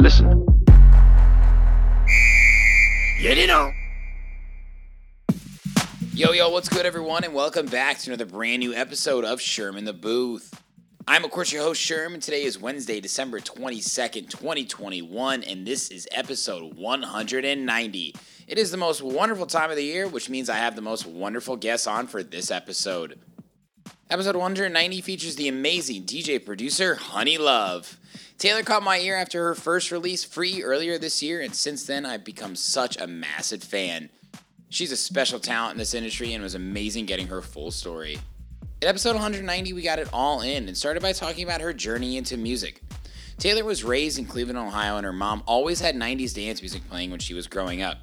Listen. 0.00 0.46
Yeah, 3.20 3.32
you 3.32 3.48
know. 3.48 3.72
Yo, 6.14 6.30
yo, 6.30 6.50
what's 6.50 6.68
good, 6.68 6.86
everyone? 6.86 7.24
And 7.24 7.34
welcome 7.34 7.66
back 7.66 7.98
to 7.98 8.10
another 8.10 8.24
brand 8.24 8.60
new 8.60 8.72
episode 8.72 9.24
of 9.24 9.40
Sherm 9.40 9.76
in 9.76 9.84
the 9.84 9.92
Booth. 9.92 10.62
I'm, 11.08 11.24
of 11.24 11.32
course, 11.32 11.50
your 11.50 11.62
host, 11.62 11.80
Sherman. 11.80 12.20
Today 12.20 12.44
is 12.44 12.60
Wednesday, 12.60 13.00
December 13.00 13.40
22nd, 13.40 14.30
2021, 14.30 15.42
and 15.42 15.66
this 15.66 15.90
is 15.90 16.06
episode 16.12 16.76
190. 16.76 18.14
It 18.46 18.58
is 18.58 18.70
the 18.70 18.76
most 18.76 19.02
wonderful 19.02 19.46
time 19.46 19.70
of 19.70 19.76
the 19.76 19.84
year, 19.84 20.06
which 20.06 20.30
means 20.30 20.48
I 20.48 20.58
have 20.58 20.76
the 20.76 20.82
most 20.82 21.06
wonderful 21.06 21.56
guests 21.56 21.88
on 21.88 22.06
for 22.06 22.22
this 22.22 22.52
episode. 22.52 23.18
Episode 24.10 24.36
190 24.36 25.02
features 25.02 25.36
the 25.36 25.48
amazing 25.48 26.04
DJ 26.04 26.42
producer 26.42 26.94
Honey 26.94 27.36
Love. 27.36 27.98
Taylor 28.38 28.62
caught 28.62 28.82
my 28.82 28.98
ear 29.00 29.14
after 29.14 29.44
her 29.44 29.54
first 29.54 29.92
release, 29.92 30.24
Free, 30.24 30.62
earlier 30.62 30.96
this 30.96 31.22
year, 31.22 31.42
and 31.42 31.54
since 31.54 31.84
then 31.84 32.06
I've 32.06 32.24
become 32.24 32.56
such 32.56 32.96
a 32.96 33.06
massive 33.06 33.62
fan. 33.62 34.08
She's 34.70 34.92
a 34.92 34.96
special 34.96 35.38
talent 35.38 35.72
in 35.72 35.78
this 35.78 35.92
industry 35.92 36.32
and 36.32 36.42
was 36.42 36.54
amazing 36.54 37.04
getting 37.04 37.26
her 37.26 37.42
full 37.42 37.70
story. 37.70 38.18
In 38.80 38.88
episode 38.88 39.12
190, 39.12 39.74
we 39.74 39.82
got 39.82 39.98
it 39.98 40.08
all 40.10 40.40
in 40.40 40.68
and 40.68 40.76
started 40.76 41.02
by 41.02 41.12
talking 41.12 41.44
about 41.44 41.60
her 41.60 41.74
journey 41.74 42.16
into 42.16 42.38
music. 42.38 42.80
Taylor 43.36 43.62
was 43.62 43.84
raised 43.84 44.18
in 44.18 44.24
Cleveland, 44.24 44.58
Ohio, 44.58 44.96
and 44.96 45.04
her 45.04 45.12
mom 45.12 45.42
always 45.44 45.80
had 45.80 45.94
90s 45.94 46.34
dance 46.34 46.62
music 46.62 46.88
playing 46.88 47.10
when 47.10 47.20
she 47.20 47.34
was 47.34 47.46
growing 47.46 47.82
up. 47.82 47.98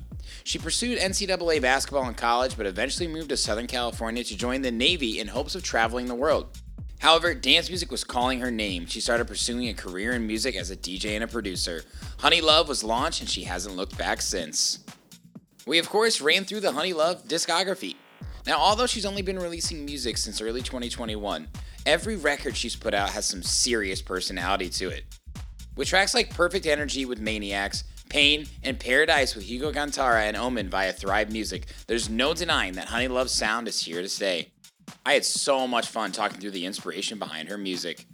She 0.46 0.60
pursued 0.60 1.00
NCAA 1.00 1.60
basketball 1.60 2.08
in 2.08 2.14
college, 2.14 2.56
but 2.56 2.68
eventually 2.68 3.08
moved 3.08 3.30
to 3.30 3.38
Southern 3.38 3.66
California 3.66 4.24
to 4.24 4.38
join 4.38 4.62
the 4.62 4.70
Navy 4.70 5.20
in 5.20 5.28
hopes 5.28 5.56
of 5.56 5.64
traveling 5.64 6.06
the 6.06 6.14
world. 6.14 6.60
However, 7.00 7.34
dance 7.34 7.68
music 7.68 7.90
was 7.90 8.04
calling 8.04 8.42
her 8.42 8.52
name. 8.52 8.86
She 8.86 9.02
started 9.02 9.26
pursuing 9.26 9.68
a 9.70 9.74
career 9.74 10.12
in 10.12 10.28
music 10.28 10.56
as 10.56 10.70
a 10.70 10.78
DJ 10.78 11.16
and 11.16 11.24
a 11.24 11.28
producer. 11.28 11.82
Honey 12.20 12.42
Love 12.42 12.68
was 12.68 12.84
launched, 12.84 13.22
and 13.22 13.30
she 13.30 13.46
hasn't 13.46 13.76
looked 13.76 13.98
back 13.98 14.22
since. 14.22 14.86
We, 15.66 15.80
of 15.80 15.90
course, 15.90 16.22
ran 16.22 16.46
through 16.46 16.60
the 16.60 16.74
Honey 16.74 16.94
Love 16.94 17.28
discography. 17.28 17.96
Now, 18.46 18.60
although 18.60 18.86
she's 18.86 19.06
only 19.08 19.24
been 19.24 19.40
releasing 19.40 19.84
music 19.84 20.16
since 20.16 20.42
early 20.42 20.62
2021, 20.62 21.48
every 21.88 22.18
record 22.18 22.56
she's 22.56 22.76
put 22.76 22.94
out 22.94 23.10
has 23.10 23.26
some 23.26 23.42
serious 23.42 24.00
personality 24.00 24.70
to 24.70 24.90
it. 24.90 25.06
With 25.76 25.88
tracks 25.88 26.14
like 26.14 26.30
Perfect 26.30 26.68
Energy 26.68 27.06
with 27.06 27.20
Maniacs, 27.20 27.84
Pain, 28.16 28.48
and 28.64 28.80
Paradise 28.80 29.36
with 29.36 29.44
Hugo 29.44 29.74
Cantarra 29.74 30.24
and 30.24 30.38
Omen 30.38 30.70
via 30.70 30.94
Thrive 30.94 31.34
Music, 31.34 31.66
there's 31.88 32.10
no 32.10 32.34
denying 32.34 32.76
that 32.76 32.88
Honey 32.88 33.10
Love's 33.10 33.34
sound 33.34 33.68
is 33.68 33.84
here 33.84 34.02
to 34.02 34.08
stay. 34.08 34.52
I 35.06 35.16
had 35.16 35.26
so 35.26 35.68
much 35.68 35.90
fun 35.90 36.14
talking 36.14 36.40
through 36.40 36.52
the 36.52 36.66
inspiration 36.66 37.20
behind 37.20 37.50
her 37.50 37.58
music. 37.58 38.06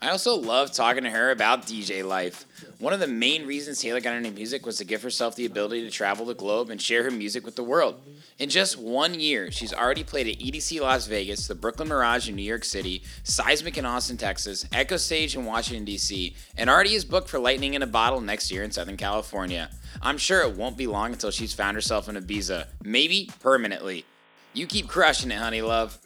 I 0.00 0.10
also 0.10 0.36
love 0.36 0.70
talking 0.70 1.02
to 1.02 1.10
her 1.10 1.32
about 1.32 1.66
DJ 1.66 2.06
life. 2.06 2.46
One 2.78 2.92
of 2.92 3.00
the 3.00 3.06
main 3.06 3.46
reasons 3.46 3.80
Taylor 3.80 4.00
got 4.00 4.16
into 4.16 4.30
music 4.30 4.66
was 4.66 4.78
to 4.78 4.84
give 4.84 5.02
herself 5.02 5.36
the 5.36 5.46
ability 5.46 5.82
to 5.82 5.90
travel 5.90 6.26
the 6.26 6.34
globe 6.34 6.70
and 6.70 6.80
share 6.80 7.04
her 7.04 7.10
music 7.10 7.44
with 7.44 7.54
the 7.54 7.62
world. 7.62 8.00
In 8.38 8.48
just 8.48 8.78
one 8.78 9.14
year, 9.14 9.50
she's 9.50 9.72
already 9.72 10.02
played 10.02 10.26
at 10.26 10.38
EDC 10.38 10.80
Las 10.80 11.06
Vegas, 11.06 11.46
the 11.46 11.54
Brooklyn 11.54 11.88
Mirage 11.88 12.28
in 12.28 12.34
New 12.34 12.42
York 12.42 12.64
City, 12.64 13.02
Seismic 13.22 13.78
in 13.78 13.86
Austin, 13.86 14.16
Texas, 14.16 14.64
Echostage 14.72 15.36
in 15.36 15.44
Washington, 15.44 15.84
D.C., 15.84 16.34
and 16.56 16.68
already 16.68 16.94
is 16.94 17.04
booked 17.04 17.28
for 17.28 17.38
Lightning 17.38 17.74
in 17.74 17.82
a 17.82 17.86
Bottle 17.86 18.20
next 18.20 18.50
year 18.50 18.64
in 18.64 18.72
Southern 18.72 18.96
California. 18.96 19.70
I'm 20.02 20.18
sure 20.18 20.42
it 20.42 20.56
won't 20.56 20.76
be 20.76 20.88
long 20.88 21.12
until 21.12 21.30
she's 21.30 21.54
found 21.54 21.76
herself 21.76 22.08
in 22.08 22.16
Ibiza, 22.16 22.66
maybe 22.82 23.30
permanently. 23.40 24.04
You 24.52 24.66
keep 24.66 24.88
crushing 24.88 25.30
it, 25.30 25.38
honey 25.38 25.62
love. 25.62 25.98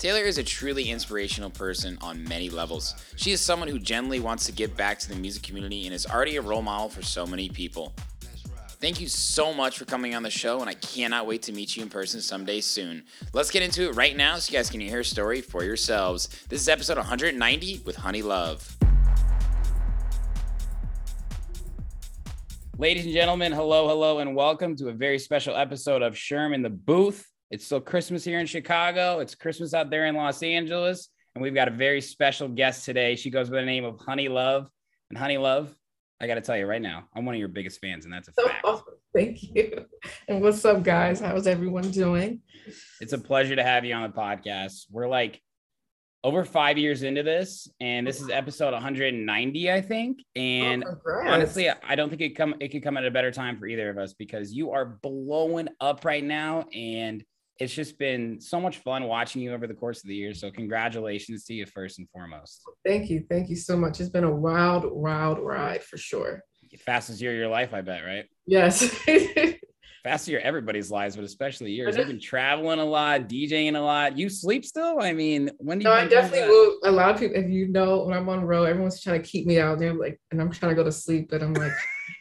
Taylor 0.00 0.22
is 0.22 0.38
a 0.38 0.42
truly 0.42 0.88
inspirational 0.88 1.50
person 1.50 1.98
on 2.00 2.24
many 2.24 2.48
levels. 2.48 2.94
She 3.16 3.32
is 3.32 3.42
someone 3.42 3.68
who 3.68 3.78
genuinely 3.78 4.18
wants 4.18 4.46
to 4.46 4.52
give 4.52 4.74
back 4.74 4.98
to 5.00 5.08
the 5.10 5.14
music 5.14 5.42
community 5.42 5.84
and 5.84 5.94
is 5.94 6.06
already 6.06 6.36
a 6.36 6.40
role 6.40 6.62
model 6.62 6.88
for 6.88 7.02
so 7.02 7.26
many 7.26 7.50
people. 7.50 7.92
Thank 8.80 8.98
you 8.98 9.08
so 9.08 9.52
much 9.52 9.76
for 9.76 9.84
coming 9.84 10.14
on 10.14 10.22
the 10.22 10.30
show, 10.30 10.60
and 10.60 10.70
I 10.70 10.72
cannot 10.72 11.26
wait 11.26 11.42
to 11.42 11.52
meet 11.52 11.76
you 11.76 11.82
in 11.82 11.90
person 11.90 12.22
someday 12.22 12.62
soon. 12.62 13.04
Let's 13.34 13.50
get 13.50 13.62
into 13.62 13.90
it 13.90 13.94
right 13.94 14.16
now 14.16 14.36
so 14.36 14.50
you 14.50 14.56
guys 14.56 14.70
can 14.70 14.80
hear 14.80 14.92
her 14.92 15.04
story 15.04 15.42
for 15.42 15.64
yourselves. 15.64 16.28
This 16.48 16.62
is 16.62 16.68
episode 16.70 16.96
190 16.96 17.82
with 17.84 17.96
Honey 17.96 18.22
Love. 18.22 18.78
Ladies 22.78 23.04
and 23.04 23.12
gentlemen, 23.12 23.52
hello, 23.52 23.86
hello, 23.86 24.20
and 24.20 24.34
welcome 24.34 24.74
to 24.76 24.88
a 24.88 24.94
very 24.94 25.18
special 25.18 25.54
episode 25.54 26.00
of 26.00 26.14
Sherm 26.14 26.54
in 26.54 26.62
the 26.62 26.70
Booth. 26.70 27.29
It's 27.50 27.64
still 27.64 27.80
Christmas 27.80 28.24
here 28.24 28.38
in 28.38 28.46
Chicago. 28.46 29.18
It's 29.18 29.34
Christmas 29.34 29.74
out 29.74 29.90
there 29.90 30.06
in 30.06 30.14
Los 30.14 30.42
Angeles. 30.42 31.08
And 31.34 31.42
we've 31.42 31.54
got 31.54 31.68
a 31.68 31.72
very 31.72 32.00
special 32.00 32.48
guest 32.48 32.84
today. 32.84 33.16
She 33.16 33.30
goes 33.30 33.50
by 33.50 33.56
the 33.56 33.66
name 33.66 33.84
of 33.84 33.98
Honey 33.98 34.28
Love. 34.28 34.68
And 35.10 35.18
Honey 35.18 35.38
Love, 35.38 35.74
I 36.20 36.26
got 36.28 36.36
to 36.36 36.40
tell 36.40 36.56
you 36.56 36.66
right 36.66 36.82
now, 36.82 37.08
I'm 37.14 37.24
one 37.24 37.34
of 37.34 37.38
your 37.40 37.48
biggest 37.48 37.80
fans, 37.80 38.04
and 38.04 38.14
that's 38.14 38.28
a 38.28 38.32
fact. 38.32 38.60
Oh, 38.64 38.82
thank 39.12 39.42
you. 39.42 39.86
And 40.28 40.40
what's 40.40 40.64
up, 40.64 40.84
guys? 40.84 41.18
How's 41.20 41.48
everyone 41.48 41.90
doing? 41.90 42.40
It's 43.00 43.12
a 43.12 43.18
pleasure 43.18 43.56
to 43.56 43.64
have 43.64 43.84
you 43.84 43.94
on 43.94 44.02
the 44.02 44.16
podcast. 44.16 44.86
We're 44.90 45.08
like 45.08 45.40
over 46.22 46.44
five 46.44 46.78
years 46.78 47.02
into 47.02 47.24
this, 47.24 47.68
and 47.80 48.06
this 48.06 48.20
is 48.20 48.28
episode 48.30 48.72
190, 48.74 49.72
I 49.72 49.80
think. 49.80 50.18
And 50.36 50.84
Oh, 50.84 51.22
honestly, 51.26 51.68
I 51.70 51.94
don't 51.96 52.10
think 52.10 52.20
it 52.22 52.36
come 52.36 52.54
it 52.60 52.68
could 52.68 52.84
come 52.84 52.96
at 52.96 53.04
a 53.06 53.10
better 53.10 53.32
time 53.32 53.58
for 53.58 53.66
either 53.66 53.90
of 53.90 53.98
us 53.98 54.12
because 54.12 54.52
you 54.52 54.70
are 54.70 54.84
blowing 55.02 55.68
up 55.80 56.04
right 56.04 56.22
now, 56.22 56.66
and 56.74 57.24
it's 57.60 57.74
just 57.74 57.98
been 57.98 58.40
so 58.40 58.58
much 58.58 58.78
fun 58.78 59.04
watching 59.04 59.42
you 59.42 59.52
over 59.52 59.66
the 59.66 59.74
course 59.74 60.02
of 60.02 60.08
the 60.08 60.14
year. 60.14 60.32
So 60.32 60.50
congratulations 60.50 61.44
to 61.44 61.54
you 61.54 61.66
first 61.66 61.98
and 61.98 62.08
foremost. 62.08 62.62
thank 62.86 63.10
you. 63.10 63.24
Thank 63.28 63.50
you 63.50 63.56
so 63.56 63.76
much. 63.76 64.00
It's 64.00 64.08
been 64.08 64.24
a 64.24 64.34
wild, 64.34 64.90
wild 64.90 65.38
ride 65.38 65.82
for 65.84 65.98
sure. 65.98 66.42
Fastest 66.86 67.20
year 67.20 67.32
of 67.32 67.36
your 67.36 67.48
life, 67.48 67.74
I 67.74 67.82
bet, 67.82 68.02
right? 68.04 68.24
Yes. 68.46 68.82
Fastest 70.02 70.28
year 70.28 70.40
everybody's 70.42 70.90
lives, 70.90 71.16
but 71.16 71.24
especially 71.26 71.72
yours. 71.72 71.98
You've 71.98 72.06
been 72.06 72.18
traveling 72.18 72.78
a 72.78 72.84
lot, 72.84 73.28
DJing 73.28 73.76
a 73.76 73.80
lot. 73.80 74.16
You 74.16 74.30
sleep 74.30 74.64
still? 74.64 74.98
I 74.98 75.12
mean, 75.12 75.50
when 75.58 75.80
do 75.80 75.82
you 75.82 75.90
no, 75.90 75.94
I 75.94 76.00
think 76.00 76.12
you'll 76.12 76.22
do 76.22 76.28
definitely 76.28 76.48
will. 76.48 76.78
A 76.84 76.90
lot 76.90 77.10
of 77.10 77.20
people, 77.20 77.36
if 77.36 77.50
you 77.50 77.68
know, 77.68 78.04
when 78.04 78.16
I'm 78.16 78.28
on 78.30 78.42
road, 78.46 78.64
everyone's 78.64 79.02
trying 79.02 79.20
to 79.20 79.28
keep 79.28 79.46
me 79.46 79.58
out 79.60 79.78
there, 79.78 79.92
like, 79.92 80.18
and 80.30 80.40
I'm 80.40 80.50
trying 80.50 80.70
to 80.70 80.76
go 80.76 80.84
to 80.84 80.92
sleep, 80.92 81.28
but 81.30 81.42
I'm 81.42 81.52
like, 81.52 81.72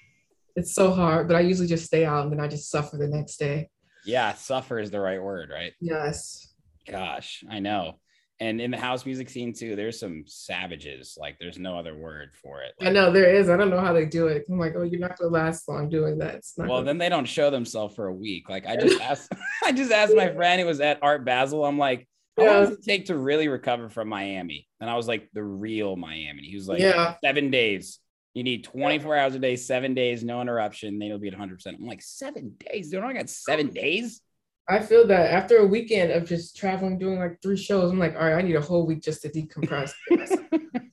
it's 0.57 0.75
so 0.75 0.91
hard. 0.91 1.29
But 1.29 1.37
I 1.37 1.41
usually 1.41 1.69
just 1.69 1.85
stay 1.85 2.03
out 2.03 2.23
and 2.23 2.33
then 2.33 2.41
I 2.41 2.49
just 2.49 2.69
suffer 2.69 2.97
the 2.97 3.07
next 3.07 3.37
day. 3.37 3.69
Yeah, 4.09 4.33
suffer 4.33 4.79
is 4.79 4.91
the 4.91 4.99
right 4.99 5.21
word, 5.21 5.49
right? 5.51 5.73
Yes. 5.79 6.47
Gosh, 6.87 7.43
I 7.49 7.59
know. 7.59 7.99
And 8.41 8.61
in 8.61 8.71
the 8.71 8.77
house 8.77 9.05
music 9.05 9.29
scene 9.29 9.51
too, 9.53 9.75
there's 9.75 9.99
some 9.99 10.23
savages. 10.25 11.17
Like 11.19 11.37
there's 11.39 11.59
no 11.59 11.77
other 11.77 11.93
word 11.97 12.29
for 12.41 12.61
it. 12.61 12.71
I 12.81 12.89
know 12.89 13.11
there 13.11 13.29
is. 13.35 13.49
I 13.49 13.57
don't 13.57 13.69
know 13.69 13.81
how 13.81 13.91
they 13.91 14.05
do 14.05 14.27
it. 14.27 14.45
I'm 14.49 14.57
like, 14.57 14.75
oh, 14.77 14.83
you're 14.83 14.99
not 14.99 15.17
gonna 15.17 15.29
last 15.31 15.67
long 15.67 15.89
doing 15.89 16.17
that. 16.19 16.35
It's 16.35 16.57
not 16.57 16.67
Well, 16.69 16.77
gonna- 16.77 16.85
then 16.85 16.97
they 16.99 17.09
don't 17.09 17.25
show 17.25 17.49
themselves 17.49 17.95
for 17.95 18.07
a 18.07 18.13
week. 18.13 18.47
Like 18.49 18.65
I 18.65 18.77
just 18.77 19.01
asked, 19.09 19.31
I 19.63 19.71
just 19.73 19.91
asked 19.91 20.15
my 20.15 20.33
friend 20.33 20.61
who 20.61 20.67
was 20.67 20.79
at 20.79 20.99
Art 21.01 21.25
Basel. 21.25 21.65
I'm 21.65 21.77
like, 21.77 22.07
how 22.37 22.45
long 22.45 22.65
does 22.65 22.71
it 22.77 22.83
take 22.83 23.07
to 23.07 23.17
really 23.17 23.49
recover 23.49 23.89
from 23.89 24.07
Miami? 24.07 24.67
And 24.79 24.89
I 24.89 24.95
was 24.95 25.07
like, 25.09 25.27
the 25.33 25.43
real 25.43 25.97
Miami. 25.97 26.43
He 26.43 26.55
was 26.55 26.69
like, 26.69 26.79
Yeah. 26.79 27.15
seven 27.21 27.51
days. 27.51 27.99
You 28.33 28.43
need 28.43 28.63
24 28.63 29.17
hours 29.17 29.35
a 29.35 29.39
day, 29.39 29.55
seven 29.55 29.93
days, 29.93 30.23
no 30.23 30.41
interruption. 30.41 30.99
Then 30.99 31.07
you'll 31.09 31.19
be 31.19 31.27
at 31.27 31.33
100. 31.33 31.55
percent 31.55 31.77
I'm 31.79 31.87
like, 31.87 32.01
seven 32.01 32.55
days? 32.59 32.91
Dude, 32.91 33.03
I 33.03 33.13
got 33.13 33.29
seven 33.29 33.67
days. 33.67 34.21
I 34.67 34.79
feel 34.79 35.07
that 35.07 35.31
after 35.31 35.57
a 35.57 35.65
weekend 35.65 36.11
of 36.11 36.27
just 36.27 36.55
traveling, 36.55 36.99
doing 36.99 37.17
like 37.17 37.41
three 37.41 37.57
shows, 37.57 37.91
I'm 37.91 37.97
like, 37.97 38.13
all 38.15 38.21
right, 38.21 38.35
I 38.35 38.41
need 38.43 38.55
a 38.55 38.61
whole 38.61 38.85
week 38.85 39.01
just 39.01 39.23
to 39.23 39.29
decompress. 39.29 39.93
I 40.11 40.25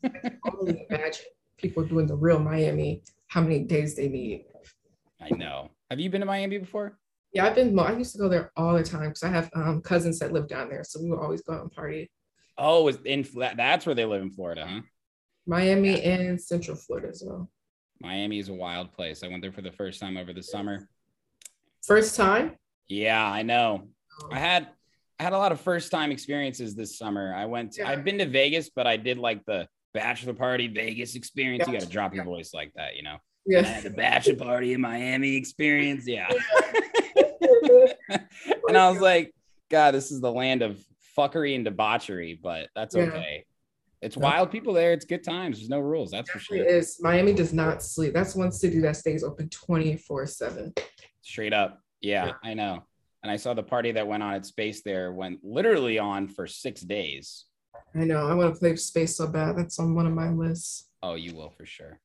can 0.03 0.41
only 0.59 0.87
imagine 0.89 1.27
people 1.59 1.85
doing 1.85 2.07
the 2.07 2.17
real 2.17 2.39
Miami, 2.39 3.03
how 3.29 3.43
many 3.43 3.65
days 3.65 3.95
they 3.95 4.09
need. 4.09 4.47
I 5.21 5.29
know. 5.37 5.71
Have 5.91 6.01
you 6.01 6.09
been 6.09 6.21
to 6.21 6.27
Miami 6.27 6.57
before? 6.57 6.99
Yeah, 7.35 7.47
I've 7.47 7.55
been, 7.55 7.79
I 7.79 7.97
used 7.99 8.13
to 8.13 8.19
go 8.19 8.31
there 8.31 8.51
all 8.57 8.75
the 8.75 8.83
time 8.83 9.09
because 9.09 9.25
I 9.25 9.29
have 9.29 9.51
um, 9.55 9.83
cousins 9.83 10.19
that 10.21 10.33
live 10.33 10.49
down 10.49 10.71
there. 10.71 10.83
So 10.83 11.03
we 11.03 11.11
would 11.11 11.19
always 11.19 11.43
go 11.43 11.53
out 11.53 11.61
and 11.61 11.71
party. 11.71 12.11
Oh, 12.57 12.89
in 12.89 13.27
that's 13.35 13.85
where 13.85 13.95
they 13.95 14.07
live 14.07 14.23
in 14.23 14.31
Florida, 14.31 14.67
huh? 14.67 14.81
Miami 15.47 16.03
and 16.03 16.41
Central 16.41 16.77
Florida 16.77 17.09
as 17.09 17.23
well. 17.25 17.49
Miami 18.01 18.39
is 18.39 18.49
a 18.49 18.55
wild 18.55 18.93
place. 18.93 19.23
I 19.23 19.29
went 19.29 19.43
there 19.43 19.53
for 19.53 19.63
the 19.63 19.73
first 19.73 20.01
time 20.01 20.17
over 20.17 20.33
the 20.33 20.43
summer. 20.43 20.89
First 21.85 22.17
time? 22.17 22.57
Yeah, 22.89 23.25
I 23.25 23.43
know. 23.43 23.89
Oh. 24.23 24.29
I 24.33 24.39
had 24.39 24.69
I 25.19 25.23
had 25.23 25.33
a 25.33 25.39
lot 25.39 25.51
of 25.53 25.61
first 25.61 25.91
time 25.91 26.11
experiences 26.11 26.75
this 26.75 26.99
summer. 26.99 27.33
I 27.35 27.47
went 27.47 27.73
to, 27.73 27.83
Yeah. 27.83 27.89
I've 27.89 28.05
been 28.05 28.19
to 28.19 28.27
Vegas, 28.27 28.69
but 28.69 28.87
I 28.87 28.99
did 28.99 29.17
like 29.17 29.43
the 29.47 29.67
bachelor 29.95 30.35
party 30.35 30.67
Vegas 30.69 31.15
experience. 31.15 31.67
You 31.67 31.73
got 31.73 31.81
to 31.81 31.89
drop 31.89 32.15
your 32.15 32.25
voice 32.25 32.53
like 32.53 32.73
that, 32.77 32.97
you 32.97 33.03
know. 33.03 33.15
I 33.15 33.19
Yeah. 33.47 33.63
had 33.63 33.83
the 33.85 33.91
bachelor 33.91 34.37
party 34.37 34.75
in 34.75 34.83
Miami 34.83 35.37
experience. 35.37 36.07
Yeah. 36.07 36.29
and 38.69 38.77
I 38.77 38.91
was 38.91 39.01
like, 39.01 39.33
God, 39.71 39.93
this 39.95 40.11
is 40.11 40.21
the 40.21 40.31
land 40.31 40.61
of 40.61 40.79
fuckery 41.17 41.55
and 41.55 41.65
debauchery, 41.65 42.39
but 42.41 42.69
that's 42.75 42.95
Yeah. 42.95 43.05
okay. 43.05 43.47
It's 44.07 44.17
wild 44.17 44.53
people 44.53 44.73
there. 44.73 44.93
It's 44.93 45.05
good 45.05 45.25
times. 45.25 45.59
There's 45.59 45.69
no 45.69 45.81
rules. 45.81 46.13
That's 46.13 46.31
for 46.31 46.39
sure. 46.39 46.57
is. 46.57 46.99
Miami 47.03 47.33
does 47.33 47.53
not 47.53 47.83
sleep. 47.83 48.15
That's 48.15 48.37
one 48.37 48.53
city 48.53 48.79
that 48.79 48.95
stays 48.97 49.25
open 49.25 49.49
24 49.49 50.27
7. 50.27 50.73
Straight 51.23 51.53
up. 51.53 51.81
Yeah, 52.01 52.27
Yeah. 52.27 52.33
I 52.45 52.55
know. 52.55 52.85
And 53.25 53.33
I 53.33 53.37
saw 53.37 53.53
the 53.53 53.65
party 53.65 53.91
that 53.91 54.07
went 54.07 54.23
on 54.23 54.35
at 54.35 54.47
Space 54.47 54.83
there 54.83 55.13
went 55.13 55.41
literally 55.43 55.99
on 55.99 56.29
for 56.29 56.47
six 56.47 56.83
days. 56.83 57.47
I 57.97 58.05
know. 58.05 58.29
I 58.29 58.35
want 58.35 58.55
to 58.55 58.61
play 58.61 58.77
space 58.77 59.17
so 59.17 59.27
bad. 59.27 59.57
That's 59.57 59.81
on 59.81 59.97
one 59.97 60.07
of 60.07 60.13
my 60.13 60.31
lists. 60.31 60.89
Oh, 61.03 61.15
you 61.15 61.35
will 61.35 61.51
for 61.51 61.67
sure. 61.67 61.99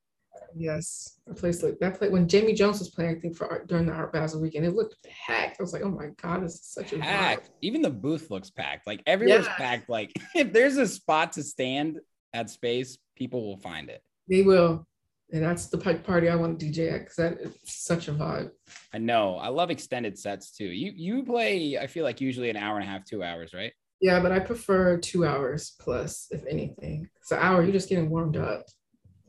Yes. 0.56 1.19
A 1.30 1.33
place 1.33 1.63
like 1.63 1.80
that 1.80 1.98
place 1.98 2.12
when 2.12 2.27
Jamie 2.27 2.53
Jones 2.53 2.80
was 2.80 2.89
playing, 2.89 3.18
I 3.18 3.19
think 3.19 3.36
for 3.36 3.48
art 3.48 3.68
during 3.68 3.86
the 3.86 3.94
Art 3.94 4.12
Basel 4.13 4.42
weekend, 4.42 4.65
it 4.65 4.75
looked 4.75 4.95
packed. 5.03 5.57
I 5.59 5.63
was 5.63 5.74
like, 5.74 5.83
oh 5.83 5.89
my 5.89 6.07
God, 6.21 6.44
this 6.44 6.56
is 6.56 6.65
such 6.65 6.94
a 6.94 6.98
vibe. 6.98 7.01
Packed. 7.01 7.50
Even 7.62 7.81
the 7.81 7.89
booth 7.89 8.30
looks 8.31 8.50
packed. 8.50 8.88
Like 8.88 9.01
everyone's 9.06 9.45
Yeah. 9.45 9.56
packed. 9.56 9.89
Like 9.89 10.12
if 10.36 10.51
there's 10.53 10.77
a 10.77 10.88
spot 10.88 11.33
to 11.33 11.44
stand 11.44 12.00
at 12.33 12.50
Space, 12.50 12.98
people 13.15 13.45
will 13.45 13.57
find 13.57 13.89
it. 13.89 14.01
They 14.30 14.42
will. 14.42 14.86
And 15.33 15.42
that's 15.44 15.68
the 15.68 15.77
pa- 15.77 15.94
party 15.94 16.27
I 16.27 16.36
want 16.36 16.59
to 16.59 16.65
DJ 16.65 16.92
at 16.94 17.00
because 17.00 17.15
that 17.15 17.33
is 17.39 17.53
such 17.63 18.09
a 18.09 18.12
vibe. 18.12 18.51
I 18.94 18.98
know. 18.98 19.38
I 19.38 19.48
love 19.48 19.71
extended 19.71 20.18
sets 20.19 20.51
too. 20.51 20.65
You 20.65 20.92
you 20.95 21.24
play, 21.24 21.77
I 21.77 21.88
feel 21.88 22.03
like 22.03 22.19
usually 22.19 22.50
an 22.50 22.57
hour 22.57 22.75
and 22.77 22.83
a 22.83 22.92
half, 22.92 23.06
two 23.06 23.24
hours, 23.24 23.53
right? 23.53 23.71
Yeah, 24.01 24.19
but 24.19 24.31
I 24.31 24.39
prefer 24.39 24.98
two 24.98 25.25
hours 25.25 25.75
plus, 25.80 26.27
if 26.31 26.44
anything. 26.50 27.07
It's 27.21 27.31
an 27.31 27.38
hour, 27.39 27.62
you're 27.63 27.71
just 27.71 27.88
getting 27.88 28.09
warmed 28.09 28.36
up. 28.36 28.65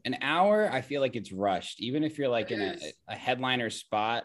An 0.05 0.19
hour, 0.21 0.69
I 0.73 0.81
feel 0.81 1.01
like 1.01 1.15
it's 1.15 1.33
rushed. 1.33 1.81
Even 1.81 2.03
if 2.03 2.19
you're 2.19 2.29
like 2.29 2.51
in 2.51 2.61
a, 2.61 2.77
a 3.09 3.15
headliner 3.15 3.71
spot, 3.71 4.25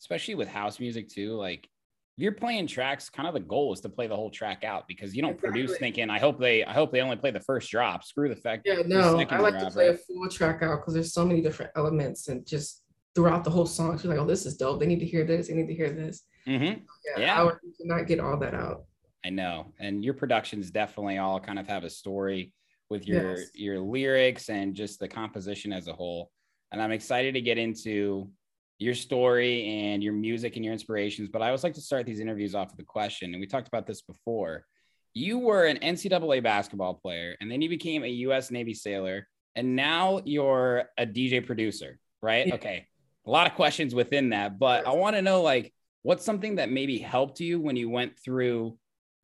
especially 0.00 0.34
with 0.34 0.48
house 0.48 0.78
music 0.80 1.08
too. 1.08 1.34
Like 1.34 1.68
if 2.16 2.22
you're 2.22 2.32
playing 2.32 2.66
tracks, 2.66 3.08
kind 3.08 3.26
of 3.26 3.34
the 3.34 3.40
goal 3.40 3.72
is 3.72 3.80
to 3.80 3.88
play 3.88 4.06
the 4.06 4.14
whole 4.14 4.30
track 4.30 4.64
out 4.64 4.86
because 4.86 5.16
you 5.16 5.22
don't 5.22 5.38
produce 5.38 5.78
thinking, 5.78 6.10
I 6.10 6.18
hope 6.18 6.38
they 6.38 6.64
I 6.64 6.72
hope 6.72 6.92
they 6.92 7.00
only 7.00 7.16
play 7.16 7.30
the 7.30 7.40
first 7.40 7.70
drop. 7.70 8.04
Screw 8.04 8.28
the 8.28 8.36
fact 8.36 8.62
Yeah, 8.66 8.82
no, 8.86 9.18
I 9.18 9.38
like 9.38 9.58
to 9.58 9.70
play 9.70 9.88
a 9.88 9.94
full 9.96 10.28
track 10.28 10.62
out 10.62 10.80
because 10.80 10.94
there's 10.94 11.12
so 11.12 11.24
many 11.24 11.40
different 11.40 11.72
elements 11.74 12.28
and 12.28 12.46
just 12.46 12.82
throughout 13.14 13.44
the 13.44 13.50
whole 13.50 13.66
song, 13.66 13.98
you're 14.02 14.12
like, 14.12 14.22
oh, 14.22 14.26
this 14.26 14.44
is 14.44 14.56
dope. 14.56 14.80
They 14.80 14.86
need 14.86 15.00
to 15.00 15.06
hear 15.06 15.24
this. 15.24 15.48
They 15.48 15.54
need 15.54 15.68
to 15.68 15.74
hear 15.74 15.90
this. 15.90 16.24
Mm-hmm. 16.46 16.80
Yeah, 17.16 17.18
Yeah. 17.18 17.40
I 17.40 17.44
would 17.44 17.56
not 17.80 18.06
get 18.06 18.20
all 18.20 18.36
that 18.38 18.54
out. 18.54 18.84
I 19.24 19.30
know. 19.30 19.72
And 19.78 20.04
your 20.04 20.14
productions 20.14 20.70
definitely 20.70 21.18
all 21.18 21.40
kind 21.40 21.58
of 21.58 21.66
have 21.68 21.84
a 21.84 21.90
story 21.90 22.52
with 22.94 23.08
your 23.08 23.36
Yes. 23.36 23.50
your 23.54 23.80
lyrics 23.80 24.48
and 24.48 24.74
just 24.74 25.00
the 25.00 25.08
composition 25.08 25.72
as 25.72 25.88
a 25.88 25.92
whole. 25.92 26.30
And 26.70 26.80
I'm 26.80 26.92
excited 26.92 27.34
to 27.34 27.40
get 27.40 27.58
into 27.58 28.30
your 28.78 28.94
story 28.94 29.54
and 29.68 30.02
your 30.02 30.12
music 30.12 30.56
and 30.56 30.64
your 30.64 30.72
inspirations. 30.72 31.28
But 31.28 31.42
I 31.42 31.46
always 31.46 31.64
like 31.64 31.74
to 31.74 31.80
start 31.80 32.06
these 32.06 32.20
interviews 32.20 32.54
off 32.54 32.70
with 32.70 32.80
a 32.80 32.84
question. 32.84 33.32
And 33.32 33.40
we 33.40 33.46
talked 33.46 33.68
about 33.68 33.86
this 33.86 34.02
before. 34.02 34.64
You 35.12 35.38
were 35.38 35.64
an 35.64 35.78
NCAA 35.78 36.42
basketball 36.42 36.94
player, 36.94 37.36
and 37.40 37.50
then 37.50 37.60
you 37.62 37.68
became 37.68 38.02
a 38.04 38.12
US 38.26 38.50
Navy 38.50 38.74
sailor, 38.74 39.28
and 39.54 39.76
now 39.76 40.20
you're 40.24 40.84
a 40.98 41.06
DJ 41.06 41.44
producer, 41.44 41.98
right? 42.22 42.46
Yeah. 42.46 42.54
Okay. 42.54 42.86
A 43.26 43.30
lot 43.30 43.46
of 43.48 43.54
questions 43.54 43.94
within 43.94 44.30
that, 44.30 44.58
but 44.58 44.86
I 44.86 44.92
want 44.92 45.16
to 45.16 45.22
know 45.22 45.42
like 45.42 45.72
what's 46.02 46.24
something 46.24 46.56
that 46.56 46.70
maybe 46.70 46.98
helped 46.98 47.40
you 47.40 47.60
when 47.60 47.76
you 47.76 47.88
went 47.88 48.18
through 48.18 48.76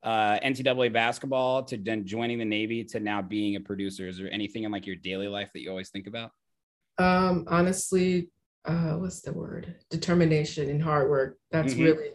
uh, 0.02 0.38
NCAA 0.40 0.92
basketball 0.92 1.62
to 1.64 1.76
then 1.76 2.06
joining 2.06 2.38
the 2.38 2.44
Navy 2.44 2.84
to 2.84 3.00
now 3.00 3.20
being 3.22 3.56
a 3.56 3.60
producer? 3.60 4.08
Is 4.08 4.18
there 4.18 4.32
anything 4.32 4.64
in 4.64 4.72
like 4.72 4.86
your 4.86 4.96
daily 4.96 5.28
life 5.28 5.50
that 5.52 5.60
you 5.60 5.70
always 5.70 5.90
think 5.90 6.06
about? 6.06 6.30
Um, 6.98 7.44
honestly, 7.48 8.30
uh, 8.64 8.94
what's 8.94 9.22
the 9.22 9.32
word? 9.32 9.76
Determination 9.90 10.68
and 10.70 10.82
hard 10.82 11.10
work. 11.10 11.38
That's 11.50 11.74
Mhm. 11.74 11.84
really 11.84 12.10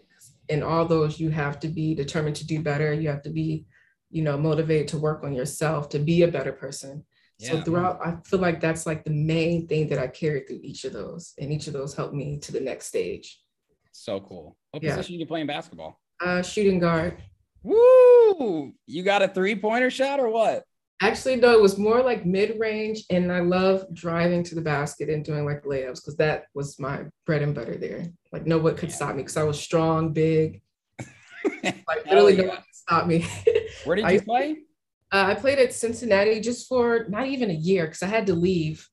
in 0.49 0.61
all 0.61 0.85
those 0.85 1.19
you 1.19 1.29
have 1.29 1.59
to 1.59 1.67
be 1.67 1.95
determined 1.95 2.35
to 2.35 2.45
do 2.45 2.61
better. 2.61 2.93
You 2.93 3.09
have 3.09 3.23
to 3.23 3.31
be, 3.31 3.65
you 4.11 4.21
know, 4.21 4.37
motivated 4.37 4.87
to 4.89 4.97
work 4.99 5.23
on 5.23 5.33
yourself 5.33 5.89
to 5.89 5.99
be 5.99 6.21
a 6.21 6.27
better 6.27 6.51
person. 6.51 7.05
So 7.37 7.61
throughout, 7.61 7.99
I 8.05 8.15
feel 8.25 8.39
like 8.39 8.61
that's 8.61 8.85
like 8.85 9.03
the 9.03 9.11
main 9.11 9.67
thing 9.67 9.89
that 9.89 9.99
I 9.99 10.07
carried 10.07 10.47
through 10.47 10.61
each 10.63 10.85
of 10.85 10.93
those, 10.93 11.33
and 11.37 11.51
each 11.51 11.67
of 11.67 11.73
those 11.73 11.93
helped 11.93 12.13
me 12.13 12.39
to 12.39 12.51
the 12.51 12.61
next 12.61 12.85
stage. 12.87 13.41
So 13.91 14.21
cool. 14.21 14.57
What 14.71 14.81
Yeah. 14.81 14.95
position 14.95 15.19
you 15.19 15.25
play 15.25 15.41
in 15.41 15.47
basketball? 15.47 15.99
Uh, 16.21 16.41
shooting 16.41 16.79
guard. 16.79 17.21
Woo! 17.65 18.73
You 18.85 19.03
got 19.03 19.21
a 19.23 19.27
three 19.27 19.55
pointer 19.55 19.89
shot 19.89 20.19
or 20.19 20.29
what? 20.29 20.63
Actually, 21.01 21.35
no, 21.35 21.51
it 21.51 21.61
was 21.61 21.77
more 21.77 22.01
like 22.01 22.25
mid 22.25 22.57
range, 22.59 23.03
and 23.09 23.31
I 23.31 23.39
love 23.41 23.85
driving 23.93 24.43
to 24.43 24.55
the 24.55 24.61
basket 24.61 25.09
and 25.09 25.25
doing 25.25 25.43
like 25.45 25.63
layups 25.63 25.95
because 26.01 26.15
that 26.17 26.45
was 26.53 26.79
my 26.79 27.03
bread 27.25 27.41
and 27.41 27.53
butter 27.53 27.75
there. 27.77 28.05
Like, 28.31 28.45
no 28.45 28.57
one 28.59 28.75
could 28.75 28.89
Yeah. 28.89 28.95
stop 28.95 29.15
me 29.15 29.23
because 29.23 29.35
I 29.37 29.43
was 29.43 29.59
strong, 29.59 30.13
big. 30.13 30.61
Like, 31.63 32.05
literally, 32.05 32.37
no 32.37 32.43
yeah. 32.43 32.49
one 32.49 32.57
could 32.57 32.65
stop 32.75 33.07
me. 33.07 33.25
Where 33.85 33.95
did 33.97 34.09
you 34.09 34.19
to- 34.19 34.25
play? 34.25 34.57
Uh, 35.11 35.25
I 35.27 35.35
played 35.35 35.59
at 35.59 35.73
Cincinnati 35.73 36.39
just 36.39 36.67
for 36.67 37.05
not 37.09 37.27
even 37.27 37.49
a 37.51 37.53
year 37.53 37.85
because 37.85 38.01
I 38.03 38.07
had 38.07 38.25
to 38.27 38.33
leave 38.33 38.87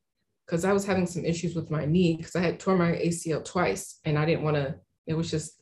because 0.47 0.65
I 0.65 0.73
was 0.73 0.85
having 0.85 1.07
some 1.07 1.25
issues 1.25 1.55
with 1.55 1.71
my 1.71 1.85
knee 1.87 2.17
because 2.17 2.37
I 2.37 2.41
had 2.41 2.61
torn 2.61 2.79
my 2.79 2.93
ACL 2.93 3.45
twice 3.45 3.99
and 4.05 4.19
I 4.19 4.25
didn't 4.27 4.43
want 4.45 4.57
to. 4.57 4.75
It 5.07 5.15
was 5.15 5.31
just, 5.31 5.62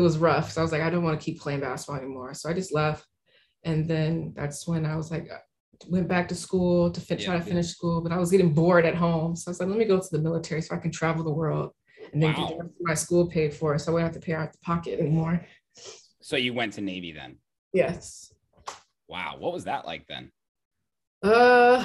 it 0.00 0.02
was 0.02 0.18
rough. 0.18 0.50
So 0.52 0.60
I 0.60 0.64
was 0.64 0.72
like, 0.72 0.82
I 0.82 0.90
don't 0.90 1.04
want 1.04 1.18
to 1.20 1.24
keep 1.24 1.40
playing 1.40 1.60
basketball 1.60 2.00
anymore. 2.00 2.32
So 2.34 2.48
I 2.48 2.54
just 2.54 2.74
left, 2.74 3.04
and 3.64 3.88
then 3.88 4.32
that's 4.34 4.66
when 4.66 4.86
I 4.86 4.96
was 4.96 5.10
like, 5.10 5.28
went 5.88 6.08
back 6.08 6.28
to 6.28 6.34
school 6.34 6.90
to 6.90 7.00
fin- 7.00 7.18
try 7.18 7.34
to 7.38 7.44
yeah. 7.44 7.44
finish 7.52 7.68
school, 7.68 8.00
but 8.00 8.12
I 8.12 8.18
was 8.18 8.30
getting 8.30 8.52
bored 8.52 8.84
at 8.86 8.94
home. 8.94 9.36
So 9.36 9.48
I 9.48 9.50
was 9.50 9.60
like, 9.60 9.68
let 9.68 9.78
me 9.78 9.84
go 9.84 9.98
to 10.00 10.08
the 10.10 10.18
military 10.18 10.62
so 10.62 10.74
I 10.74 10.78
can 10.78 10.90
travel 10.90 11.22
the 11.24 11.30
world 11.32 11.70
and 12.12 12.22
then 12.22 12.34
Wow. 12.34 12.48
get 12.48 12.58
my 12.80 12.94
school 12.94 13.26
paid 13.28 13.52
for, 13.54 13.74
it. 13.74 13.80
so 13.80 13.90
I 13.90 13.94
wouldn't 13.94 14.12
have 14.14 14.20
to 14.22 14.26
pay 14.26 14.34
out 14.34 14.52
the 14.52 14.58
pocket 14.58 14.98
anymore. 14.98 15.44
So 16.20 16.36
you 16.36 16.52
went 16.54 16.72
to 16.74 16.80
Navy 16.80 17.12
then. 17.12 17.36
Yes. 17.72 18.32
Wow. 19.08 19.36
What 19.38 19.52
was 19.52 19.64
that 19.64 19.86
like 19.86 20.06
then? 20.06 20.30
Uh, 21.22 21.84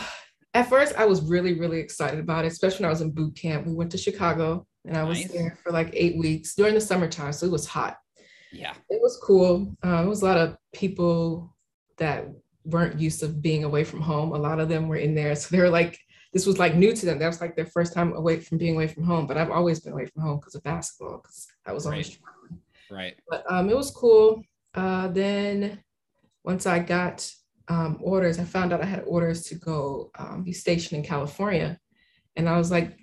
at 0.54 0.70
first, 0.70 0.96
I 0.96 1.06
was 1.06 1.22
really, 1.22 1.54
really 1.60 1.80
excited 1.80 2.20
about 2.20 2.46
it, 2.46 2.52
especially 2.52 2.84
when 2.84 2.88
I 2.88 2.92
was 2.92 3.02
in 3.02 3.12
boot 3.12 3.36
camp. 3.36 3.66
We 3.68 3.74
went 3.74 3.92
to 3.92 3.98
Chicago 3.98 4.66
and 4.86 4.96
I 4.98 5.04
was 5.04 5.20
Nice. 5.20 5.32
there 5.32 5.58
for 5.64 5.72
like 5.72 5.90
eight 5.94 6.18
weeks 6.18 6.56
during 6.56 6.74
the 6.76 6.82
summertime. 6.82 7.34
So 7.34 7.46
it 7.46 7.52
was 7.52 7.66
hot. 7.66 7.98
Yeah. 8.52 8.74
It 8.90 9.02
was 9.02 9.18
cool. 9.22 9.76
Um, 9.84 10.06
it 10.06 10.10
was 10.10 10.22
a 10.22 10.26
lot 10.26 10.38
of 10.38 10.58
people 10.74 11.56
that 11.98 12.28
weren't 12.64 13.00
used 13.00 13.20
to 13.20 13.28
being 13.28 13.64
away 13.64 13.84
from 13.84 14.02
home. 14.02 14.32
A 14.32 14.38
lot 14.38 14.60
of 14.60 14.70
them 14.70 14.88
were 14.88 14.96
in 14.98 15.16
there. 15.16 15.36
So 15.36 15.56
they 15.56 15.62
were 15.62 15.70
like, 15.70 16.00
this 16.34 16.46
was 16.46 16.60
like 16.60 16.76
new 16.76 16.94
to 16.94 17.06
them. 17.06 17.20
That 17.20 17.28
was 17.28 17.42
like 17.42 17.56
their 17.56 17.66
first 17.66 17.94
time 17.94 18.14
away 18.14 18.40
from 18.40 18.58
being 18.58 18.74
away 18.76 18.88
from 18.88 19.04
home. 19.04 19.28
But 19.28 19.38
I've 19.38 19.52
always 19.52 19.80
been 19.80 19.94
away 19.94 20.08
from 20.08 20.24
home 20.24 20.40
because 20.40 20.56
of 20.56 20.64
basketball, 20.64 21.18
because 21.18 21.48
I 21.66 21.72
was 21.72 21.86
always 21.86 22.18
Right. 22.90 22.98
Right. 22.98 23.16
but 23.28 23.44
um, 23.50 23.70
it 23.70 23.76
was 23.76 23.92
cool. 23.92 24.44
Uh, 24.74 25.08
then 25.08 25.82
once 26.44 26.66
I 26.68 26.80
got 26.80 27.30
um, 27.68 27.98
orders, 28.02 28.38
I 28.38 28.44
found 28.44 28.74
out 28.74 28.82
I 28.82 28.86
had 28.86 29.04
orders 29.08 29.44
to 29.46 29.56
go 29.56 30.12
um, 30.20 30.44
be 30.44 30.52
stationed 30.54 31.00
in 31.00 31.06
California. 31.06 31.80
And 32.36 32.50
I 32.50 32.58
was 32.58 32.70
like, 32.70 32.98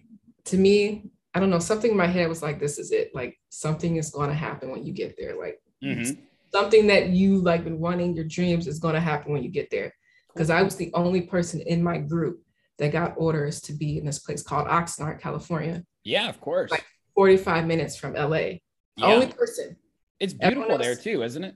to 0.47 0.57
me, 0.59 1.11
I 1.35 1.41
don't 1.41 1.51
know, 1.51 1.59
something 1.59 1.91
in 1.91 1.97
my 1.97 2.07
head 2.07 2.29
was 2.29 2.43
like, 2.43 2.61
this 2.61 2.79
is 2.79 2.93
it. 2.93 3.15
Like 3.15 3.39
something 3.49 3.97
is 3.97 4.11
going 4.11 4.29
to 4.29 4.35
happen 4.35 4.71
when 4.71 4.85
you 4.85 4.93
get 4.93 5.17
there. 5.19 5.39
Like 5.39 5.61
Mhm. 5.83 6.19
something 6.53 6.87
that 6.89 7.09
you 7.11 7.39
like 7.39 7.65
been 7.65 7.81
wanting, 7.81 8.15
your 8.15 8.25
dreams 8.27 8.67
is 8.67 8.79
going 8.79 8.95
to 8.95 9.01
happen 9.01 9.33
when 9.33 9.43
you 9.43 9.49
get 9.51 9.71
there. 9.71 9.95
Because 10.33 10.51
I 10.51 10.63
was 10.63 10.77
the 10.77 10.91
only 10.95 11.23
person 11.23 11.61
in 11.63 11.83
my 11.83 11.99
group 11.99 12.43
that 12.79 12.93
got 12.93 13.15
orders 13.17 13.61
to 13.63 13.73
be 13.73 13.99
in 13.99 14.05
this 14.05 14.19
place 14.19 14.43
called 14.43 14.67
Oxnard, 14.67 15.21
California, 15.21 15.85
Yeah, 16.05 16.29
of 16.29 16.41
course. 16.41 16.71
Like- 16.71 16.85
45 17.15 17.67
minutes 17.67 17.97
from 17.97 18.15
LA. 18.17 18.61
yeah. 18.97 19.07
Only 19.07 19.27
person. 19.27 19.77
it's 20.21 20.33
beautiful 20.35 20.79
there 20.79 20.95
too, 20.95 21.23
isn't 21.23 21.45
it? 21.45 21.55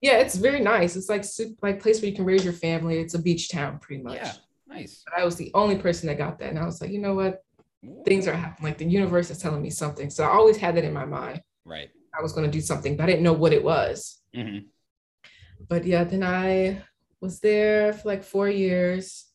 Yeah, 0.00 0.18
it's 0.18 0.34
very 0.36 0.60
nice. 0.60 0.96
It's 0.96 1.08
like 1.08 1.24
like 1.62 1.80
place 1.80 2.00
where 2.00 2.10
you 2.10 2.16
can 2.16 2.24
raise 2.24 2.44
your 2.44 2.52
family. 2.52 2.98
It's 2.98 3.14
a 3.14 3.18
beach 3.18 3.48
town, 3.48 3.78
pretty 3.78 4.02
much. 4.02 4.16
Yeah. 4.16 4.32
Nice. 4.66 5.02
But 5.04 5.20
I 5.20 5.24
was 5.24 5.36
the 5.36 5.50
only 5.54 5.76
person 5.76 6.06
that 6.08 6.18
got 6.18 6.38
that, 6.40 6.50
and 6.50 6.58
I 6.58 6.64
was 6.64 6.80
like, 6.80 6.90
you 6.90 7.00
know 7.00 7.14
what? 7.14 7.42
Things 8.04 8.26
are 8.26 8.34
happening. 8.34 8.70
Like 8.70 8.78
the 8.78 8.84
universe 8.86 9.30
is 9.30 9.38
telling 9.38 9.62
me 9.62 9.70
something. 9.70 10.10
So 10.10 10.24
I 10.24 10.28
always 10.28 10.56
had 10.56 10.76
that 10.76 10.84
in 10.84 10.92
my 10.92 11.04
mind. 11.04 11.40
Right. 11.64 11.90
I 12.18 12.22
was 12.22 12.32
going 12.32 12.46
to 12.50 12.52
do 12.52 12.60
something, 12.60 12.96
but 12.96 13.04
I 13.04 13.06
didn't 13.06 13.22
know 13.22 13.32
what 13.32 13.52
it 13.52 13.62
was. 13.62 14.20
hmm 14.34 14.58
But 15.68 15.84
yeah, 15.84 16.04
then 16.04 16.22
I 16.22 16.82
was 17.20 17.40
there 17.40 17.92
for 17.92 18.08
like 18.08 18.24
four 18.24 18.48
years. 18.48 19.26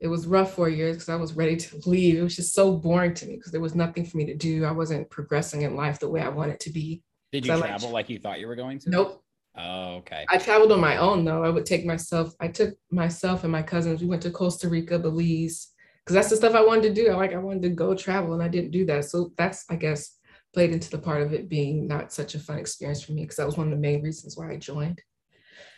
It 0.00 0.08
was 0.08 0.26
rough 0.26 0.54
four 0.54 0.68
years 0.68 0.96
because 0.96 1.08
I 1.08 1.16
was 1.16 1.32
ready 1.34 1.56
to 1.56 1.80
leave. 1.86 2.18
It 2.18 2.22
was 2.22 2.36
just 2.36 2.52
so 2.54 2.76
boring 2.76 3.14
to 3.14 3.26
me 3.26 3.36
because 3.36 3.52
there 3.52 3.60
was 3.62 3.74
nothing 3.74 4.04
for 4.04 4.18
me 4.18 4.26
to 4.26 4.34
do. 4.34 4.64
I 4.64 4.72
wasn't 4.72 5.08
progressing 5.08 5.62
in 5.62 5.74
life 5.74 5.98
the 6.00 6.08
way 6.08 6.20
I 6.20 6.28
wanted 6.28 6.60
to 6.60 6.70
be. 6.70 7.02
Did 7.32 7.48
I 7.48 7.54
you 7.54 7.60
like- 7.60 7.70
travel 7.70 7.90
like 7.90 8.10
you 8.10 8.18
thought 8.18 8.40
you 8.40 8.46
were 8.46 8.56
going 8.56 8.78
to? 8.80 8.90
Nope. 8.90 9.22
Oh, 9.58 9.94
okay. 9.96 10.26
I 10.28 10.36
traveled 10.36 10.70
on 10.72 10.80
my 10.80 10.98
own 10.98 11.24
though. 11.24 11.42
I 11.42 11.48
would 11.48 11.64
take 11.64 11.86
myself, 11.86 12.34
I 12.40 12.48
took 12.48 12.74
myself 12.90 13.42
and 13.42 13.50
my 13.50 13.62
cousins, 13.62 14.02
we 14.02 14.06
went 14.06 14.20
to 14.22 14.30
Costa 14.30 14.68
Rica, 14.68 14.98
Belize, 14.98 15.68
because 16.06 16.14
that's 16.14 16.30
the 16.30 16.36
stuff 16.36 16.54
I 16.54 16.64
wanted 16.64 16.94
to 16.94 16.94
do. 16.94 17.10
I 17.10 17.14
like 17.16 17.34
I 17.34 17.38
wanted 17.38 17.62
to 17.62 17.70
go 17.70 17.92
travel 17.94 18.32
and 18.32 18.42
I 18.42 18.46
didn't 18.48 18.70
do 18.70 18.86
that. 18.86 19.06
So 19.06 19.32
that's 19.36 19.64
I 19.68 19.74
guess 19.76 20.12
played 20.54 20.70
into 20.70 20.88
the 20.88 20.98
part 20.98 21.20
of 21.20 21.32
it 21.34 21.48
being 21.48 21.88
not 21.88 22.12
such 22.12 22.36
a 22.36 22.38
fun 22.38 22.58
experience 22.58 23.02
for 23.02 23.12
me 23.12 23.22
because 23.22 23.36
that 23.36 23.46
was 23.46 23.56
one 23.56 23.66
of 23.66 23.72
the 23.72 23.76
main 23.80 24.02
reasons 24.02 24.36
why 24.36 24.52
I 24.52 24.56
joined. 24.56 25.02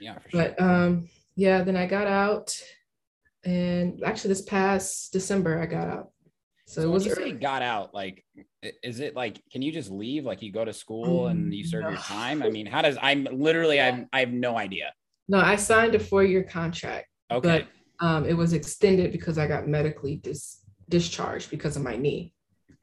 yeah, 0.00 0.18
for 0.18 0.30
sure. 0.30 0.42
But 0.42 0.60
um 0.62 1.08
yeah, 1.34 1.62
then 1.62 1.76
I 1.76 1.86
got 1.86 2.06
out 2.06 2.54
and 3.44 4.02
actually 4.04 4.28
this 4.28 4.42
past 4.42 5.12
December 5.12 5.60
I 5.60 5.66
got 5.66 5.88
out. 5.88 6.10
So, 6.66 6.74
So 6.74 6.80
it 6.82 6.84
when 6.84 6.92
was 6.94 7.06
you 7.06 7.14
say 7.14 7.32
got 7.32 7.62
out, 7.62 7.94
like, 7.94 8.24
is 8.82 9.00
it 9.00 9.16
like, 9.16 9.40
can 9.50 9.62
you 9.62 9.72
just 9.72 9.90
leave? 9.90 10.26
Like, 10.26 10.42
you 10.42 10.52
go 10.52 10.66
to 10.66 10.72
school 10.74 11.28
and 11.28 11.54
you 11.54 11.64
serve 11.64 11.84
your 11.88 11.96
time? 11.96 12.42
I 12.42 12.50
mean, 12.50 12.66
how 12.66 12.82
does? 12.82 12.98
I'm 13.00 13.26
literally, 13.32 13.80
I'm, 13.80 14.06
I 14.12 14.20
have 14.20 14.32
no 14.32 14.58
idea. 14.58 14.92
no, 15.28 15.38
I 15.38 15.56
signed 15.56 15.94
a 15.94 15.98
four-year 15.98 16.42
contract, 16.42 17.06
Okay, 17.30 17.60
but 17.60 17.68
um, 18.00 18.24
it 18.24 18.34
was 18.34 18.52
extended 18.52 19.12
because 19.12 19.38
I 19.38 19.46
got 19.46 19.68
medically 19.68 20.16
dis- 20.16 20.60
discharged 20.88 21.50
because 21.50 21.76
of 21.76 21.82
my 21.82 21.96
knee. 21.96 22.32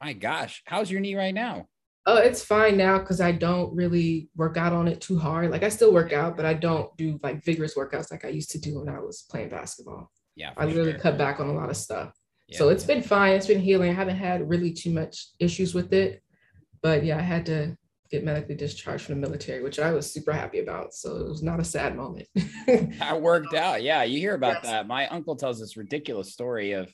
my 0.02 0.12
gosh, 0.12 0.62
how's 0.66 0.90
your 0.90 1.00
knee 1.00 1.14
right 1.14 1.34
now? 1.34 1.66
Oh, 2.08 2.18
it's 2.18 2.44
fine 2.44 2.76
now 2.76 2.98
because 2.98 3.20
I 3.20 3.32
don't 3.32 3.74
really 3.74 4.28
work 4.36 4.56
out 4.56 4.72
on 4.72 4.86
it 4.86 5.00
too 5.00 5.18
hard. 5.18 5.50
Like 5.50 5.64
I 5.64 5.68
still 5.68 5.92
work 5.92 6.12
out, 6.12 6.36
but 6.36 6.46
I 6.46 6.54
don't 6.54 6.96
do 6.96 7.18
like 7.22 7.44
vigorous 7.44 7.74
workouts 7.74 8.12
like 8.12 8.24
I 8.24 8.28
used 8.28 8.52
to 8.52 8.60
do 8.60 8.78
when 8.78 8.88
I 8.88 9.00
was 9.00 9.22
playing 9.28 9.48
basketball. 9.48 10.12
Yeah, 10.36 10.52
I 10.56 10.62
for 10.62 10.66
literally 10.68 10.92
sure. 10.92 11.00
cut 11.00 11.18
back 11.18 11.40
on 11.40 11.48
a 11.48 11.54
lot 11.54 11.70
of 11.70 11.76
stuff. 11.76 12.12
Yeah. 12.46 12.58
So 12.58 12.68
it's 12.68 12.84
been 12.84 13.02
fine. 13.02 13.34
It's 13.34 13.48
been 13.48 13.58
healing. 13.60 13.90
I 13.90 13.94
haven't 13.94 14.18
had 14.18 14.48
really 14.48 14.72
too 14.72 14.92
much 14.92 15.30
issues 15.40 15.74
with 15.74 15.92
it. 15.92 16.22
But 16.80 17.04
yeah, 17.04 17.18
I 17.18 17.22
had 17.22 17.46
to 17.46 17.76
get 18.10 18.24
medically 18.24 18.54
discharged 18.54 19.04
from 19.06 19.20
the 19.20 19.26
military, 19.26 19.62
which 19.62 19.78
I 19.78 19.92
was 19.92 20.10
super 20.10 20.32
happy 20.32 20.60
about. 20.60 20.94
So 20.94 21.16
it 21.16 21.28
was 21.28 21.42
not 21.42 21.60
a 21.60 21.64
sad 21.64 21.96
moment. 21.96 22.28
That 22.98 23.20
worked 23.20 23.54
out. 23.54 23.82
Yeah, 23.82 24.02
you 24.04 24.18
hear 24.18 24.34
about 24.34 24.56
Yes. 24.62 24.64
that. 24.64 24.86
My 24.86 25.06
uncle 25.08 25.36
tells 25.36 25.58
this 25.60 25.76
ridiculous 25.76 26.32
story 26.32 26.72
of 26.72 26.92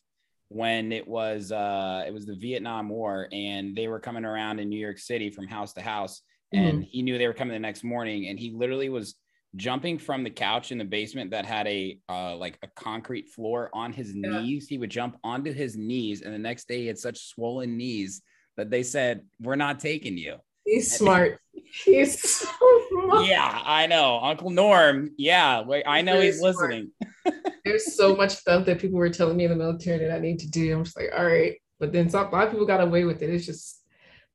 when 0.49 0.92
it 0.92 1.07
was 1.09 1.50
uh 1.50 2.04
it 2.07 2.12
was 2.12 2.26
the 2.26 2.37
Vietnam 2.37 2.88
War 2.90 3.28
and 3.33 3.75
they 3.75 3.88
were 3.88 4.00
coming 4.00 4.25
around 4.25 4.59
in 4.59 4.69
New 4.69 4.78
York 4.78 4.99
City 4.99 5.31
from 5.31 5.47
house 5.49 5.73
to 5.75 5.81
house 5.81 6.21
and 6.52 6.85
he 6.85 7.00
knew 7.00 7.16
they 7.16 7.26
were 7.26 7.33
coming 7.33 7.54
the 7.54 7.59
next 7.59 7.83
morning 7.85 8.28
and 8.28 8.38
he 8.38 8.50
literally 8.50 8.90
was 8.90 9.14
jumping 9.57 9.99
from 9.99 10.25
the 10.25 10.31
couch 10.31 10.71
in 10.71 10.76
the 10.76 10.85
basement 10.85 11.31
that 11.31 11.47
had 11.47 11.66
a 11.66 11.99
uh 12.11 12.37
like 12.37 12.59
a 12.62 12.69
concrete 12.76 13.28
floor 13.31 13.71
on 13.73 13.92
his 13.92 14.12
Yeah. 14.14 14.28
knees. 14.28 14.69
He 14.69 14.76
would 14.78 14.90
jump 14.90 15.16
onto 15.25 15.52
his 15.52 15.76
knees 15.76 16.21
and 16.23 16.35
the 16.35 16.38
next 16.38 16.69
day 16.69 16.81
he 16.83 16.87
had 16.87 16.99
such 16.99 17.19
swollen 17.28 17.76
knees 17.78 18.21
that 18.59 18.69
they 18.71 18.83
said, 18.83 19.23
"We're 19.40 19.57
not 19.57 19.81
taking 19.81 20.19
you." 20.19 20.37
He's 20.64 20.97
smart. 20.97 21.38
He's 21.85 22.21
so 22.21 22.47
smart. 22.90 23.26
Yeah, 23.26 23.62
I 23.64 23.87
know. 23.87 24.19
Uncle 24.23 24.50
Norm. 24.50 25.11
Yeah, 25.16 25.62
wait, 25.62 25.85
I 25.87 26.02
know 26.02 26.14
Very 26.14 26.26
he's 26.26 26.38
smart. 26.38 26.57
listening. 26.57 26.90
There's 27.64 27.95
so 27.97 28.14
much 28.16 28.33
stuff 28.33 28.66
that 28.66 28.78
people 28.81 28.99
were 28.99 29.09
telling 29.11 29.37
me 29.37 29.45
in 29.45 29.50
the 29.50 29.57
military 29.57 29.99
that 29.99 30.14
I 30.14 30.19
need 30.19 30.38
to 30.40 30.50
do. 30.50 30.75
I'm 30.75 30.85
just 30.85 30.97
like, 30.97 31.11
all 31.16 31.25
right. 31.25 31.54
But 31.78 31.92
then 31.92 32.09
some, 32.11 32.26
a 32.26 32.31
lot 32.31 32.47
of 32.47 32.50
people 32.50 32.66
got 32.66 32.81
away 32.81 33.04
with 33.04 33.23
it. 33.23 33.31
It's 33.31 33.47
just, 33.47 33.85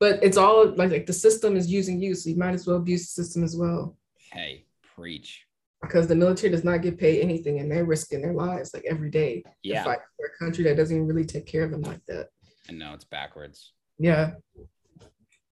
but 0.00 0.22
it's 0.22 0.36
all 0.36 0.74
like, 0.74 0.90
like 0.90 1.06
the 1.06 1.12
system 1.12 1.56
is 1.56 1.70
using 1.70 2.00
you. 2.00 2.14
So 2.14 2.30
you 2.30 2.36
might 2.36 2.54
as 2.54 2.66
well 2.66 2.76
abuse 2.76 3.12
the 3.14 3.22
system 3.22 3.44
as 3.44 3.56
well. 3.56 3.96
Hey, 4.32 4.64
preach. 4.94 5.44
Because 5.82 6.08
the 6.08 6.16
military 6.16 6.50
does 6.50 6.64
not 6.64 6.82
get 6.82 6.98
paid 6.98 7.20
anything 7.20 7.60
and 7.60 7.70
they're 7.70 7.84
risking 7.84 8.20
their 8.22 8.32
lives 8.32 8.72
like 8.74 8.84
every 8.88 9.10
day 9.10 9.42
to 9.42 9.52
Yeah, 9.62 9.84
fight 9.84 9.98
for 10.16 10.26
a 10.26 10.44
country 10.44 10.64
that 10.64 10.76
doesn't 10.76 10.96
even 10.96 11.06
really 11.08 11.24
take 11.26 11.46
care 11.46 11.64
of 11.64 11.70
them 11.70 11.82
like 11.82 12.04
that. 12.06 12.28
And 12.68 12.78
know 12.78 12.94
it's 12.94 13.04
backwards. 13.04 13.72
Yeah. 13.98 14.32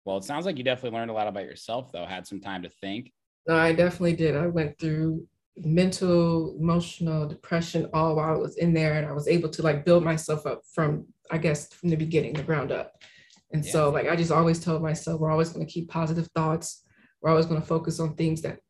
Well, 0.06 0.18
it 0.18 0.24
sounds 0.24 0.46
like 0.46 0.56
you 0.56 0.62
definitely 0.62 0.96
learned 0.96 1.10
a 1.10 1.14
lot 1.14 1.26
about 1.26 1.44
yourself, 1.44 1.90
though. 1.92 2.06
Had 2.06 2.28
some 2.28 2.40
time 2.40 2.62
to 2.62 2.70
think. 2.70 3.12
No, 3.48 3.56
I 3.56 3.72
definitely 3.72 4.14
did. 4.14 4.36
I 4.36 4.46
went 4.46 4.78
through 4.78 5.26
mental, 5.56 6.56
emotional 6.60 7.26
depression 7.26 7.90
all 7.92 8.14
while 8.14 8.32
I 8.32 8.38
was 8.38 8.56
in 8.56 8.72
there, 8.72 8.94
and 8.94 9.06
I 9.06 9.12
was 9.12 9.26
able 9.26 9.48
to 9.48 9.62
like 9.62 9.84
build 9.84 10.04
myself 10.04 10.46
up 10.46 10.62
from, 10.72 11.06
I 11.32 11.38
guess, 11.38 11.74
from 11.74 11.90
the 11.90 11.96
beginning, 11.96 12.34
the 12.34 12.44
ground 12.44 12.70
up. 12.70 13.02
And 13.52 13.64
so, 13.64 13.90
like, 13.90 14.08
I 14.08 14.14
just 14.14 14.30
always 14.30 14.62
told 14.62 14.80
myself, 14.80 15.20
we're 15.20 15.30
always 15.30 15.50
going 15.50 15.66
to 15.66 15.72
keep 15.72 15.88
positive 15.88 16.28
thoughts. 16.36 16.84
We're 17.20 17.30
always 17.30 17.46
going 17.46 17.60
to 17.60 17.66
focus 17.66 17.98
on 17.98 18.14
things 18.14 18.42
that, 18.42 18.60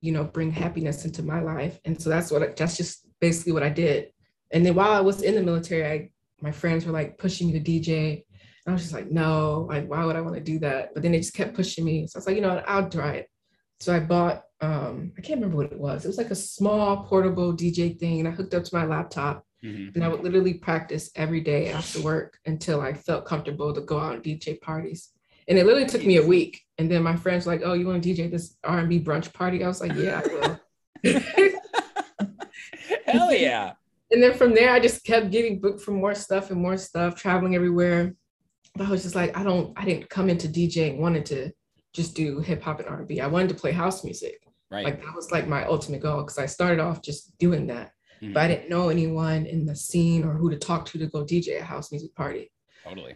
you 0.00 0.12
know, 0.12 0.24
bring 0.24 0.52
happiness 0.52 1.04
into 1.04 1.22
my 1.22 1.40
life. 1.40 1.80
And 1.84 2.00
so 2.00 2.10
that's 2.10 2.30
what 2.30 2.42
I, 2.42 2.48
that's 2.56 2.76
just 2.76 3.08
basically 3.20 3.52
what 3.52 3.62
I 3.62 3.70
did. 3.70 4.10
And 4.52 4.64
then 4.64 4.74
while 4.74 4.92
I 4.92 5.00
was 5.00 5.22
in 5.22 5.34
the 5.34 5.42
military, 5.42 5.84
I 5.84 6.10
my 6.40 6.52
friends 6.52 6.84
were 6.84 6.92
like 6.92 7.18
pushing 7.18 7.48
me 7.48 7.58
to 7.58 7.60
DJ. 7.60 8.24
I 8.66 8.72
was 8.72 8.82
just 8.82 8.94
like, 8.94 9.10
no, 9.10 9.66
like, 9.68 9.88
why 9.88 10.04
would 10.04 10.16
I 10.16 10.20
want 10.20 10.34
to 10.34 10.40
do 10.40 10.58
that? 10.60 10.92
But 10.92 11.02
then 11.02 11.12
they 11.12 11.18
just 11.18 11.34
kept 11.34 11.54
pushing 11.54 11.84
me. 11.84 12.06
So 12.06 12.16
I 12.16 12.18
was 12.18 12.26
like, 12.26 12.36
you 12.36 12.42
know 12.42 12.54
what, 12.54 12.68
I'll 12.68 12.88
try 12.90 13.12
it. 13.14 13.28
So 13.80 13.94
I 13.94 14.00
bought, 14.00 14.42
um, 14.60 15.12
I 15.16 15.20
can't 15.20 15.38
remember 15.40 15.58
what 15.62 15.72
it 15.72 15.78
was. 15.78 16.04
It 16.04 16.08
was 16.08 16.18
like 16.18 16.30
a 16.30 16.34
small 16.34 17.04
portable 17.04 17.52
DJ 17.54 17.98
thing. 17.98 18.18
And 18.20 18.28
I 18.28 18.32
hooked 18.32 18.54
up 18.54 18.64
to 18.64 18.74
my 18.74 18.84
laptop 18.84 19.44
Mhm. 19.64 19.94
and 19.94 20.04
I 20.04 20.08
would 20.08 20.22
literally 20.22 20.54
practice 20.54 21.10
every 21.16 21.40
day 21.40 21.68
after 21.68 22.00
work 22.02 22.38
until 22.46 22.80
I 22.80 22.92
felt 22.92 23.24
comfortable 23.24 23.72
to 23.72 23.80
go 23.80 23.98
out 23.98 24.14
and 24.14 24.22
DJ 24.22 24.54
parties. 24.60 25.10
And 25.48 25.58
it 25.58 25.64
literally 25.64 25.86
took 25.86 26.04
me 26.04 26.16
a 26.16 26.26
week. 26.26 26.60
And 26.78 26.90
then 26.90 27.02
my 27.02 27.16
friends 27.16 27.46
were 27.46 27.52
like, 27.52 27.62
oh, 27.64 27.72
you 27.74 27.86
want 27.86 28.02
to 28.02 28.08
DJ 28.14 28.30
this 28.30 28.56
R&B 28.64 29.00
brunch 29.00 29.32
party? 29.32 29.62
I 29.64 29.68
was 29.68 29.80
like, 29.80 29.94
yeah, 29.94 30.20
I 30.24 30.28
will. 30.34 30.60
Hell 33.06 33.32
yeah. 33.32 33.72
and 34.10 34.22
then 34.22 34.34
from 34.34 34.54
there, 34.54 34.70
I 34.70 34.80
just 34.80 35.04
kept 35.04 35.30
getting 35.30 35.60
booked 35.60 35.80
for 35.80 35.92
more 35.92 36.14
stuff 36.14 36.50
and 36.50 36.60
more 36.60 36.76
stuff, 36.76 37.14
traveling 37.16 37.54
everywhere. 37.54 38.14
But 38.76 38.88
I 38.88 38.90
was 38.90 39.02
just 39.02 39.14
like, 39.14 39.36
I 39.36 39.42
don't, 39.42 39.72
I 39.78 39.84
didn't 39.84 40.08
come 40.10 40.28
into 40.28 40.48
DJing 40.48 40.98
wanting 40.98 41.24
to 41.24 41.50
just 41.92 42.14
do 42.14 42.40
hip 42.40 42.62
hop 42.62 42.78
and 42.80 42.88
R&B. 42.88 43.20
I 43.20 43.26
wanted 43.26 43.48
to 43.50 43.54
play 43.54 43.72
house 43.72 44.04
music. 44.04 44.42
Right. 44.70 44.84
Like 44.84 45.02
that 45.04 45.14
was 45.14 45.30
like 45.30 45.46
my 45.48 45.64
ultimate 45.66 46.00
goal 46.02 46.22
because 46.22 46.38
I 46.38 46.46
started 46.46 46.80
off 46.80 47.00
just 47.02 47.36
doing 47.38 47.66
that. 47.68 47.92
Mhm. 48.22 48.34
But 48.34 48.42
I 48.44 48.48
didn't 48.48 48.68
know 48.70 48.88
anyone 48.88 49.46
in 49.46 49.64
the 49.64 49.76
scene 49.76 50.24
or 50.24 50.34
who 50.34 50.50
to 50.50 50.58
talk 50.58 50.86
to 50.86 50.98
to 50.98 51.06
go 51.06 51.24
DJ 51.24 51.60
a 51.60 51.64
house 51.64 51.90
music 51.92 52.14
party. 52.14 52.50
totally. 52.84 53.14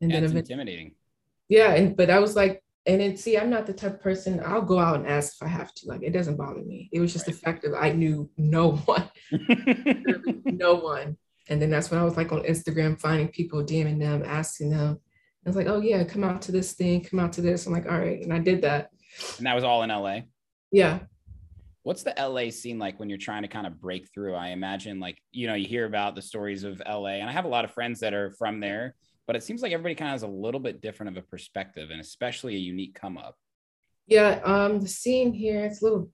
And 0.00 0.10
Yeah, 0.10 0.20
then 0.20 0.36
intimidating. 0.36 0.94
yeah, 1.48 1.74
and 1.74 1.96
but 1.96 2.08
I 2.10 2.18
was 2.18 2.34
like, 2.36 2.62
and 2.86 3.00
then 3.00 3.16
see, 3.16 3.36
I'm 3.36 3.50
not 3.50 3.66
the 3.66 3.74
type 3.74 3.94
of 3.94 4.00
person 4.00 4.40
I'll 4.44 4.62
go 4.62 4.78
out 4.78 4.96
and 4.96 5.06
ask 5.06 5.34
if 5.34 5.42
I 5.42 5.48
have 5.48 5.72
to. 5.74 5.88
Like 5.88 6.02
it 6.02 6.12
doesn't 6.12 6.36
bother 6.36 6.62
me. 6.62 6.88
It 6.92 7.00
was 7.00 7.12
just 7.12 7.26
the 7.26 7.32
fact 7.32 7.62
that 7.62 7.76
I 7.76 7.92
knew 7.92 8.30
no 8.38 8.72
one, 8.86 9.10
no 10.46 10.74
one. 10.76 11.16
And 11.50 11.60
then 11.60 11.68
that's 11.68 11.90
when 11.90 12.00
I 12.00 12.04
was 12.04 12.16
like 12.16 12.32
on 12.32 12.42
Instagram 12.44 12.98
finding 12.98 13.28
people, 13.28 13.62
DMing 13.62 13.98
them, 13.98 14.22
asking 14.24 14.70
them. 14.70 15.00
I 15.44 15.48
was 15.48 15.56
like, 15.56 15.66
oh 15.66 15.80
yeah, 15.80 16.04
come 16.04 16.22
out 16.22 16.40
to 16.42 16.52
this 16.52 16.72
thing, 16.72 17.02
come 17.02 17.18
out 17.18 17.32
to 17.34 17.40
this. 17.40 17.66
I'm 17.66 17.72
like, 17.72 17.90
all 17.90 17.98
right. 17.98 18.22
And 18.22 18.32
I 18.32 18.38
did 18.38 18.62
that. 18.62 18.90
and 19.38 19.46
that 19.46 19.54
was 19.54 19.64
all 19.64 19.82
in 19.82 19.90
LA. 19.90 20.20
Yeah. 20.70 21.00
What's 21.82 22.02
the 22.04 22.14
LA 22.16 22.50
scene 22.50 22.78
like 22.78 23.00
when 23.00 23.08
you're 23.08 23.18
trying 23.18 23.42
to 23.42 23.48
kind 23.48 23.66
of 23.66 23.80
break 23.80 24.08
through? 24.14 24.34
I 24.34 24.48
imagine, 24.48 25.00
like, 25.00 25.18
you 25.32 25.46
know, 25.46 25.54
you 25.54 25.66
hear 25.66 25.86
about 25.86 26.14
the 26.14 26.22
stories 26.22 26.62
of 26.62 26.80
LA, 26.86 27.14
and 27.14 27.28
I 27.28 27.32
have 27.32 27.46
a 27.46 27.48
lot 27.48 27.64
of 27.64 27.72
friends 27.72 28.00
that 28.00 28.12
are 28.12 28.30
from 28.32 28.60
there, 28.60 28.94
but 29.26 29.34
it 29.34 29.42
seems 29.42 29.62
like 29.62 29.72
everybody 29.72 29.94
kind 29.94 30.10
of 30.10 30.12
has 30.12 30.22
a 30.22 30.28
little 30.28 30.60
bit 30.60 30.82
different 30.82 31.16
of 31.16 31.24
a 31.24 31.26
perspective 31.26 31.90
and 31.90 32.00
especially 32.00 32.54
a 32.54 32.58
unique 32.58 32.94
come 32.94 33.16
up. 33.16 33.34
Yeah. 34.06 34.40
Um, 34.44 34.80
the 34.80 34.88
scene 34.88 35.32
here, 35.32 35.64
it's 35.64 35.80
a 35.80 35.84
little 35.84 36.10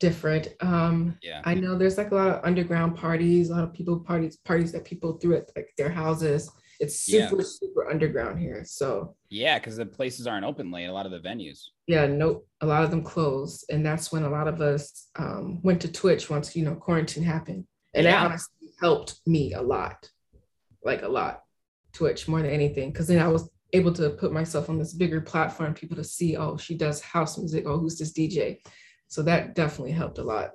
different. 0.00 0.48
Um, 0.60 1.18
Yeah. 1.22 1.42
I 1.44 1.54
know 1.54 1.76
there's 1.76 1.98
like 1.98 2.10
a 2.12 2.14
lot 2.14 2.28
of 2.28 2.44
underground 2.44 2.96
parties, 2.96 3.50
a 3.50 3.54
lot 3.54 3.64
of 3.64 3.72
people 3.72 3.98
parties, 4.00 4.36
parties 4.36 4.72
that 4.72 4.84
people 4.84 5.18
threw 5.18 5.36
at 5.36 5.50
like 5.56 5.70
their 5.76 5.90
houses. 5.90 6.50
It's 6.80 7.08
Yeah. 7.08 7.28
super, 7.28 7.42
super 7.42 7.90
underground 7.90 8.38
here. 8.38 8.62
So 8.64 9.16
Yeah. 9.30 9.58
Cause 9.58 9.76
the 9.76 9.86
places 9.86 10.26
aren't 10.26 10.44
open 10.46 10.70
late, 10.70 10.86
a 10.86 10.92
lot 10.92 11.06
of 11.06 11.12
the 11.12 11.18
venues. 11.20 11.64
yeah, 11.86 12.06
no, 12.06 12.44
a 12.60 12.66
lot 12.66 12.84
of 12.84 12.90
them 12.90 13.02
closed. 13.02 13.64
And 13.70 13.84
that's 13.84 14.12
when 14.12 14.22
a 14.24 14.30
lot 14.30 14.46
of 14.48 14.60
us 14.60 15.08
um, 15.16 15.60
went 15.62 15.80
to 15.82 15.90
Twitch 15.92 16.30
once, 16.30 16.54
you 16.54 16.64
know, 16.64 16.74
quarantine 16.76 17.24
happened. 17.24 17.66
And 17.94 18.04
Yeah. 18.04 18.12
that 18.12 18.26
honestly 18.26 18.68
helped 18.80 19.20
me 19.26 19.54
a 19.54 19.62
lot, 19.62 20.08
like 20.84 21.02
a 21.02 21.08
lot, 21.08 21.42
Twitch 21.92 22.28
more 22.28 22.42
than 22.42 22.50
anything. 22.50 22.92
Cause 22.92 23.08
then 23.08 23.18
I 23.20 23.28
was 23.28 23.50
able 23.72 23.92
to 23.94 24.10
put 24.10 24.32
myself 24.32 24.70
on 24.70 24.78
this 24.78 24.94
bigger 24.94 25.20
platform, 25.20 25.74
people 25.74 25.96
to 25.96 26.04
see, 26.04 26.36
oh, 26.36 26.56
she 26.56 26.74
does 26.76 27.00
house 27.00 27.36
music. 27.36 27.64
Oh, 27.66 27.78
who's 27.78 27.98
this 27.98 28.12
DJ? 28.12 28.60
So 29.08 29.22
that 29.22 29.54
definitely 29.54 29.92
helped 29.92 30.18
a 30.18 30.22
lot. 30.22 30.52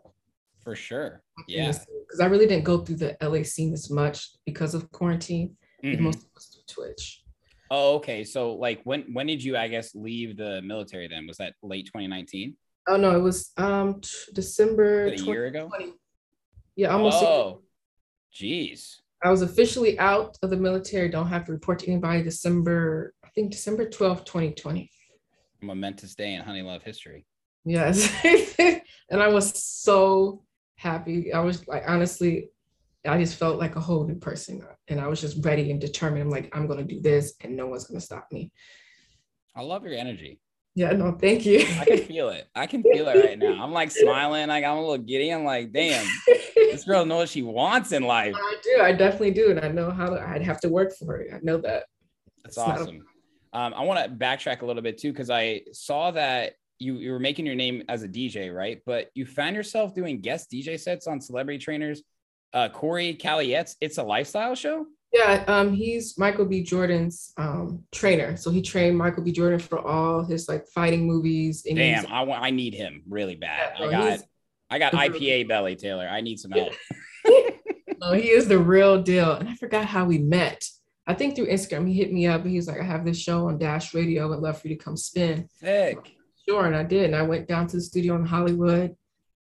For 0.64 0.76
sure. 0.76 1.22
Yeah. 1.48 1.68
Because 1.72 2.20
I 2.22 2.28
really 2.28 2.48
didn't 2.48 2.64
go 2.64 2.80
through 2.80 2.98
the 2.98 3.18
LA 3.22 3.44
scene 3.44 3.74
as 3.74 3.90
much 3.90 4.30
because 4.46 4.74
of 4.74 4.90
quarantine. 4.92 5.58
Mhm. 5.84 6.00
Most 6.00 6.20
of 6.20 6.30
us 6.38 6.46
through 6.54 6.86
Twitch. 6.86 7.24
Oh, 7.72 7.96
okay. 7.96 8.24
So 8.24 8.54
like 8.54 8.82
when 8.84 9.02
when 9.14 9.28
did 9.28 9.44
you 9.44 9.58
I 9.58 9.68
guess 9.68 9.94
leave 9.96 10.38
the 10.38 10.62
military 10.62 11.08
then? 11.08 11.28
Was 11.28 11.38
that 11.38 11.56
late 11.64 11.88
2019? 11.88 12.56
Oh 12.88 12.98
no, 12.98 13.18
it 13.18 13.22
was 13.22 13.52
um 13.58 14.00
t- 14.02 14.10
December 14.34 15.06
A 15.06 15.16
year 15.18 15.48
ago? 15.48 15.66
2020. 15.66 15.94
Yeah, 16.76 16.90
almost. 16.90 17.18
Oh, 17.24 17.64
geez. 18.32 19.02
I 19.24 19.30
was 19.32 19.42
officially 19.42 19.98
out 20.00 20.38
of 20.44 20.50
the 20.50 20.58
military. 20.58 21.10
Don't 21.10 21.28
have 21.28 21.46
to 21.46 21.52
report 21.52 21.80
to 21.80 21.88
anybody. 21.92 22.24
December, 22.24 23.14
I 23.24 23.30
think 23.30 23.52
December 23.52 23.90
12th, 23.90 24.26
2020. 24.26 24.90
A 25.62 25.66
momentous 25.66 26.14
day 26.16 26.34
in 26.34 26.42
Honey 26.42 26.62
Love 26.62 26.84
history. 26.84 27.26
Yes. 27.66 28.14
and 29.10 29.22
I 29.22 29.28
was 29.28 29.64
so 29.64 30.44
happy. 30.76 31.34
I 31.34 31.40
was 31.40 31.68
like, 31.68 31.84
honestly, 31.88 32.50
I 33.06 33.18
just 33.18 33.38
felt 33.38 33.60
like 33.60 33.76
a 33.76 33.82
whole 33.82 34.06
new 34.06 34.16
person. 34.16 34.66
And 34.88 35.00
I 35.00 35.08
was 35.08 35.22
just 35.22 35.44
ready 35.46 35.72
and 35.72 35.80
determined. 35.80 36.24
I'm 36.24 36.30
like, 36.30 36.56
I'm 36.56 36.68
going 36.68 36.86
to 36.86 36.94
do 36.94 37.02
this 37.02 37.34
and 37.42 37.56
no 37.56 37.68
one's 37.68 37.86
going 37.86 38.00
to 38.00 38.06
stop 38.06 38.28
me. 38.32 38.52
I 39.56 39.62
love 39.62 39.86
your 39.86 39.94
energy. 39.94 40.40
Yeah, 40.76 40.92
no, 40.94 41.12
thank 41.12 41.46
you. 41.46 41.60
I 41.80 41.86
can 41.86 41.98
feel 42.00 42.30
it. 42.30 42.48
I 42.56 42.66
can 42.66 42.82
feel 42.82 43.08
it 43.08 43.24
right 43.24 43.38
now. 43.38 43.64
I'm 43.64 43.72
like 43.72 43.92
smiling. 43.92 44.48
Like 44.48 44.64
I'm 44.64 44.78
a 44.78 44.82
little 44.82 44.98
giddy. 44.98 45.30
I'm 45.30 45.46
like, 45.46 45.72
damn, 45.72 46.04
this 46.56 46.84
girl 46.88 47.06
knows 47.06 47.20
what 47.20 47.30
she 47.30 47.44
wants 47.44 47.92
in 47.92 48.02
life. 48.04 48.34
I 48.36 48.56
do. 48.64 48.82
I 48.82 48.92
definitely 48.92 49.32
do. 49.32 49.52
And 49.52 49.60
I 49.60 49.68
know 49.68 49.92
how 49.92 50.08
to, 50.08 50.20
I'd 50.20 50.42
have 50.42 50.60
to 50.62 50.70
work 50.70 50.94
for 50.96 51.18
it. 51.18 51.32
I 51.32 51.40
know 51.44 51.58
that. 51.58 51.84
That's 52.44 52.58
It's 52.58 52.68
not 52.68 52.82
awesome. 52.82 53.06
Um, 53.54 53.76
I 53.76 53.84
want 53.84 54.04
to 54.04 54.10
backtrack 54.10 54.64
a 54.64 54.66
little 54.66 54.82
bit 54.82 54.98
too 54.98 55.12
because 55.12 55.30
I 55.30 55.62
saw 55.74 56.10
that 56.12 56.54
you 56.84 56.98
you 56.98 57.12
were 57.12 57.20
making 57.20 57.46
your 57.46 57.56
name 57.56 57.84
as 57.90 58.04
a 58.04 58.08
DJ, 58.08 58.54
right? 58.54 58.82
But 58.86 59.10
you 59.14 59.26
found 59.26 59.56
yourself 59.56 59.94
doing 59.94 60.22
guest 60.22 60.52
DJ 60.52 60.80
sets 60.80 61.08
on 61.08 61.22
Celebrity 61.22 61.60
Trainers. 61.60 62.04
uh, 62.54 62.70
Corey 62.70 63.14
Calliet's 63.16 63.76
It's 63.82 63.98
a 63.98 64.04
Lifestyle 64.04 64.56
Show. 64.56 64.86
Yeah, 65.12 65.44
um, 65.48 65.74
he's 65.74 66.18
Michael 66.18 66.46
B. 66.46 66.64
Jordan's 66.64 67.34
um 67.38 67.84
trainer. 67.92 68.36
So 68.36 68.50
he 68.52 68.62
trained 68.62 68.98
Michael 68.98 69.24
B. 69.24 69.32
Jordan 69.32 69.60
for 69.60 69.80
all 69.80 70.24
his 70.24 70.50
like 70.50 70.68
fighting 70.68 71.06
movies. 71.08 71.66
and 71.68 71.78
Damn, 71.78 72.08
I 72.08 72.22
want. 72.24 72.44
I 72.44 72.50
need 72.50 72.74
him 72.74 73.04
really 73.08 73.36
bad. 73.36 73.74
Yeah, 73.80 73.86
I 73.88 73.92
got. 73.92 74.20
I 74.70 74.80
got 74.80 74.92
the 74.92 74.98
real 74.98 75.12
IPA 75.12 75.48
belly, 75.48 75.76
Taylor. 75.76 76.08
I 76.08 76.22
need 76.22 76.40
some 76.40 76.52
help. 76.52 76.74
No, 78.04 78.12
he 78.12 78.32
is 78.32 78.50
the 78.50 78.60
real 78.60 79.02
deal. 79.02 79.32
And 79.34 79.48
I 79.48 79.56
forgot 79.56 79.86
how 79.86 80.04
we 80.04 80.18
met. 80.18 80.66
I 81.08 81.14
think 81.14 81.36
through 81.36 81.48
Instagram, 81.48 81.88
he 81.88 81.94
hit 81.94 82.12
me 82.12 82.28
up 82.28 82.42
and 82.42 82.50
he 82.50 82.58
was 82.58 82.68
like, 82.68 82.80
I 82.80 82.84
have 82.84 83.06
this 83.06 83.18
show 83.18 83.48
on 83.48 83.58
Dash 83.58 83.94
Radio. 83.94 84.34
I'd 84.34 84.40
love 84.40 84.62
for 84.62 84.68
you 84.68 84.76
to 84.76 84.84
come 84.84 84.98
spin. 84.98 85.48
Sick. 85.60 86.18
Sure. 86.48 86.66
And 86.66 86.76
I 86.76 86.84
did. 86.84 87.06
And 87.06 87.16
I 87.16 87.22
went 87.22 87.48
down 87.48 87.68
to 87.68 87.78
the 87.78 87.82
studio 87.82 88.16
in 88.16 88.26
Hollywood. 88.26 88.96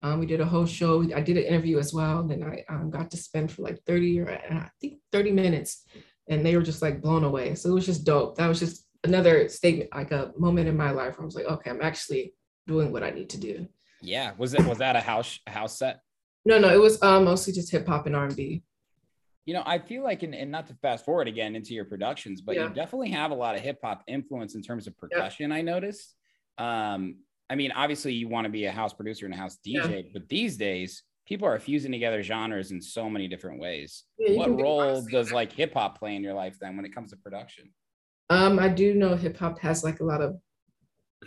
Um, 0.03 0.19
we 0.19 0.25
did 0.25 0.41
a 0.41 0.45
whole 0.45 0.65
show. 0.65 1.03
I 1.15 1.21
did 1.21 1.37
an 1.37 1.43
interview 1.43 1.77
as 1.77 1.93
well. 1.93 2.19
And 2.19 2.29
then 2.29 2.43
I 2.43 2.63
um, 2.73 2.89
got 2.89 3.11
to 3.11 3.17
spend 3.17 3.51
for 3.51 3.61
like 3.61 3.79
30 3.85 4.19
or 4.21 4.29
I 4.31 4.69
think 4.79 4.99
30 5.11 5.31
minutes. 5.31 5.85
And 6.29 6.45
they 6.45 6.55
were 6.55 6.63
just 6.63 6.81
like 6.81 7.01
blown 7.01 7.23
away. 7.23 7.55
So 7.55 7.69
it 7.69 7.73
was 7.73 7.85
just 7.85 8.03
dope. 8.05 8.37
That 8.37 8.47
was 8.47 8.59
just 8.59 8.85
another 9.03 9.47
statement, 9.49 9.89
like 9.93 10.11
a 10.11 10.31
moment 10.37 10.67
in 10.67 10.77
my 10.77 10.91
life 10.91 11.17
where 11.17 11.23
I 11.23 11.25
was 11.25 11.35
like, 11.35 11.45
okay, 11.45 11.69
I'm 11.69 11.81
actually 11.81 12.33
doing 12.67 12.91
what 12.91 13.03
I 13.03 13.09
need 13.09 13.29
to 13.31 13.39
do. 13.39 13.67
Yeah. 14.01 14.31
Was 14.37 14.53
it? 14.53 14.65
Was 14.65 14.79
that 14.79 14.95
a 14.95 15.01
house 15.01 15.39
a 15.47 15.51
house 15.51 15.77
set? 15.77 15.99
No, 16.45 16.57
no, 16.57 16.69
it 16.69 16.79
was 16.81 17.01
um, 17.03 17.25
mostly 17.25 17.53
just 17.53 17.71
hip 17.71 17.87
hop 17.87 18.07
and 18.07 18.15
R&B. 18.15 18.63
You 19.45 19.53
know, 19.53 19.63
I 19.65 19.79
feel 19.79 20.03
like, 20.03 20.23
and, 20.23 20.33
and 20.33 20.51
not 20.51 20.67
to 20.67 20.73
fast 20.81 21.05
forward 21.05 21.27
again 21.27 21.55
into 21.55 21.73
your 21.73 21.85
productions, 21.85 22.41
but 22.41 22.55
Yeah. 22.55 22.67
you 22.67 22.73
definitely 22.73 23.11
have 23.11 23.31
a 23.31 23.35
lot 23.35 23.55
of 23.55 23.61
hip 23.61 23.79
hop 23.83 24.03
influence 24.07 24.55
in 24.55 24.61
terms 24.61 24.87
of 24.87 24.97
percussion. 24.97 25.51
I 25.51 25.61
noticed. 25.61 26.15
Um, 26.57 27.17
I 27.49 27.55
mean, 27.55 27.71
obviously, 27.71 28.13
you 28.13 28.27
want 28.27 28.45
to 28.45 28.49
be 28.51 28.65
a 28.65 28.71
house 28.71 28.93
producer 28.93 29.25
and 29.25 29.33
a 29.33 29.37
house 29.37 29.57
Yeah. 29.63 29.87
DJ, 29.87 30.13
but 30.13 30.29
these 30.29 30.57
days, 30.57 31.03
people 31.27 31.47
are 31.47 31.59
fusing 31.59 31.91
together 31.91 32.23
genres 32.23 32.71
in 32.71 32.81
so 32.81 33.09
many 33.09 33.27
different 33.27 33.59
ways. 33.59 34.03
Yeah, 34.17 34.37
what 34.37 34.59
role 34.59 35.01
does 35.01 35.31
like 35.31 35.51
hip 35.51 35.73
hop 35.73 35.99
play 35.99 36.15
in 36.15 36.23
your 36.23 36.33
life 36.33 36.57
then 36.59 36.75
when 36.75 36.85
it 36.85 36.93
comes 36.95 37.11
to 37.11 37.17
production? 37.17 37.73
Um, 38.29 38.59
I 38.59 38.69
do 38.69 38.93
know 38.95 39.15
hip 39.15 39.37
hop 39.37 39.59
has 39.59 39.83
like 39.83 39.99
a 39.99 40.05
lot 40.05 40.21
of 40.21 40.37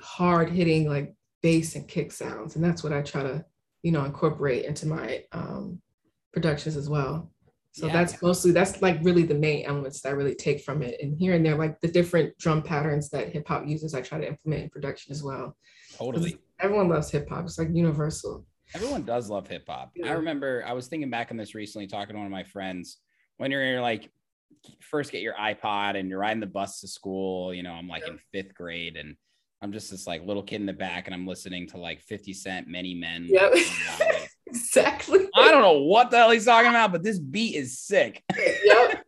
hard 0.01 0.51
hitting 0.51 0.89
like 0.89 1.15
bass 1.43 1.75
and 1.77 1.87
kick 1.87 2.11
sounds, 2.13 2.57
and 2.57 2.65
that's 2.65 2.83
what 2.83 2.93
I 2.93 3.03
try 3.03 3.23
to, 3.23 3.45
you 3.83 3.93
know, 3.93 4.05
incorporate 4.05 4.65
into 4.65 4.87
my 4.87 5.25
um 5.33 5.81
productions 6.33 6.77
as 6.77 6.89
well. 6.89 7.31
So 7.75 7.89
Yeah. 7.89 7.93
that's 7.93 8.23
mostly 8.23 8.53
that's 8.53 8.81
like 8.83 8.99
really 9.03 9.25
the 9.25 9.35
main 9.35 9.67
elements 9.67 10.01
that 10.01 10.11
I 10.11 10.13
really 10.13 10.37
take 10.37 10.61
from 10.63 10.81
it. 10.81 10.97
And 11.03 11.19
here 11.19 11.35
and 11.35 11.45
there, 11.45 11.57
like 11.57 11.81
the 11.81 11.89
different 11.89 12.39
drum 12.39 12.63
patterns 12.63 13.11
that 13.11 13.31
hip 13.33 13.49
hop 13.49 13.67
uses, 13.67 13.95
I 13.95 14.01
try 14.01 14.21
to 14.21 14.29
implement 14.29 14.63
in 14.63 14.71
production 14.71 15.11
as 15.11 15.25
well. 15.25 15.57
Totally. 15.97 16.39
Everyone 16.61 16.89
loves 16.89 17.11
hip 17.11 17.29
hop. 17.29 17.45
It's 17.47 17.59
like 17.59 17.71
universal. 17.73 18.47
Everyone 18.75 19.03
does 19.03 19.29
love 19.29 19.49
hip 19.49 19.65
hop. 19.67 19.91
I 20.05 20.13
remember 20.13 20.63
I 20.65 20.73
was 20.73 20.87
thinking 20.87 21.11
back 21.11 21.33
on 21.33 21.37
this 21.37 21.53
recently, 21.57 21.89
talking 21.89 22.15
to 22.15 22.19
one 22.19 22.27
of 22.27 22.33
my 22.33 22.45
friends. 22.45 22.99
When 23.39 23.51
you're 23.51 23.81
like 23.81 24.09
first 24.81 25.11
get 25.11 25.21
your 25.21 25.35
iPod 25.35 25.99
and 25.99 26.09
you're 26.09 26.21
riding 26.21 26.39
the 26.41 26.47
bus 26.47 26.81
to 26.83 26.87
school, 26.89 27.53
you 27.53 27.65
know, 27.65 27.73
I'm 27.73 27.89
like 27.89 28.05
Yeah. 28.07 28.13
in 28.13 28.19
fifth 28.33 28.55
grade 28.55 28.97
and 28.97 29.17
I'm 29.63 29.73
just 29.73 29.91
this 29.91 30.07
like 30.07 30.25
little 30.25 30.45
kid 30.45 30.61
in 30.61 30.67
the 30.67 30.73
back 30.73 31.07
and 31.09 31.15
I'm 31.15 31.27
listening 31.27 31.67
to 31.71 31.77
like 31.79 32.01
50 32.03 32.33
Cent, 32.35 32.69
Many 32.69 32.95
Men. 32.95 33.27
Yep. 33.29 33.53
Like, 33.53 34.24
exactly. 34.55 35.27
I 35.35 35.51
don't 35.51 35.63
know 35.63 35.81
what 35.83 36.11
the 36.11 36.19
hell 36.19 36.31
he's 36.31 36.45
talking 36.45 36.71
about, 36.71 36.93
but 36.93 37.03
this 37.03 37.19
beat 37.19 37.55
is 37.57 37.79
sick. 37.79 38.23
yep. 38.37 39.05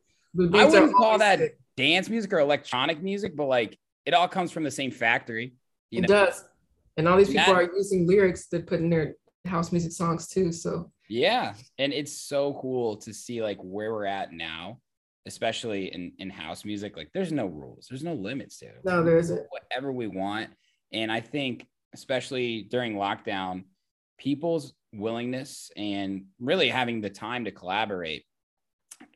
I 0.55 0.65
wouldn't 0.65 0.95
call 0.95 1.19
that 1.19 1.39
sick. 1.39 1.59
dance 1.77 2.09
music 2.11 2.33
or 2.33 2.39
electronic 2.41 3.03
music, 3.03 3.37
but 3.37 3.47
like 3.47 3.79
it 4.05 4.15
all 4.15 4.29
comes 4.29 4.53
from 4.53 4.65
the 4.65 4.71
same 4.71 4.91
factory. 4.91 5.55
You 5.91 6.01
It 6.01 6.03
know, 6.03 6.27
does. 6.27 6.45
And 6.97 7.09
all 7.09 7.17
these 7.17 7.29
people 7.29 7.55
That- 7.55 7.63
are 7.65 7.71
using 7.75 8.07
lyrics 8.07 8.49
to 8.49 8.61
put 8.61 8.81
in 8.81 8.91
their 8.91 9.15
house 9.47 9.73
music 9.73 9.93
songs 9.93 10.29
too. 10.29 10.53
So 10.53 10.91
Yeah, 11.09 11.55
and 11.79 11.93
it's 11.93 12.13
so 12.13 12.55
cool 12.61 12.97
to 12.99 13.13
see 13.15 13.43
like 13.43 13.59
where 13.61 13.93
we're 13.93 14.07
at 14.07 14.33
now, 14.33 14.81
especially 15.27 15.93
in 15.95 16.13
in 16.19 16.31
house 16.31 16.65
music. 16.65 16.97
Like, 16.97 17.11
there's 17.15 17.33
no 17.33 17.47
rules, 17.47 17.87
there's 17.89 18.05
no 18.05 18.15
limits 18.15 18.59
to 18.59 18.67
it. 18.67 18.81
no, 18.85 19.03
there 19.05 19.19
isn't. 19.19 19.47
whatever 19.51 19.93
we 19.93 20.07
want. 20.09 20.51
And 20.93 21.11
I 21.11 21.21
think, 21.21 21.67
especially 21.95 22.63
during 22.63 22.95
lockdown, 22.95 23.65
people's 24.19 24.73
willingness 24.99 25.71
and 25.77 26.27
really 26.41 26.69
having 26.69 27.01
the 27.01 27.11
time 27.11 27.45
to 27.45 27.51
collaborate, 27.51 28.25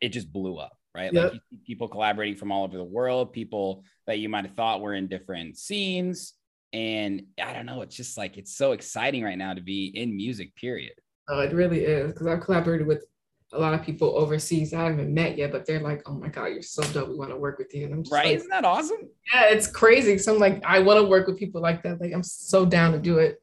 it 0.01 0.11
just 0.11 0.33
blew 0.33 0.57
up, 0.57 0.77
right? 0.95 1.13
Like 1.13 1.25
Yep. 1.25 1.33
you 1.35 1.41
see 1.51 1.59
people 1.67 1.89
collaborating 1.89 2.37
from 2.37 2.53
all 2.53 2.65
over 2.65 2.77
the 2.77 2.85
world, 2.85 3.33
people 3.33 3.85
that 4.07 4.19
you 4.19 4.29
might 4.29 4.45
have 4.47 4.55
thought 4.55 4.81
were 4.81 4.95
in 4.95 5.09
different 5.09 5.57
scenes. 5.59 6.35
And 6.73 7.23
I 7.43 7.53
don't 7.53 7.67
know, 7.67 7.83
it's 7.83 7.97
just 7.97 8.17
like 8.17 8.37
it's 8.39 8.57
so 8.57 8.73
exciting 8.73 9.25
right 9.25 9.39
now 9.39 9.55
to 9.55 9.61
be 9.61 9.87
in 9.87 10.17
music, 10.17 10.55
period. 10.57 10.93
Oh, 11.29 11.41
it 11.41 11.53
really 11.53 11.85
is 11.85 12.13
because 12.13 12.27
I've 12.27 12.41
collaborated 12.41 12.87
with 12.87 13.05
a 13.53 13.59
lot 13.59 13.75
of 13.75 13.83
people 13.83 14.17
overseas 14.17 14.73
I 14.73 14.85
haven't 14.85 15.13
met 15.13 15.37
yet, 15.37 15.51
but 15.51 15.67
they're 15.67 15.81
like, 15.81 16.03
"Oh 16.09 16.15
my 16.15 16.29
god, 16.29 16.47
you're 16.47 16.63
so 16.63 16.83
dope. 16.93 17.09
We 17.09 17.17
want 17.17 17.31
to 17.31 17.37
work 17.37 17.59
with 17.59 17.75
you." 17.75 17.85
And 17.85 17.95
I'm 17.95 18.03
just 18.05 18.13
Right? 18.13 18.27
like, 18.27 18.37
Isn't 18.37 18.51
that 18.51 18.65
awesome? 18.65 18.99
"Yeah, 19.35 19.47
it's 19.47 19.67
crazy." 19.67 20.19
So 20.19 20.35
I'm 20.35 20.41
like, 20.41 20.63
I 20.65 20.79
want 20.79 21.01
to 21.01 21.05
work 21.05 21.27
with 21.27 21.37
people 21.37 21.61
like 21.61 21.83
that. 21.83 22.01
Like 22.01 22.13
I'm 22.13 22.23
so 22.23 22.65
down 22.65 22.93
to 22.93 22.99
do 23.01 23.19
it. 23.19 23.39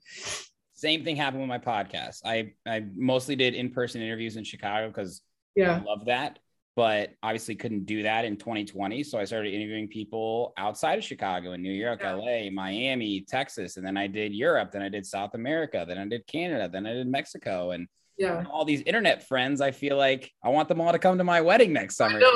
Same 0.77 1.03
thing 1.03 1.15
happened 1.15 1.41
with 1.41 1.49
my 1.49 1.57
podcast. 1.57 2.21
I 2.23 2.53
I 2.67 2.85
mostly 2.95 3.35
did 3.35 3.55
in-person 3.55 3.99
interviews 3.99 4.37
in 4.37 4.43
Chicago 4.43 4.87
because 4.89 5.23
Yeah, 5.55 5.81
I 5.81 5.83
love 5.83 6.05
that, 6.05 6.37
but 6.75 7.13
obviously 7.23 7.55
couldn't 7.55 7.85
do 7.85 8.03
that 8.03 8.25
in 8.25 8.37
2020. 8.37 9.01
So 9.03 9.17
I 9.17 9.25
started 9.25 9.55
interviewing 9.55 9.87
people 9.87 10.53
outside 10.55 10.99
of 10.99 11.03
Chicago 11.03 11.53
in 11.53 11.63
New 11.63 11.73
York, 11.73 12.01
Yeah. 12.03 12.13
LA, 12.13 12.51
Miami, 12.51 13.21
Texas, 13.21 13.77
and 13.77 13.85
then 13.85 13.97
I 13.97 14.05
did 14.05 14.35
Europe, 14.35 14.71
then 14.71 14.83
I 14.83 14.89
did 14.89 15.03
South 15.03 15.33
America, 15.33 15.83
then 15.87 15.97
I 15.97 16.07
did 16.07 16.27
Canada, 16.27 16.69
then 16.71 16.85
I 16.85 16.93
did 16.93 17.07
Mexico, 17.07 17.71
and 17.71 17.87
yeah. 18.15 18.43
all 18.51 18.63
these 18.63 18.81
internet 18.81 19.27
friends. 19.27 19.61
I 19.61 19.71
feel 19.71 19.97
like 19.97 20.31
I 20.43 20.49
want 20.49 20.69
them 20.69 20.79
all 20.79 20.91
to 20.91 20.99
come 20.99 21.17
to 21.17 21.23
my 21.23 21.41
wedding 21.41 21.73
next 21.73 21.97
summer. 21.97 22.21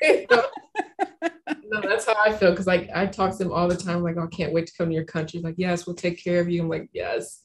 No, 1.70 1.82
that's 1.82 2.06
how 2.06 2.14
I 2.18 2.32
feel 2.32 2.50
because 2.50 2.66
like 2.66 2.88
I 2.94 3.06
talk 3.06 3.32
to 3.32 3.38
them 3.38 3.52
all 3.52 3.68
the 3.68 3.76
time. 3.76 4.02
Like, 4.02 4.16
oh, 4.16 4.24
I 4.24 4.34
can't 4.34 4.52
wait 4.54 4.66
to 4.68 4.72
come 4.76 4.88
to 4.88 4.94
your 4.94 5.04
country. 5.04 5.40
Like, 5.40 5.56
yes, 5.58 5.86
we'll 5.86 5.96
take 5.96 6.22
care 6.22 6.40
of 6.40 6.48
you. 6.48 6.62
I'm 6.62 6.68
like, 6.68 6.88
yes, 6.94 7.42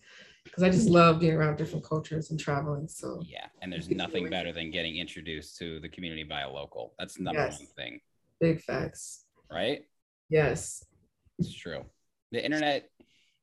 because 0.53 0.61
I 0.63 0.69
just 0.69 0.87
love 0.87 1.19
being 1.19 1.33
around 1.33 1.55
different 1.57 1.83
cultures 1.83 2.29
and 2.29 2.39
traveling. 2.39 2.87
So 2.87 3.23
Yeah, 3.25 3.47
and 3.63 3.73
there's 3.73 3.89
nothing 3.89 4.29
better 4.29 4.51
than 4.53 4.69
getting 4.69 4.97
introduced 4.97 5.57
to 5.57 5.79
the 5.79 5.89
community 5.89 6.23
by 6.23 6.41
a 6.41 6.49
local. 6.49 6.93
That's 6.99 7.19
number 7.19 7.41
Yes. 7.41 7.57
one 7.57 7.67
thing, 7.75 8.01
big 8.39 8.61
facts. 8.61 9.25
right? 9.51 9.83
Yes. 10.29 10.83
It's 11.39 11.53
true. 11.53 11.83
The 12.31 12.43
internet, 12.43 12.89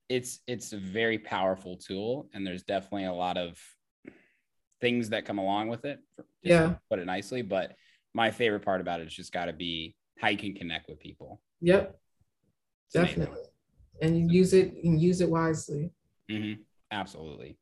it's 0.08 0.38
it's 0.46 0.72
a 0.72 0.76
very 0.78 1.18
powerful 1.18 1.76
tool, 1.76 2.28
and 2.32 2.46
there's 2.46 2.62
definitely 2.62 3.04
a 3.06 3.12
lot 3.12 3.36
of 3.36 3.58
things 4.80 5.10
that 5.10 5.24
come 5.24 5.38
along 5.38 5.68
with 5.68 5.84
it. 5.84 5.98
for- 6.16 6.22
just 6.22 6.28
to 6.42 6.48
Yeah. 6.48 6.76
Put 6.88 7.00
it 7.00 7.06
nicely, 7.06 7.42
but 7.42 7.76
my 8.14 8.30
favorite 8.30 8.60
part 8.64 8.80
about 8.80 9.00
it 9.00 9.06
is 9.08 9.14
just 9.14 9.32
got 9.32 9.46
to 9.46 9.52
be 9.52 9.94
how 10.18 10.28
you 10.28 10.38
can 10.38 10.54
connect 10.54 10.88
with 10.88 10.98
people. 11.00 11.40
Yep. 11.60 12.00
It's 12.86 12.94
amazing. 12.94 13.18
Definitely. 13.20 13.44
And 14.02 14.18
you 14.18 14.28
use 14.30 14.52
it 14.54 14.72
and 14.82 15.00
use 15.00 15.20
it 15.20 15.28
wisely. 15.28 15.92
Mhm. 16.30 16.64
Absolutely. 16.90 17.58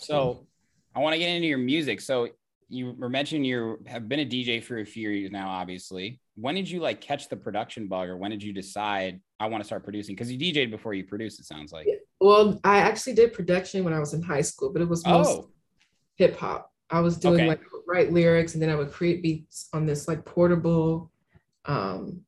So 0.00 0.46
I 0.94 1.00
want 1.00 1.14
to 1.14 1.18
get 1.18 1.28
into 1.28 1.46
your 1.46 1.58
music. 1.58 2.00
So 2.00 2.28
you 2.68 2.94
were 2.98 3.08
mentioning 3.08 3.44
you 3.44 3.78
have 3.86 4.08
been 4.08 4.20
a 4.20 4.24
DJ 4.26 4.62
for 4.62 4.78
a 4.78 4.84
few 4.84 5.10
years 5.10 5.30
now, 5.30 5.48
obviously. 5.48 6.20
When 6.36 6.54
did 6.54 6.70
you 6.70 6.80
like 6.80 7.00
catch 7.00 7.28
the 7.28 7.36
production 7.36 7.88
bug 7.88 8.08
or 8.08 8.16
when 8.16 8.30
did 8.30 8.42
you 8.42 8.52
decide 8.52 9.20
I 9.38 9.46
want 9.46 9.62
to 9.62 9.66
start 9.66 9.84
producing? 9.84 10.14
Because 10.14 10.30
you 10.32 10.38
DJ'd 10.38 10.70
before 10.70 10.94
you 10.94 11.04
produced, 11.04 11.40
it 11.40 11.46
sounds 11.46 11.72
like. 11.72 11.86
well, 12.20 12.60
I 12.64 12.78
actually 12.78 13.14
did 13.14 13.32
production 13.32 13.84
when 13.84 13.92
I 13.92 13.98
was 13.98 14.14
in 14.14 14.22
high 14.22 14.40
school, 14.42 14.72
but 14.72 14.82
it 14.82 14.88
was 14.88 15.04
most 15.06 15.28
Oh, 15.28 15.50
hip 16.16 16.36
hop. 16.38 16.70
I 16.90 17.00
was 17.00 17.16
doing 17.16 17.34
Okay. 17.34 17.48
like 17.48 17.60
write 17.86 18.12
lyrics 18.12 18.54
and 18.54 18.62
then 18.62 18.70
I 18.70 18.74
would 18.76 18.92
create 18.92 19.22
beats 19.22 19.68
on 19.72 19.86
this 19.86 20.08
like 20.08 20.24
portable 20.24 21.10
um 21.66 22.22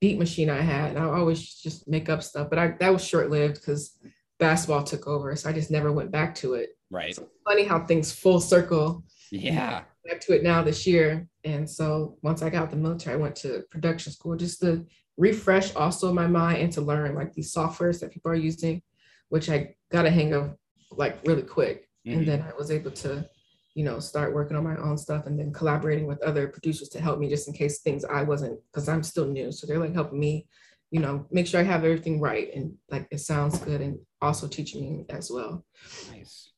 beat 0.00 0.18
machine 0.18 0.50
I 0.50 0.60
had. 0.60 0.90
And 0.90 0.98
I 0.98 1.04
always 1.04 1.42
just 1.54 1.88
make 1.88 2.08
up 2.08 2.22
stuff, 2.22 2.50
but 2.50 2.58
I 2.58 2.68
that 2.80 2.92
was 2.92 3.04
short 3.04 3.30
lived 3.30 3.54
because 3.54 3.96
basketball 4.38 4.82
took 4.82 5.06
over. 5.06 5.34
So 5.36 5.48
I 5.48 5.52
just 5.52 5.70
never 5.70 5.92
went 5.92 6.10
back 6.10 6.34
to 6.36 6.54
it. 6.54 6.70
right. 6.90 7.14
So 7.14 7.28
funny 7.48 7.64
how 7.64 7.84
things 7.84 8.12
full 8.12 8.40
circle 8.40 9.04
Yeah. 9.30 9.82
back 10.08 10.20
to 10.22 10.34
it 10.34 10.42
now 10.42 10.62
this 10.62 10.86
year. 10.86 11.26
And 11.44 11.68
so 11.68 12.18
once 12.22 12.42
I 12.42 12.50
got 12.50 12.64
out 12.64 12.70
the 12.70 12.76
military, 12.76 13.14
I 13.14 13.20
went 13.20 13.36
to 13.36 13.62
production 13.70 14.12
school 14.12 14.36
just 14.36 14.60
to 14.60 14.86
refresh 15.16 15.74
also 15.74 16.12
my 16.12 16.26
mind 16.26 16.58
and 16.62 16.72
to 16.72 16.80
learn 16.80 17.14
like 17.14 17.32
these 17.32 17.52
softwares 17.54 18.00
that 18.00 18.10
people 18.12 18.30
are 18.30 18.34
using, 18.36 18.82
which 19.28 19.48
I 19.50 19.74
got 19.90 20.06
a 20.06 20.10
hang 20.10 20.32
of 20.34 20.56
like 20.92 21.18
really 21.26 21.42
quick. 21.42 21.88
Mhm. 22.06 22.12
And 22.18 22.28
then 22.28 22.42
I 22.42 22.52
was 22.56 22.70
able 22.70 22.90
to, 22.92 23.28
you 23.74 23.84
know, 23.84 23.98
start 23.98 24.34
working 24.34 24.56
on 24.56 24.64
my 24.64 24.76
own 24.76 24.96
stuff 24.98 25.26
and 25.26 25.38
then 25.38 25.52
collaborating 25.52 26.06
with 26.06 26.22
other 26.22 26.46
producers 26.48 26.88
to 26.90 27.00
help 27.00 27.18
me 27.18 27.28
just 27.28 27.48
in 27.48 27.54
case 27.54 27.80
things 27.80 28.04
I 28.04 28.22
wasn't, 28.22 28.60
because 28.70 28.88
I'm 28.88 29.02
still 29.02 29.26
new. 29.26 29.50
So 29.50 29.66
they're 29.66 29.78
like 29.80 29.94
helping 29.94 30.20
me, 30.20 30.46
you 30.94 31.00
know, 31.00 31.26
make 31.32 31.44
sure 31.44 31.58
I 31.58 31.64
have 31.64 31.82
everything 31.84 32.20
right 32.20 32.54
and 32.54 32.74
like 32.88 33.08
it 33.10 33.18
sounds 33.18 33.58
good 33.58 33.80
and 33.80 33.98
also 34.22 34.46
teaching 34.46 34.80
me 34.80 35.04
as 35.10 35.28
well. 35.28 35.64
Nice. 36.12 36.52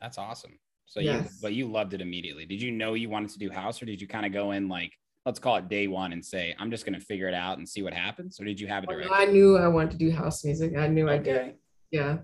That's 0.00 0.18
awesome. 0.18 0.58
So 0.86 0.98
you, 0.98 1.10
Yes. 1.12 1.38
but 1.40 1.52
you 1.52 1.68
loved 1.68 1.94
it 1.94 2.00
immediately. 2.00 2.44
Did 2.44 2.60
you 2.60 2.72
know 2.72 2.94
you 2.94 3.08
wanted 3.08 3.30
to 3.30 3.38
do 3.38 3.48
house, 3.48 3.80
or 3.80 3.86
did 3.86 4.00
you 4.00 4.08
kind 4.08 4.26
of 4.26 4.32
go 4.32 4.50
in 4.50 4.68
like, 4.68 4.92
let's 5.24 5.38
call 5.38 5.54
it 5.58 5.68
day 5.68 5.86
one 5.86 6.12
and 6.12 6.24
say, 6.24 6.56
I'm 6.58 6.72
just 6.72 6.84
gonna 6.84 6.98
figure 6.98 7.28
it 7.28 7.34
out 7.34 7.58
and 7.58 7.68
see 7.68 7.82
what 7.82 7.94
happens, 7.94 8.40
or 8.40 8.44
did 8.46 8.58
you 8.58 8.66
have 8.66 8.82
a 8.82 8.88
direction? 8.88 9.12
I 9.14 9.26
knew 9.26 9.56
I 9.56 9.68
wanted 9.68 9.92
to 9.92 9.96
do 9.98 10.10
house 10.10 10.44
music. 10.44 10.76
I 10.76 10.88
knew 10.88 11.08
I 11.08 11.18
did. 11.18 11.54
Yeah. 11.92 12.18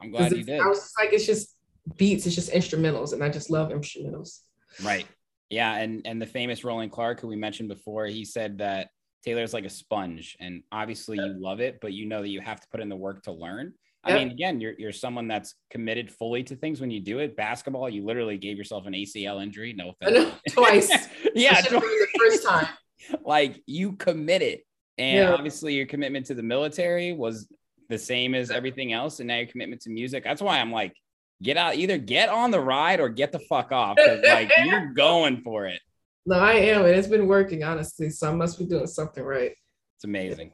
I'm 0.00 0.12
glad 0.12 0.30
you 0.36 0.44
did. 0.44 0.60
I 0.60 0.68
was 0.68 0.78
just 0.78 0.98
like, 1.00 1.12
it's 1.12 1.26
just 1.26 1.56
beats, 1.96 2.26
it's 2.26 2.36
just 2.36 2.52
instrumentals, 2.52 3.12
and 3.12 3.24
I 3.24 3.28
just 3.28 3.50
love 3.50 3.70
instrumentals. 3.70 4.38
Right. 4.84 5.08
Yeah, 5.50 5.74
and 5.78 6.02
and 6.04 6.22
the 6.22 6.26
famous 6.26 6.62
Roland 6.62 6.92
Clark, 6.92 7.18
who 7.20 7.26
we 7.26 7.34
mentioned 7.34 7.70
before, 7.70 8.06
he 8.06 8.24
said 8.24 8.58
that 8.58 8.90
Taylor's 9.24 9.52
like 9.54 9.64
a 9.64 9.70
sponge, 9.70 10.36
and 10.40 10.62
obviously 10.72 11.16
you 11.18 11.34
love 11.38 11.60
it, 11.60 11.78
but 11.80 11.92
you 11.92 12.06
know 12.06 12.22
that 12.22 12.28
you 12.28 12.40
have 12.40 12.60
to 12.60 12.68
put 12.70 12.80
in 12.80 12.88
the 12.88 12.96
work 12.96 13.22
to 13.24 13.32
learn. 13.32 13.72
I 14.04 14.14
mean, 14.14 14.30
again, 14.30 14.60
you're 14.60 14.74
you're 14.78 14.92
someone 14.92 15.28
that's 15.28 15.54
committed 15.70 16.10
fully 16.10 16.42
to 16.44 16.56
things 16.56 16.80
when 16.80 16.90
you 16.90 17.00
do 17.00 17.18
it. 17.18 17.36
Basketball, 17.36 17.90
you 17.90 18.04
literally 18.06 18.38
gave 18.38 18.56
yourself 18.56 18.86
an 18.86 18.94
ACL 18.94 19.42
injury. 19.42 19.72
No 19.74 19.94
offense. 20.00 20.34
twice. 20.50 20.88
yeah, 21.34 21.50
I 21.56 21.62
should've 21.62 21.80
done 21.82 21.90
it 21.92 22.08
the 22.12 22.18
first 22.18 22.46
time. 22.46 22.68
like 23.24 23.60
you 23.66 23.92
committed, 23.92 24.60
and 24.96 25.18
Yeah. 25.18 25.34
obviously 25.34 25.74
your 25.74 25.86
commitment 25.86 26.26
to 26.26 26.34
the 26.34 26.42
military 26.42 27.12
was 27.12 27.48
the 27.88 27.98
same 27.98 28.34
as 28.34 28.50
everything 28.50 28.92
else, 28.92 29.18
and 29.20 29.28
now 29.28 29.36
your 29.38 29.46
commitment 29.46 29.82
to 29.82 29.90
music. 29.90 30.22
That's 30.24 30.40
why 30.40 30.58
I'm 30.60 30.70
like, 30.72 30.94
get 31.42 31.56
out, 31.56 31.74
either 31.74 31.98
get 31.98 32.28
on 32.28 32.50
the 32.50 32.60
ride 32.60 33.00
or 33.00 33.08
get 33.08 33.32
the 33.32 33.40
fuck 33.40 33.72
off, 33.72 33.96
like 33.98 34.50
you're 34.64 34.86
going 34.94 35.42
for 35.42 35.66
it. 35.66 35.80
No, 36.28 36.38
I 36.38 36.52
am, 36.52 36.84
and 36.84 36.94
it's 36.94 37.08
been 37.08 37.26
working 37.26 37.64
honestly. 37.64 38.10
So 38.10 38.30
I 38.30 38.34
must 38.34 38.58
be 38.58 38.66
doing 38.66 38.86
something 38.86 39.24
right. 39.24 39.52
It's 39.96 40.04
amazing. 40.04 40.52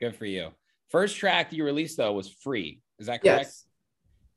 Good 0.00 0.16
for 0.16 0.24
you. 0.24 0.52
First 0.88 1.18
track 1.18 1.52
you 1.52 1.66
released 1.66 1.98
though 1.98 2.14
was 2.14 2.30
Free. 2.30 2.80
Is 2.98 3.08
that 3.08 3.22
correct? 3.22 3.44
Yes, 3.44 3.66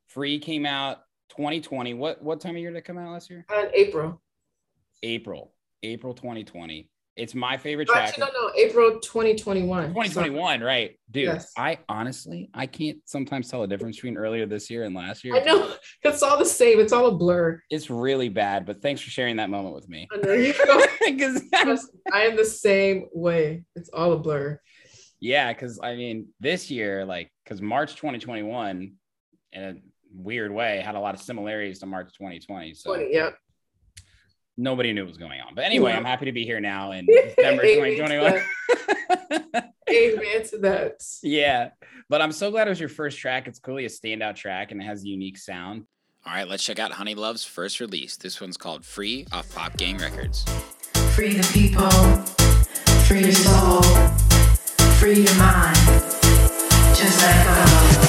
Free 0.10 0.38
came 0.40 0.66
out 0.66 0.98
2020. 1.30 1.94
What 1.94 2.22
what 2.22 2.42
time 2.42 2.58
of 2.58 2.62
year 2.62 2.72
did 2.72 2.80
it 2.80 2.82
come 2.84 2.98
out 2.98 3.10
last 3.14 3.30
year? 3.30 3.46
in 3.50 3.70
April. 3.74 4.22
April. 5.02 5.54
April 5.82 6.14
2020. 6.14 6.90
It's 7.18 7.34
my 7.34 7.58
favorite 7.58 7.88
track. 7.88 8.10
Actually, 8.10 8.28
no, 8.34 8.48
no, 8.48 8.52
April 8.56 9.00
2021. 9.00 9.88
2021, 9.90 10.62
right? 10.62 11.00
Dude, 11.10 11.24
Yes. 11.26 11.52
I 11.58 11.80
honestly 11.90 12.50
I 12.54 12.68
can't 12.68 13.00
sometimes 13.06 13.50
tell 13.50 13.64
a 13.64 13.68
difference 13.68 13.98
between 13.98 14.18
earlier 14.18 14.46
this 14.46 14.70
year 14.70 14.84
and 14.84 14.96
last 14.96 15.24
year. 15.24 15.36
I 15.36 15.40
know 15.40 15.74
it's 16.04 16.22
all 16.22 16.38
the 16.38 16.46
same. 16.46 16.80
It's 16.80 16.94
all 16.94 17.08
a 17.08 17.12
blur. 17.16 17.60
It's 17.70 17.90
really 17.90 18.30
bad, 18.30 18.66
but 18.66 18.82
thanks 18.82 19.02
for 19.02 19.10
sharing 19.10 19.38
that 19.38 19.50
moment 19.50 19.74
with 19.76 19.90
me. 19.90 20.08
I 20.14 20.18
know 20.18 20.34
you 20.34 20.54
know. 20.66 20.86
'Cause- 21.18 21.44
me, 21.66 21.78
I 22.14 22.22
am 22.22 22.36
the 22.36 22.46
same 22.46 23.08
way. 23.14 23.64
It's 23.76 23.90
all 23.90 24.14
a 24.14 24.18
blur. 24.20 24.60
yeah, 25.20 25.52
because 25.54 25.80
I 25.82 25.96
mean, 25.96 26.28
this 26.40 26.70
year, 26.70 27.04
like, 27.06 27.32
because 27.44 27.62
March 27.62 27.96
2021, 27.96 28.94
in 29.54 29.64
a 29.64 29.76
weird 30.14 30.52
way, 30.52 30.80
had 30.82 30.96
a 30.96 31.00
lot 31.00 31.16
of 31.16 31.22
similarities 31.22 31.80
to 31.80 31.86
March 31.86 32.08
2020. 32.18 32.74
So 32.76 32.94
20, 32.96 33.14
yep. 33.14 33.36
Nobody 34.58 34.94
knew 34.94 35.04
what 35.04 35.10
was 35.10 35.18
going 35.18 35.40
on. 35.42 35.56
But 35.56 35.66
anyway, 35.66 35.92
Yeah. 35.92 35.98
I'm 35.98 36.06
happy 36.06 36.26
to 36.26 36.32
be 36.32 36.44
here 36.44 36.60
now 36.60 36.92
in 36.92 37.06
December 37.36 37.64
2021. 37.64 38.42
Amen 39.90 40.44
to 40.50 40.58
that. 40.60 41.02
yeah, 41.24 41.70
but 42.10 42.22
I'm 42.22 42.32
so 42.34 42.52
glad 42.52 42.68
it 42.68 42.72
was 42.72 42.80
your 42.80 42.90
first 42.90 43.18
track. 43.20 43.48
It's 43.48 43.60
clearly 43.60 43.86
a 43.86 43.90
standout 43.90 44.36
track 44.36 44.72
and 44.72 44.82
it 44.82 44.86
has 44.86 45.04
a 45.04 45.08
unique 45.08 45.38
sound. 45.38 45.86
All 46.26 46.34
right, 46.34 46.48
let's 46.48 46.64
check 46.66 46.78
out 46.78 46.92
Honey 46.92 47.16
Love's 47.16 47.46
first 47.46 47.80
release. 47.80 48.18
This 48.18 48.42
one's 48.42 48.58
called 48.58 48.84
Free 48.84 49.26
off 49.32 49.54
Pop 49.56 49.78
Gang 49.78 49.98
Records. 49.98 50.44
Free 51.16 51.34
the 51.34 51.50
people, 51.54 51.90
free 53.06 53.22
your 53.22 53.32
soul, 53.32 53.82
free 55.00 55.22
your 55.22 55.36
mind. 55.36 55.78
Just 56.98 57.22
let 57.22 58.02
go. 58.02 58.07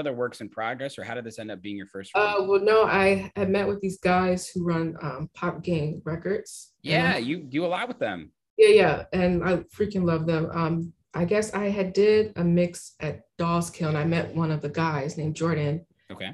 Other 0.00 0.12
works 0.12 0.40
in 0.40 0.48
progress, 0.48 0.98
or 0.98 1.04
how 1.04 1.14
did 1.14 1.24
this 1.24 1.38
end 1.38 1.50
up 1.50 1.62
being 1.62 1.76
your 1.76 1.86
first? 1.86 2.10
Uh, 2.14 2.36
well, 2.40 2.60
no, 2.60 2.84
I 2.84 3.30
had 3.36 3.50
met 3.50 3.68
with 3.68 3.80
these 3.80 3.98
guys 4.00 4.48
who 4.48 4.64
run 4.64 4.96
um, 5.02 5.30
Pop 5.34 5.62
Gang 5.62 6.02
Records. 6.04 6.72
yeah, 6.82 7.16
you 7.18 7.38
do 7.38 7.64
a 7.64 7.68
lot 7.68 7.86
with 7.88 7.98
them. 7.98 8.32
yeah, 8.58 8.68
yeah, 8.68 9.02
and 9.12 9.44
I 9.44 9.58
freaking 9.76 10.04
love 10.04 10.26
them. 10.26 10.48
Um, 10.52 10.92
I 11.14 11.24
guess 11.24 11.52
I 11.54 11.70
had 11.70 11.92
did 11.92 12.32
a 12.36 12.44
mix 12.44 12.94
at 13.00 13.22
Dolls 13.38 13.70
Kill, 13.70 13.88
and 13.88 13.98
I 13.98 14.04
met 14.04 14.34
one 14.34 14.50
of 14.50 14.60
the 14.62 14.68
guys 14.68 15.16
named 15.18 15.36
Jordan. 15.36 15.84
Okay. 16.10 16.30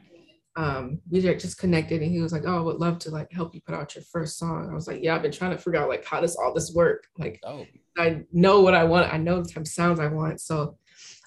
Um, 0.57 1.01
we 1.11 1.21
just 1.21 1.59
connected, 1.59 2.01
and 2.01 2.11
he 2.11 2.21
was 2.21 2.33
like, 2.33 2.45
"Oh, 2.47 2.57
I 2.57 2.61
would 2.61 2.77
love 2.77 2.99
to 3.01 3.11
like 3.11 3.31
help 3.31 3.55
you 3.55 3.61
put 3.61 3.75
out 3.75 3.95
your 3.95 4.05
first 4.05 4.39
song." 4.39 4.69
I 4.71 4.75
was 4.75 4.87
like, 4.89 5.03
"Yeah, 5.03 5.15
I've 5.15 5.23
been 5.23 5.33
trying 5.33 5.51
to 5.51 5.59
figure 5.59 5.81
out 5.81 5.89
like 5.91 6.05
how 6.05 6.21
does 6.21 6.35
all 6.37 6.55
this 6.55 6.73
work? 6.75 7.05
Like, 7.19 7.39
Oh, 7.45 7.67
I 7.99 8.23
know 8.33 8.61
what 8.63 8.75
I 8.75 8.85
want. 8.85 9.13
I 9.13 9.19
know 9.19 9.43
the 9.43 9.49
type 9.49 9.63
of 9.63 9.69
sounds 9.69 10.01
I 10.01 10.07
want. 10.07 10.41
So 10.41 10.79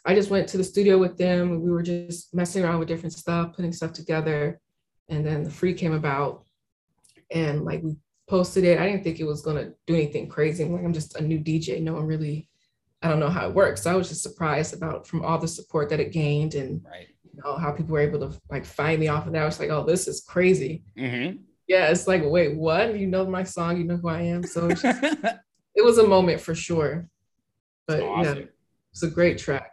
I 0.10 0.15
just 0.15 0.32
went 0.32 0.48
to 0.50 0.58
the 0.58 0.63
studio 0.63 0.98
with 0.98 1.19
them. 1.19 1.62
We 1.62 1.69
were 1.69 1.84
just 1.84 2.34
messing 2.34 2.65
around 2.65 2.80
with 2.80 2.88
different 2.88 3.13
stuff, 3.13 3.56
putting 3.56 3.72
stuff 3.72 3.93
together. 3.93 4.60
And 5.08 5.24
then 5.24 5.43
the 5.43 5.52
free 5.52 5.76
came 5.76 5.93
about 5.93 6.45
and 7.30 7.63
like 7.63 7.84
we 7.84 7.95
posted 8.28 8.63
it. 8.63 8.80
I 8.80 8.88
didn't 8.88 9.04
think 9.04 9.19
it 9.19 9.26
was 9.26 9.43
gonna 9.43 9.74
do 9.86 9.93
anything 9.93 10.28
crazy. 10.28 10.63
I'm 10.63 10.74
like, 10.74 10.84
I'm 10.84 10.93
just 10.93 11.15
a 11.15 11.22
new 11.22 11.38
DJ. 11.38 11.80
No 11.80 11.93
one 11.93 12.08
really, 12.08 12.50
I 13.04 13.08
don't 13.08 13.19
know 13.19 13.30
how 13.30 13.48
it 13.48 13.54
works. 13.54 13.84
So 13.84 13.91
I 13.91 13.95
was 13.95 14.10
just 14.10 14.24
surprised 14.24 14.74
about 14.74 15.06
from 15.06 15.24
all 15.24 15.38
the 15.38 15.48
support 15.48 15.89
that 15.89 16.00
it 16.00 16.12
gained 16.12 16.56
and 16.56 16.84
right. 16.91 17.10
you 17.24 17.39
know, 17.43 17.56
how 17.58 17.72
people 17.72 17.93
were 17.93 18.00
able 18.00 18.19
to 18.28 18.36
like 18.50 18.65
find 18.65 19.00
me 19.00 19.10
off 19.10 19.28
of 19.28 19.34
that. 19.34 19.43
I 19.43 19.45
was 19.45 19.60
like, 19.60 19.69
oh, 19.69 19.86
this 19.86 20.08
is 20.08 20.22
crazy. 20.22 20.82
Mm-hmm. 20.98 21.38
Yeah, 21.67 21.91
it's 21.91 22.08
like, 22.08 22.24
wait, 22.26 22.56
what? 22.56 22.98
You 22.98 23.06
know 23.06 23.28
my 23.28 23.43
song, 23.43 23.78
you 23.78 23.84
know 23.84 23.98
who 23.98 24.10
I 24.10 24.22
am. 24.22 24.41
So 24.41 24.69
just, 24.69 25.04
it 25.76 25.86
was 25.86 26.00
a 26.00 26.08
moment 26.08 26.41
for 26.41 26.56
sure. 26.56 27.08
But 27.86 28.00
yeah, 28.00 28.08
awesome. 28.08 28.50
It's 28.91 29.04
a 29.04 29.08
great 29.10 29.38
track. 29.38 29.71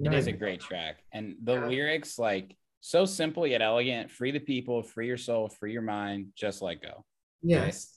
It 0.00 0.14
is 0.14 0.26
a 0.26 0.32
great 0.32 0.60
track. 0.60 1.02
And 1.12 1.36
the 1.42 1.54
Yeah. 1.54 1.66
lyrics, 1.66 2.18
like 2.18 2.56
so 2.80 3.04
simple 3.04 3.46
yet 3.46 3.62
elegant, 3.62 4.10
free 4.10 4.30
the 4.30 4.40
people, 4.40 4.82
free 4.82 5.06
your 5.08 5.16
soul, 5.16 5.48
free 5.48 5.72
your 5.72 5.82
mind, 5.82 6.28
just 6.36 6.62
let 6.62 6.80
go. 6.80 7.04
Yes. 7.42 7.94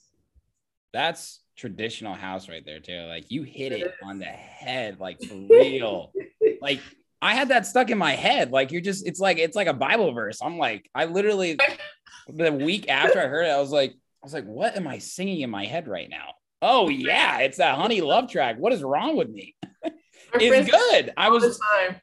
That's 0.92 1.40
traditional 1.56 2.14
house 2.14 2.48
right 2.48 2.64
there, 2.64 2.80
too. 2.80 3.02
Like 3.02 3.30
you 3.30 3.44
hit 3.44 3.72
it 3.72 3.94
on 4.02 4.18
the 4.18 4.24
head, 4.24 4.98
like 5.00 5.20
for 5.22 5.34
real. 5.50 6.12
like 6.60 6.80
I 7.20 7.34
had 7.34 7.50
that 7.50 7.66
stuck 7.66 7.90
in 7.90 7.98
my 7.98 8.12
head. 8.12 8.50
Like 8.50 8.72
you're 8.72 8.80
just, 8.80 9.06
it's 9.06 9.20
like 9.20 9.38
it's 9.38 9.54
like 9.56 9.68
a 9.68 9.72
Bible 9.74 10.12
verse. 10.12 10.40
I'm 10.42 10.58
like, 10.58 10.90
I 10.94 11.04
literally 11.04 11.58
the 12.28 12.52
week 12.52 12.88
after 12.88 13.20
I 13.20 13.26
heard 13.28 13.46
it, 13.46 13.50
I 13.50 13.60
was 13.60 13.70
like, 13.70 13.92
I 13.92 14.26
was 14.26 14.34
like, 14.34 14.44
what 14.44 14.76
am 14.76 14.86
I 14.88 14.98
singing 14.98 15.40
in 15.40 15.50
my 15.50 15.64
head 15.66 15.86
right 15.86 16.10
now? 16.10 16.34
Oh 16.60 16.88
yeah, 16.88 17.38
it's 17.38 17.58
that 17.58 17.76
honey 17.76 18.00
love 18.00 18.28
track. 18.30 18.56
What 18.58 18.72
is 18.72 18.82
wrong 18.82 19.16
with 19.16 19.28
me? 19.30 19.54
It's 20.34 20.70
good. 20.70 21.12
I 21.16 21.28
was 21.28 21.58
time. 21.58 21.96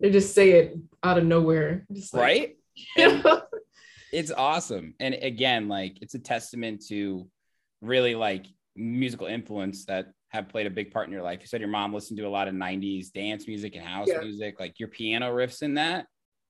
They 0.00 0.10
just 0.10 0.34
say 0.34 0.50
it 0.52 0.78
out 1.02 1.18
of 1.18 1.24
nowhere. 1.24 1.86
Just 1.92 2.14
like, 2.14 2.56
right. 2.96 3.42
It's 4.10 4.32
awesome 4.32 4.94
and 5.00 5.12
again 5.12 5.68
like 5.68 5.98
it's 6.00 6.14
a 6.14 6.18
testament 6.18 6.82
to 6.88 7.28
really 7.82 8.14
like 8.14 8.46
musical 8.74 9.26
influence 9.26 9.84
that 9.84 10.06
have 10.28 10.48
played 10.48 10.66
a 10.66 10.70
big 10.70 10.90
part 10.90 11.08
in 11.08 11.12
your 11.12 11.20
life 11.22 11.40
you 11.42 11.46
said 11.46 11.60
your 11.60 11.68
mom 11.68 11.92
listened 11.92 12.16
to 12.16 12.26
a 12.26 12.28
lot 12.28 12.48
of 12.48 12.54
90s 12.54 13.12
dance 13.12 13.46
music 13.46 13.76
and 13.76 13.84
house 13.84 14.08
Yeah. 14.10 14.20
music 14.20 14.58
like 14.58 14.80
your 14.80 14.88
piano 14.88 15.30
riffs 15.30 15.60
in 15.60 15.74
that 15.74 16.06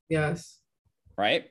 yes. 0.09 0.61
right 1.17 1.49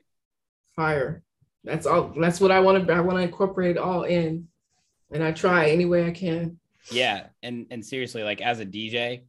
Fire. 0.78 1.24
That's 1.64 1.86
all. 1.86 2.12
That's 2.16 2.40
what 2.40 2.52
I 2.52 2.60
want 2.60 2.86
to. 2.86 2.92
I 2.94 3.00
want 3.00 3.18
to 3.18 3.22
incorporate 3.24 3.72
it 3.72 3.78
all 3.78 4.04
in, 4.04 4.46
and 5.10 5.24
I 5.24 5.32
try 5.32 5.70
any 5.70 5.86
way 5.86 6.06
I 6.06 6.12
can. 6.12 6.60
Yeah 6.90 7.26
and 7.42 7.66
and 7.70 7.84
seriously 7.84 8.22
like 8.22 8.40
as 8.40 8.60
a 8.60 8.66
dj 8.66 9.22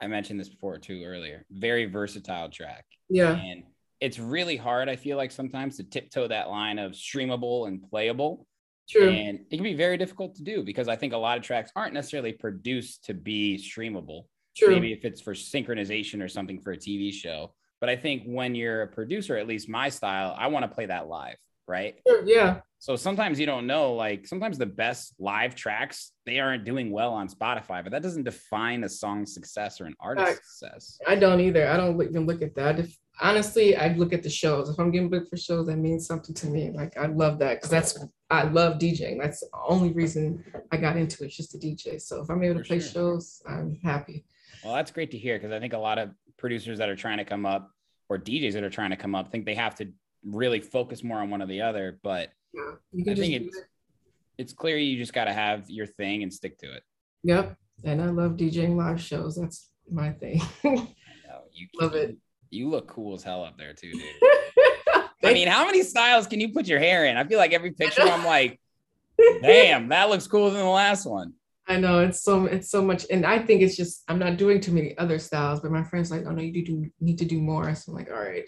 i 0.00 0.06
mentioned 0.06 0.38
this 0.38 0.48
before 0.48 0.78
too 0.78 1.02
earlier 1.04 1.44
very 1.50 1.84
versatile 1.86 2.48
track 2.50 2.84
Yeah. 3.08 3.32
and 3.36 3.64
it's 4.00 4.18
really 4.18 4.56
hard 4.56 4.88
i 4.88 4.96
feel 4.96 5.16
like 5.16 5.30
sometimes 5.30 5.76
to 5.76 5.84
tiptoe 5.84 6.28
that 6.28 6.48
line 6.50 6.78
of 6.78 6.92
streamable 6.92 7.68
and 7.68 7.82
playable 7.90 8.46
True. 8.88 9.08
And 9.08 9.40
it 9.50 9.56
can 9.56 9.64
be 9.64 9.74
very 9.74 9.96
difficult 9.96 10.36
to 10.36 10.44
do 10.44 10.62
because 10.62 10.86
I 10.86 10.94
think 10.94 11.12
a 11.12 11.16
lot 11.16 11.36
of 11.36 11.42
tracks 11.42 11.72
aren't 11.74 11.92
necessarily 11.92 12.30
produced 12.32 13.04
to 13.06 13.14
be 13.14 13.58
streamable. 13.58 14.26
True. 14.56 14.68
Maybe 14.70 14.92
if 14.92 15.04
it's 15.04 15.20
for 15.20 15.34
synchronization 15.34 16.22
or 16.22 16.28
something 16.28 16.60
for 16.60 16.70
a 16.70 16.76
TV 16.76 17.12
show. 17.12 17.52
But 17.80 17.90
I 17.90 17.96
think 17.96 18.22
when 18.26 18.54
you're 18.54 18.82
a 18.82 18.86
producer, 18.86 19.36
at 19.36 19.48
least 19.48 19.68
my 19.68 19.88
style, 19.88 20.36
I 20.38 20.46
want 20.46 20.66
to 20.66 20.68
play 20.72 20.86
that 20.86 21.08
live, 21.08 21.34
right? 21.68 21.96
Sure, 22.06 22.24
Yeah. 22.26 22.60
So 22.78 22.94
sometimes 22.94 23.40
you 23.40 23.46
don't 23.46 23.66
know, 23.66 23.94
like 23.94 24.26
sometimes 24.26 24.58
the 24.58 24.66
best 24.66 25.14
live 25.18 25.54
tracks, 25.54 26.12
they 26.26 26.38
aren't 26.38 26.64
doing 26.64 26.92
well 26.92 27.12
on 27.14 27.26
Spotify, 27.26 27.82
but 27.82 27.90
that 27.90 28.02
doesn't 28.02 28.24
define 28.24 28.84
a 28.84 28.88
song's 28.88 29.32
success 29.34 29.80
or 29.80 29.86
an 29.86 29.94
artist's 29.98 30.30
Facts. 30.30 30.58
success. 30.58 30.98
I 31.06 31.16
don't 31.16 31.40
either. 31.40 31.66
I 31.68 31.78
don't 31.78 32.00
even 32.00 32.26
look 32.26 32.42
at 32.42 32.54
that. 32.56 32.78
If 32.78 32.96
honestly, 33.20 33.76
I 33.76 33.94
look 33.94 34.12
at 34.12 34.22
the 34.22 34.30
shows. 34.30 34.68
If 34.68 34.78
I'm 34.78 34.90
getting 34.90 35.08
booked 35.08 35.30
for 35.30 35.36
shows, 35.38 35.66
that 35.66 35.78
means 35.78 36.06
something 36.06 36.34
to 36.36 36.46
me. 36.46 36.70
Like 36.70 36.96
I 36.96 37.06
love 37.06 37.38
that 37.40 37.54
because 37.54 37.70
that's 37.70 37.98
I 38.30 38.44
love 38.44 38.78
DJing. 38.78 39.20
That's 39.20 39.40
the 39.40 39.48
only 39.66 39.92
reason 39.92 40.44
I 40.70 40.76
got 40.76 40.96
into 40.96 41.24
it, 41.24 41.30
just 41.30 41.52
to 41.52 41.58
DJ. 41.58 42.00
So 42.00 42.20
if 42.20 42.30
I'm 42.30 42.42
able 42.42 42.60
to 42.60 42.64
play 42.64 42.78
sure. 42.78 42.90
shows, 42.90 43.42
I'm 43.48 43.80
happy. 43.82 44.26
Well, 44.62 44.74
that's 44.74 44.90
great 44.90 45.10
to 45.12 45.18
hear 45.18 45.38
because 45.38 45.50
I 45.50 45.60
think 45.60 45.72
a 45.72 45.78
lot 45.78 45.98
of 45.98 46.10
producers 46.36 46.78
that 46.78 46.88
are 46.88 46.96
trying 46.96 47.18
to 47.18 47.24
come 47.24 47.46
up 47.46 47.70
or 48.08 48.18
DJs 48.18 48.52
that 48.52 48.62
are 48.62 48.70
trying 48.70 48.90
to 48.90 48.96
come 48.96 49.14
up 49.14 49.32
think 49.32 49.46
they 49.46 49.54
have 49.54 49.74
to 49.76 49.88
really 50.26 50.60
focus 50.60 51.02
more 51.02 51.18
on 51.18 51.30
one 51.30 51.42
or 51.42 51.46
the 51.46 51.62
other. 51.62 51.98
But 52.02 52.30
Yeah, 52.52 52.72
I 53.10 53.14
think 53.14 53.32
it's 53.34 53.56
it. 53.56 53.64
it's 54.38 54.52
clear 54.52 54.76
you 54.76 54.98
just 54.98 55.12
got 55.12 55.24
to 55.24 55.32
have 55.32 55.70
your 55.70 55.86
thing 55.86 56.22
and 56.22 56.32
stick 56.32 56.58
to 56.58 56.72
it. 56.74 56.82
Yep. 57.22 57.56
And 57.84 58.00
I 58.02 58.06
love 58.06 58.32
DJing 58.32 58.76
live 58.76 59.00
shows. 59.00 59.36
That's 59.36 59.70
my 59.90 60.10
thing. 60.12 60.40
No, 60.64 61.42
you 61.52 61.66
Love 61.80 61.94
it. 61.94 62.16
You 62.50 62.68
look 62.68 62.86
cool 62.86 63.14
as 63.14 63.22
hell 63.24 63.44
up 63.44 63.58
there 63.58 63.72
too, 63.72 63.90
dude. 63.90 64.02
I 65.24 65.32
mean, 65.34 65.48
how 65.48 65.66
many 65.66 65.82
styles 65.82 66.28
can 66.28 66.38
you 66.38 66.52
put 66.52 66.68
your 66.68 66.78
hair 66.78 67.04
in? 67.06 67.16
I 67.16 67.24
feel 67.24 67.38
like 67.38 67.52
every 67.52 67.72
picture 67.72 68.02
I'm 68.02 68.24
like, 68.24 68.60
damn, 69.42 69.88
that 69.88 70.08
looks 70.08 70.28
cooler 70.28 70.50
than 70.50 70.60
the 70.60 70.68
last 70.68 71.04
one. 71.04 71.32
I 71.66 71.78
know 71.80 71.98
it's 71.98 72.22
so 72.22 72.44
it's 72.46 72.70
so 72.70 72.80
much, 72.80 73.06
and 73.10 73.26
I 73.26 73.40
think 73.40 73.60
it's 73.62 73.76
just 73.76 74.04
I'm 74.06 74.20
not 74.20 74.36
doing 74.36 74.60
too 74.60 74.70
many 74.70 74.96
other 74.98 75.18
styles. 75.18 75.58
But 75.58 75.72
my 75.72 75.82
friends 75.82 76.12
like, 76.12 76.24
oh 76.24 76.30
no, 76.30 76.40
you 76.40 76.52
do, 76.52 76.62
do 76.62 76.90
need 77.00 77.18
to 77.18 77.24
do 77.24 77.40
more. 77.40 77.74
So 77.74 77.90
I'm 77.90 77.98
like, 77.98 78.08
all 78.08 78.20
right. 78.22 78.44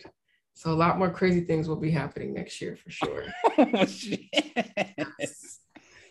So 0.58 0.72
a 0.72 0.74
lot 0.74 0.98
more 0.98 1.08
crazy 1.08 1.42
things 1.42 1.68
will 1.68 1.76
be 1.76 1.92
happening 1.92 2.34
next 2.34 2.60
year 2.60 2.74
for 2.74 2.90
sure. 2.90 3.26
Oh, 3.58 3.86
shit. 3.86 4.22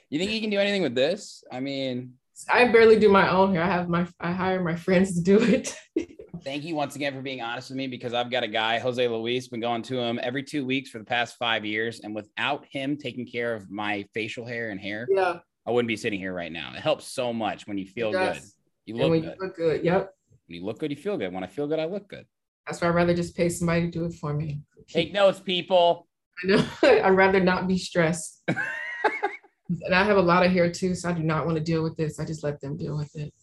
You 0.10 0.20
think 0.20 0.32
you 0.32 0.40
can 0.40 0.50
do 0.50 0.58
anything 0.58 0.82
with 0.82 0.96
this? 0.96 1.44
I 1.52 1.60
mean, 1.60 2.14
I 2.50 2.72
barely 2.72 2.98
do 2.98 3.10
my 3.10 3.30
own 3.30 3.54
hair. 3.54 3.62
I 3.62 3.66
have 3.68 3.90
my 3.90 4.08
I 4.22 4.32
hire 4.32 4.64
my 4.64 4.78
friends 4.78 5.16
to 5.16 5.22
do 5.22 5.38
it. 5.42 5.76
thank 6.46 6.64
you 6.64 6.76
once 6.76 6.96
again 6.96 7.14
for 7.14 7.22
being 7.22 7.42
honest 7.42 7.72
with 7.72 7.78
me 7.78 7.88
because 7.88 8.14
I've 8.14 8.32
got 8.32 8.44
a 8.44 8.48
guy, 8.48 8.80
Jose 8.80 9.06
Luis, 9.06 9.50
been 9.50 9.60
going 9.60 9.82
to 9.82 10.00
him 10.00 10.18
every 10.24 10.44
two 10.44 10.66
weeks 10.66 10.90
for 10.90 11.00
the 11.00 11.04
past 11.04 11.36
five 11.38 11.66
years. 11.66 12.00
And 12.00 12.16
without 12.16 12.66
him 12.72 12.96
taking 12.96 13.28
care 13.28 13.54
of 13.54 13.70
my 13.70 14.06
facial 14.14 14.46
hair 14.46 14.70
and 14.70 14.80
hair, 14.80 15.10
yeah, 15.12 15.40
I 15.66 15.72
wouldn't 15.72 15.90
be 15.90 15.98
sitting 15.98 16.22
here 16.22 16.34
right 16.34 16.54
now. 16.54 16.72
It 16.74 16.80
helps 16.80 17.06
so 17.06 17.34
much 17.34 17.68
when 17.68 17.78
you 17.78 17.86
feel 17.86 18.14
good. 18.14 18.40
You 18.86 18.96
look 18.96 19.24
you 19.24 19.34
look 19.42 19.58
good, 19.58 19.84
yep. 19.84 20.14
When 20.48 20.56
you 20.62 20.66
look 20.66 20.80
good, 20.80 20.92
you 20.92 20.98
feel 20.98 21.18
good. 21.18 21.34
When 21.34 21.44
I 21.44 21.48
feel 21.48 21.68
good, 21.68 21.80
I 21.80 21.86
look 21.86 22.08
good. 22.08 22.26
That's 22.68 22.82
why 22.82 22.88
I'd 22.90 22.96
rather 22.96 23.14
just 23.14 23.36
pay 23.36 23.50
somebody 23.50 23.82
to 23.82 23.88
do 23.92 24.06
it 24.06 24.14
for 24.16 24.34
me. 24.34 24.62
Take 24.90 25.14
notes, 25.14 25.40
people. 25.40 26.08
I 26.44 26.48
know. 26.48 26.66
I'd 26.84 27.10
rather 27.16 27.40
not 27.40 27.68
be 27.68 27.78
stressed. 27.78 28.44
and 28.48 29.94
I 29.96 30.04
have 30.04 30.18
a 30.18 30.22
lot 30.22 30.46
of 30.46 30.52
hair 30.52 30.72
too, 30.72 30.94
so 30.94 31.10
I 31.10 31.14
do 31.14 31.24
not 31.24 31.46
want 31.46 31.58
to 31.58 31.64
deal 31.64 31.82
with 31.84 31.96
this. 31.96 32.20
I 32.20 32.26
just 32.26 32.44
let 32.44 32.60
them 32.60 32.76
deal 32.76 32.98
with 32.98 33.16
it. 33.16 33.34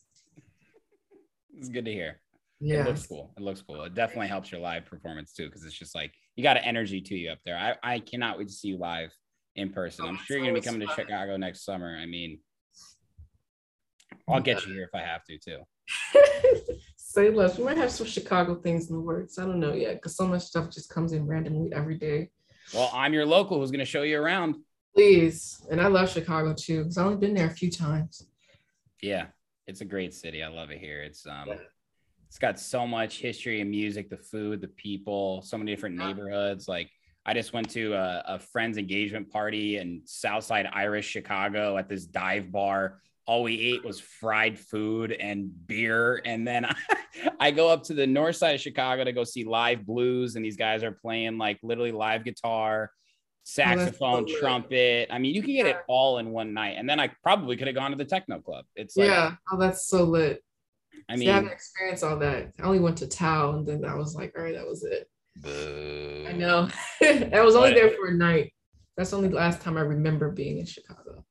It's 1.57 1.69
good 1.69 1.87
to 1.87 1.93
hear. 1.93 2.21
It 2.61 2.69
Yeah. 2.69 2.85
looks 2.85 3.07
cool. 3.07 3.33
It 3.37 3.43
looks 3.43 3.63
cool. 3.63 3.83
It 3.85 3.95
definitely 3.95 4.29
helps 4.29 4.53
your 4.53 4.61
live 4.61 4.85
performance 4.87 5.33
too, 5.33 5.47
because 5.47 5.65
it's 5.65 5.79
just 5.79 5.95
like 5.95 6.13
you 6.37 6.43
got 6.43 6.57
an 6.57 6.65
energy 6.65 7.01
to 7.01 7.15
you 7.15 7.31
up 7.31 7.39
there. 7.47 7.57
I, 7.57 7.95
I 7.95 7.99
cannot 8.01 8.39
wait 8.39 8.49
to 8.49 8.55
see 8.55 8.69
you 8.69 8.79
live 8.79 9.11
in 9.57 9.71
person. 9.71 10.05
Oh, 10.05 10.09
I'm 10.09 10.19
sure 10.19 10.37
you're 10.37 10.47
gonna 10.47 10.61
be 10.61 10.65
coming 10.65 10.87
to. 10.87 10.95
Chicago 10.95 11.37
next 11.37 11.65
summer. 11.65 11.97
I 11.97 12.07
mean, 12.07 12.41
I'll 14.29 14.41
get 14.41 14.67
you 14.67 14.75
here 14.75 14.85
if 14.85 14.95
I 14.95 15.01
have 15.05 15.25
to 15.25 15.39
too. 15.39 15.59
Say 17.15 17.31
less. 17.31 17.59
We 17.59 17.63
might 17.65 17.77
have 17.77 17.93
some 17.93 18.09
Chicago 18.09 18.57
things 18.57 18.91
in 18.91 18.97
the 18.97 19.01
works. 19.01 19.39
I 19.39 19.45
don't 19.45 19.61
know 19.61 19.73
yet 19.73 19.95
because 19.95 20.17
so 20.17 20.27
much 20.27 20.43
stuff 20.43 20.69
just 20.69 20.91
comes 20.91 21.13
in 21.13 21.29
randomly 21.29 21.73
every 21.73 21.97
day. 21.97 22.31
Well, 22.75 22.91
I'm 22.93 23.15
your 23.15 23.25
local 23.25 23.61
who's 23.61 23.71
gonna 23.71 23.85
show 23.85 24.03
you 24.03 24.21
around. 24.21 24.57
Please. 24.97 25.65
And 25.71 25.81
I 25.81 25.87
love 25.87 26.11
Chicago 26.11 26.53
too 26.59 26.79
because 26.81 26.99
I've 26.99 27.07
only 27.07 27.19
been 27.19 27.33
there 27.33 27.47
a 27.47 27.55
few 27.55 27.71
times. 27.71 28.27
Yeah, 29.01 29.27
it's 29.69 29.81
a 29.81 29.85
great 29.85 30.13
city. 30.13 30.43
I 30.43 30.49
love 30.49 30.73
it 30.73 30.81
here. 30.81 31.05
It's 31.05 31.25
um 31.25 31.45
Yeah. 31.47 31.59
it's 32.27 32.39
got 32.41 32.59
so 32.59 32.85
much 32.85 33.21
history 33.21 33.61
and 33.61 33.71
music, 33.71 34.11
the 34.11 34.17
food, 34.17 34.61
the 34.61 34.67
people, 34.67 35.41
so 35.43 35.57
many 35.57 35.71
different 35.71 35.95
neighborhoods. 35.95 36.67
Like 36.67 36.91
I 37.25 37.33
just 37.33 37.53
went 37.53 37.71
to 37.71 37.93
a, 37.93 38.25
a 38.27 38.39
friend's 38.41 38.77
engagement 38.77 39.31
party 39.31 39.77
in 39.77 40.03
Southside 40.05 40.67
Irish 40.73 41.07
Chicago 41.07 41.77
at 41.79 41.89
this 41.89 42.07
dive 42.07 42.51
bar. 42.51 42.99
All 43.27 43.43
we 43.43 43.59
ate 43.59 43.85
was 43.85 44.01
fried 44.01 44.59
food 44.59 45.13
and 45.13 45.51
beer. 45.67 46.21
And 46.25 46.47
then 46.47 46.67
I, 47.41 47.51
go 47.51 47.69
up 47.71 47.83
to 47.85 47.95
the 47.95 48.07
north 48.07 48.37
side 48.37 48.55
of 48.55 48.61
Chicago 48.61 49.05
to 49.05 49.13
go 49.13 49.25
see 49.25 49.45
live 49.45 49.87
blues, 49.87 50.37
and 50.37 50.45
these 50.45 50.57
guys 50.57 50.83
are 50.83 50.93
playing 50.93 51.39
like 51.39 51.59
literally 51.63 51.93
live 51.93 52.25
guitar, 52.25 52.91
saxophone, 53.45 54.27
lit. 54.27 54.39
trumpet. 54.39 55.09
I 55.11 55.19
mean, 55.19 55.35
you 55.35 55.43
can 55.43 55.55
get 55.55 55.67
it 55.67 55.79
all 55.89 56.19
in 56.19 56.31
one 56.31 56.53
night. 56.55 56.77
And 56.79 56.89
then 56.89 57.01
I 57.01 57.11
probably 57.23 57.57
could 57.57 57.67
have 57.67 57.77
gone 57.77 57.91
to 57.93 57.97
the 57.97 58.05
techno 58.05 58.41
club. 58.41 58.65
It's 58.77 58.97
like, 58.97 59.09
yeah. 59.09 59.35
Oh, 59.51 59.59
that's 59.59 59.87
so 59.87 60.05
lit. 60.05 60.43
I 61.09 61.17
See, 61.17 61.29
I 61.29 61.33
haven't 61.35 61.47
mean, 61.47 61.53
experienced 61.55 62.05
all 62.05 62.19
that. 62.19 62.53
I 62.59 62.63
only 62.63 62.79
went 62.81 62.97
to 62.99 63.07
Tao 63.07 63.55
and 63.57 63.67
then 63.67 63.85
I 63.85 63.95
was 63.95 64.15
like, 64.15 64.33
all 64.37 64.43
right, 64.45 64.55
that 64.55 64.67
was 64.67 64.85
it. 64.85 65.09
boo. 65.37 66.25
I 66.29 66.33
know. 66.33 66.69
I 67.03 67.41
was 67.43 67.57
only 67.57 67.71
But- 67.71 67.77
there 67.77 67.91
for 67.91 68.09
a 68.09 68.15
night. 68.15 68.53
That's 68.97 69.13
only 69.13 69.29
the 69.29 69.35
only 69.35 69.45
last 69.49 69.61
time 69.61 69.77
I 69.77 69.81
remember 69.81 70.31
being 70.31 70.59
in 70.59 70.67
Chicago. 70.67 71.25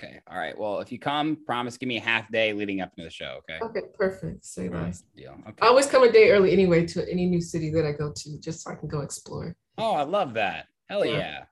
Okay. 0.00 0.20
All 0.30 0.38
right. 0.38 0.56
Well, 0.56 0.78
if 0.80 0.92
you 0.92 0.98
come, 0.98 1.38
promise 1.44 1.76
give 1.76 1.88
me 1.88 1.96
a 1.96 2.00
half 2.00 2.30
day 2.30 2.52
leading 2.52 2.80
up 2.80 2.92
into 2.96 3.04
the 3.04 3.10
show. 3.10 3.40
Okay. 3.40 3.58
Okay, 3.60 3.88
perfect. 3.94 4.44
Say 4.44 4.68
less. 4.68 5.02
Deal. 5.16 5.36
I 5.60 5.66
always 5.66 5.86
come 5.86 6.04
a 6.04 6.12
day 6.12 6.30
early 6.30 6.52
anyway 6.52 6.86
to 6.86 7.10
any 7.10 7.26
new 7.26 7.40
city 7.40 7.70
that 7.72 7.84
I 7.84 7.92
go 7.92 8.12
to, 8.14 8.38
just 8.38 8.62
so 8.62 8.70
I 8.70 8.76
can 8.76 8.88
go 8.88 9.00
explore. 9.00 9.56
Oh, 9.76 9.94
I 9.94 10.02
love 10.04 10.34
that. 10.34 10.66
Hell 10.88 11.04
Yeah. 11.04 11.18
yeah. 11.18 11.44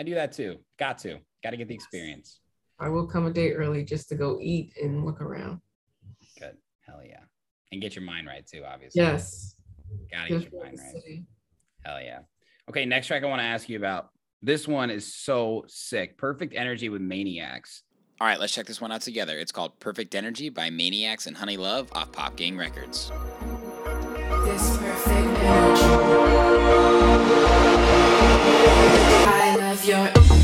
I 0.00 0.02
do 0.02 0.14
that 0.14 0.32
too. 0.32 0.56
Got 0.78 0.98
to. 0.98 1.18
Got 1.44 1.50
to 1.50 1.56
get 1.56 1.68
the 1.68 1.74
experience. 1.74 2.40
I 2.80 2.88
will 2.88 3.06
come 3.06 3.26
a 3.26 3.32
day 3.32 3.52
early 3.52 3.84
just 3.84 4.08
to 4.08 4.16
go 4.16 4.38
eat 4.40 4.72
and 4.82 5.04
look 5.04 5.20
around. 5.20 5.60
Good. 6.40 6.56
Hell 6.80 7.02
yeah. 7.06 7.20
And 7.70 7.80
get 7.80 7.94
your 7.94 8.04
mind 8.04 8.26
right 8.26 8.44
too, 8.44 8.64
obviously. 8.64 9.00
Yes. 9.02 9.54
Gotta 10.10 10.28
Good 10.28 10.42
get 10.42 10.52
your 10.52 10.64
mind 10.64 10.78
right. 10.82 10.92
city. 10.92 11.24
Hell 11.84 12.00
yeah. 12.02 12.20
Okay. 12.68 12.84
Next 12.84 13.06
track 13.06 13.22
I 13.22 13.26
want 13.26 13.40
to 13.40 13.46
ask 13.46 13.68
you 13.68 13.76
about. 13.76 14.08
This 14.42 14.66
one 14.66 14.90
is 14.90 15.14
so 15.14 15.64
sick. 15.68 16.18
Perfect 16.18 16.54
energy 16.56 16.88
with 16.88 17.00
maniacs. 17.00 17.84
All 18.22 18.28
right, 18.28 18.38
let's 18.38 18.54
check 18.54 18.66
this 18.66 18.80
one 18.80 18.92
out 18.92 19.00
together. 19.00 19.36
It's 19.36 19.50
called 19.50 19.76
Perfect 19.80 20.14
Energy 20.14 20.48
by 20.48 20.70
Maniacs 20.70 21.26
and 21.26 21.36
Honey 21.36 21.56
Love 21.56 21.88
off 21.90 22.12
Pop 22.12 22.36
Gang 22.36 22.56
Records. 22.56 23.10
This 24.44 24.76
perfect 24.76 25.38
energy. 25.40 25.82
I 29.26 29.56
love 29.58 29.84
your. 29.84 30.41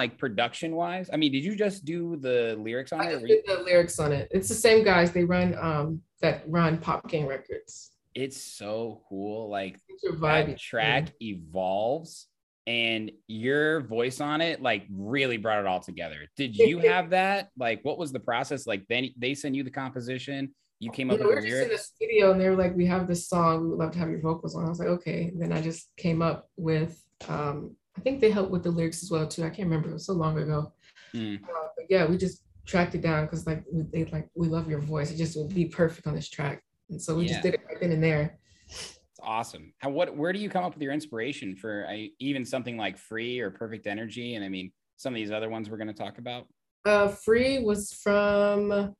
Like 0.00 0.16
production 0.16 0.74
wise, 0.74 1.10
I 1.12 1.18
mean, 1.18 1.30
did 1.30 1.44
you 1.44 1.54
just 1.54 1.84
do 1.84 2.16
the 2.16 2.56
lyrics 2.58 2.90
on 2.90 3.02
I 3.02 3.10
it? 3.10 3.20
Were 3.20 3.26
did 3.26 3.44
the 3.46 3.62
lyrics 3.62 3.98
on 3.98 4.12
it. 4.12 4.28
It's 4.30 4.48
the 4.48 4.54
same 4.54 4.82
guys. 4.82 5.12
They 5.12 5.24
run 5.24 5.54
um 5.60 6.00
that 6.22 6.42
run 6.46 6.78
Pop 6.78 7.06
Gang 7.06 7.26
Records. 7.26 7.90
It's 8.14 8.42
so 8.42 9.02
cool. 9.10 9.50
Like 9.50 9.78
that 10.22 10.58
track 10.58 11.08
evolves 11.20 12.28
and 12.66 13.10
your 13.26 13.82
voice 13.82 14.22
on 14.22 14.40
it 14.40 14.62
like 14.62 14.86
really 14.90 15.36
brought 15.36 15.60
it 15.60 15.66
all 15.66 15.80
together. 15.80 16.26
Did 16.34 16.56
you 16.56 16.78
have 16.90 17.10
that? 17.10 17.50
Like 17.58 17.80
what 17.82 17.98
was 17.98 18.10
the 18.10 18.20
process? 18.20 18.66
Like 18.66 18.86
then 18.88 19.10
they 19.18 19.34
send 19.34 19.54
you 19.54 19.64
the 19.64 19.70
composition, 19.70 20.54
you 20.78 20.90
came 20.90 21.10
up 21.10 21.20
we 21.20 21.26
with 21.26 21.34
were 21.34 21.42
the 21.42 21.48
just 21.50 21.62
in 21.62 21.68
the 21.68 21.78
studio 21.78 22.32
and 22.32 22.40
they 22.40 22.48
were 22.48 22.56
like, 22.56 22.74
"We 22.74 22.86
have 22.86 23.06
this 23.06 23.28
song. 23.28 23.64
We 23.64 23.68
would 23.68 23.78
love 23.78 23.92
to 23.92 23.98
have 23.98 24.08
your 24.08 24.22
vocals 24.22 24.56
on." 24.56 24.64
I 24.64 24.70
was 24.70 24.78
like, 24.78 24.88
"Okay." 24.88 25.24
And 25.24 25.42
then 25.42 25.52
I 25.52 25.60
just 25.60 25.90
came 25.98 26.22
up 26.22 26.48
with. 26.56 26.98
um 27.28 27.76
I 27.96 28.00
think 28.00 28.20
they 28.20 28.30
helped 28.30 28.50
with 28.50 28.62
the 28.62 28.70
lyrics 28.70 29.02
as 29.02 29.10
well 29.10 29.26
too. 29.26 29.42
I 29.44 29.50
can't 29.50 29.68
remember. 29.68 29.90
It 29.90 29.94
was 29.94 30.06
so 30.06 30.12
long 30.12 30.38
ago. 30.38 30.72
Mm. 31.14 31.42
Uh, 31.42 31.68
but 31.76 31.86
yeah, 31.88 32.06
we 32.06 32.16
just 32.16 32.44
tracked 32.66 32.94
it 32.94 33.02
down 33.02 33.24
because 33.26 33.46
like 33.46 33.64
we, 33.72 33.82
they 33.92 34.04
like 34.10 34.28
we 34.34 34.48
love 34.48 34.68
your 34.68 34.80
voice. 34.80 35.10
It 35.10 35.16
just 35.16 35.36
would 35.36 35.54
be 35.54 35.66
perfect 35.66 36.06
on 36.06 36.14
this 36.14 36.28
track. 36.28 36.62
And 36.88 37.00
so 37.00 37.16
we 37.16 37.24
Yeah. 37.24 37.32
just 37.32 37.42
did 37.42 37.54
it 37.54 37.60
right 37.68 37.80
then 37.80 37.92
and 37.92 38.02
there. 38.02 38.38
It's 38.68 39.20
awesome. 39.22 39.72
How 39.78 39.90
what 39.90 40.16
where 40.16 40.32
do 40.32 40.38
you 40.38 40.48
come 40.48 40.64
up 40.64 40.74
with 40.74 40.82
your 40.82 40.92
inspiration 40.92 41.56
for 41.56 41.86
uh, 41.88 42.06
even 42.20 42.44
something 42.44 42.76
like 42.76 42.96
free 42.96 43.40
or 43.40 43.50
perfect 43.50 43.86
energy? 43.86 44.34
And 44.36 44.44
I 44.44 44.48
mean 44.48 44.72
some 44.96 45.14
of 45.14 45.16
these 45.16 45.30
other 45.30 45.48
ones 45.48 45.70
we're 45.70 45.78
going 45.78 45.88
to 45.88 45.94
talk 45.94 46.18
about. 46.18 46.46
Uh, 46.84 47.08
free 47.08 47.58
was 47.64 47.92
from, 47.92 48.94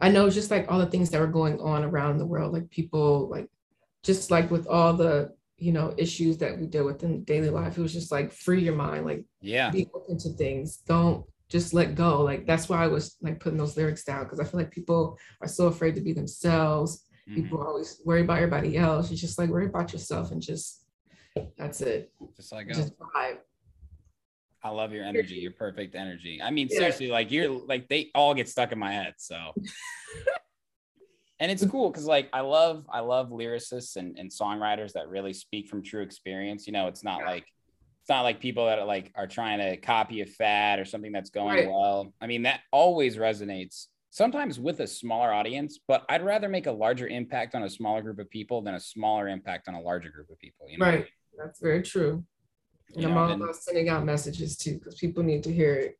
I 0.00 0.08
know 0.08 0.30
just 0.30 0.48
like 0.50 0.70
all 0.70 0.78
the 0.78 0.86
things 0.86 1.10
that 1.10 1.20
were 1.20 1.26
going 1.26 1.60
on 1.60 1.82
around 1.82 2.18
the 2.18 2.26
world, 2.26 2.52
like 2.52 2.70
people 2.70 3.28
like, 3.28 3.48
just 4.04 4.30
like 4.30 4.48
with 4.48 4.68
all 4.68 4.92
the, 4.92 5.32
you 5.60 5.72
know, 5.72 5.94
issues 5.98 6.38
that 6.38 6.58
we 6.58 6.66
deal 6.66 6.84
with 6.86 7.02
in 7.04 7.22
daily 7.24 7.50
life. 7.50 7.76
It 7.76 7.82
was 7.82 7.92
just 7.92 8.10
like 8.10 8.32
free 8.32 8.62
your 8.64 8.74
mind, 8.74 9.04
like 9.04 9.24
Yeah. 9.42 9.70
be 9.70 9.86
open 9.94 10.18
to 10.18 10.30
things. 10.30 10.78
Don't 10.78 11.24
just 11.48 11.74
let 11.74 11.94
go. 11.94 12.22
Like 12.22 12.46
that's 12.46 12.68
why 12.68 12.82
I 12.82 12.86
was 12.86 13.16
like 13.20 13.40
putting 13.40 13.58
those 13.58 13.76
lyrics 13.76 14.04
down 14.04 14.24
because 14.24 14.40
I 14.40 14.44
feel 14.44 14.58
like 14.60 14.70
people 14.70 15.18
are 15.42 15.48
so 15.48 15.66
afraid 15.66 15.94
to 15.96 16.00
be 16.00 16.12
themselves. 16.12 17.04
Mhm. 17.28 17.34
People 17.34 17.62
always 17.62 18.00
worry 18.04 18.22
about 18.22 18.38
everybody 18.38 18.76
else. 18.76 19.10
You 19.10 19.16
just 19.16 19.38
like 19.38 19.50
worry 19.50 19.66
about 19.66 19.92
yourself 19.92 20.30
and 20.32 20.40
just 20.40 20.86
that's 21.56 21.80
it. 21.80 22.12
Just 22.36 22.52
like. 22.52 22.68
Just 22.68 22.98
vibe. 22.98 23.38
I 24.62 24.68
love 24.70 24.92
your 24.92 25.04
energy, 25.04 25.36
your 25.36 25.52
perfect 25.52 25.94
energy. 25.94 26.40
I 26.42 26.50
mean, 26.50 26.68
Yeah. 26.70 26.78
seriously, 26.78 27.08
like 27.08 27.30
you're 27.30 27.48
like 27.50 27.88
they 27.88 28.10
all 28.14 28.34
get 28.34 28.48
stuck 28.48 28.72
in 28.72 28.78
my 28.78 28.92
head. 28.92 29.14
So 29.18 29.36
and 31.40 31.50
it's 31.50 31.64
cool 31.66 31.90
because 31.90 32.04
like 32.06 32.28
I 32.32 32.40
love 32.40 32.84
I 32.92 33.00
love 33.00 33.30
lyricists 33.30 33.96
and, 33.96 34.18
and 34.18 34.30
songwriters 34.30 34.92
that 34.92 35.08
really 35.08 35.32
speak 35.32 35.68
from 35.68 35.82
true 35.82 36.02
experience. 36.02 36.66
You 36.66 36.72
know, 36.74 36.86
it's 36.86 37.02
not 37.02 37.24
like 37.24 37.44
it's 38.02 38.08
not 38.08 38.22
like 38.22 38.40
people 38.40 38.66
that 38.66 38.78
are 38.78 38.84
like 38.84 39.10
are 39.14 39.26
trying 39.26 39.58
to 39.58 39.76
copy 39.78 40.20
a 40.20 40.26
fad 40.26 40.78
or 40.78 40.84
something 40.84 41.12
that's 41.12 41.30
going 41.30 41.56
Right. 41.56 41.66
well. 41.68 42.12
I 42.20 42.26
mean, 42.26 42.42
that 42.42 42.60
always 42.72 43.16
resonates 43.16 43.86
sometimes 44.10 44.58
with 44.60 44.80
a 44.80 44.86
smaller 44.86 45.32
audience, 45.32 45.78
but 45.86 46.04
I'd 46.08 46.24
rather 46.24 46.48
make 46.48 46.66
a 46.66 46.72
larger 46.72 47.06
impact 47.08 47.54
on 47.54 47.62
a 47.62 47.70
smaller 47.70 48.02
group 48.02 48.18
of 48.18 48.28
people 48.28 48.60
than 48.60 48.74
a 48.74 48.80
smaller 48.80 49.28
impact 49.28 49.68
on 49.68 49.74
a 49.74 49.80
larger 49.80 50.10
group 50.10 50.30
of 50.30 50.38
people. 50.38 50.66
You 50.68 50.78
know, 50.78 50.86
Right. 50.86 51.06
That's 51.38 51.60
very 51.60 51.82
true. 51.82 52.24
And 52.94 53.02
You 53.02 53.08
I'm 53.08 53.14
know, 53.14 53.20
all 53.20 53.30
about 53.32 53.56
sending 53.56 53.88
out 53.88 54.04
messages 54.04 54.56
too, 54.56 54.74
because 54.74 54.96
people 54.96 55.22
need 55.22 55.42
to 55.44 55.52
hear 55.52 55.74
it. 55.74 55.96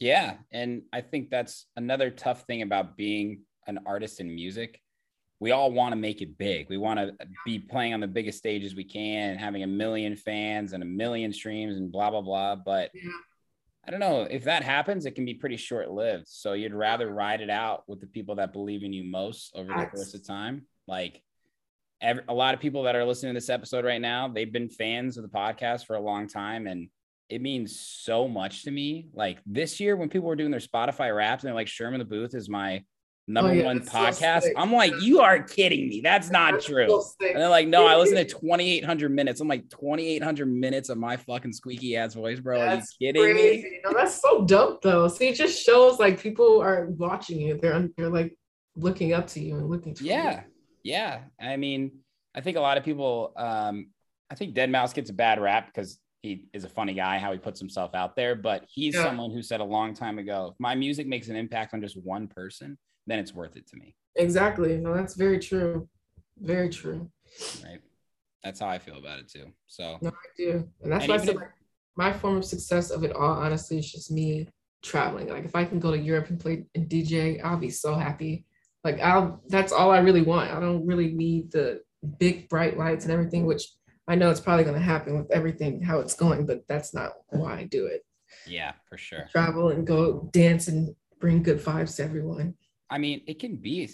Yeah, 0.00 0.38
and 0.50 0.82
I 0.92 1.00
think 1.02 1.30
that's 1.30 1.66
another 1.76 2.10
tough 2.10 2.42
thing 2.46 2.62
about 2.62 2.96
being 2.96 3.42
an 3.66 3.80
artist 3.86 4.20
in 4.20 4.34
music. 4.34 4.80
We 5.40 5.50
all 5.50 5.72
want 5.72 5.92
to 5.92 5.96
make 5.96 6.22
it 6.22 6.38
big. 6.38 6.68
We 6.70 6.78
want 6.78 6.98
to 7.00 7.12
be 7.44 7.58
playing 7.58 7.92
on 7.92 8.00
the 8.00 8.06
biggest 8.06 8.38
stages 8.38 8.74
we 8.74 8.84
can, 8.84 9.30
and 9.30 9.40
having 9.40 9.62
a 9.62 9.66
million 9.66 10.16
fans 10.16 10.72
and 10.72 10.82
a 10.82 10.86
million 10.86 11.32
streams 11.32 11.76
and 11.76 11.90
blah 11.90 12.10
blah 12.10 12.22
blah. 12.22 12.56
But 12.56 12.90
Yeah. 12.94 13.10
I 13.86 13.90
don't 13.90 14.00
know 14.00 14.22
if 14.22 14.44
that 14.44 14.62
happens, 14.62 15.04
it 15.04 15.14
can 15.14 15.26
be 15.26 15.34
pretty 15.34 15.58
short 15.58 15.90
lived. 15.90 16.26
So 16.28 16.54
you'd 16.54 16.72
rather 16.72 17.12
ride 17.12 17.42
it 17.42 17.50
out 17.50 17.82
with 17.86 18.00
the 18.00 18.06
people 18.06 18.36
that 18.36 18.54
believe 18.54 18.82
in 18.82 18.94
you 18.94 19.04
most 19.04 19.52
over 19.54 19.68
the 19.68 19.86
course 19.86 20.14
of 20.14 20.26
time. 20.26 20.66
Like 20.86 21.22
every, 22.00 22.22
a 22.28 22.32
lot 22.32 22.54
of 22.54 22.60
people 22.60 22.84
that 22.84 22.96
are 22.96 23.04
listening 23.04 23.34
to 23.34 23.36
this 23.36 23.50
episode 23.50 23.84
right 23.84 24.00
now, 24.00 24.28
they've 24.28 24.50
been 24.50 24.70
fans 24.70 25.18
of 25.18 25.22
the 25.22 25.28
podcast 25.28 25.84
for 25.84 25.96
a 25.96 26.00
long 26.00 26.28
time, 26.28 26.66
and 26.66 26.88
it 27.28 27.42
means 27.42 27.78
so 27.78 28.26
much 28.26 28.62
to 28.62 28.70
me. 28.70 29.08
Like 29.12 29.40
this 29.44 29.80
year, 29.80 29.96
when 29.96 30.08
people 30.08 30.28
were 30.28 30.36
doing 30.36 30.50
their 30.50 30.60
Spotify 30.60 31.14
wraps 31.14 31.42
and 31.42 31.48
they're 31.48 31.54
like, 31.54 31.66
Sherm 31.66 31.92
in 31.92 31.98
the 31.98 32.06
Booth 32.06 32.34
is 32.34 32.48
my 32.48 32.84
number 33.26 33.50
Oh, 33.50 33.54
yeah, 33.54 33.64
one 33.64 33.78
that's 33.78 33.90
so 33.90 33.98
podcast. 33.98 34.52
I'm 34.56 34.72
like, 34.72 34.92
you 35.00 35.20
are 35.20 35.42
kidding 35.42 35.88
me. 35.88 36.00
That's 36.02 36.30
not 36.30 36.52
That's 36.52 36.66
true. 36.66 36.86
so. 36.88 37.02
And 37.26 37.36
they're 37.36 37.48
like, 37.48 37.68
no, 37.68 37.86
I 37.86 37.96
listen 37.96 38.16
to 38.16 38.24
2,800 38.40 39.10
minutes. 39.10 39.40
I'm 39.40 39.48
like, 39.48 39.68
2,800 39.70 40.46
minutes 40.46 40.88
of 40.88 40.98
my 40.98 41.16
fucking 41.16 41.52
squeaky 41.52 41.96
ass 41.96 42.14
voice, 42.14 42.40
bro. 42.40 42.60
Are 42.60 42.64
you 42.64 42.70
That's 42.76 42.96
kidding 42.96 43.34
me? 43.34 43.80
No, 43.84 43.92
that's 43.92 44.20
so 44.20 44.44
dope 44.44 44.82
though. 44.82 45.08
See, 45.08 45.28
it 45.28 45.34
just 45.36 45.64
shows 45.64 45.98
like 45.98 46.20
people 46.20 46.60
are 46.62 46.86
watching 46.90 47.40
you. 47.40 47.58
They're 47.58 47.88
they're 47.96 48.10
like 48.10 48.36
looking 48.76 49.12
up 49.12 49.26
to 49.28 49.40
you 49.40 49.56
and 49.56 49.68
looking 49.70 49.94
to 49.94 50.04
Yeah. 50.04 50.42
Yeah. 50.82 51.20
I 51.40 51.56
mean, 51.56 51.92
I 52.34 52.40
think 52.40 52.56
a 52.56 52.60
lot 52.60 52.76
of 52.76 52.84
people, 52.84 53.32
um, 53.36 53.86
I 54.30 54.34
think 54.34 54.54
Deadmau5 54.54 54.94
gets 54.94 55.10
a 55.10 55.14
bad 55.14 55.40
rap 55.40 55.66
because 55.66 55.98
he 56.22 56.46
is 56.52 56.64
a 56.64 56.68
funny 56.68 56.94
guy, 56.94 57.18
how 57.18 57.30
he 57.32 57.38
puts 57.38 57.60
himself 57.60 57.94
out 57.94 58.16
there. 58.16 58.34
But 58.34 58.64
he's 58.68 58.94
Yeah. 58.94 59.04
someone 59.04 59.30
who 59.30 59.40
said 59.42 59.60
a 59.60 59.64
long 59.64 59.94
time 59.94 60.18
ago, 60.18 60.48
if 60.52 60.60
my 60.60 60.74
music 60.74 61.06
makes 61.06 61.28
an 61.28 61.36
impact 61.36 61.72
on 61.74 61.80
just 61.80 61.96
one 62.02 62.26
person, 62.26 62.76
then 63.06 63.18
it's 63.18 63.34
worth 63.34 63.56
it 63.56 63.66
to 63.68 63.76
me. 63.76 63.94
Exactly. 64.16 64.76
No, 64.78 64.94
that's 64.94 65.14
very 65.14 65.38
true. 65.38 65.88
Very 66.38 66.68
true. 66.68 67.10
Right. 67.62 67.80
That's 68.42 68.60
how 68.60 68.68
I 68.68 68.78
feel 68.78 68.98
about 68.98 69.18
it 69.20 69.28
too. 69.28 69.46
So, 69.66 69.98
No, 70.02 70.10
I 70.10 70.28
do. 70.36 70.68
And 70.82 70.92
that's 70.92 71.04
And 71.04 71.10
why 71.10 71.14
I 71.14 71.22
even 71.22 71.26
said 71.26 71.36
if- 71.36 71.42
my 71.96 72.12
form 72.12 72.36
of 72.38 72.44
success 72.44 72.90
of 72.90 73.04
it 73.04 73.12
all, 73.12 73.32
honestly, 73.34 73.78
is 73.78 73.90
just 73.90 74.10
me 74.10 74.48
traveling. 74.82 75.28
Like 75.28 75.44
if 75.44 75.54
I 75.54 75.64
can 75.64 75.78
go 75.78 75.90
to 75.92 75.98
Europe 75.98 76.28
and 76.28 76.40
play 76.40 76.66
and 76.74 76.88
DJ, 76.88 77.40
I'll 77.42 77.56
be 77.56 77.70
so 77.70 77.94
happy. 77.94 78.44
Like 78.82 79.00
I'll 79.00 79.42
that's 79.48 79.72
all 79.72 79.90
I 79.90 79.98
really 79.98 80.22
want. 80.22 80.50
I 80.50 80.60
don't 80.60 80.84
really 80.86 81.12
need 81.14 81.52
the 81.52 81.82
big 82.18 82.48
bright 82.48 82.76
lights 82.76 83.04
and 83.04 83.12
everything, 83.12 83.46
which 83.46 83.62
I 84.08 84.16
know 84.16 84.28
it's 84.30 84.40
probably 84.40 84.64
gonna 84.64 84.80
happen 84.80 85.16
with 85.16 85.30
everything 85.30 85.80
how 85.82 86.00
it's 86.00 86.14
going, 86.14 86.44
but 86.46 86.66
that's 86.68 86.92
not 86.92 87.12
why 87.30 87.58
I 87.60 87.64
do 87.64 87.86
it. 87.86 88.04
yeah, 88.46 88.72
for 88.88 88.98
sure. 88.98 89.28
Travel 89.30 89.68
and 89.70 89.86
go 89.86 90.28
dance 90.32 90.66
and 90.68 90.94
bring 91.20 91.42
good 91.42 91.60
vibes 91.60 91.96
to 91.96 92.02
everyone. 92.02 92.56
I 92.90 92.98
mean, 92.98 93.22
it 93.26 93.38
can 93.40 93.56
be, 93.56 93.88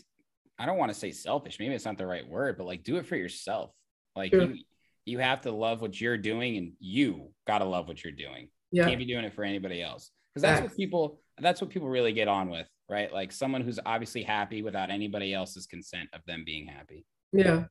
I 0.58 0.66
don't 0.66 0.78
want 0.78 0.92
to 0.92 0.98
say 0.98 1.10
selfish. 1.12 1.58
Maybe 1.58 1.74
it's 1.74 1.84
not 1.84 1.98
the 1.98 2.06
right 2.06 2.26
word, 2.28 2.56
but 2.58 2.66
like 2.66 2.82
do 2.82 2.96
it 2.96 3.06
for 3.06 3.16
yourself. 3.16 3.70
Like 4.16 4.32
Sure. 4.32 4.42
you, 4.50 4.62
you 5.06 5.18
have 5.18 5.40
to 5.42 5.52
love 5.52 5.80
what 5.80 6.00
you're 6.00 6.18
doing 6.18 6.56
and 6.56 6.72
you 6.78 7.30
got 7.46 7.58
to 7.58 7.64
love 7.64 7.88
what 7.88 8.02
you're 8.04 8.12
doing. 8.12 8.48
Yeah. 8.72 8.84
can't 8.84 8.98
be 8.98 9.04
doing 9.04 9.24
it 9.24 9.32
for 9.34 9.42
anybody 9.42 9.82
else 9.82 10.10
because 10.32 10.42
that's 10.42 10.60
what 10.62 10.76
people 10.76 11.20
that's 11.40 11.60
what 11.60 11.70
people 11.70 11.88
really 11.88 12.12
get 12.12 12.28
on 12.28 12.50
with 12.50 12.68
right 12.88 13.12
like 13.12 13.32
someone 13.32 13.62
who's 13.62 13.80
obviously 13.84 14.22
happy 14.22 14.62
without 14.62 14.90
anybody 14.90 15.34
else's 15.34 15.66
consent 15.66 16.08
of 16.12 16.20
them 16.26 16.44
being 16.46 16.68
happy 16.68 17.04
Yeah. 17.32 17.64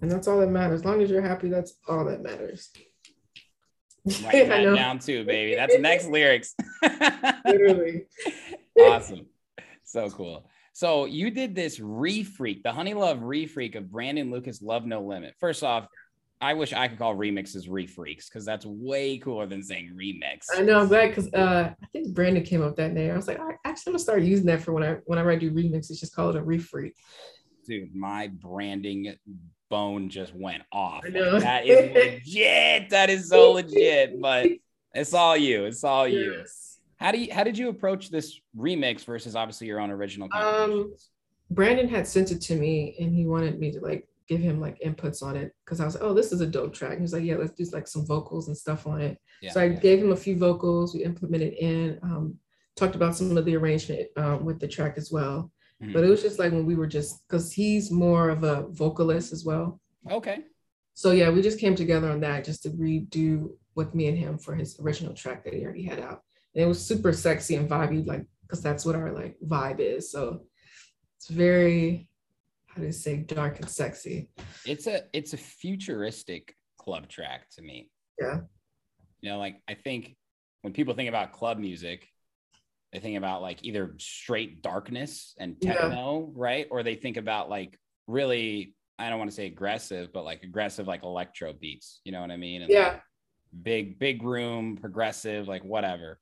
And 0.00 0.10
that's 0.10 0.26
all 0.26 0.38
that 0.40 0.48
matters. 0.48 0.80
As 0.80 0.84
long 0.86 1.02
as 1.02 1.10
you're 1.10 1.20
happy, 1.20 1.50
that's 1.50 1.74
all 1.86 2.04
that 2.06 2.22
matters. 2.22 2.70
write 4.24 4.48
that 4.48 4.74
down 4.74 4.98
too 4.98 5.22
baby 5.24 5.54
that's 5.54 5.74
the 5.74 5.82
next 5.82 6.06
lyrics 6.16 6.54
Literally. 7.44 8.06
awesome 8.80 9.26
so 9.84 10.08
cool 10.10 10.48
so 10.78 11.06
you 11.06 11.28
did 11.28 11.56
this 11.56 11.80
refreak 11.80 12.62
the 12.62 12.70
honey 12.70 12.94
love 12.94 13.18
refreak 13.18 13.74
of 13.74 13.90
brandon 13.90 14.30
lucas 14.30 14.62
love 14.62 14.86
no 14.86 15.00
limit 15.00 15.34
first 15.40 15.64
off 15.64 15.88
i 16.40 16.54
wish 16.54 16.72
i 16.72 16.86
could 16.86 16.98
call 16.98 17.16
remixes 17.16 17.68
refreaks 17.68 18.26
because 18.28 18.44
that's 18.44 18.64
way 18.64 19.18
cooler 19.18 19.46
than 19.46 19.60
saying 19.60 19.90
remix 20.00 20.46
I 20.56 20.62
know 20.62 20.78
I'm 20.78 20.86
glad 20.86 21.08
because 21.08 21.32
uh, 21.34 21.72
I 21.82 21.86
think 21.92 22.14
Brandon 22.14 22.44
came 22.44 22.62
up 22.62 22.68
with 22.68 22.76
that 22.76 22.92
name. 22.92 23.10
I 23.10 23.16
was 23.16 23.26
like, 23.26 23.40
I 23.40 23.54
actually 23.64 23.92
gonna 23.92 23.98
start 23.98 24.22
using 24.22 24.46
that 24.46 24.62
for 24.62 24.72
when 24.72 24.84
I 24.84 24.96
whenever 25.06 25.30
I 25.30 25.36
do 25.36 25.50
remixes, 25.50 25.98
just 25.98 26.14
call 26.14 26.30
it 26.30 26.36
a 26.36 26.42
refreak. 26.42 26.92
dude, 27.66 27.94
my 27.94 28.28
branding 28.28 29.14
bone 29.70 30.08
just 30.08 30.34
went 30.34 30.62
off. 30.72 31.04
I 31.04 31.08
Like, 31.08 31.42
that 31.42 31.66
is 31.66 31.94
legit. 31.94 32.90
That 32.90 33.10
is 33.10 33.28
so 33.28 33.52
legit. 33.52 34.20
But 34.20 34.48
it's 34.94 35.14
all 35.14 35.36
you. 35.36 35.64
It's 35.66 35.84
all 35.84 36.08
you. 36.08 36.38
Yes. 36.38 36.67
How 36.98 37.12
do 37.12 37.18
you 37.18 37.32
how 37.32 37.44
did 37.44 37.56
you 37.56 37.68
approach 37.68 38.10
this 38.10 38.40
remix 38.56 39.04
versus 39.04 39.34
obviously 39.36 39.66
your 39.66 39.80
own 39.80 39.90
original 39.90 40.28
Um. 40.32 40.94
Brandon 41.50 41.88
had 41.88 42.06
sent 42.06 42.30
it 42.30 42.42
to 42.42 42.56
me 42.56 42.94
and 43.00 43.10
he 43.14 43.26
wanted 43.26 43.58
me 43.58 43.72
to 43.72 43.80
like 43.80 44.06
give 44.28 44.40
him 44.40 44.60
like 44.60 44.78
inputs 44.84 45.22
on 45.22 45.34
it 45.34 45.54
because 45.64 45.80
I 45.80 45.86
was 45.86 45.94
like, 45.94 46.04
oh, 46.04 46.12
this 46.12 46.30
is 46.32 46.42
a 46.42 46.46
dope 46.46 46.74
track. 46.74 46.96
He 46.96 47.02
was 47.02 47.14
like, 47.14 47.24
yeah, 47.24 47.36
let's 47.36 47.52
do 47.52 47.64
like 47.72 47.88
some 47.88 48.04
vocals 48.04 48.48
and 48.48 48.56
stuff 48.56 48.86
on 48.86 49.00
it. 49.00 49.18
yeah, 49.40 49.52
so 49.52 49.60
I 49.62 49.64
yeah. 49.64 49.80
gave 49.80 50.00
him 50.00 50.12
a 50.12 50.16
few 50.16 50.36
vocals. 50.36 50.94
We 50.94 51.04
implemented 51.04 51.54
in, 51.54 51.98
um, 52.02 52.34
talked 52.76 52.94
about 52.94 53.16
some 53.16 53.34
of 53.34 53.44
the 53.46 53.56
arrangement 53.56 54.08
um, 54.18 54.44
with 54.44 54.60
the 54.60 54.68
track 54.68 54.98
as 54.98 55.10
well. 55.10 55.50
Mhm. 55.82 55.94
But 55.94 56.04
it 56.04 56.10
was 56.10 56.20
just 56.20 56.38
like 56.38 56.52
when 56.52 56.66
we 56.66 56.76
were 56.76 56.86
just 56.86 57.26
because 57.26 57.50
he's 57.52 57.90
more 57.90 58.28
of 58.28 58.42
a 58.44 58.66
vocalist 58.68 59.32
as 59.32 59.44
well. 59.44 59.80
okay. 60.10 60.44
So 60.92 61.12
yeah, 61.12 61.30
we 61.30 61.40
just 61.42 61.60
came 61.60 61.76
together 61.76 62.10
on 62.10 62.20
that 62.20 62.44
just 62.44 62.64
to 62.64 62.70
redo 62.70 63.50
with 63.76 63.94
me 63.94 64.08
and 64.08 64.18
him 64.18 64.36
for 64.36 64.54
his 64.56 64.78
original 64.80 65.14
track 65.14 65.44
that 65.44 65.54
he 65.54 65.64
already 65.64 65.84
had 65.84 66.00
out. 66.00 66.22
And 66.54 66.64
it 66.64 66.66
was 66.66 66.84
super 66.84 67.12
sexy 67.12 67.56
and 67.56 67.68
vibey, 67.68 68.06
like 68.06 68.24
because 68.42 68.62
that's 68.62 68.84
what 68.84 68.96
our 68.96 69.12
like 69.12 69.36
vibe 69.46 69.80
is. 69.80 70.10
So 70.10 70.42
it's 71.16 71.28
very, 71.28 72.08
how 72.66 72.80
do 72.80 72.86
you 72.86 72.92
say, 72.92 73.18
dark 73.18 73.60
and 73.60 73.68
sexy. 73.68 74.30
It's 74.64 74.86
a 74.86 75.02
it's 75.12 75.32
a 75.34 75.36
futuristic 75.36 76.54
club 76.78 77.08
track 77.08 77.48
to 77.56 77.62
me. 77.62 77.90
Yeah. 78.18 78.40
You 79.20 79.30
know, 79.30 79.38
like 79.38 79.60
I 79.68 79.74
think 79.74 80.16
when 80.62 80.72
people 80.72 80.94
think 80.94 81.08
about 81.08 81.32
club 81.32 81.58
music, 81.58 82.08
they 82.92 83.00
think 83.00 83.18
about 83.18 83.42
like 83.42 83.64
either 83.64 83.94
straight 83.98 84.62
darkness 84.62 85.34
and 85.38 85.56
Yeah. 85.60 85.74
techno, 85.74 86.32
right? 86.34 86.66
Or 86.70 86.82
they 86.82 86.94
think 86.94 87.16
about 87.16 87.50
like 87.50 87.78
really, 88.06 88.74
I 88.98 89.10
don't 89.10 89.18
want 89.18 89.30
to 89.30 89.36
say 89.36 89.46
aggressive, 89.46 90.12
but 90.12 90.24
like 90.24 90.42
aggressive 90.42 90.86
like 90.88 91.02
electro 91.02 91.52
beats. 91.52 92.00
You 92.04 92.12
know 92.12 92.20
what 92.22 92.30
I 92.30 92.36
mean? 92.36 92.62
And, 92.62 92.70
like, 92.72 92.78
Yeah, 92.78 93.00
big 93.62 93.98
big 93.98 94.22
room 94.22 94.76
progressive 94.76 95.48
like 95.48 95.64
whatever 95.64 96.18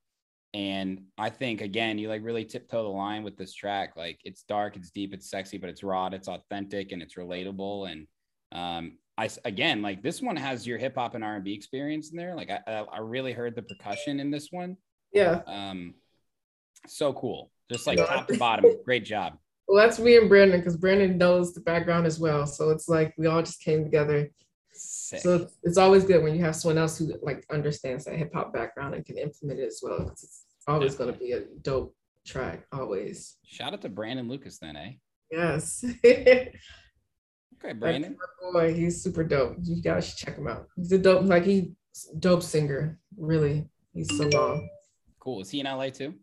and 0.54 1.02
i 1.18 1.28
think 1.28 1.60
again 1.60 1.98
you 1.98 2.08
like 2.08 2.22
really 2.24 2.44
tiptoe 2.44 2.82
the 2.82 2.88
line 2.88 3.22
with 3.22 3.36
this 3.36 3.52
track 3.52 3.96
like 3.96 4.18
it's 4.24 4.42
dark 4.44 4.76
it's 4.76 4.90
deep 4.90 5.12
it's 5.12 5.28
sexy 5.28 5.58
but 5.58 5.68
it's 5.68 5.82
raw 5.82 6.06
it's 6.06 6.28
authentic 6.28 6.92
and 6.92 7.02
it's 7.02 7.14
relatable 7.14 7.90
and 7.90 8.06
um 8.52 8.96
i 9.18 9.28
again 9.44 9.82
like 9.82 10.02
this 10.02 10.22
one 10.22 10.36
has 10.36 10.66
your 10.66 10.78
hip-hop 10.78 11.14
and 11.14 11.24
r&b 11.24 11.52
experience 11.52 12.10
in 12.10 12.16
there 12.16 12.34
like 12.34 12.50
i 12.50 12.84
i 12.92 12.98
really 12.98 13.32
heard 13.32 13.54
the 13.54 13.62
percussion 13.62 14.20
in 14.20 14.30
this 14.30 14.48
one 14.50 14.76
yeah. 15.12 15.40
um 15.46 15.94
so 16.86 17.12
cool 17.12 17.50
just 17.70 17.86
like 17.86 17.98
top 17.98 18.28
to 18.28 18.38
bottom 18.38 18.64
great 18.84 19.04
job 19.04 19.36
Well, 19.68 19.84
that's 19.84 19.98
me 19.98 20.16
and 20.16 20.28
Brandon 20.28 20.60
because 20.60 20.76
Brandon 20.76 21.18
knows 21.18 21.52
the 21.52 21.60
background 21.60 22.06
as 22.06 22.20
well. 22.20 22.46
So 22.46 22.70
it's 22.70 22.88
like 22.88 23.12
we 23.18 23.26
all 23.26 23.42
just 23.42 23.60
came 23.60 23.82
together. 23.82 24.30
Sick. 24.76 25.20
So 25.20 25.48
it's, 25.62 25.78
always 25.78 26.04
good 26.04 26.22
when 26.22 26.34
you 26.34 26.44
have 26.44 26.56
someone 26.56 26.78
else 26.78 26.98
who 26.98 27.12
like 27.22 27.44
understands 27.50 28.04
that 28.04 28.16
hip 28.16 28.32
hop 28.34 28.52
background 28.52 28.94
and 28.94 29.04
can 29.04 29.18
implement 29.18 29.60
it 29.60 29.66
as 29.66 29.80
well. 29.82 30.08
it's 30.10 30.44
always 30.66 30.94
going 30.94 31.12
to 31.12 31.18
be 31.18 31.32
a 31.32 31.42
dope 31.62 31.94
track, 32.26 32.66
always. 32.72 33.36
shout 33.44 33.72
out 33.72 33.80
to 33.82 33.88
brandon 33.88 34.28
lucas 34.28 34.58
then 34.58 34.76
eh 34.76 34.92
Yes. 35.30 35.84
Okay, 37.64 37.72
Brandon. 37.72 38.16
boy, 38.52 38.74
he's 38.74 39.02
super 39.02 39.24
dope. 39.24 39.56
You 39.62 39.80
guys 39.80 40.06
should 40.08 40.18
check 40.18 40.36
him 40.36 40.46
out. 40.46 40.68
He's 40.76 40.92
a 40.92 40.98
dope, 40.98 41.24
like 41.24 41.44
he 41.44 41.72
dope 42.18 42.42
singer. 42.42 42.98
Really, 43.16 43.66
he's 43.94 44.14
so 44.16 44.24
long. 44.28 44.68
Cool. 45.18 45.40
Is 45.40 45.50
he 45.50 45.60
in 45.60 45.66
LA 45.66 45.88
too? 45.88 46.14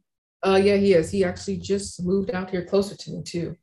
Uh, 0.46 0.60
yeah, 0.64 0.76
he 0.76 0.94
is. 0.94 1.10
He 1.10 1.26
actually 1.26 1.58
just 1.58 2.04
moved 2.04 2.30
out 2.32 2.52
here 2.52 2.64
closer 2.64 2.96
to 2.96 3.12
me 3.12 3.24
too. 3.24 3.56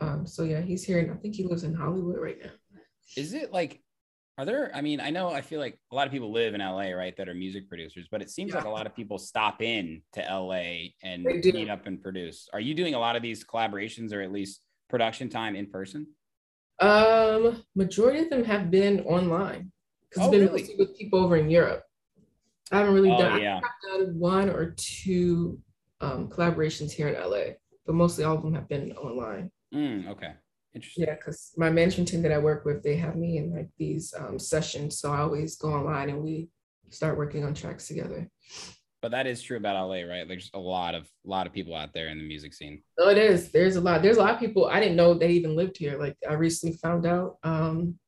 Um, 0.00 0.26
so 0.26 0.44
yeah, 0.44 0.60
he's 0.60 0.84
here, 0.84 1.00
and 1.00 1.10
I 1.10 1.14
think 1.16 1.34
he 1.34 1.44
lives 1.44 1.64
in 1.64 1.74
Hollywood 1.74 2.18
right 2.20 2.38
now. 2.42 2.50
Is 3.16 3.34
it 3.34 3.52
like, 3.52 3.82
are 4.38 4.44
there, 4.44 4.70
I 4.72 4.80
mean, 4.82 5.00
I 5.00 5.10
know 5.10 5.30
I 5.30 5.40
feel 5.40 5.58
like 5.58 5.76
a 5.90 5.96
lot 5.96 6.06
of 6.06 6.12
people 6.12 6.30
live 6.32 6.54
in 6.54 6.60
LA, 6.60 6.90
right, 6.90 7.12
that 7.16 7.28
are 7.28 7.34
music 7.34 7.68
producers, 7.68 8.06
but 8.08 8.22
it 8.22 8.30
seems 8.30 8.54
like 8.54 8.64
a 8.64 8.70
lot 8.70 8.86
of 8.86 8.94
people 8.94 9.18
stop 9.18 9.60
in 9.60 10.00
to 10.12 10.20
LA 10.20 10.90
and 11.02 11.24
meet 11.24 11.68
up 11.68 11.86
and 11.86 12.00
produce. 12.00 12.48
Are 12.52 12.60
you 12.60 12.72
doing 12.72 12.94
a 12.94 13.00
lot 13.00 13.16
of 13.16 13.22
these 13.22 13.44
collaborations 13.44 14.12
or 14.12 14.22
at 14.22 14.30
least 14.30 14.60
production 14.88 15.28
time 15.28 15.56
in 15.56 15.66
person? 15.66 16.06
Um, 16.78 17.64
majority 17.74 18.20
of 18.20 18.30
them 18.30 18.44
have 18.44 18.70
been 18.70 19.00
online 19.00 19.72
because 20.08 20.22
Oh, 20.22 20.26
it's 20.26 20.30
been 20.38 20.46
really? 20.46 20.60
mostly 20.62 20.76
with 20.78 20.96
people 20.96 21.18
over 21.18 21.36
in 21.36 21.50
Europe. 21.50 21.82
I 22.70 22.78
haven't 22.78 22.94
really 22.94 23.10
Oh, 23.10 23.18
done. 23.18 23.40
yeah. 23.42 23.56
I've 23.58 23.98
done 23.98 24.18
one 24.20 24.50
or 24.50 24.76
two 24.76 25.58
um, 26.00 26.28
collaborations 26.28 26.92
here 26.92 27.08
in 27.08 27.20
LA, 27.20 27.54
but 27.86 27.96
mostly 27.96 28.22
all 28.22 28.36
of 28.36 28.42
them 28.42 28.54
have 28.54 28.68
been 28.68 28.92
online. 28.92 29.50
Mm, 29.74 30.06
okay. 30.10 30.34
Interesting. 30.78 31.04
Yeah, 31.06 31.14
because 31.14 31.52
my 31.56 31.70
management 31.70 32.08
team 32.08 32.22
that 32.22 32.32
I 32.32 32.38
work 32.38 32.64
with, 32.64 32.82
they 32.84 32.96
have 32.96 33.16
me 33.16 33.38
in 33.38 33.52
like 33.52 33.68
these 33.78 34.14
um, 34.16 34.38
sessions, 34.38 35.00
so 35.00 35.12
I 35.12 35.18
always 35.18 35.56
go 35.56 35.72
online 35.72 36.08
and 36.10 36.22
we 36.22 36.48
start 36.90 37.18
working 37.18 37.44
on 37.44 37.52
tracks 37.52 37.88
together. 37.88 38.28
But 39.02 39.10
that 39.10 39.26
is 39.26 39.42
true 39.42 39.56
about 39.56 39.88
LA, 39.88 40.02
right? 40.02 40.26
There's 40.26 40.50
a 40.54 40.58
lot 40.58 40.94
of 40.94 41.02
a 41.26 41.28
lot 41.28 41.46
of 41.48 41.52
people 41.52 41.74
out 41.74 41.92
there 41.94 42.08
in 42.08 42.18
the 42.18 42.26
music 42.26 42.54
scene. 42.54 42.82
Oh, 42.98 43.08
it 43.08 43.18
is. 43.18 43.50
There's 43.50 43.74
a 43.76 43.80
lot. 43.80 44.02
There's 44.02 44.18
a 44.18 44.20
lot 44.20 44.34
of 44.34 44.40
people 44.40 44.66
I 44.66 44.78
didn't 44.78 44.96
know 44.96 45.14
they 45.14 45.30
even 45.30 45.56
lived 45.56 45.76
here. 45.76 45.98
Like 45.98 46.16
I 46.28 46.34
recently 46.34 46.76
found 46.76 47.06
out 47.06 47.38
um, 47.42 47.98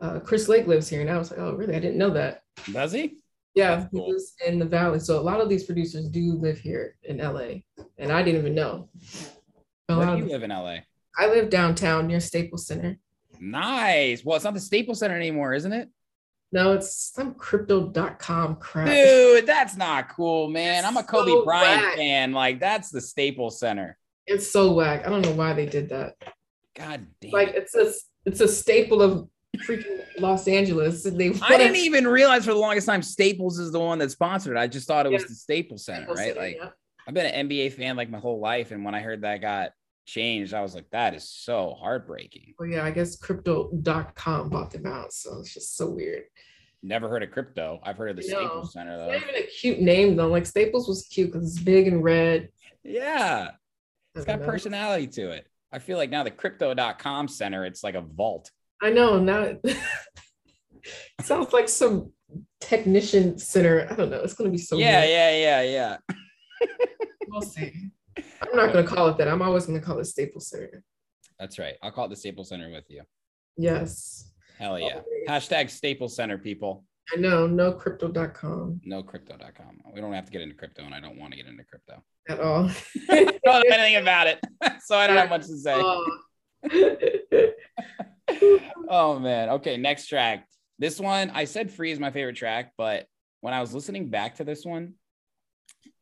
uh, 0.00 0.18
Chris 0.20 0.48
Lake 0.48 0.66
lives 0.66 0.88
here, 0.88 1.00
and 1.00 1.10
I 1.10 1.18
was 1.18 1.30
like, 1.30 1.40
oh, 1.40 1.54
really? 1.54 1.76
I 1.76 1.80
didn't 1.80 1.98
know 1.98 2.10
that. 2.10 2.42
Does 2.72 2.92
he? 2.92 3.18
Yeah, 3.54 3.76
That's 3.76 3.90
he 3.92 3.98
cool. 3.98 4.10
lives 4.10 4.34
in 4.46 4.58
the 4.58 4.64
valley. 4.64 4.98
So 5.00 5.18
a 5.18 5.22
lot 5.22 5.40
of 5.40 5.48
these 5.48 5.64
producers 5.64 6.08
do 6.08 6.34
live 6.34 6.58
here 6.58 6.96
in 7.04 7.18
LA, 7.18 7.60
and 7.96 8.10
I 8.12 8.22
didn't 8.22 8.40
even 8.40 8.54
know. 8.54 8.88
A 9.88 9.96
Where 9.96 10.16
do 10.16 10.22
you 10.22 10.28
live 10.28 10.42
in 10.42 10.50
LA? 10.50 10.78
I 11.18 11.26
live 11.26 11.50
downtown 11.50 12.06
near 12.06 12.20
Staples 12.20 12.66
Center. 12.66 12.96
Nice. 13.40 14.24
Well, 14.24 14.36
it's 14.36 14.44
not 14.44 14.54
the 14.54 14.60
Staples 14.60 15.00
Center 15.00 15.16
anymore, 15.16 15.52
isn't 15.54 15.72
it? 15.72 15.88
No, 16.50 16.72
it's 16.72 17.12
some 17.14 17.34
crypto.com 17.34 18.56
crap. 18.56 18.88
Dude, 18.88 19.46
that's 19.46 19.76
not 19.76 20.08
cool, 20.08 20.48
man. 20.48 20.84
I'm 20.86 20.96
a 20.96 21.02
Kobe 21.02 21.30
so 21.30 21.44
Bryant 21.44 21.82
whack. 21.82 21.96
fan. 21.96 22.32
Like, 22.32 22.58
that's 22.60 22.90
the 22.90 23.00
Staples 23.00 23.58
Center. 23.60 23.98
It's 24.26 24.50
so 24.50 24.72
whack. 24.72 25.06
I 25.06 25.10
don't 25.10 25.22
know 25.22 25.32
why 25.32 25.52
they 25.52 25.66
did 25.66 25.88
that. 25.90 26.14
God 26.74 27.06
damn. 27.20 27.32
Like 27.32 27.48
it's 27.54 27.74
a 27.74 27.92
it's 28.24 28.40
a 28.40 28.46
staple 28.46 29.02
of 29.02 29.28
freaking 29.66 30.04
Los 30.20 30.46
Angeles. 30.46 31.04
And 31.06 31.18
they 31.18 31.32
I 31.42 31.56
didn't 31.58 31.76
even 31.76 32.06
realize 32.06 32.44
for 32.44 32.52
the 32.52 32.58
longest 32.58 32.86
time 32.86 33.02
Staples 33.02 33.58
is 33.58 33.72
the 33.72 33.80
one 33.80 33.98
that 33.98 34.10
sponsored 34.10 34.56
it. 34.56 34.60
I 34.60 34.68
just 34.68 34.86
thought 34.86 35.06
it 35.06 35.12
was 35.12 35.26
the 35.26 35.34
Staples 35.34 35.84
Center, 35.84 36.02
Staples 36.14 36.18
right? 36.18 36.28
Center, 36.28 36.40
Like, 36.40 36.56
yeah. 36.56 36.68
I've 37.06 37.14
been 37.14 37.26
an 37.26 37.48
NBA 37.48 37.72
fan 37.72 37.96
like 37.96 38.10
my 38.10 38.18
whole 38.18 38.38
life, 38.38 38.70
and 38.70 38.84
when 38.84 38.94
I 38.94 39.00
heard 39.00 39.22
that 39.22 39.40
got 39.40 39.72
changed, 40.08 40.54
I 40.54 40.62
was 40.62 40.74
like, 40.74 40.88
that 40.90 41.14
is 41.14 41.28
so 41.28 41.76
heartbreaking. 41.78 42.54
Well, 42.58 42.68
yeah, 42.68 42.84
I 42.84 42.90
guess 42.90 43.16
crypto.com 43.16 44.48
bought 44.48 44.70
them 44.70 44.86
out. 44.86 45.12
So 45.12 45.38
it's 45.38 45.52
just 45.52 45.76
so 45.76 45.90
weird. 45.90 46.24
Never 46.82 47.08
heard 47.08 47.22
of 47.22 47.30
crypto. 47.30 47.80
I've 47.82 47.96
heard 47.98 48.10
of 48.10 48.16
the 48.16 48.22
know. 48.32 48.38
Staples 48.38 48.72
Center 48.72 48.92
It's 48.92 49.00
though. 49.00 49.12
not 49.12 49.22
even 49.22 49.34
a 49.42 49.46
cute 49.46 49.80
name 49.80 50.16
though. 50.16 50.28
Like 50.28 50.46
Staples 50.46 50.88
was 50.88 51.06
cute 51.06 51.32
because 51.32 51.46
it's 51.56 51.62
big 51.62 51.88
and 51.88 52.02
red. 52.02 52.48
Yeah, 52.84 53.50
It's 54.14 54.24
got 54.24 54.40
know. 54.40 54.46
personality 54.46 55.08
to 55.08 55.30
it. 55.32 55.46
I 55.72 55.78
feel 55.80 55.98
like 55.98 56.08
now 56.10 56.22
the 56.22 56.30
crypto.com 56.30 57.28
center, 57.28 57.66
it's 57.66 57.84
like 57.84 57.94
a 57.94 58.00
vault. 58.00 58.50
I 58.80 58.90
know 58.90 59.18
now 59.18 59.42
it 59.42 59.60
sounds 61.20 61.52
like 61.52 61.68
some 61.68 62.12
technician 62.60 63.38
center. 63.38 63.86
I 63.90 63.94
don't 63.94 64.08
know. 64.10 64.20
It's 64.22 64.34
gonna 64.34 64.50
be 64.50 64.56
so 64.58 64.78
yeah, 64.78 65.00
weird. 65.00 65.10
yeah, 65.10 65.62
yeah, 65.62 65.96
yeah. 66.60 66.66
We'll 67.28 67.42
see. 67.42 67.74
I'm 68.42 68.56
not 68.56 68.72
gonna 68.72 68.86
call 68.86 69.08
it 69.08 69.18
that. 69.18 69.28
I'm 69.28 69.42
always 69.42 69.66
gonna 69.66 69.80
call 69.80 69.98
it 69.98 70.04
Staples 70.06 70.48
Center. 70.48 70.82
That's 71.38 71.58
right. 71.58 71.74
I'll 71.82 71.92
call 71.92 72.06
it 72.06 72.08
the 72.08 72.16
Staples 72.16 72.48
Center 72.48 72.70
with 72.70 72.84
you. 72.88 73.02
Yes. 73.56 74.30
Hell 74.58 74.78
yeah. 74.78 75.00
Always. 75.00 75.28
Hashtag 75.28 75.70
Staples 75.70 76.16
Center, 76.16 76.38
people. 76.38 76.84
I 77.12 77.16
know, 77.16 77.46
no 77.46 77.72
crypto.com 77.72 78.80
No 78.84 79.02
crypto.com. 79.02 79.80
We 79.94 80.00
don't 80.00 80.12
have 80.12 80.26
to 80.26 80.32
get 80.32 80.42
into 80.42 80.54
crypto, 80.54 80.82
and 80.84 80.94
I 80.94 81.00
don't 81.00 81.18
want 81.18 81.32
to 81.32 81.38
get 81.38 81.46
into 81.46 81.64
crypto. 81.64 82.02
at 82.28 82.38
all. 82.40 82.70
I 83.08 83.24
don't 83.44 83.68
know 83.68 83.74
anything 83.74 83.96
about 83.96 84.26
it, 84.26 84.40
so 84.84 84.96
I 84.96 85.06
don't 85.06 85.16
have 85.16 85.30
much 85.30 85.46
to 85.46 85.56
say. 85.56 85.82
Oh 88.90 89.18
man. 89.18 89.50
Okay, 89.50 89.76
next 89.76 90.06
track. 90.06 90.46
This 90.78 90.98
one, 91.00 91.30
I 91.30 91.44
said 91.44 91.70
free 91.70 91.90
is 91.92 91.98
my 91.98 92.10
favorite 92.10 92.36
track, 92.36 92.72
but 92.78 93.06
when 93.40 93.52
I 93.52 93.60
was 93.60 93.74
listening 93.74 94.08
back 94.08 94.36
to 94.36 94.44
this 94.44 94.64
one, 94.64 94.94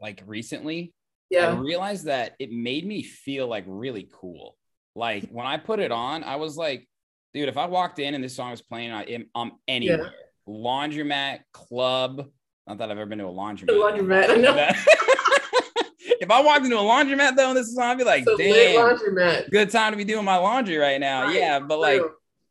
like 0.00 0.22
recently, 0.26 0.92
I 1.32 1.36
yeah. 1.36 1.58
realized 1.58 2.06
that 2.06 2.34
it 2.38 2.52
made 2.52 2.86
me 2.86 3.02
feel 3.02 3.48
like 3.48 3.64
really 3.66 4.08
cool. 4.12 4.56
Like 4.94 5.28
when 5.30 5.46
I 5.46 5.56
put 5.56 5.80
it 5.80 5.92
on, 5.92 6.24
I 6.24 6.36
was 6.36 6.56
like, 6.56 6.88
dude, 7.34 7.48
if 7.48 7.56
I 7.56 7.66
walked 7.66 7.98
in 7.98 8.14
and 8.14 8.22
this 8.22 8.36
song 8.36 8.50
was 8.50 8.62
playing, 8.62 8.92
I 8.92 9.02
am 9.04 9.26
I'm 9.34 9.52
anywhere. 9.68 10.12
Laundromat, 10.48 11.40
club. 11.52 12.26
Not 12.66 12.78
that 12.78 12.90
I've 12.90 12.96
ever 12.96 13.06
been 13.06 13.18
to 13.18 13.26
a 13.26 13.28
laundromat. 13.28 13.68
laundromat, 13.68 14.30
I 14.30 14.36
know. 14.36 14.54
if 16.20 16.30
I 16.30 16.42
walked 16.42 16.64
into 16.64 16.78
a 16.78 16.80
laundromat 16.80 17.36
though, 17.36 17.48
and 17.48 17.56
this 17.56 17.68
is 17.68 17.76
on, 17.78 17.88
I'd 17.88 17.98
be 17.98 18.04
like, 18.04 18.26
lit 18.26 18.38
damn, 18.38 18.76
laundromat. 18.76 19.50
good 19.50 19.70
time 19.70 19.92
to 19.92 19.96
be 19.96 20.04
doing 20.04 20.24
my 20.24 20.36
laundry 20.36 20.76
right 20.76 21.00
now. 21.00 21.24
Right, 21.24 21.36
Yeah, 21.36 21.60
but 21.60 21.78
like 21.78 22.02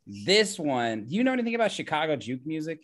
this 0.05 0.59
one, 0.59 1.05
do 1.05 1.15
you 1.15 1.23
know 1.23 1.33
anything 1.33 1.55
about 1.55 1.71
Chicago 1.71 2.15
juke 2.15 2.45
music? 2.45 2.79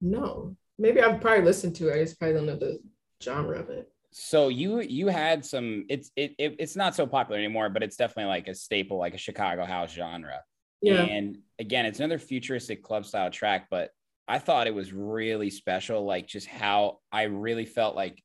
no, 0.00 0.54
maybe 0.78 1.00
I've 1.00 1.20
probably 1.20 1.44
listened 1.44 1.74
to 1.76 1.88
it. 1.88 1.94
I 1.94 2.04
just 2.04 2.18
probably 2.18 2.34
don't 2.34 2.46
know 2.46 2.56
the 2.56 2.78
genre 3.22 3.58
of 3.58 3.70
it. 3.70 3.90
So 4.18 4.48
you 4.48 4.80
you 4.80 5.08
had 5.08 5.44
some. 5.44 5.84
It's 5.90 6.10
it, 6.16 6.34
it 6.38 6.56
it's 6.58 6.74
not 6.74 6.94
so 6.94 7.06
popular 7.06 7.38
anymore, 7.38 7.68
but 7.68 7.82
it's 7.82 7.96
definitely 7.96 8.30
like 8.30 8.48
a 8.48 8.54
staple, 8.54 8.96
like 8.96 9.12
a 9.12 9.18
Chicago 9.18 9.66
house 9.66 9.92
genre. 9.92 10.42
Yeah. 10.80 11.02
And 11.02 11.38
again, 11.58 11.84
it's 11.84 11.98
another 11.98 12.18
futuristic 12.18 12.82
club 12.82 13.04
style 13.04 13.30
track, 13.30 13.66
but 13.70 13.90
I 14.26 14.38
thought 14.38 14.68
it 14.68 14.74
was 14.74 14.90
really 14.90 15.50
special, 15.50 16.06
like 16.06 16.26
just 16.26 16.46
how 16.46 17.00
I 17.12 17.24
really 17.24 17.66
felt 17.66 17.94
like 17.94 18.22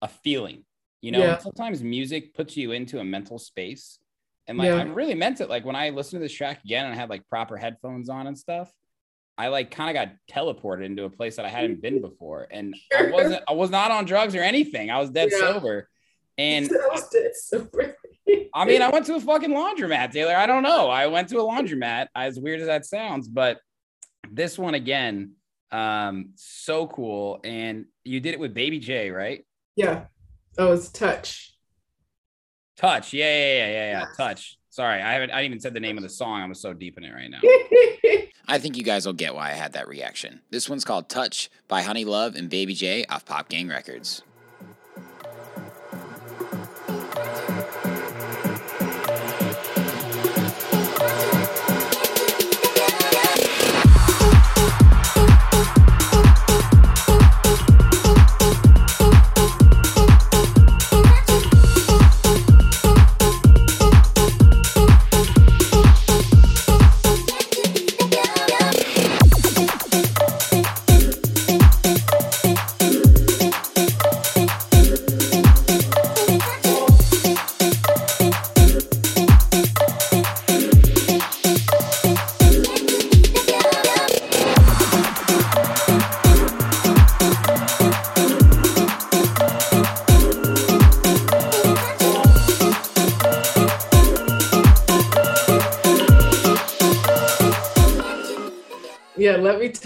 a 0.00 0.08
feeling. 0.08 0.64
You 1.02 1.12
know, 1.12 1.18
Yeah. 1.18 1.36
sometimes 1.38 1.82
music 1.82 2.32
puts 2.34 2.56
you 2.56 2.72
into 2.72 2.98
a 2.98 3.04
mental 3.04 3.38
space. 3.38 3.98
And 4.46 4.56
like 4.56 4.68
Yeah. 4.68 4.76
I 4.76 4.82
really 4.84 5.14
meant 5.14 5.42
it. 5.42 5.50
Like 5.50 5.66
when 5.66 5.76
I 5.76 5.90
listened 5.90 6.20
to 6.20 6.24
this 6.24 6.32
track 6.32 6.64
again 6.64 6.86
and 6.86 6.94
I 6.94 6.96
had 6.96 7.10
like 7.10 7.28
proper 7.28 7.58
headphones 7.58 8.08
on 8.08 8.26
and 8.26 8.38
stuff, 8.38 8.72
I 9.38 9.48
like 9.48 9.70
kind 9.70 9.88
of 9.88 9.94
got 9.94 10.14
teleported 10.30 10.84
into 10.84 11.04
a 11.04 11.10
place 11.10 11.36
that 11.36 11.44
I 11.46 11.48
hadn't 11.48 11.80
been 11.80 12.00
before. 12.02 12.48
And 12.50 12.74
I 12.98 13.04
wasn't 13.10 13.42
I 13.48 13.52
was 13.52 13.70
not 13.70 13.90
on 13.90 14.04
drugs 14.04 14.34
or 14.34 14.40
anything. 14.42 14.90
I 14.90 14.98
was 14.98 15.10
dead 15.10 15.28
Yeah. 15.32 15.38
sober. 15.38 15.88
And 16.36 16.68
I 16.90 16.92
was 16.92 17.08
dead 17.08 17.30
sober. 17.34 17.96
I 18.54 18.64
mean, 18.64 18.82
I 18.82 18.88
went 18.92 19.06
to 19.06 19.14
a 19.14 19.20
fucking 19.20 19.50
laundromat, 19.50 20.10
Taylor. 20.12 20.34
I 20.36 20.46
don't 20.46 20.62
know. 20.62 20.88
I 20.90 21.06
went 21.06 21.28
to 21.30 21.38
a 21.38 21.42
laundromat, 21.42 22.08
as 22.14 22.38
weird 22.38 22.60
as 22.60 22.66
that 22.66 22.84
sounds, 22.84 23.26
but 23.28 23.58
this 24.30 24.58
one 24.58 24.74
again, 24.74 25.32
um, 25.72 26.30
so 26.34 26.86
cool. 26.86 27.40
And 27.44 27.86
you 28.04 28.20
did 28.20 28.34
it 28.34 28.40
with 28.40 28.52
Baby 28.54 28.78
J, 28.80 29.10
right? 29.10 29.44
yeah. 29.76 30.04
Oh, 30.58 30.72
it's 30.72 30.88
touch. 30.88 31.54
Touch. 32.76 33.12
Yeah, 33.12 33.24
yeah, 33.32 33.46
yeah, 33.54 33.68
yeah, 33.68 33.90
yeah. 34.00 34.04
Touch. 34.16 34.58
Sorry, 34.70 35.00
I 35.00 35.12
haven't 35.12 35.30
I 35.30 35.36
didn't 35.42 35.46
even 35.52 35.60
said 35.60 35.74
the 35.74 35.80
name 35.80 35.96
of 35.96 36.02
the 36.02 36.08
song. 36.08 36.42
I'm 36.42 36.54
so 36.54 36.72
deep 36.72 36.98
in 36.98 37.04
it 37.04 37.12
right 37.12 37.30
now. 37.30 37.40
I 38.50 38.58
think 38.58 38.78
you 38.78 38.82
guys 38.82 39.04
will 39.04 39.12
get 39.12 39.34
why 39.34 39.50
I 39.50 39.54
had 39.54 39.74
that 39.74 39.88
reaction. 39.88 40.40
This 40.50 40.70
one's 40.70 40.84
called 40.86 41.10
Touch 41.10 41.50
by 41.68 41.82
Honey 41.82 42.06
Love 42.06 42.34
and 42.34 42.48
Baby 42.48 42.72
J 42.72 43.04
off 43.04 43.26
Pop 43.26 43.50
Gang 43.50 43.68
Records. 43.68 44.22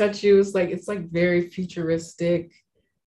Let 0.03 0.09
me 0.09 0.15
touch 0.15 0.23
you. 0.25 0.41
It's 0.41 0.55
like 0.55 0.71
it's 0.71 0.89
like 0.89 1.11
very 1.11 1.49
futuristic 1.49 2.53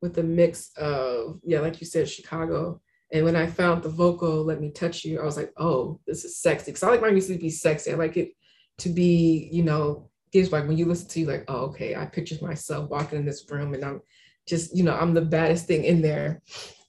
with 0.01 0.17
a 0.17 0.23
mix 0.23 0.71
of 0.77 1.39
yeah, 1.43 1.59
like 1.59 1.79
you 1.81 1.87
said, 1.87 2.09
Chicago. 2.09 2.81
And 3.13 3.25
when 3.25 3.35
I 3.35 3.47
found 3.47 3.83
the 3.83 3.89
vocal 3.89 4.43
"Let 4.45 4.61
Me 4.61 4.71
Touch 4.71 5.03
You," 5.03 5.19
I 5.21 5.25
was 5.25 5.37
like, 5.37 5.51
oh, 5.57 5.99
this 6.07 6.23
is 6.23 6.37
sexy. 6.37 6.71
Because 6.71 6.83
I 6.83 6.89
like 6.89 7.01
my 7.01 7.11
music 7.11 7.37
to 7.37 7.41
be 7.41 7.49
sexy. 7.49 7.91
I 7.91 7.95
like 7.95 8.17
it 8.17 8.31
to 8.79 8.89
be, 8.89 9.49
you 9.51 9.63
know, 9.63 10.09
gives 10.31 10.51
like 10.51 10.67
when 10.67 10.77
you 10.77 10.85
listen 10.85 11.09
to 11.09 11.19
you, 11.19 11.25
like, 11.25 11.43
oh, 11.49 11.65
okay, 11.65 11.95
I 11.95 12.05
picture 12.05 12.37
myself 12.41 12.89
walking 12.89 13.19
in 13.19 13.25
this 13.25 13.45
room 13.49 13.73
and 13.73 13.83
I'm 13.83 14.01
just, 14.47 14.75
you 14.75 14.83
know, 14.83 14.95
I'm 14.95 15.13
the 15.13 15.21
baddest 15.21 15.67
thing 15.67 15.83
in 15.83 16.01
there. 16.01 16.41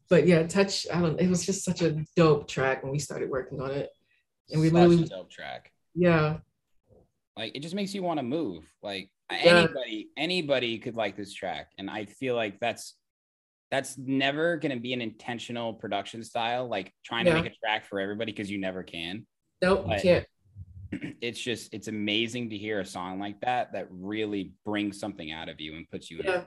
But 0.09 0.26
yeah, 0.26 0.46
touch, 0.46 0.86
I 0.92 1.00
don't, 1.00 1.20
it 1.20 1.28
was 1.28 1.44
just 1.44 1.64
such 1.64 1.82
a 1.82 2.05
dope 2.16 2.46
track 2.48 2.82
when 2.82 2.92
we 2.92 2.98
started 3.00 3.30
working 3.30 3.61
on 3.61 3.72
it. 3.72 3.90
And 4.50 4.61
we 4.61 4.68
Such 4.68 4.74
literally, 4.74 5.03
a 5.03 5.07
dope 5.07 5.30
track. 5.30 5.72
yeah, 5.94 6.38
Like 7.36 7.57
it 7.57 7.61
just 7.61 7.74
makes 7.74 7.94
you 7.94 8.03
want 8.03 8.18
to 8.18 8.22
move. 8.22 8.72
Like 8.82 9.11
Yeah. 9.45 9.57
anybody, 9.59 10.09
anybody 10.16 10.78
could 10.78 10.97
like 10.97 11.16
this 11.16 11.33
track, 11.33 11.70
and 11.78 11.91
I 11.91 12.05
feel 12.07 12.35
like 12.35 12.61
that's 12.61 12.95
that's 13.70 13.97
never 13.97 14.59
going 14.59 14.72
to 14.74 14.80
be 14.80 14.93
an 14.93 15.01
intentional 15.01 15.72
production 15.74 16.22
style. 16.22 16.68
Like 16.68 16.93
trying 17.05 17.24
to 17.26 17.33
make 17.35 17.47
a 17.47 17.55
track 17.64 17.87
for 17.87 18.01
everybody 18.01 18.33
because 18.33 18.51
you 18.51 18.59
never 18.59 18.83
can. 18.83 19.26
nope, 19.62 19.87
you 19.89 20.01
can't. 20.01 20.26
It's 21.22 21.41
just 21.41 21.72
it's 21.72 21.89
amazing 21.89 22.51
to 22.51 22.59
hear 22.59 22.78
a 22.80 22.85
song 22.85 23.18
like 23.18 23.41
that 23.41 23.72
that 23.72 23.87
really 23.91 24.53
brings 24.66 25.01
something 25.01 25.33
out 25.33 25.49
of 25.49 25.59
you 25.59 25.74
and 25.76 25.89
puts 25.89 26.11
you 26.11 26.18
in 26.18 26.26
Yeah. 26.26 26.43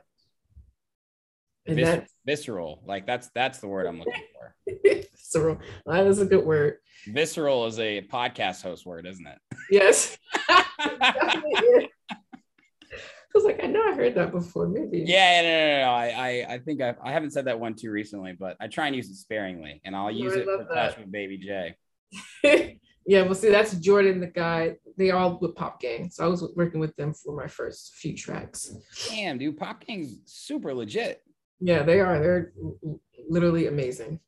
And 1.66 1.76
vis- 1.78 1.86
that, 1.88 2.08
visceral. 2.28 2.84
Like 2.86 3.08
that's 3.08 3.30
that's 3.34 3.58
the 3.58 3.68
word 3.68 3.88
I'm 3.88 3.98
looking 3.98 4.14
for. 4.38 5.02
so 5.16 5.58
that 5.88 6.06
is 6.06 6.20
a 6.20 6.26
good 6.26 6.46
word. 6.46 6.78
Visceral 7.08 7.66
is 7.66 7.80
a 7.80 8.02
podcast 8.04 8.62
host 8.62 8.86
word, 8.86 9.08
isn't 9.08 9.26
it? 9.26 9.40
Yes. 9.72 10.16
Definitely 10.48 11.52
is. 11.52 11.84
I 11.84 11.90
was 13.36 13.44
like, 13.44 13.64
I 13.64 13.68
know 13.68 13.82
I 13.88 13.94
heard 13.94 14.16
that 14.16 14.32
before. 14.32 14.68
Maybe. 14.68 15.04
Yeah, 15.06 15.42
no, 15.42 15.50
no, 15.50 15.68
no, 15.68 15.86
no. 15.86 15.92
I, 15.92 16.08
I, 16.08 16.54
I 16.56 16.60
think 16.60 16.82
I, 16.82 16.96
I 17.04 17.12
haven't 17.12 17.32
said 17.32 17.46
that 17.46 17.60
one 17.60 17.76
too 17.76 17.92
recently, 17.92 18.34
but 18.40 18.58
I 18.60 18.68
try 18.68 18.88
and 18.88 18.96
use 18.96 19.10
it 19.10 19.16
sparingly, 19.16 19.82
and 19.86 19.96
I'll 19.96 20.06
Oh, 20.08 20.10
use 20.10 20.34
I 20.34 20.40
it 20.40 20.46
for 20.46 20.68
love 20.74 20.98
with 20.98 21.12
Baby 21.12 21.38
J. 21.38 21.76
yeah, 23.06 23.22
well, 23.24 23.36
see, 23.36 23.50
that's 23.50 23.74
Jordan, 23.76 24.20
the 24.20 24.28
guy. 24.28 24.76
They 24.98 25.12
all 25.12 25.38
with 25.40 25.56
Pop 25.56 25.80
Gang. 25.82 26.10
So 26.10 26.24
I 26.26 26.28
was 26.28 26.48
working 26.56 26.80
with 26.80 26.96
them 26.96 27.14
for 27.14 27.36
my 27.36 27.48
first 27.48 27.96
few 27.96 28.16
tracks. 28.16 28.74
Damn, 29.10 29.38
dude, 29.38 29.58
Pop 29.58 29.86
Gang's 29.86 30.20
super 30.26 30.74
legit. 30.74 31.22
Yeah, 31.60 31.84
they 31.84 32.00
are. 32.00 32.20
They're 32.20 32.54
literally 33.30 33.68
amazing. 33.68 34.20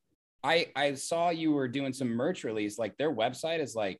I, 0.43 0.67
I 0.75 0.93
saw 0.93 1.29
you 1.29 1.51
were 1.51 1.67
doing 1.67 1.93
some 1.93 2.09
merch 2.09 2.43
release. 2.43 2.77
Like 2.77 2.97
their 2.97 3.13
website 3.13 3.59
is 3.59 3.75
like, 3.75 3.99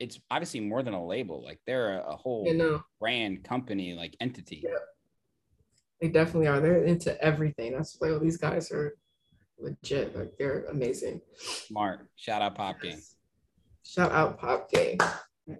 it's 0.00 0.18
obviously 0.30 0.60
more 0.60 0.82
than 0.82 0.94
a 0.94 1.06
label. 1.06 1.44
Like 1.44 1.60
they're 1.66 2.00
a, 2.00 2.16
whole 2.16 2.44
You 2.46 2.54
know, 2.54 2.82
brand 2.98 3.44
company, 3.44 3.92
like 3.94 4.16
entity. 4.20 4.62
Yeah. 4.64 4.78
they 6.00 6.08
definitely 6.08 6.48
are. 6.48 6.58
They're 6.60 6.84
into 6.84 7.22
everything. 7.22 7.72
That's 7.72 7.96
why 7.98 8.10
all 8.10 8.18
these 8.18 8.38
guys 8.38 8.72
are 8.72 8.96
legit. 9.58 10.16
Like 10.16 10.32
they're 10.38 10.64
amazing. 10.70 11.20
Smart. 11.36 12.08
Shout 12.16 12.40
out 12.40 12.54
Pop 12.54 12.80
Gang. 12.80 13.00
Shout 13.84 14.10
out 14.10 14.38
Pop 14.38 14.70
Gang. 14.70 14.98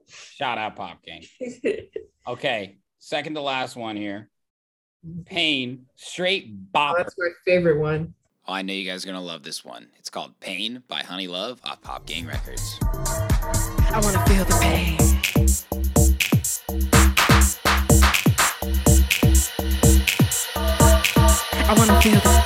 Shout 0.08 0.58
out 0.58 0.74
Pop 0.74 1.02
Gang. 1.02 1.22
Okay, 2.26 2.78
second 2.98 3.34
to 3.34 3.40
last 3.40 3.76
one 3.76 3.96
here. 3.96 4.30
Pain, 5.26 5.86
straight 5.96 6.70
bopper. 6.72 6.98
That's 6.98 7.14
my 7.18 7.28
favorite 7.44 7.80
one. 7.80 8.14
Oh, 8.48 8.54
I 8.54 8.62
know 8.62 8.72
you 8.72 8.88
guys 8.88 9.04
are 9.04 9.06
gonna 9.06 9.20
love 9.20 9.42
this 9.42 9.64
one. 9.64 9.88
It's 9.98 10.10
called 10.10 10.38
Pain 10.40 10.82
by 10.88 11.02
Honey 11.02 11.28
Love 11.28 11.60
off 11.64 11.82
Pop 11.82 12.06
Gang 12.06 12.26
Records. 12.26 12.78
I 12.82 14.00
wanna 14.02 14.24
feel 14.26 14.44
the 14.44 14.58
pain. 14.60 14.96
I 21.68 21.74
wanna 21.76 22.00
feel 22.00 22.20
the. 22.20 22.40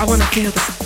I 0.00 0.04
wanna 0.06 0.24
feel 0.26 0.50
the 0.50 0.83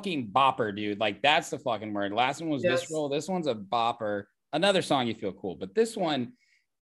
fucking 0.00 0.28
bopper, 0.28 0.74
dude. 0.74 0.98
Like 0.98 1.22
that's 1.22 1.50
the 1.50 1.58
fucking 1.58 1.92
word. 1.92 2.12
Last 2.12 2.40
one 2.40 2.50
was 2.50 2.64
Yes. 2.64 2.82
visceral. 2.82 3.08
This 3.08 3.28
one's 3.28 3.46
a 3.46 3.54
bopper. 3.54 4.24
Another 4.52 4.82
song 4.82 5.06
you 5.06 5.14
feel 5.14 5.32
cool, 5.32 5.54
but 5.56 5.74
this 5.74 5.96
one, 5.96 6.32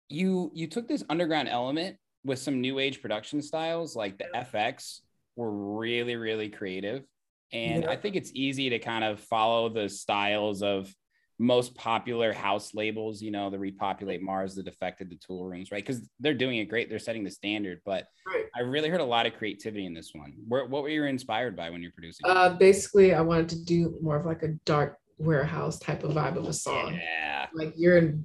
you 0.09 0.50
you 0.55 0.66
took 0.66 0.88
this 0.88 1.05
underground 1.09 1.48
element 1.48 1.96
with 2.24 2.38
some 2.38 2.61
new 2.61 2.78
age 2.78 3.00
production 3.02 3.42
styles, 3.42 3.94
like 3.94 4.18
the 4.18 4.26
FX 4.34 5.00
were 5.36 5.50
really 5.78 6.16
really 6.16 6.48
creative, 6.48 7.05
and 7.52 7.84
Yeah. 7.84 7.90
I 7.90 7.96
think 7.96 8.16
it's 8.16 8.30
easy 8.34 8.70
to 8.70 8.78
kind 8.78 9.05
of 9.05 9.20
follow 9.20 9.68
the 9.68 9.88
styles 9.88 10.62
of 10.62 10.92
most 11.39 11.74
popular 11.74 12.32
house 12.32 12.74
labels. 12.74 13.20
You 13.22 13.30
know, 13.30 13.51
the 13.51 13.59
Repopulate 13.59 14.22
Mars, 14.22 14.55
the 14.55 14.62
Defected, 14.62 15.11
the 15.11 15.16
Toolrooms, 15.16 15.72
right? 15.72 15.85
Because 15.85 16.09
they're 16.20 16.35
doing 16.35 16.59
it 16.59 16.66
great. 16.66 16.89
They're 16.89 16.99
setting 16.99 17.24
the 17.24 17.30
standard, 17.30 17.80
but 17.85 18.07
Right. 18.26 18.47
I 18.57 18.61
really 18.61 18.89
heard 18.89 19.01
a 19.01 19.05
lot 19.05 19.26
of 19.26 19.35
creativity 19.35 19.85
in 19.87 19.95
this 19.95 20.12
one. 20.14 20.32
Where, 20.49 20.66
what 20.66 20.82
were 20.82 20.89
you 20.89 21.05
inspired 21.05 21.57
by 21.57 21.70
when 21.70 21.82
you're 21.82 21.93
producing? 21.93 22.26
Uh, 22.26 22.51
basically, 22.51 23.14
I 23.14 23.20
wanted 23.20 23.49
to 23.51 23.64
do 23.64 23.99
more 24.01 24.16
of 24.16 24.26
like 24.26 24.43
a 24.43 24.49
dark 24.64 24.99
warehouse 25.18 25.78
type 25.78 26.05
of 26.05 26.12
vibe 26.12 26.37
of 26.37 26.47
a 26.47 26.53
song. 26.53 26.95
yeah. 26.95 27.47
Like 27.53 27.74
you're 27.76 27.99
in 27.99 28.24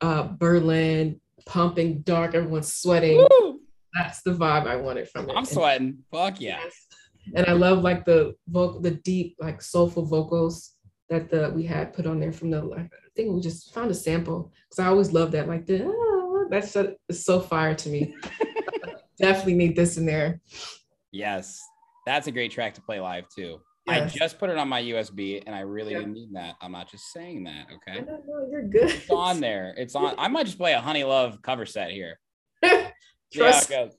uh, 0.00 0.24
Berlin, 0.38 1.20
pumping 1.46 2.00
dark, 2.02 2.34
everyone's 2.34 2.72
sweating. 2.72 3.26
Woo! 3.40 3.60
That's 3.94 4.22
the 4.22 4.32
vibe 4.32 4.66
I 4.66 4.76
wanted 4.76 5.08
from 5.08 5.28
it. 5.28 5.32
I'm 5.32 5.38
And- 5.38 5.48
sweating. 5.48 5.98
Fuck 6.12 6.40
yeah. 6.40 6.60
And 7.34 7.44
I 7.46 7.52
love 7.52 7.82
like 7.82 8.04
the 8.04 8.34
vocal, 8.48 8.80
the 8.80 8.92
deep, 8.92 9.36
like 9.40 9.60
soulful 9.62 10.06
vocals 10.06 10.74
that 11.10 11.28
the 11.28 11.50
we 11.54 11.64
had 11.64 11.92
put 11.92 12.06
on 12.06 12.20
there 12.20 12.32
from 12.32 12.50
the. 12.50 12.62
I 12.76 12.88
think 13.14 13.34
we 13.34 13.40
just 13.40 13.74
found 13.74 13.90
a 13.90 13.94
sample 13.94 14.52
because 14.68 14.78
I 14.78 14.86
always 14.86 15.12
love 15.12 15.32
that. 15.32 15.48
Like 15.48 15.66
the 15.66 15.84
ah, 15.84 16.44
that's 16.48 16.70
so, 16.70 16.94
so 17.10 17.40
fire 17.40 17.74
to 17.74 17.88
me. 17.88 18.14
Definitely 19.18 19.54
need 19.54 19.76
this 19.76 19.98
in 19.98 20.06
there. 20.06 20.40
Yes. 21.12 21.60
That's 22.06 22.26
a 22.28 22.32
great 22.32 22.50
track 22.52 22.74
to 22.74 22.80
play 22.80 23.00
live 23.00 23.24
too. 23.28 23.60
Yes. 23.86 24.14
I 24.14 24.18
just 24.18 24.38
put 24.38 24.50
it 24.50 24.56
on 24.56 24.68
my 24.68 24.80
USB 24.82 25.42
and 25.44 25.54
I 25.54 25.60
really 25.60 25.92
Yeah. 25.92 25.98
didn't 25.98 26.14
need 26.14 26.32
that. 26.34 26.54
I'm 26.62 26.72
not 26.72 26.90
just 26.90 27.12
saying 27.12 27.44
that. 27.44 27.66
Okay. 27.74 28.00
don't 28.00 28.26
know, 28.26 28.48
you're 28.50 28.62
good. 28.68 28.90
It's 28.90 29.10
on 29.10 29.40
there. 29.40 29.74
It's 29.76 29.94
on. 29.94 30.14
I 30.16 30.28
might 30.28 30.46
just 30.46 30.58
play 30.58 30.72
a 30.72 30.80
Honey 30.80 31.04
Love 31.04 31.42
cover 31.42 31.66
set 31.66 31.90
here. 31.90 32.18
Trust. 33.32 33.68
goes. 33.68 33.92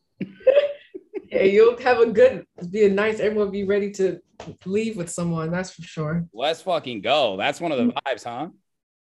Yeah, 1.31 1.43
you'll 1.43 1.77
have 1.79 1.99
a 1.99 2.07
good, 2.07 2.45
be 2.71 2.85
a 2.85 2.89
nice. 2.89 3.19
Everyone 3.21 3.51
be 3.51 3.63
ready 3.63 3.89
to 3.91 4.19
leave 4.65 4.97
with 4.97 5.09
someone. 5.09 5.49
That's 5.49 5.71
for 5.71 5.81
sure. 5.81 6.25
Let's 6.33 6.61
fucking 6.61 7.01
go. 7.01 7.37
That's 7.37 7.61
one 7.61 7.71
of 7.71 7.77
the 7.77 7.93
vibes, 8.05 8.25
huh? 8.25 8.49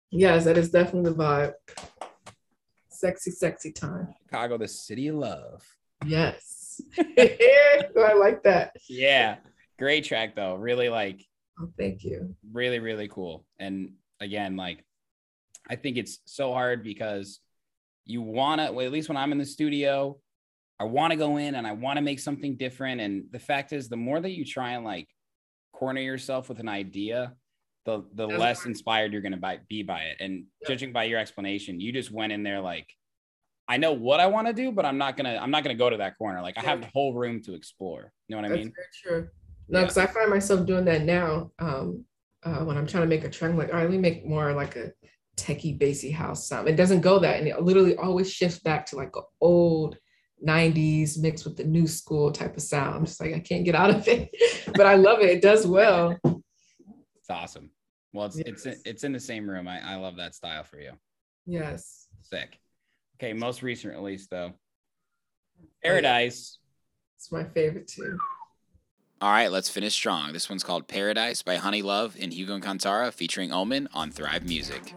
Yes, 0.10 0.46
that 0.46 0.58
is 0.58 0.72
definitely 0.72 1.12
the 1.12 1.18
vibe. 1.18 1.54
Sexy, 2.90 3.32
sexy 3.32 3.72
time. 3.74 4.14
Chicago, 4.26 4.58
the 4.58 4.68
city 4.68 5.10
of 5.10 5.16
love. 5.16 5.64
Yes. 6.06 6.82
I 6.98 8.14
like 8.18 8.44
that. 8.44 8.76
Yeah. 8.88 9.38
Great 9.78 10.06
track 10.06 10.36
though. 10.36 10.56
Really 10.56 10.90
like 10.90 11.26
Oh, 11.60 11.70
thank 11.78 12.04
you. 12.04 12.36
really 12.52 12.80
really 12.80 13.08
cool 13.08 13.46
and 13.60 13.92
again 14.20 14.56
like 14.56 14.84
i 15.70 15.76
think 15.76 15.98
it's 15.98 16.18
so 16.26 16.52
hard 16.52 16.84
because 16.84 17.42
you 18.06 18.24
want 18.24 18.60
to 18.60 18.72
well, 18.72 18.84
at 18.84 18.92
least 18.92 19.08
when 19.08 19.18
i'm 19.18 19.32
in 19.32 19.38
the 19.38 19.46
studio 19.46 20.18
i 20.80 20.84
want 20.84 21.12
to 21.12 21.18
go 21.18 21.38
in 21.38 21.56
and 21.56 21.66
i 21.68 21.72
want 21.72 21.98
to 21.98 22.02
make 22.02 22.20
something 22.20 22.56
different 22.56 23.02
and 23.02 23.26
the 23.32 23.40
fact 23.40 23.74
is 23.74 23.90
the 23.90 23.98
more 23.98 24.20
that 24.20 24.32
you 24.32 24.46
try 24.46 24.72
and 24.72 24.84
like 24.86 25.08
corner 25.74 26.02
yourself 26.02 26.50
with 26.50 26.60
an 26.60 26.70
idea 26.70 27.34
the 27.86 28.04
the 28.14 28.28
That's 28.28 28.40
less 28.40 28.66
inspired 28.66 29.12
you're 29.12 29.22
going 29.22 29.40
to 29.40 29.60
be 29.68 29.84
by 29.84 30.04
it 30.04 30.18
and 30.20 30.46
Yeah. 30.62 30.70
judging 30.70 30.94
by 30.94 31.06
your 31.06 31.20
explanation 31.20 31.80
you 31.80 31.92
just 31.92 32.12
went 32.12 32.32
in 32.32 32.44
there 32.44 32.62
like 32.62 32.88
i 33.68 33.78
know 33.78 33.94
what 33.94 34.20
i 34.20 34.28
want 34.28 34.48
to 34.48 34.54
do 34.54 34.72
but 34.72 34.86
i'm 34.86 34.98
not 34.98 35.18
gonna 35.18 35.38
i'm 35.42 35.52
not 35.52 35.64
gonna 35.64 35.76
go 35.76 35.90
to 35.90 35.98
that 35.98 36.18
corner 36.18 36.42
like 36.42 36.58
i 36.58 36.62
have 36.62 36.82
the 36.82 36.90
whole 36.94 37.14
room 37.14 37.42
to 37.44 37.54
explore 37.54 38.12
you 38.28 38.36
know 38.36 38.42
what 38.42 38.46
i 38.46 38.50
That's 38.50 38.64
mean 38.66 38.74
very 38.76 39.22
true. 39.22 39.30
No, 39.70 39.80
Yeah. 39.80 39.86
because 39.86 39.98
I 39.98 40.08
find 40.08 40.30
myself 40.30 40.66
doing 40.66 40.84
that 40.86 41.04
now. 41.04 41.50
Um, 41.58 42.04
uh, 42.44 42.66
when 42.66 42.78
I'm 42.78 42.86
trying 42.86 43.04
to 43.04 43.08
make 43.08 43.24
a 43.24 43.30
trend, 43.30 43.58
like, 43.58 43.70
all 43.70 43.76
right, 43.76 43.84
let 43.84 43.92
me 43.92 43.98
make 43.98 44.26
more 44.26 44.52
like 44.52 44.76
a 44.76 44.92
techie, 45.38 45.80
bassy 45.80 46.12
house 46.12 46.50
sound. 46.50 46.68
It 46.68 46.76
doesn't 46.76 47.00
go 47.00 47.18
that, 47.20 47.40
and 47.40 47.48
it 47.48 47.62
literally 47.62 47.96
always 47.96 48.30
shifts 48.30 48.60
back 48.60 48.86
to 48.88 48.98
like 48.98 49.16
an 49.16 49.24
old 49.40 49.98
90s 50.46 51.18
mixed 51.20 51.46
with 51.46 51.56
the 51.58 51.64
new 51.64 51.88
school 51.88 52.32
type 52.32 52.56
of 52.58 52.62
sound. 52.64 52.96
I'm 52.96 53.06
just 53.06 53.20
like 53.22 53.34
I 53.34 53.40
can't 53.40 53.64
get 53.66 53.76
out 53.76 53.90
of 53.90 54.08
it, 54.08 54.30
but 54.76 54.86
I 54.86 54.96
love 54.96 55.20
it. 55.20 55.30
It 55.30 55.42
does 55.42 55.66
well. 55.66 56.18
it's 56.26 57.30
awesome 57.30 57.70
well 58.14 58.26
it's 58.28 58.38
it's 58.38 58.66
Yes. 58.66 58.78
it's 58.86 59.04
in 59.04 59.12
the 59.12 59.20
same 59.20 59.50
room 59.50 59.68
i, 59.68 59.80
I 59.94 59.96
love 59.96 60.18
that 60.18 60.36
style 60.36 60.64
for 60.64 60.80
you 60.80 60.92
Yes. 61.46 62.08
Sick. 62.22 62.58
Okay, 63.18 63.34
most 63.34 63.64
recent 63.64 63.94
release 63.94 64.28
though. 64.28 64.54
Oh, 64.54 65.66
Paradise. 65.84 66.58
It's 67.18 67.32
my 67.32 67.44
favorite 67.44 67.88
too. 67.88 68.18
All 69.22 69.30
right, 69.32 69.52
let's 69.52 69.70
finish 69.70 69.94
strong. 69.94 70.32
This 70.34 70.50
one's 70.50 70.64
called 70.64 70.88
Paradise 70.88 71.42
by 71.42 71.56
Honey 71.58 71.82
Love 71.82 72.16
and 72.20 72.34
Hugo 72.34 72.54
and 72.56 72.64
Cantarra 72.64 73.12
featuring 73.12 73.52
Omen 73.52 73.88
on 73.94 74.12
Thrive 74.12 74.44
Music. 74.46 74.94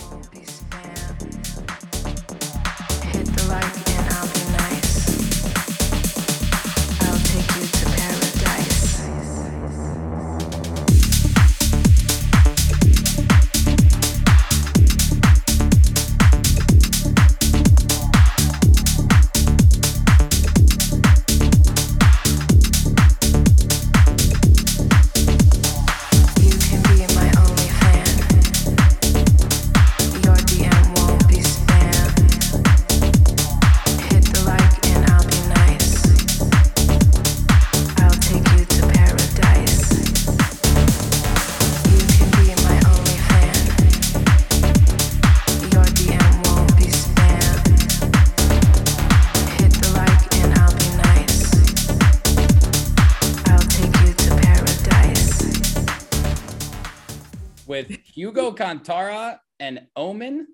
With 57.67 57.91
Hugo 58.05 58.53
Cantarra 58.53 59.39
and 59.59 59.87
Omen. 59.97 60.47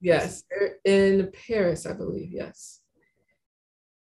Yes, 0.00 0.44
in 0.84 1.32
Paris, 1.46 1.86
I 1.86 1.92
believe. 1.92 2.30
Yes, 2.30 2.80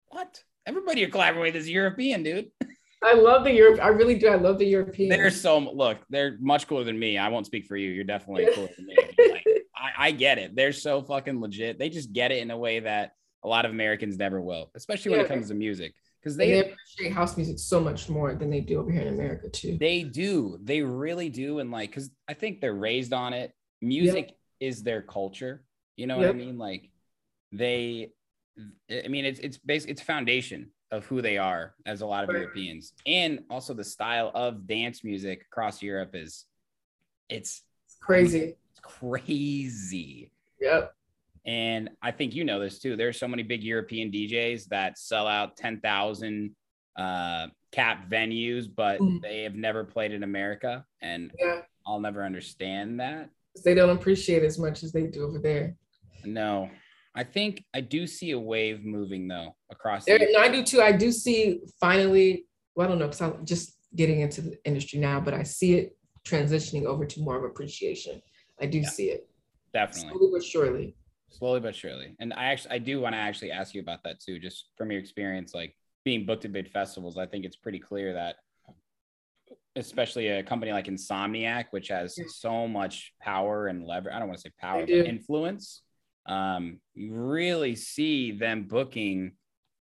What? 0.09 0.43
Everybody 0.67 1.01
you're 1.01 1.11
collaborating 1.11 1.55
with 1.55 1.63
is 1.63 1.71
European, 1.71 2.23
dude. 2.25 2.51
I 3.03 3.15
love 3.15 3.45
the 3.45 3.53
Europe. 3.53 3.79
I 3.81 3.89
really 3.89 4.19
do. 4.19 4.27
I 4.29 4.35
love 4.35 4.59
the 4.59 4.67
European. 4.67 5.09
They're 5.11 5.31
so 5.31 5.59
look, 5.59 5.99
they're 6.11 6.37
much 6.41 6.67
cooler 6.67 6.83
than 6.83 6.99
me. 6.99 7.17
I 7.19 7.29
won't 7.29 7.47
speak 7.47 7.67
for 7.67 7.77
you. 7.77 7.91
You're 7.91 8.05
definitely 8.05 8.49
cooler 8.53 8.69
than 8.77 8.87
me. 8.87 8.97
like, 9.31 9.47
I, 9.77 10.09
I 10.09 10.11
get 10.11 10.39
it. 10.39 10.57
They're 10.57 10.73
so 10.73 11.03
fucking 11.03 11.41
legit. 11.41 11.79
They 11.79 11.89
just 11.89 12.13
get 12.13 12.33
it 12.33 12.39
in 12.39 12.51
a 12.51 12.59
way 12.59 12.81
that 12.81 13.13
a 13.45 13.49
lot 13.49 13.65
of 13.65 13.71
Americans 13.71 14.19
never 14.19 14.41
will, 14.41 14.71
especially 14.75 15.13
when 15.13 15.21
it 15.21 15.29
comes 15.29 15.49
to 15.49 15.55
music. 15.55 15.95
Because 16.27 16.37
they, 16.37 16.51
they 16.51 16.73
appreciate 16.73 17.13
house 17.13 17.37
music 17.37 17.57
so 17.57 17.79
much 17.79 18.09
more 18.09 18.35
than 18.35 18.51
they 18.51 18.59
do 18.59 18.81
over 18.81 18.91
here 18.91 19.03
in 19.03 19.15
America 19.15 19.49
too. 19.49 19.79
they 19.79 20.03
do. 20.03 20.59
They 20.61 20.83
really 20.83 21.29
do. 21.29 21.61
And 21.61 21.71
like, 21.71 21.91
because 21.91 22.11
I 22.27 22.35
think 22.35 22.61
they're 22.61 22.75
raised 22.75 23.13
on 23.13 23.33
it. 23.33 23.53
Music 23.81 24.33
is 24.59 24.83
their 24.83 25.03
culture. 25.03 25.63
You 25.95 26.09
know 26.09 26.17
what 26.17 26.27
I 26.27 26.33
mean? 26.33 26.59
Like 26.59 26.91
they 27.53 28.11
I 28.91 29.07
mean 29.07 29.25
it's 29.25 29.39
it's 29.39 29.57
basic 29.57 29.89
it's 29.89 30.03
foundation 30.03 30.71
of 30.91 31.07
who 31.07 31.23
they 31.23 31.39
are 31.39 31.77
as 31.87 32.01
a 32.01 32.07
lot 32.07 32.25
of 32.25 32.31
Right. 32.31 32.41
Europeans. 32.41 32.93
And 33.07 33.45
also 33.49 33.73
the 33.73 33.85
style 33.85 34.33
of 34.35 34.67
dance 34.67 35.05
music 35.05 35.43
across 35.43 35.81
Europe 35.81 36.11
is 36.15 36.45
it's 37.29 37.63
It's 37.85 37.97
crazy. 38.01 38.57
It's 38.73 38.81
crazy. 38.83 40.33
Yep. 40.61 40.93
And 41.47 41.91
I 42.03 42.11
think 42.11 42.35
you 42.35 42.45
know 42.45 42.59
this 42.59 42.79
too. 42.81 42.97
There's 42.97 43.19
so 43.19 43.29
many 43.29 43.45
big 43.45 43.63
European 43.63 44.11
DJs 44.11 44.67
that 44.67 44.99
sell 44.99 45.27
out 45.29 45.57
10,000 45.57 46.55
uh, 46.97 47.47
cap 47.73 48.09
venues, 48.11 48.67
but 48.75 49.01
Mhm. 49.01 49.21
they 49.23 49.43
have 49.43 49.55
never 49.55 49.85
played 49.85 50.13
in 50.13 50.23
America. 50.25 50.85
And 51.03 51.31
Yeah. 51.39 51.63
I'll 51.87 52.01
never 52.01 52.25
understand 52.25 52.99
that. 53.01 53.31
They 53.65 53.75
don't 53.75 53.91
appreciate 53.97 54.43
as 54.43 54.59
much 54.59 54.83
as 54.83 54.93
they 54.93 55.07
do 55.07 55.25
over 55.25 55.39
there. 55.39 55.77
No, 56.25 56.69
I 57.15 57.23
think 57.23 57.65
I 57.73 57.81
do 57.81 58.07
see 58.07 58.33
a 58.33 58.39
wave 58.39 58.85
moving 58.85 59.29
though 59.29 59.55
across. 59.71 60.05
There, 60.05 60.19
the- 60.19 60.33
no, 60.33 60.41
I 60.41 60.49
do 60.49 60.65
too. 60.65 60.81
I 60.83 60.93
do 60.93 61.13
see 61.13 61.61
finally. 61.81 62.47
Well, 62.75 62.87
I 62.87 62.91
don't 62.91 62.99
know 62.99 63.07
because 63.07 63.21
I'm 63.23 63.45
just 63.47 63.79
getting 63.95 64.21
into 64.21 64.41
the 64.43 64.59
industry 64.65 64.99
now, 64.99 65.21
but 65.21 65.33
I 65.33 65.43
see 65.45 65.75
it 65.75 65.97
transitioning 66.25 66.85
over 66.87 67.07
to 67.07 67.21
more 67.21 67.37
of 67.37 67.45
appreciation. 67.45 68.21
I 68.61 68.67
do 68.67 68.81
Yeah. 68.81 68.89
see 68.89 69.11
it 69.11 69.29
definitely 69.73 70.11
slowly 70.19 70.31
but 70.33 70.43
surely. 70.45 70.97
Slowly 71.31 71.61
but 71.61 71.75
surely. 71.75 72.15
And 72.19 72.33
I 72.33 72.47
actually 72.47 72.73
I 72.73 72.79
do 72.79 73.01
want 73.01 73.15
to 73.15 73.19
actually 73.19 73.53
ask 73.53 73.75
you 73.75 73.81
about 73.81 74.03
that 74.05 74.21
too, 74.21 74.39
just 74.39 74.67
from 74.77 74.91
your 74.91 75.01
experience, 75.01 75.55
like 75.55 75.77
being 76.05 76.27
booked 76.27 76.45
at 76.45 76.53
big 76.53 76.71
festivals. 76.71 77.19
I 77.19 77.27
think 77.27 77.45
it's 77.45 77.57
pretty 77.57 77.79
clear 77.79 78.13
that, 78.15 78.37
especially 79.75 80.29
a 80.29 80.43
company 80.43 80.73
like 80.73 80.87
Insomniac, 80.87 81.67
which 81.71 81.89
has 81.89 82.19
so 82.29 82.67
much 82.67 83.13
power 83.21 83.67
and 83.67 83.85
lever. 83.85 84.13
I 84.13 84.19
don't 84.19 84.29
want 84.29 84.39
to 84.39 84.43
say 84.43 84.53
power, 84.61 84.81
but 84.83 84.91
influence. 84.91 85.83
Um, 86.27 86.81
you 86.95 87.13
really 87.13 87.77
see 87.77 88.33
them 88.33 88.65
booking 88.65 89.33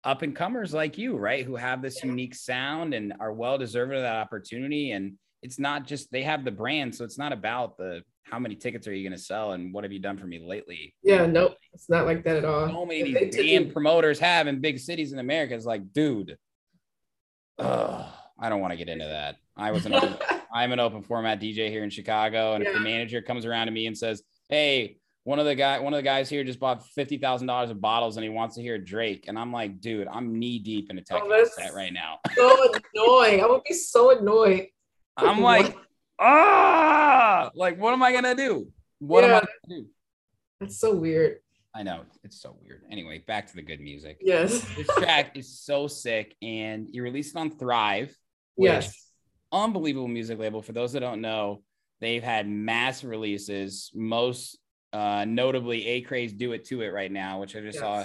up 0.04 0.22
and 0.22 0.34
comers 0.34 0.74
like 0.74 0.98
you, 0.98 1.16
right? 1.16 1.44
Who 1.44 1.54
have 1.56 1.82
this 1.82 2.02
Yeah. 2.02 2.10
unique 2.10 2.34
sound 2.34 2.94
and 2.94 3.12
are 3.20 3.32
well 3.32 3.58
deserving 3.58 3.98
of 3.98 4.02
that 4.02 4.16
opportunity. 4.16 4.90
And 4.92 5.18
it's 5.42 5.58
not 5.58 5.86
just 5.86 6.10
they 6.10 6.22
have 6.22 6.44
the 6.44 6.50
brand, 6.50 6.94
so 6.94 7.04
it's 7.04 7.18
not 7.18 7.32
about 7.32 7.76
the 7.76 8.02
how 8.24 8.38
many 8.38 8.54
tickets 8.54 8.86
are 8.86 8.94
you 8.94 9.06
going 9.08 9.16
to 9.18 9.22
sell 9.22 9.52
and 9.52 9.72
what 9.74 9.84
have 9.84 9.92
you 9.92 9.98
done 9.98 10.16
for 10.16 10.26
me 10.26 10.38
lately. 10.38 10.94
Yeah, 11.02 11.26
nope, 11.26 11.56
it's 11.74 11.88
not 11.90 12.06
like 12.06 12.24
that 12.24 12.36
at 12.36 12.44
all. 12.44 12.66
So 12.68 12.86
many 12.86 13.00
of 13.02 13.06
these 13.08 13.34
damn 13.36 13.66
you- 13.66 13.72
promoters 13.72 14.18
have 14.20 14.46
in 14.46 14.60
big 14.60 14.78
cities 14.78 15.12
in 15.12 15.18
America. 15.18 15.54
It's 15.54 15.66
like, 15.66 15.92
dude, 15.92 16.36
ugh, 17.58 18.04
I 18.38 18.48
don't 18.48 18.60
want 18.60 18.72
to 18.72 18.76
get 18.76 18.88
into 18.88 19.04
that. 19.06 19.36
I 19.56 19.70
was 19.70 19.86
an 19.86 19.94
open, 19.94 20.16
I'm 20.54 20.72
an 20.72 20.80
open 20.80 21.02
format 21.02 21.40
DJ 21.40 21.68
here 21.68 21.84
in 21.84 21.90
Chicago, 21.90 22.54
and 22.54 22.64
if 22.66 22.72
the 22.72 22.80
manager 22.80 23.20
comes 23.22 23.44
around 23.44 23.66
to 23.66 23.72
me 23.72 23.86
and 23.86 23.96
says, 23.96 24.22
"Hey, 24.48 24.96
one 25.24 25.38
of 25.38 25.44
the 25.44 25.54
guy, 25.54 25.78
one 25.78 25.92
of 25.92 25.98
the 25.98 26.02
guys 26.02 26.28
here 26.28 26.42
just 26.44 26.58
bought 26.60 26.86
fifty 26.86 27.18
thousand 27.18 27.46
dollars 27.48 27.70
of 27.70 27.80
bottles, 27.80 28.16
and 28.16 28.24
he 28.24 28.30
wants 28.30 28.54
to 28.56 28.62
hear 28.62 28.78
Drake," 28.78 29.26
and 29.28 29.38
I'm 29.38 29.52
like, 29.52 29.80
dude, 29.80 30.08
I'm 30.08 30.38
knee 30.38 30.58
deep 30.58 30.90
in 30.90 30.98
a 30.98 31.02
tech 31.02 31.22
Oh, 31.24 31.44
set 31.56 31.74
right 31.74 31.92
now. 31.92 32.18
so 32.34 32.72
annoying. 32.94 33.42
I 33.42 33.46
would 33.46 33.62
be 33.68 33.74
so 33.74 34.18
annoyed. 34.18 34.68
I'm 35.16 35.42
like, 35.42 35.76
ah, 36.22 37.50
like, 37.54 37.78
what 37.78 37.92
am 37.92 38.02
I 38.02 38.12
gonna 38.12 38.34
do? 38.34 38.68
What 38.98 39.24
am 39.24 39.30
I 39.30 39.40
gonna 39.40 39.46
do? 39.82 39.86
That's 40.60 40.78
so 40.78 40.94
weird. 40.94 41.38
I 41.74 41.82
know 41.82 42.02
it's 42.22 42.40
so 42.40 42.56
weird. 42.62 42.82
Anyway, 42.90 43.24
back 43.26 43.46
to 43.48 43.54
the 43.56 43.62
good 43.62 43.80
music. 43.80 44.18
Yes. 44.20 44.60
this 44.76 44.86
track 44.98 45.36
is 45.36 45.58
so 45.60 45.86
sick 45.88 46.36
and 46.42 46.86
you 46.90 47.02
released 47.02 47.34
it 47.34 47.38
on 47.38 47.50
thrive 47.50 48.14
which 48.54 48.68
Yes. 48.70 49.10
unbelievable 49.50 50.08
music 50.08 50.38
label 50.38 50.60
for 50.60 50.72
those 50.72 50.92
that 50.92 51.00
don't 51.00 51.22
know 51.22 51.62
they've 52.02 52.22
had 52.22 52.46
mass 52.46 53.02
releases 53.02 53.90
most 53.94 54.58
uh 54.92 55.24
notably 55.26 55.88
Acraze 55.96 56.34
do 56.34 56.52
it 56.52 56.66
to 56.66 56.82
it 56.82 56.88
right 56.88 57.10
now 57.10 57.40
which 57.40 57.56
i 57.56 57.60
just 57.60 57.78
saw 57.78 58.04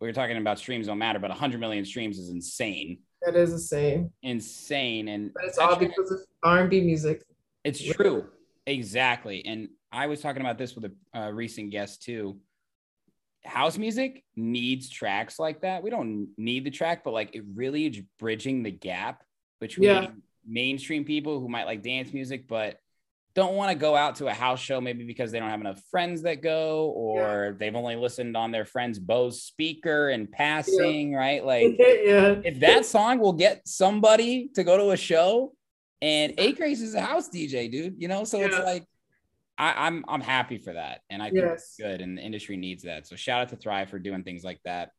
we 0.00 0.06
were 0.06 0.12
talking 0.12 0.36
about 0.36 0.58
streams 0.58 0.86
don't 0.88 0.98
matter 0.98 1.18
but 1.18 1.30
100 1.30 1.58
million 1.58 1.86
streams 1.86 2.18
is 2.18 2.28
insane 2.28 2.98
That 3.22 3.34
is 3.34 3.52
insane. 3.52 4.10
insane 4.22 5.08
and 5.08 5.32
But 5.32 5.44
it's 5.44 5.56
all 5.56 5.76
because 5.76 6.10
of 6.10 6.20
R&B 6.42 6.82
music. 6.82 7.22
It's 7.68 7.82
true. 7.82 8.26
Exactly. 8.66 9.44
And 9.46 9.68
i 9.90 10.06
was 10.06 10.20
talking 10.20 10.42
about 10.42 10.58
this 10.58 10.74
with 10.74 10.84
a 11.14 11.18
uh, 11.18 11.30
recent 11.30 11.70
guest 11.70 12.02
too. 12.02 12.38
House 13.44 13.78
music 13.78 14.24
needs 14.36 14.90
tracks 14.90 15.38
like 15.38 15.62
that. 15.62 15.82
We 15.82 15.90
don't 15.90 16.28
need 16.36 16.64
the 16.64 16.70
track 16.70 17.04
but 17.04 17.12
like 17.12 17.34
it 17.34 17.44
really 17.54 17.86
is 17.86 18.02
bridging 18.18 18.62
the 18.62 18.70
gap 18.70 19.22
between 19.60 19.88
Yeah. 19.88 20.08
mainstream 20.46 21.04
people 21.04 21.40
who 21.40 21.48
might 21.48 21.64
like 21.64 21.82
dance 21.82 22.12
music 22.12 22.46
but 22.48 22.78
don't 23.34 23.54
want 23.54 23.70
to 23.70 23.78
go 23.78 23.94
out 23.94 24.16
to 24.16 24.26
a 24.26 24.32
house 24.34 24.58
show 24.60 24.80
maybe 24.80 25.04
because 25.04 25.30
they 25.30 25.38
don't 25.38 25.50
have 25.50 25.60
enough 25.60 25.80
friends 25.90 26.22
that 26.22 26.42
go 26.42 26.86
or 26.96 27.56
they've 27.58 27.76
only 27.76 27.94
listened 27.94 28.36
on 28.36 28.50
their 28.50 28.64
friend's 28.64 28.98
Bose 28.98 29.42
speaker 29.42 30.08
and 30.08 30.30
passing 30.30 31.14
right? 31.14 31.44
Like 31.44 31.76
yeah. 31.78 32.40
if 32.44 32.58
that 32.60 32.84
song 32.84 33.20
will 33.20 33.34
get 33.34 33.66
somebody 33.66 34.50
to 34.56 34.64
go 34.64 34.76
to 34.76 34.90
a 34.90 34.96
show 34.96 35.52
and 36.02 36.38
Acraze 36.38 36.80
is 36.82 36.94
a 36.94 37.00
house 37.00 37.28
DJ, 37.28 37.70
dude, 37.70 37.96
you 37.98 38.08
know, 38.08 38.24
so 38.24 38.40
it's 38.40 38.58
like 38.58 38.84
I, 39.56 39.86
I'm 39.86 40.04
I'm 40.08 40.20
happy 40.20 40.58
for 40.58 40.72
that. 40.72 41.00
And 41.10 41.22
I 41.22 41.30
think 41.30 41.44
it's 41.44 41.76
good 41.76 42.00
and 42.00 42.16
the 42.18 42.22
industry 42.22 42.56
needs 42.56 42.84
that. 42.84 43.06
So 43.06 43.16
shout 43.16 43.40
out 43.42 43.48
to 43.50 43.56
Thrive 43.56 43.90
for 43.90 43.98
doing 43.98 44.22
things 44.22 44.44
like 44.44 44.60
that. 44.64 44.90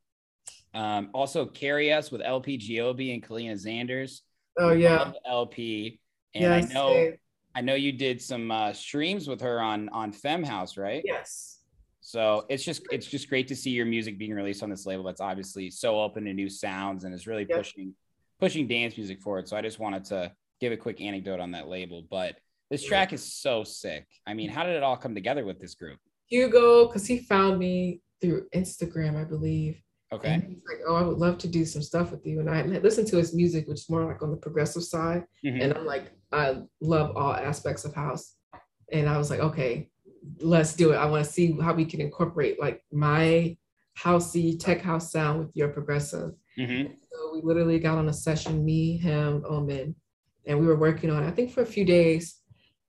Um, 0.74 1.10
also 1.14 1.46
carry 1.46 1.92
us 1.94 2.12
with 2.12 2.22
LP 2.22 2.58
Giobi 2.58 3.14
and 3.14 3.24
Kaleena 3.26 3.54
Zanders. 3.54 4.20
Oh 4.58 4.72
yeah. 4.72 4.98
Love 4.98 5.16
LP. 5.26 6.00
And 6.36 6.44
Yes. 6.44 6.70
I 6.70 6.74
know 6.74 6.94
same. 6.94 7.14
I 7.56 7.62
know 7.62 7.74
you 7.74 7.92
did 7.92 8.22
some 8.22 8.52
uh, 8.52 8.74
streams 8.74 9.28
with 9.28 9.42
her 9.42 9.60
on 9.62 9.90
on 9.90 10.12
Femme 10.12 10.44
House, 10.44 10.78
right? 10.78 11.02
Yes. 11.06 11.60
So 12.02 12.46
it's 12.50 12.64
just 12.64 12.82
it's 12.92 13.08
just 13.08 13.30
great 13.30 13.48
to 13.48 13.56
see 13.56 13.72
your 13.72 13.86
music 13.86 14.18
being 14.20 14.34
released 14.34 14.62
on 14.64 14.70
this 14.70 14.86
label 14.86 15.04
that's 15.04 15.22
obviously 15.22 15.70
so 15.70 16.00
open 16.02 16.26
to 16.26 16.34
new 16.34 16.50
sounds 16.50 17.04
and 17.06 17.14
is 17.14 17.26
really 17.28 17.46
Yep. 17.50 17.58
pushing 17.58 17.96
pushing 18.40 18.68
dance 18.68 18.98
music 18.98 19.22
forward. 19.22 19.48
So 19.48 19.56
I 19.58 19.62
just 19.62 19.80
wanted 19.80 20.06
to 20.06 20.32
give 20.60 20.72
a 20.72 20.78
quick 20.78 21.02
anecdote 21.02 21.40
on 21.40 21.52
that 21.52 21.68
label. 21.68 22.04
But 22.10 22.36
this 22.70 22.84
track 22.84 23.14
is 23.14 23.34
so 23.34 23.64
sick. 23.64 24.06
I 24.28 24.34
mean, 24.34 24.50
how 24.50 24.64
did 24.64 24.76
it 24.76 24.84
all 24.84 24.98
come 24.98 25.16
together 25.16 25.46
with 25.46 25.60
this 25.60 25.76
group? 25.76 26.00
Hugo, 26.28 26.88
because 26.88 27.08
he 27.08 27.20
found 27.20 27.58
me 27.58 28.02
through 28.22 28.48
Instagram, 28.54 29.16
I 29.20 29.24
believe. 29.24 29.82
Okay. 30.12 30.34
And 30.34 30.44
he's 30.44 30.64
like, 30.68 30.80
"Oh, 30.88 30.96
I 30.96 31.04
would 31.04 31.18
love 31.18 31.38
to 31.40 31.48
do 31.48 31.66
some 31.66 31.82
stuff 31.82 32.12
with 32.12 32.26
you." 32.26 32.40
And 32.40 32.50
I 32.50 32.64
listened 32.64 33.08
to 33.10 33.18
his 33.18 33.34
music, 33.34 33.68
which 33.68 33.82
is 33.82 33.90
more 33.90 34.06
like 34.06 34.22
on 34.22 34.32
the 34.32 34.38
progressive 34.38 34.84
side. 34.84 35.24
Mhm. 35.46 35.62
And 35.62 35.74
I'm 35.74 35.86
like, 35.86 36.12
I 36.32 36.62
love 36.82 37.16
all 37.16 37.34
aspects 37.34 37.86
of 37.86 37.94
house. 37.94 38.36
And 38.92 39.08
I 39.08 39.18
was 39.18 39.30
like, 39.30 39.40
okay, 39.40 39.90
let's 40.40 40.74
do 40.76 40.92
it. 40.92 40.96
I 40.96 41.06
want 41.06 41.26
to 41.26 41.32
see 41.32 41.52
how 41.60 41.74
we 41.74 41.86
can 41.86 42.02
incorporate 42.02 42.60
like 42.60 42.84
my 42.92 43.56
housey 43.98 44.60
tech 44.60 44.82
house 44.82 45.12
sound 45.12 45.40
with 45.40 45.56
your 45.56 45.70
progressive. 45.70 46.32
Mhm. 46.58 46.96
So 47.12 47.32
we 47.34 47.42
literally 47.42 47.80
got 47.80 47.98
on 47.98 48.10
a 48.10 48.14
session, 48.14 48.66
me, 48.66 48.98
him, 48.98 49.44
Omen, 49.48 49.96
and 50.46 50.60
we 50.60 50.68
were 50.68 50.76
working 50.78 51.10
on 51.10 51.24
it, 51.24 51.28
I 51.28 51.32
think 51.32 51.52
for 51.52 51.62
a 51.62 51.66
few 51.66 51.86
days. 51.86 52.36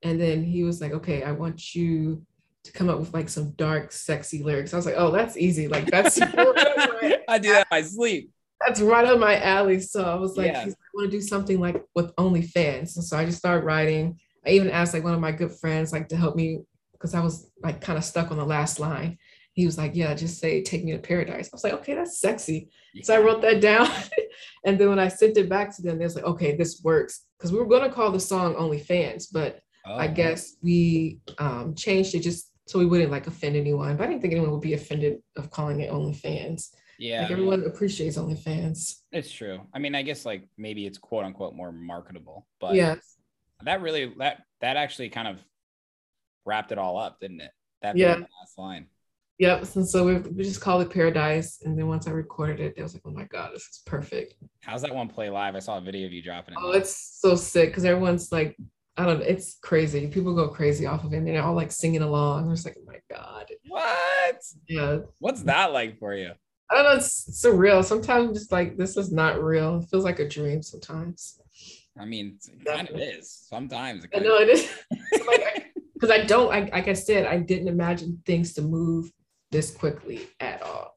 And 0.02 0.20
then 0.20 0.42
he 0.42 0.62
was 0.64 0.80
like, 0.80 0.92
okay, 0.92 1.22
I 1.22 1.32
want 1.32 1.74
you 1.74 2.24
to 2.64 2.72
come 2.72 2.88
up 2.88 2.98
with 2.98 3.12
like 3.14 3.28
some 3.28 3.50
dark, 3.52 3.92
sexy 3.92 4.42
lyrics. 4.42 4.72
I 4.72 4.76
was 4.76 4.86
like, 4.86 4.94
oh, 4.96 5.10
that's 5.10 5.36
easy. 5.36 5.68
Like 5.68 5.86
that's 5.86 6.20
I 6.22 7.38
do 7.38 7.52
that 7.52 7.66
in 7.70 7.76
my 7.76 7.82
sleep. 7.82 8.30
that's 8.66 8.80
right 8.80 9.04
up 9.04 9.18
my 9.18 9.40
alley. 9.40 9.80
So 9.80 10.04
I 10.04 10.14
was 10.14 10.36
like, 10.36 10.52
Yeah. 10.52 10.62
I 10.62 10.74
want 10.94 11.10
to 11.10 11.16
do 11.16 11.20
something 11.20 11.60
like 11.60 11.82
with 11.94 12.14
OnlyFans. 12.16 12.96
And 12.96 13.04
so 13.04 13.16
I 13.16 13.24
just 13.24 13.38
started 13.38 13.64
writing. 13.64 14.18
I 14.46 14.50
even 14.50 14.70
asked 14.70 14.94
like 14.94 15.04
one 15.04 15.14
of 15.14 15.20
my 15.20 15.32
good 15.32 15.52
friends 15.52 15.92
like 15.92 16.08
to 16.08 16.16
help 16.16 16.34
me 16.36 16.60
because 16.92 17.14
I 17.14 17.20
was 17.20 17.50
like 17.62 17.80
kind 17.80 17.98
of 17.98 18.04
stuck 18.04 18.30
on 18.30 18.36
the 18.38 18.44
last 18.44 18.80
line. 18.80 19.18
He 19.52 19.66
was 19.66 19.76
like, 19.76 19.92
yeah, 19.94 20.14
just 20.14 20.38
say 20.38 20.62
take 20.62 20.84
me 20.84 20.92
to 20.92 20.98
paradise. 20.98 21.48
I 21.48 21.50
was 21.56 21.64
like, 21.64 21.72
okay, 21.74 21.94
that's 21.94 22.18
sexy. 22.20 22.70
So 23.02 23.14
I 23.14 23.20
wrote 23.20 23.42
that 23.42 23.60
down. 23.60 23.88
and 24.64 24.78
then 24.78 24.88
when 24.88 24.98
I 24.98 25.08
sent 25.08 25.36
it 25.36 25.48
back 25.48 25.74
to 25.76 25.82
them, 25.82 25.98
they 25.98 26.04
was 26.04 26.14
like, 26.16 26.24
okay, 26.24 26.56
this 26.56 26.80
works. 26.82 27.24
Because 27.38 27.52
we 27.52 27.58
were 27.58 27.66
gonna 27.66 27.92
call 27.92 28.10
the 28.12 28.20
song 28.20 28.54
Only 28.56 28.78
Fans, 28.78 29.26
but 29.28 29.60
I 29.86 30.08
Oh, 30.08 30.12
guess 30.12 30.56
we 30.62 31.20
um, 31.38 31.74
changed 31.74 32.14
it 32.14 32.20
just 32.20 32.52
so 32.66 32.78
we 32.78 32.86
wouldn't 32.86 33.10
like 33.10 33.26
offend 33.26 33.56
anyone. 33.56 33.96
But 33.96 34.04
I 34.04 34.06
didn't 34.08 34.20
think 34.22 34.32
anyone 34.34 34.52
would 34.52 34.60
be 34.60 34.74
offended 34.74 35.18
of 35.36 35.50
calling 35.50 35.80
it 35.80 35.88
Only 35.88 36.12
Fans. 36.12 36.72
Yeah. 36.98 37.22
Like 37.22 37.30
everyone 37.30 37.64
appreciates 37.64 38.18
OnlyFans. 38.18 38.96
It's 39.10 39.32
true. 39.32 39.60
I 39.72 39.78
mean, 39.78 39.94
I 39.94 40.02
guess 40.02 40.26
like 40.26 40.46
maybe 40.58 40.84
it's 40.86 40.98
quote 40.98 41.24
unquote 41.24 41.54
more 41.54 41.72
marketable, 41.72 42.46
but 42.60 42.74
yeah. 42.74 42.96
that 43.64 43.80
really 43.80 44.12
that 44.18 44.42
that 44.60 44.76
actually 44.76 45.08
kind 45.08 45.26
of 45.26 45.38
wrapped 46.44 46.72
it 46.72 46.78
all 46.78 46.98
up, 46.98 47.18
didn't 47.18 47.40
it? 47.40 47.52
That 47.80 47.96
Yeah. 47.96 48.16
last 48.16 48.58
line. 48.58 48.88
Yep. 49.40 49.74
And 49.74 49.88
so 49.88 50.04
we, 50.04 50.16
we 50.18 50.44
just 50.44 50.60
called 50.60 50.82
it 50.82 50.90
Paradise. 50.90 51.62
And 51.64 51.76
then 51.76 51.88
once 51.88 52.06
I 52.06 52.10
recorded 52.10 52.60
it, 52.60 52.74
I 52.78 52.82
was 52.82 52.92
like, 52.92 53.02
oh 53.06 53.10
my 53.10 53.24
God, 53.24 53.52
this 53.54 53.62
is 53.62 53.80
perfect. 53.86 54.34
How's 54.60 54.82
that 54.82 54.94
one 54.94 55.08
play 55.08 55.30
live? 55.30 55.56
I 55.56 55.60
saw 55.60 55.78
a 55.78 55.80
video 55.80 56.06
of 56.06 56.12
you 56.12 56.22
dropping 56.22 56.52
it. 56.52 56.60
Oh, 56.62 56.72
it's 56.72 57.18
so 57.22 57.34
sick 57.34 57.70
because 57.70 57.86
everyone's 57.86 58.30
like, 58.30 58.54
I 58.98 59.06
don't 59.06 59.20
know, 59.20 59.24
it's 59.24 59.56
crazy. 59.62 60.06
People 60.08 60.34
go 60.34 60.48
crazy 60.48 60.84
off 60.84 61.04
of 61.04 61.14
it. 61.14 61.16
And 61.16 61.26
they're 61.26 61.42
all 61.42 61.54
like 61.54 61.72
singing 61.72 62.02
along. 62.02 62.44
I'm 62.44 62.54
just 62.54 62.66
like, 62.66 62.76
oh 62.78 62.84
my 62.84 62.98
God. 63.10 63.46
what? 63.68 64.42
Yeah. 64.68 64.98
What's 65.20 65.42
that 65.44 65.72
like 65.72 65.98
for 65.98 66.14
you? 66.14 66.32
I 66.70 66.74
don't 66.74 66.84
know. 66.84 66.96
It's 66.96 67.42
surreal. 67.42 67.82
Sometimes 67.82 68.28
I'm 68.28 68.34
just 68.34 68.52
like, 68.52 68.76
this 68.76 68.98
is 68.98 69.10
not 69.10 69.42
real. 69.42 69.78
It 69.78 69.88
feels 69.88 70.04
like 70.04 70.18
a 70.18 70.28
dream 70.28 70.62
sometimes. 70.62 71.40
I 71.98 72.04
mean, 72.04 72.38
it 72.46 72.66
kind 72.66 72.90
of 72.90 73.00
is. 73.00 73.46
Sometimes 73.48 74.04
it 74.04 74.10
I 74.14 74.18
know 74.18 74.36
it 74.36 74.50
is. 74.50 74.70
Because 75.94 76.18
I 76.18 76.24
don't, 76.24 76.50
I, 76.50 76.60
like 76.72 76.88
I 76.88 76.94
said, 76.94 77.26
I 77.26 77.36
didn't 77.36 77.68
imagine 77.68 78.22
things 78.24 78.54
to 78.54 78.62
move 78.62 79.12
this 79.50 79.70
quickly 79.70 80.28
at 80.40 80.62
all. 80.62 80.96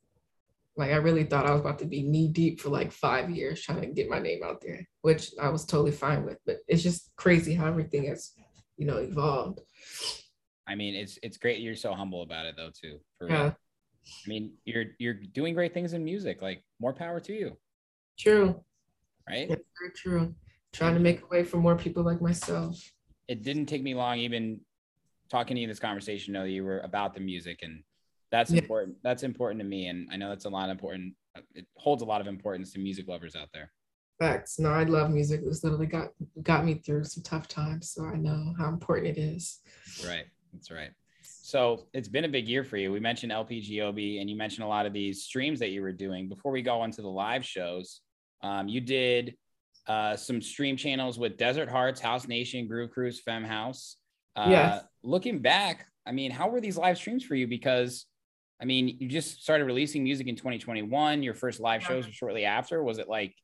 Like 0.75 0.91
I 0.91 0.95
really 0.95 1.23
thought 1.23 1.45
I 1.45 1.51
was 1.51 1.61
about 1.61 1.79
to 1.79 1.85
be 1.85 2.01
knee 2.01 2.27
deep 2.29 2.59
for 2.59 2.69
like 2.69 2.91
five 2.91 3.29
years 3.29 3.61
trying 3.61 3.81
to 3.81 3.87
get 3.87 4.09
my 4.09 4.19
name 4.19 4.41
out 4.43 4.61
there, 4.61 4.87
which 5.01 5.31
I 5.39 5.49
was 5.49 5.65
totally 5.65 5.91
fine 5.91 6.25
with. 6.25 6.39
But 6.45 6.57
it's 6.67 6.81
just 6.81 7.11
crazy 7.15 7.53
how 7.53 7.67
everything 7.67 8.05
has, 8.05 8.31
you 8.77 8.87
know, 8.87 8.97
evolved. 8.97 9.61
I 10.67 10.75
mean, 10.75 10.95
it's 10.95 11.19
it's 11.21 11.37
great 11.37 11.59
you're 11.59 11.75
so 11.75 11.93
humble 11.93 12.23
about 12.23 12.47
it 12.47 12.55
though 12.57 12.71
too. 12.71 12.99
For 13.19 13.27
real. 13.27 13.35
Yeah, 13.35 13.51
I 14.25 14.27
mean, 14.27 14.53
you're 14.65 14.85
you're 14.97 15.13
doing 15.13 15.53
great 15.53 15.73
things 15.73 15.93
in 15.93 16.03
music. 16.03 16.41
Like 16.41 16.63
more 16.79 16.93
power 16.93 17.19
to 17.19 17.33
you, 17.33 17.57
true. 18.17 18.63
right? 19.29 19.47
That's 19.49 19.61
very 19.79 19.91
true. 19.95 20.35
Trying 20.71 20.95
to 20.95 20.99
make 20.99 21.21
a 21.21 21.27
way 21.27 21.43
for 21.43 21.57
more 21.57 21.75
people 21.75 22.03
like 22.03 22.21
myself. 22.21 22.81
It 23.27 23.43
didn't 23.43 23.67
take 23.67 23.83
me 23.83 23.93
long 23.93 24.17
even 24.17 24.61
talking 25.29 25.55
to 25.55 25.61
you 25.61 25.65
in 25.65 25.69
this 25.69 25.79
conversation 25.79 26.33
know 26.33 26.43
you 26.43 26.63
were 26.63 26.79
about 26.81 27.13
the 27.13 27.19
music 27.19 27.59
and 27.63 27.83
that's 28.34 28.51
Yeah. 28.51 28.61
important. 28.61 28.97
That's 29.03 29.21
important 29.23 29.59
to 29.61 29.65
me 29.65 29.88
and 29.88 30.09
I 30.11 30.17
know 30.17 30.27
that's 30.29 30.45
a 30.45 30.49
lot 30.49 30.65
of 30.69 30.71
important 30.71 31.13
it 31.55 31.65
holds 31.77 32.03
a 32.03 32.05
lot 32.05 32.21
of 32.21 32.27
importance 32.27 32.73
to 32.73 32.79
music 32.79 33.07
lovers 33.07 33.36
out 33.36 33.49
there. 33.53 33.71
Facts. 34.19 34.59
No, 34.59 34.69
I 34.69 34.84
love 34.84 35.09
music. 35.09 35.41
It's 35.45 35.63
literally 35.63 35.88
got 35.88 36.09
got 36.41 36.65
me 36.65 36.73
through 36.75 37.03
some 37.05 37.23
tough 37.23 37.47
times, 37.47 37.91
so 37.91 38.05
I 38.05 38.15
know 38.15 38.53
how 38.57 38.69
important 38.69 39.17
it 39.17 39.19
is. 39.21 39.59
Right. 40.05 40.25
That's 40.51 40.69
right. 40.71 40.91
So 41.23 41.88
it's 41.93 42.07
been 42.07 42.25
a 42.25 42.29
big 42.29 42.47
year 42.47 42.63
for 42.63 42.77
you. 42.77 42.91
We 42.91 42.99
mentioned 42.99 43.31
LP 43.31 43.61
Giobi 43.61 44.19
and 44.21 44.29
you 44.29 44.36
mentioned 44.36 44.63
a 44.65 44.67
lot 44.67 44.86
of 44.86 44.93
these 44.93 45.23
streams 45.23 45.59
that 45.59 45.69
you 45.69 45.81
were 45.81 45.91
doing. 45.91 46.27
Before 46.29 46.51
we 46.51 46.61
go 46.61 46.81
on 46.81 46.91
to 46.91 47.01
the 47.01 47.07
live 47.09 47.45
shows, 47.45 48.01
um, 48.41 48.67
you 48.67 48.81
did 48.81 49.36
uh, 49.88 50.15
some 50.15 50.41
stream 50.41 50.75
channels 50.77 51.17
with 51.19 51.38
Desert 51.38 51.69
Hearts, 51.69 51.99
House 51.99 52.27
Nation, 52.27 52.67
Groove 52.67 52.91
Cruise, 52.91 53.19
Femme 53.21 53.43
House. 53.43 53.97
Uh, 54.36 54.47
Yes. 54.49 54.84
Looking 55.03 55.39
back, 55.39 55.88
I 56.05 56.11
mean, 56.11 56.31
how 56.31 56.49
were 56.49 56.61
these 56.61 56.77
live 56.77 56.97
streams 56.97 57.23
for 57.23 57.36
you? 57.36 57.47
Because, 57.47 58.05
I 58.64 58.66
mean, 58.66 58.95
you 58.97 59.09
just 59.09 59.43
started 59.43 59.66
releasing 59.66 60.05
music 60.05 60.28
in 60.28 60.38
2021. 60.38 61.22
Your 61.22 61.34
first 61.34 61.59
live 61.59 61.84
shows 61.84 62.05
were 62.05 62.14
shortly 62.14 62.45
after. 62.45 62.82
Was 62.82 62.97
it 62.97 63.09
like, 63.09 63.36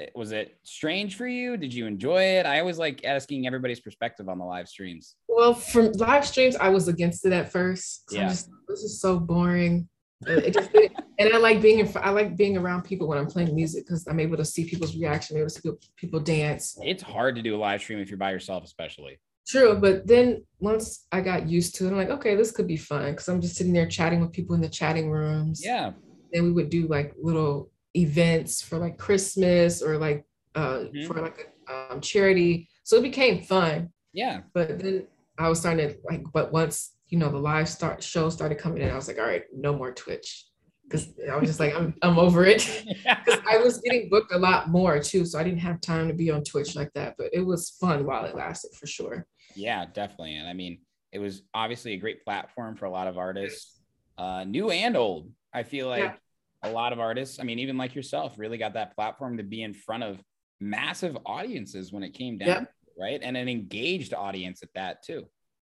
eh, 0.00 0.06
was 0.14 0.32
it 0.32 0.56
strange 0.62 1.16
for 1.16 1.26
you? 1.28 1.58
Did 1.58 1.74
you 1.74 1.84
enjoy 1.84 2.22
it? 2.22 2.46
I 2.46 2.58
always 2.58 2.78
like 2.78 3.04
asking 3.04 3.46
everybody's 3.46 3.80
perspective 3.80 4.30
on 4.30 4.38
the 4.38 4.46
live 4.46 4.68
streams. 4.68 5.16
Well, 5.28 5.52
from 5.52 5.92
live 5.92 6.26
streams, 6.26 6.56
I 6.56 6.70
was 6.70 6.88
against 6.88 7.26
it 7.26 7.34
at 7.34 7.52
first. 7.52 8.04
Yeah. 8.10 8.28
just, 8.28 8.48
this 8.66 8.80
is 8.80 8.98
so 8.98 9.20
boring. 9.20 9.90
It 10.26 10.54
just 10.54 10.70
and 11.18 11.34
I 11.34 11.36
like 11.36 11.60
being 11.60 11.80
in, 11.80 11.92
I 11.96 12.08
like 12.08 12.34
being 12.34 12.56
around 12.56 12.84
people 12.84 13.08
when 13.08 13.18
I'm 13.18 13.26
playing 13.26 13.54
music 13.54 13.84
because 13.84 14.06
I'm 14.06 14.20
able 14.20 14.38
to 14.38 14.44
see 14.44 14.64
people's 14.64 14.96
reaction, 14.96 15.36
able 15.36 15.48
to 15.48 15.54
see 15.54 15.60
people- 15.60 15.80
people 15.96 16.20
dance. 16.20 16.78
It's 16.80 17.02
hard 17.02 17.36
to 17.36 17.42
do 17.42 17.54
a 17.54 17.58
live 17.58 17.82
stream 17.82 17.98
if 17.98 18.08
you're 18.08 18.16
by 18.16 18.30
yourself, 18.30 18.64
especially. 18.64 19.18
True, 19.46 19.74
but 19.76 20.06
then 20.06 20.44
once 20.60 21.06
I 21.10 21.20
got 21.20 21.48
used 21.48 21.74
to 21.76 21.86
it, 21.86 21.90
I'm 21.90 21.96
like, 21.96 22.10
okay, 22.10 22.34
this 22.36 22.52
could 22.52 22.66
be 22.68 22.76
fun 22.76 23.10
because 23.10 23.28
I'm 23.28 23.40
just 23.40 23.56
sitting 23.56 23.72
there 23.72 23.86
chatting 23.86 24.20
with 24.20 24.32
people 24.32 24.54
in 24.54 24.60
the 24.60 24.68
chatting 24.68 25.10
rooms. 25.10 25.60
Yeah. 25.64 25.92
Then 26.32 26.44
we 26.44 26.52
would 26.52 26.70
do 26.70 26.86
like 26.86 27.14
little 27.20 27.70
events 27.94 28.62
for 28.62 28.78
like 28.78 28.96
Christmas 28.98 29.82
or 29.82 29.98
like 29.98 30.24
uh 30.54 30.84
Mhm. 30.94 31.06
for 31.06 31.20
like 31.20 31.48
a 31.68 31.92
um, 31.92 32.00
charity. 32.00 32.68
So 32.84 32.96
it 32.98 33.02
became 33.02 33.42
fun. 33.42 33.90
Yeah. 34.12 34.40
But 34.54 34.78
then 34.78 35.06
I 35.38 35.48
was 35.48 35.60
starting 35.60 35.88
to 35.88 35.96
like, 36.08 36.22
but 36.32 36.52
once 36.52 36.94
you 37.08 37.18
know 37.18 37.30
the 37.30 37.38
live 37.38 37.68
start 37.68 38.02
show 38.02 38.30
started 38.30 38.58
coming 38.58 38.82
in, 38.82 38.90
I 38.90 38.94
was 38.96 39.08
like, 39.08 39.18
all 39.18 39.26
right, 39.26 39.44
no 39.52 39.74
more 39.76 39.92
Twitch. 39.92 40.46
Because 40.84 41.08
I 41.30 41.36
was 41.36 41.48
just 41.48 41.60
like, 41.60 41.74
I'm 41.74 41.94
I'm 42.02 42.18
over 42.18 42.44
it. 42.44 42.62
Because 43.24 43.40
I 43.50 43.56
was 43.58 43.78
getting 43.78 44.08
booked 44.08 44.32
a 44.32 44.38
lot 44.38 44.68
more 44.68 44.98
too. 45.00 45.24
So 45.26 45.38
I 45.38 45.42
didn't 45.44 45.60
have 45.60 45.80
time 45.80 46.08
to 46.08 46.14
be 46.14 46.30
on 46.30 46.44
Twitch 46.44 46.76
like 46.76 46.92
that. 46.94 47.14
But 47.18 47.28
it 47.32 47.40
was 47.40 47.70
fun 47.80 48.06
while 48.06 48.24
it 48.24 48.34
lasted 48.36 48.72
for 48.78 48.86
sure. 48.86 49.26
Yeah, 49.54 49.84
definitely. 49.86 50.36
And 50.36 50.48
I 50.48 50.52
mean, 50.52 50.80
it 51.12 51.18
was 51.18 51.42
obviously 51.54 51.92
a 51.92 51.96
great 51.98 52.24
platform 52.24 52.76
for 52.76 52.86
a 52.86 52.90
lot 52.90 53.06
of 53.06 53.18
artists, 53.18 53.80
uh, 54.18 54.44
new 54.44 54.70
and 54.70 54.96
old. 54.96 55.30
I 55.52 55.62
feel 55.62 55.88
like 55.88 56.02
Yeah. 56.02 56.14
a 56.62 56.70
lot 56.70 56.92
of 56.92 57.00
artists, 57.00 57.38
I 57.38 57.42
mean, 57.44 57.58
even 57.58 57.76
like 57.76 57.94
yourself, 57.94 58.38
really 58.38 58.58
got 58.58 58.74
that 58.74 58.94
platform 58.94 59.36
to 59.36 59.42
be 59.42 59.62
in 59.62 59.74
front 59.74 60.02
of 60.04 60.20
massive 60.60 61.16
audiences 61.26 61.92
when 61.92 62.02
it 62.02 62.14
came 62.14 62.38
down, 62.38 62.48
Yeah. 62.48 62.64
right? 63.04 63.20
And 63.22 63.36
an 63.36 63.48
engaged 63.48 64.14
audience 64.14 64.62
at 64.62 64.70
that 64.74 65.02
too. 65.02 65.28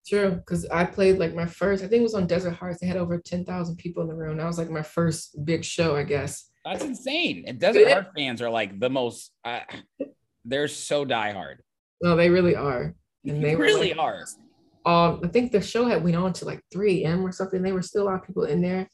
True, 0.06 0.32
because 0.32 0.66
I 0.66 0.84
played 0.84 1.18
like 1.18 1.34
my 1.34 1.46
first, 1.46 1.82
I 1.82 1.88
think 1.88 2.00
it 2.00 2.02
was 2.04 2.14
on 2.14 2.26
Desert 2.26 2.50
Hearts. 2.52 2.78
They 2.80 2.86
had 2.86 2.98
over 2.98 3.18
10,000 3.18 3.76
people 3.76 4.02
in 4.02 4.08
the 4.08 4.14
room. 4.14 4.36
That 4.36 4.46
was 4.46 4.58
like 4.58 4.68
my 4.70 4.82
first 4.82 5.42
big 5.46 5.64
show, 5.64 5.96
I 5.96 6.02
guess. 6.02 6.50
That's 6.64 6.84
insane. 6.84 7.44
And 7.46 7.58
Desert 7.58 7.88
Yeah. 7.88 7.94
Heart 7.94 8.12
fans 8.14 8.42
are 8.42 8.50
like 8.50 8.78
the 8.78 8.90
most, 8.90 9.32
uh, 9.44 9.60
they're 10.44 10.68
so 10.68 11.06
diehard. 11.06 11.56
No, 12.02 12.16
they 12.16 12.28
really 12.28 12.54
are. 12.54 12.94
And 13.26 13.42
They 13.42 13.50
they 13.50 13.56
were 13.56 13.64
really 13.64 13.94
like, 13.94 13.98
are. 13.98 14.24
um, 14.86 15.20
I 15.24 15.28
think 15.28 15.52
the 15.52 15.60
show 15.60 15.86
had 15.86 16.04
went 16.04 16.16
on 16.16 16.32
to 16.34 16.44
like 16.44 16.60
3 16.72 17.04
a.m. 17.04 17.24
or 17.24 17.32
something. 17.32 17.62
They 17.62 17.72
were 17.72 17.82
still 17.82 18.04
a 18.04 18.06
lot 18.06 18.20
of 18.20 18.26
people 18.26 18.44
in 18.44 18.60
there. 18.60 18.88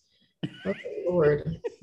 Oh, 0.66 0.72
Lord. 1.09 1.61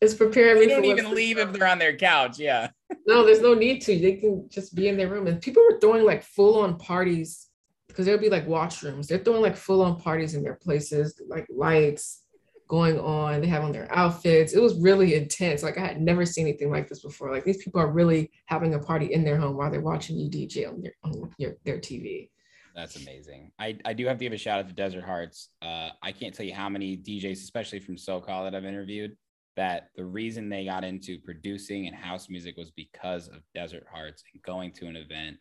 it's 0.00 0.14
preparing 0.14 0.60
They 0.60 0.66
me 0.66 0.74
for 0.74 0.80
don't 0.82 0.84
even 0.90 1.14
leave 1.14 1.38
if 1.38 1.52
they're 1.52 1.66
on 1.68 1.78
their 1.78 1.96
couch. 1.96 2.38
Yeah. 2.38 2.70
No, 3.06 3.24
there's 3.24 3.42
no 3.42 3.54
need 3.54 3.82
to. 3.82 3.98
They 3.98 4.14
can 4.14 4.48
just 4.48 4.74
be 4.74 4.88
in 4.88 4.96
their 4.96 5.08
room. 5.08 5.26
And 5.26 5.40
people 5.40 5.62
were 5.68 5.78
throwing 5.80 6.04
like 6.04 6.22
full 6.22 6.60
on 6.60 6.78
parties 6.78 7.48
because 7.88 8.06
there'll 8.06 8.20
be 8.20 8.30
like 8.30 8.46
watch 8.46 8.82
rooms. 8.82 9.08
They're 9.08 9.18
throwing 9.18 9.42
like 9.42 9.56
full 9.56 9.82
on 9.82 10.00
parties 10.00 10.34
in 10.34 10.42
their 10.42 10.54
places, 10.54 11.20
like 11.28 11.46
lights 11.50 12.22
going 12.68 12.98
on. 13.00 13.40
They 13.40 13.46
have 13.48 13.64
on 13.64 13.72
their 13.72 13.90
outfits. 13.90 14.52
It 14.52 14.62
was 14.62 14.78
really 14.78 15.14
intense. 15.14 15.62
Like 15.62 15.78
I 15.78 15.86
had 15.86 16.00
never 16.00 16.24
seen 16.24 16.46
anything 16.46 16.70
like 16.70 16.88
this 16.88 17.00
before. 17.00 17.32
Like 17.32 17.44
these 17.44 17.62
people 17.62 17.80
are 17.80 17.90
really 17.90 18.30
having 18.46 18.74
a 18.74 18.78
party 18.78 19.12
in 19.12 19.24
their 19.24 19.38
home 19.38 19.56
while 19.56 19.70
they're 19.70 19.80
watching 19.80 20.18
you 20.18 20.30
DJ 20.30 20.68
on 20.68 20.80
their 20.82 20.92
on 21.02 21.30
your, 21.38 21.56
their 21.64 21.78
TV. 21.78 22.30
That's 22.74 22.94
amazing. 23.02 23.50
I, 23.58 23.76
I 23.84 23.92
do 23.92 24.06
have 24.06 24.18
to 24.18 24.24
give 24.24 24.32
a 24.32 24.36
shout 24.36 24.60
out 24.60 24.68
to 24.68 24.74
Desert 24.74 25.02
Hearts. 25.02 25.48
Uh, 25.60 25.88
I 26.00 26.12
can't 26.12 26.32
tell 26.32 26.46
you 26.46 26.54
how 26.54 26.68
many 26.68 26.96
DJs, 26.96 27.42
especially 27.42 27.80
from 27.80 27.96
SoCal, 27.96 28.44
that 28.44 28.54
I've 28.54 28.64
interviewed, 28.64 29.16
that 29.56 29.88
the 29.96 30.04
reason 30.04 30.48
they 30.48 30.64
got 30.64 30.84
into 30.84 31.18
producing 31.18 31.88
and 31.88 31.96
house 31.96 32.28
music 32.28 32.56
was 32.56 32.70
because 32.70 33.26
of 33.26 33.40
Desert 33.52 33.84
Hearts 33.92 34.22
and 34.32 34.40
going 34.44 34.70
to 34.74 34.86
an 34.86 34.94
event 34.94 35.38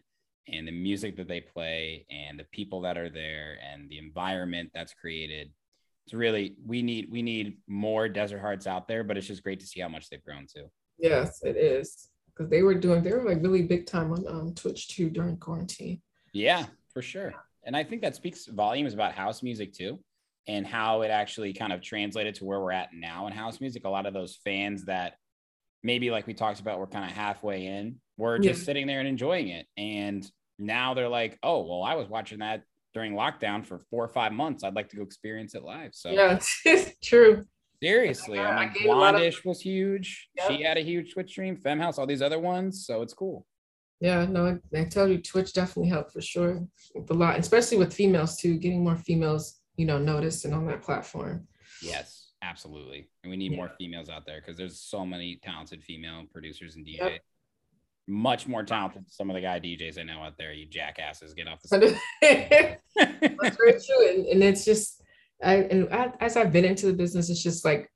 and 0.48 0.68
the 0.68 0.72
music 0.72 1.16
that 1.18 1.28
they 1.28 1.42
play 1.42 2.08
and 2.10 2.40
the 2.40 2.46
people 2.46 2.82
that 2.82 2.98
are 2.98 3.10
there 3.10 3.58
and 3.72 3.88
the 3.90 4.00
environment 4.00 4.72
that's 4.74 4.96
created. 4.96 5.52
It's 6.08 6.14
really 6.14 6.56
we 6.66 6.82
need 6.82 7.10
we 7.12 7.22
need 7.22 7.58
more 7.68 8.08
desert 8.08 8.40
hearts 8.40 8.66
out 8.66 8.88
there 8.88 9.04
but 9.04 9.18
it's 9.18 9.28
just 9.28 9.44
great 9.44 9.60
to 9.60 9.66
see 9.68 9.82
how 9.82 9.90
much 9.90 10.10
they've 10.10 10.24
grown 10.24 10.46
too 10.48 10.64
Yes, 11.00 11.42
it 11.44 11.58
is. 11.58 12.08
Because 12.34 12.50
they 12.50 12.64
were 12.64 12.74
doing, 12.74 13.04
they 13.04 13.12
were 13.12 13.24
like 13.24 13.44
really 13.44 13.62
big 13.62 13.86
time 13.86 14.12
on 14.14 14.26
um, 14.28 14.56
Twitch 14.56 14.88
too 14.88 15.10
during 15.12 15.38
quarantine. 15.38 16.02
yeah 16.34 16.66
for 16.94 17.02
sure 17.02 17.34
and 17.66 17.76
i 17.76 17.84
think 17.84 18.02
that 18.02 18.16
speaks 18.16 18.46
volumes 18.46 18.94
about 18.94 19.12
house 19.14 19.44
music 19.44 19.74
too 19.74 20.00
and 20.48 20.66
how 20.66 21.02
it 21.02 21.10
actually 21.10 21.52
kind 21.52 21.74
of 21.74 21.82
translated 21.82 22.34
to 22.36 22.46
where 22.46 22.62
we're 22.62 22.72
at 22.72 22.88
now 22.94 23.28
in 23.28 23.34
house 23.34 23.60
music 23.60 23.84
a 23.86 23.90
lot 23.90 24.06
of 24.06 24.14
those 24.14 24.40
fans 24.46 24.86
that 24.86 25.16
maybe 25.84 26.10
like 26.10 26.26
we 26.26 26.34
talked 26.34 26.62
about 26.62 26.80
were 26.80 26.88
kind 26.88 27.04
of 27.04 27.12
halfway 27.12 27.66
in 27.66 27.98
were 28.16 28.40
just 28.40 28.62
Yeah. 28.62 28.66
sitting 28.66 28.88
there 28.88 29.00
and 29.00 29.10
enjoying 29.10 29.50
it 29.50 29.66
and 29.78 30.26
now 30.58 30.94
they're 30.94 31.10
like 31.10 31.38
oh 31.44 31.64
well 31.68 31.84
i 31.84 31.96
was 31.96 32.08
watching 32.08 32.40
that 32.40 32.62
during 32.98 33.14
lockdown 33.14 33.64
for 33.64 33.78
four 33.92 34.04
or 34.04 34.08
five 34.08 34.32
months 34.34 34.64
i'd 34.64 34.74
like 34.74 34.90
to 34.90 34.96
go 34.98 35.04
experience 35.04 35.54
it 35.54 35.62
live 35.64 35.92
so 35.94 36.10
Yeah, 36.10 36.40
it's 36.66 36.92
true. 37.04 37.44
Seriously, 37.84 38.40
Yeah, 38.40 38.50
I 38.50 38.74
mean, 38.74 38.88
lot 38.88 39.14
of- 39.14 39.20
BLOND:ISH 39.22 39.46
was 39.46 39.62
huge. 39.62 40.30
Yep. 40.36 40.48
She 40.50 40.64
had 40.64 40.78
a 40.80 40.82
huge 40.82 41.14
Twitch 41.14 41.30
stream. 41.30 41.56
Femme 41.56 41.80
House, 41.80 42.00
all 42.00 42.08
these 42.08 42.24
other 42.24 42.40
ones. 42.40 42.88
So 42.88 43.04
it's 43.04 43.14
cool. 43.14 43.46
Yeah, 44.00 44.26
no, 44.26 44.42
I, 44.74 44.80
I 44.80 44.86
tell 44.86 45.08
you, 45.08 45.20
Twitch 45.22 45.54
definitely 45.54 45.90
helped 45.90 46.12
for 46.12 46.20
sure. 46.22 46.66
With 46.96 47.08
a 47.12 47.14
lot, 47.14 47.38
especially 47.38 47.78
with 47.78 47.94
females 47.94 48.36
too, 48.38 48.58
getting 48.58 48.84
more 48.84 48.96
females, 48.96 49.60
you 49.76 49.86
know, 49.86 50.00
noticed 50.00 50.44
and 50.46 50.56
on 50.56 50.66
that 50.66 50.82
platform. 50.82 51.48
Yes, 51.84 52.32
absolutely. 52.42 53.10
And 53.24 53.30
we 53.30 53.38
need 53.38 53.52
Yeah. 53.52 53.58
more 53.58 53.72
females 53.78 54.10
out 54.10 54.26
there 54.26 54.40
because 54.42 54.58
there's 54.58 54.80
so 54.82 55.06
many 55.06 55.36
talented 55.44 55.84
female 55.84 56.24
producers 56.34 56.78
and 56.78 56.84
DJs. 56.84 56.98
Yep. 56.98 57.22
Much 58.08 58.48
more 58.48 58.64
talented 58.64 59.04
than 59.04 59.10
some 59.10 59.30
of 59.30 59.36
the 59.36 59.42
guy 59.42 59.60
DJs 59.60 60.00
I 60.00 60.04
know 60.04 60.22
out 60.22 60.38
there. 60.38 60.54
You 60.54 60.66
jackasses, 60.66 61.34
get 61.34 61.48
off 61.48 61.62
the 61.62 61.98
That's 62.22 63.58
very 63.58 63.74
true. 63.74 64.10
And, 64.10 64.26
and 64.28 64.44
it's 64.44 64.64
just, 64.64 65.04
I, 65.44 65.56
and 65.56 65.94
I, 65.94 66.12
as 66.20 66.38
I've 66.38 66.54
been 66.54 66.66
into 66.66 66.86
the 66.86 66.94
business, 66.94 67.30
it's 67.30 67.44
just 67.44 67.66
like, 67.66 67.92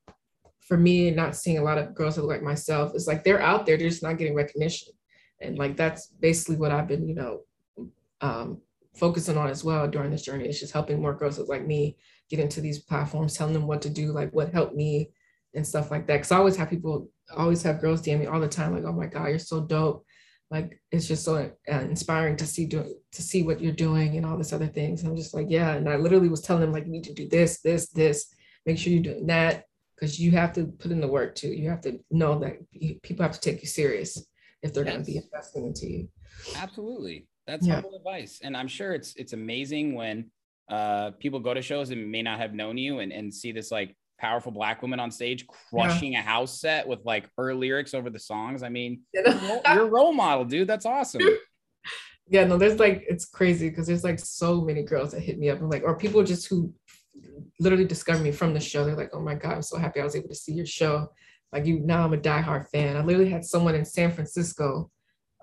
for 0.60 0.78
me, 0.78 1.12
not 1.12 1.36
seeing 1.36 1.58
a 1.58 1.64
lot 1.64 1.78
of 1.78 1.94
girls 1.96 2.16
that 2.16 2.22
look 2.22 2.32
like 2.32 2.44
myself, 2.44 2.92
it's 2.94 3.08
like 3.08 3.24
they're 3.24 3.42
out 3.42 3.66
there, 3.66 3.78
they're 3.78 3.90
just 3.90 4.04
not 4.04 4.18
getting 4.18 4.36
recognition. 4.36 4.94
And 5.42 5.58
like, 5.58 5.76
that's 5.76 6.08
basically 6.08 6.58
what 6.58 6.72
I've 6.72 6.88
been, 6.88 7.08
you 7.08 7.16
know, 7.16 7.42
um, 8.22 8.62
focusing 8.96 9.38
on 9.38 9.50
as 9.50 9.64
well 9.64 9.88
during 9.88 10.12
this 10.12 10.22
journey. 10.22 10.46
It's 10.46 10.60
just 10.60 10.74
helping 10.74 11.02
more 11.02 11.14
girls 11.14 11.40
like 11.40 11.66
me 11.66 11.98
get 12.30 12.40
into 12.40 12.62
these 12.62 12.80
platforms, 12.80 13.34
telling 13.36 13.54
them 13.54 13.68
what 13.68 13.82
to 13.82 13.90
do, 13.90 14.12
like 14.12 14.32
what 14.34 14.54
helped 14.54 14.76
me 14.76 15.10
and 15.54 15.66
stuff 15.66 15.92
like 15.92 16.08
that. 16.08 16.22
Cause 16.22 16.32
I 16.32 16.38
always 16.38 16.56
have 16.58 16.70
people, 16.70 17.10
always 17.38 17.62
have 17.64 17.82
girls 17.82 18.02
DM 18.02 18.20
me 18.20 18.26
all 18.28 18.40
the 18.40 18.48
time, 18.48 18.74
like, 18.74 18.84
oh 18.86 18.92
my 18.94 19.08
God, 19.08 19.28
you're 19.28 19.40
so 19.40 19.62
dope. 19.62 20.06
Like, 20.50 20.82
it's 20.92 21.08
just 21.08 21.24
so 21.24 21.36
uh, 21.72 21.80
inspiring 21.80 22.36
to 22.38 22.46
see 22.46 22.66
do, 22.66 22.96
to 23.14 23.22
see 23.22 23.44
what 23.44 23.62
you're 23.62 23.72
doing 23.72 24.18
and 24.18 24.26
all 24.26 24.38
this 24.38 24.52
other 24.52 24.68
things. 24.68 25.02
And 25.02 25.10
I'm 25.10 25.16
just 25.16 25.34
like, 25.34 25.48
yeah. 25.50 25.74
And 25.74 25.88
I 25.88 25.96
literally 25.96 26.28
was 26.28 26.42
telling 26.42 26.62
them 26.62 26.74
like, 26.74 26.86
you 26.86 26.92
need 26.92 27.06
to 27.06 27.14
do 27.14 27.30
this, 27.30 27.62
this, 27.62 27.88
this, 27.90 28.34
make 28.66 28.78
sure 28.78 28.92
you're 28.92 29.02
doing 29.04 29.28
that. 29.28 29.66
Cause 30.00 30.20
you 30.20 30.32
have 30.32 30.52
to 30.54 30.66
put 30.66 30.92
in 30.92 31.00
the 31.00 31.08
work 31.08 31.36
too. 31.36 31.50
You 31.50 31.70
have 31.70 31.82
to 31.82 32.00
know 32.10 32.40
that 32.40 32.58
you- 32.72 33.00
people 33.04 33.24
have 33.24 33.34
to 33.34 33.40
take 33.40 33.62
you 33.62 33.68
serious 33.68 34.26
if 34.64 34.74
they're 34.74 34.84
going 34.84 35.00
to 35.00 35.06
be 35.06 35.18
investing 35.18 35.68
into 35.68 35.86
you. 35.88 36.10
Absolutely. 36.56 37.28
That's 37.48 37.66
Yeah. 37.68 37.76
humble 37.76 37.96
advice. 37.96 38.40
And 38.44 38.58
I'm 38.58 38.68
sure 38.68 38.94
it's 38.94 39.16
it's 39.16 39.34
amazing 39.34 39.94
when 39.96 40.32
uh 40.70 41.12
people 41.20 41.40
go 41.40 41.54
to 41.54 41.62
shows 41.62 41.90
and 41.92 42.12
may 42.12 42.22
not 42.22 42.40
have 42.40 42.54
known 42.54 42.78
you 42.78 43.00
and, 43.00 43.12
and 43.12 43.34
see 43.34 43.52
this 43.52 43.72
like 43.72 43.96
powerful 44.22 44.52
black 44.52 44.82
woman 44.82 45.00
on 45.00 45.10
stage 45.10 45.46
crushing 45.48 46.16
a 46.16 46.22
house 46.22 46.62
set 46.62 46.88
with 46.88 47.00
like 47.04 47.28
her 47.38 47.54
lyrics 47.56 47.94
over 47.94 48.10
the 48.10 48.20
songs. 48.20 48.62
I 48.62 48.70
mean, 48.70 49.02
You 49.14 49.62
you're 49.74 49.88
a 49.88 49.90
role 49.90 50.14
model, 50.14 50.46
dude. 50.46 50.68
That's 50.68 50.86
awesome. 50.86 51.24
yeah, 52.28 52.46
no, 52.46 52.58
there's 52.58 52.80
like 52.80 53.04
it's 53.10 53.26
crazy 53.26 53.70
because 53.70 53.88
there's 53.88 54.04
like 54.04 54.20
so 54.20 54.62
many 54.62 54.84
girls 54.84 55.12
that 55.12 55.22
hit 55.22 55.40
me 55.40 55.50
up 55.50 55.60
and 55.60 55.70
like, 55.70 55.84
or 55.84 55.98
people 55.98 56.24
just 56.24 56.48
who 56.48 56.74
literally 57.60 57.86
discovered 57.86 58.24
me 58.24 58.32
from 58.32 58.54
the 58.54 58.60
show. 58.60 58.86
They're 58.86 58.96
like, 58.96 59.12
oh 59.14 59.22
my 59.22 59.36
God, 59.36 59.54
I'm 59.56 59.62
so 59.64 59.78
happy 59.78 60.00
I 60.00 60.04
was 60.04 60.16
able 60.16 60.30
to 60.30 60.36
see 60.36 60.54
your 60.54 60.66
show. 60.66 61.12
Like 61.52 61.66
you 61.66 61.80
now 61.80 62.06
I'm 62.06 62.14
a 62.14 62.18
diehard 62.18 62.70
fan. 62.70 62.96
I 62.96 63.04
literally 63.04 63.30
had 63.30 63.44
someone 63.44 63.76
in 63.76 63.86
San 63.86 64.12
Francisco 64.12 64.90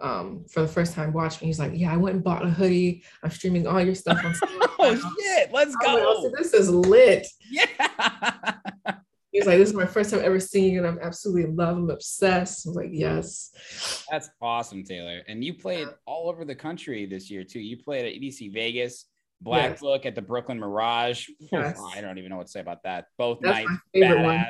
um 0.01 0.45
for 0.53 0.63
the 0.63 0.69
first 0.69 0.95
time 0.95 1.13
watch 1.13 1.41
me. 1.41 1.47
He's 1.49 1.59
like, 1.59 1.73
Yeah, 1.75 1.93
I 1.93 1.97
went 1.97 2.15
and 2.17 2.25
bought 2.25 2.45
a 2.45 2.51
hoodie. 2.51 3.03
I'm 3.23 3.31
streaming 3.31 3.67
all 3.67 3.81
your 3.81 3.95
stuff 3.95 4.19
on 4.25 4.35
oh 4.79 4.95
shit, 4.95 5.53
let's 5.53 5.75
like, 5.85 5.87
go. 5.87 6.05
"Oh, 6.07 6.33
this 6.37 6.55
is 6.55 6.71
lit. 6.71 7.27
Yeah. 7.51 7.67
He's 9.33 9.47
like, 9.47 9.59
This 9.59 9.69
is 9.69 9.75
my 9.75 9.87
first 9.87 10.11
time 10.11 10.21
ever 10.25 10.41
seeing 10.41 10.77
it. 10.77 10.85
I'm 10.85 10.99
absolutely 11.03 11.45
in 11.45 11.57
love. 11.57 11.77
I'm 11.77 11.91
obsessed. 11.91 12.67
I 12.67 12.71
was 12.71 12.77
like, 12.77 12.91
Yes. 12.93 14.05
That's 14.11 14.31
awesome, 14.41 14.85
Taylor. 14.85 15.23
And 15.29 15.45
you 15.45 15.55
played 15.55 15.89
all 16.07 16.29
over 16.29 16.45
the 16.45 16.55
country 16.55 17.07
this 17.07 17.31
year 17.31 17.45
too. 17.45 17.61
You 17.61 17.77
played 17.83 18.07
at 18.07 18.21
EDC 18.21 18.53
Vegas, 18.53 19.07
Black 19.41 19.71
Yes. 19.73 19.81
Book 19.81 20.07
at 20.07 20.15
the 20.15 20.23
Brooklyn 20.23 20.59
Mirage. 20.59 21.29
Yes. 21.53 21.81
I 21.95 22.01
don't 22.01 22.19
even 22.19 22.31
know 22.31 22.37
what 22.37 22.47
to 22.47 22.53
say 22.53 22.61
about 22.61 22.83
that. 22.85 23.07
Both 23.17 23.39
That's 23.43 23.59
nights, 23.67 23.81
favorite 23.93 24.23
one. 24.23 24.47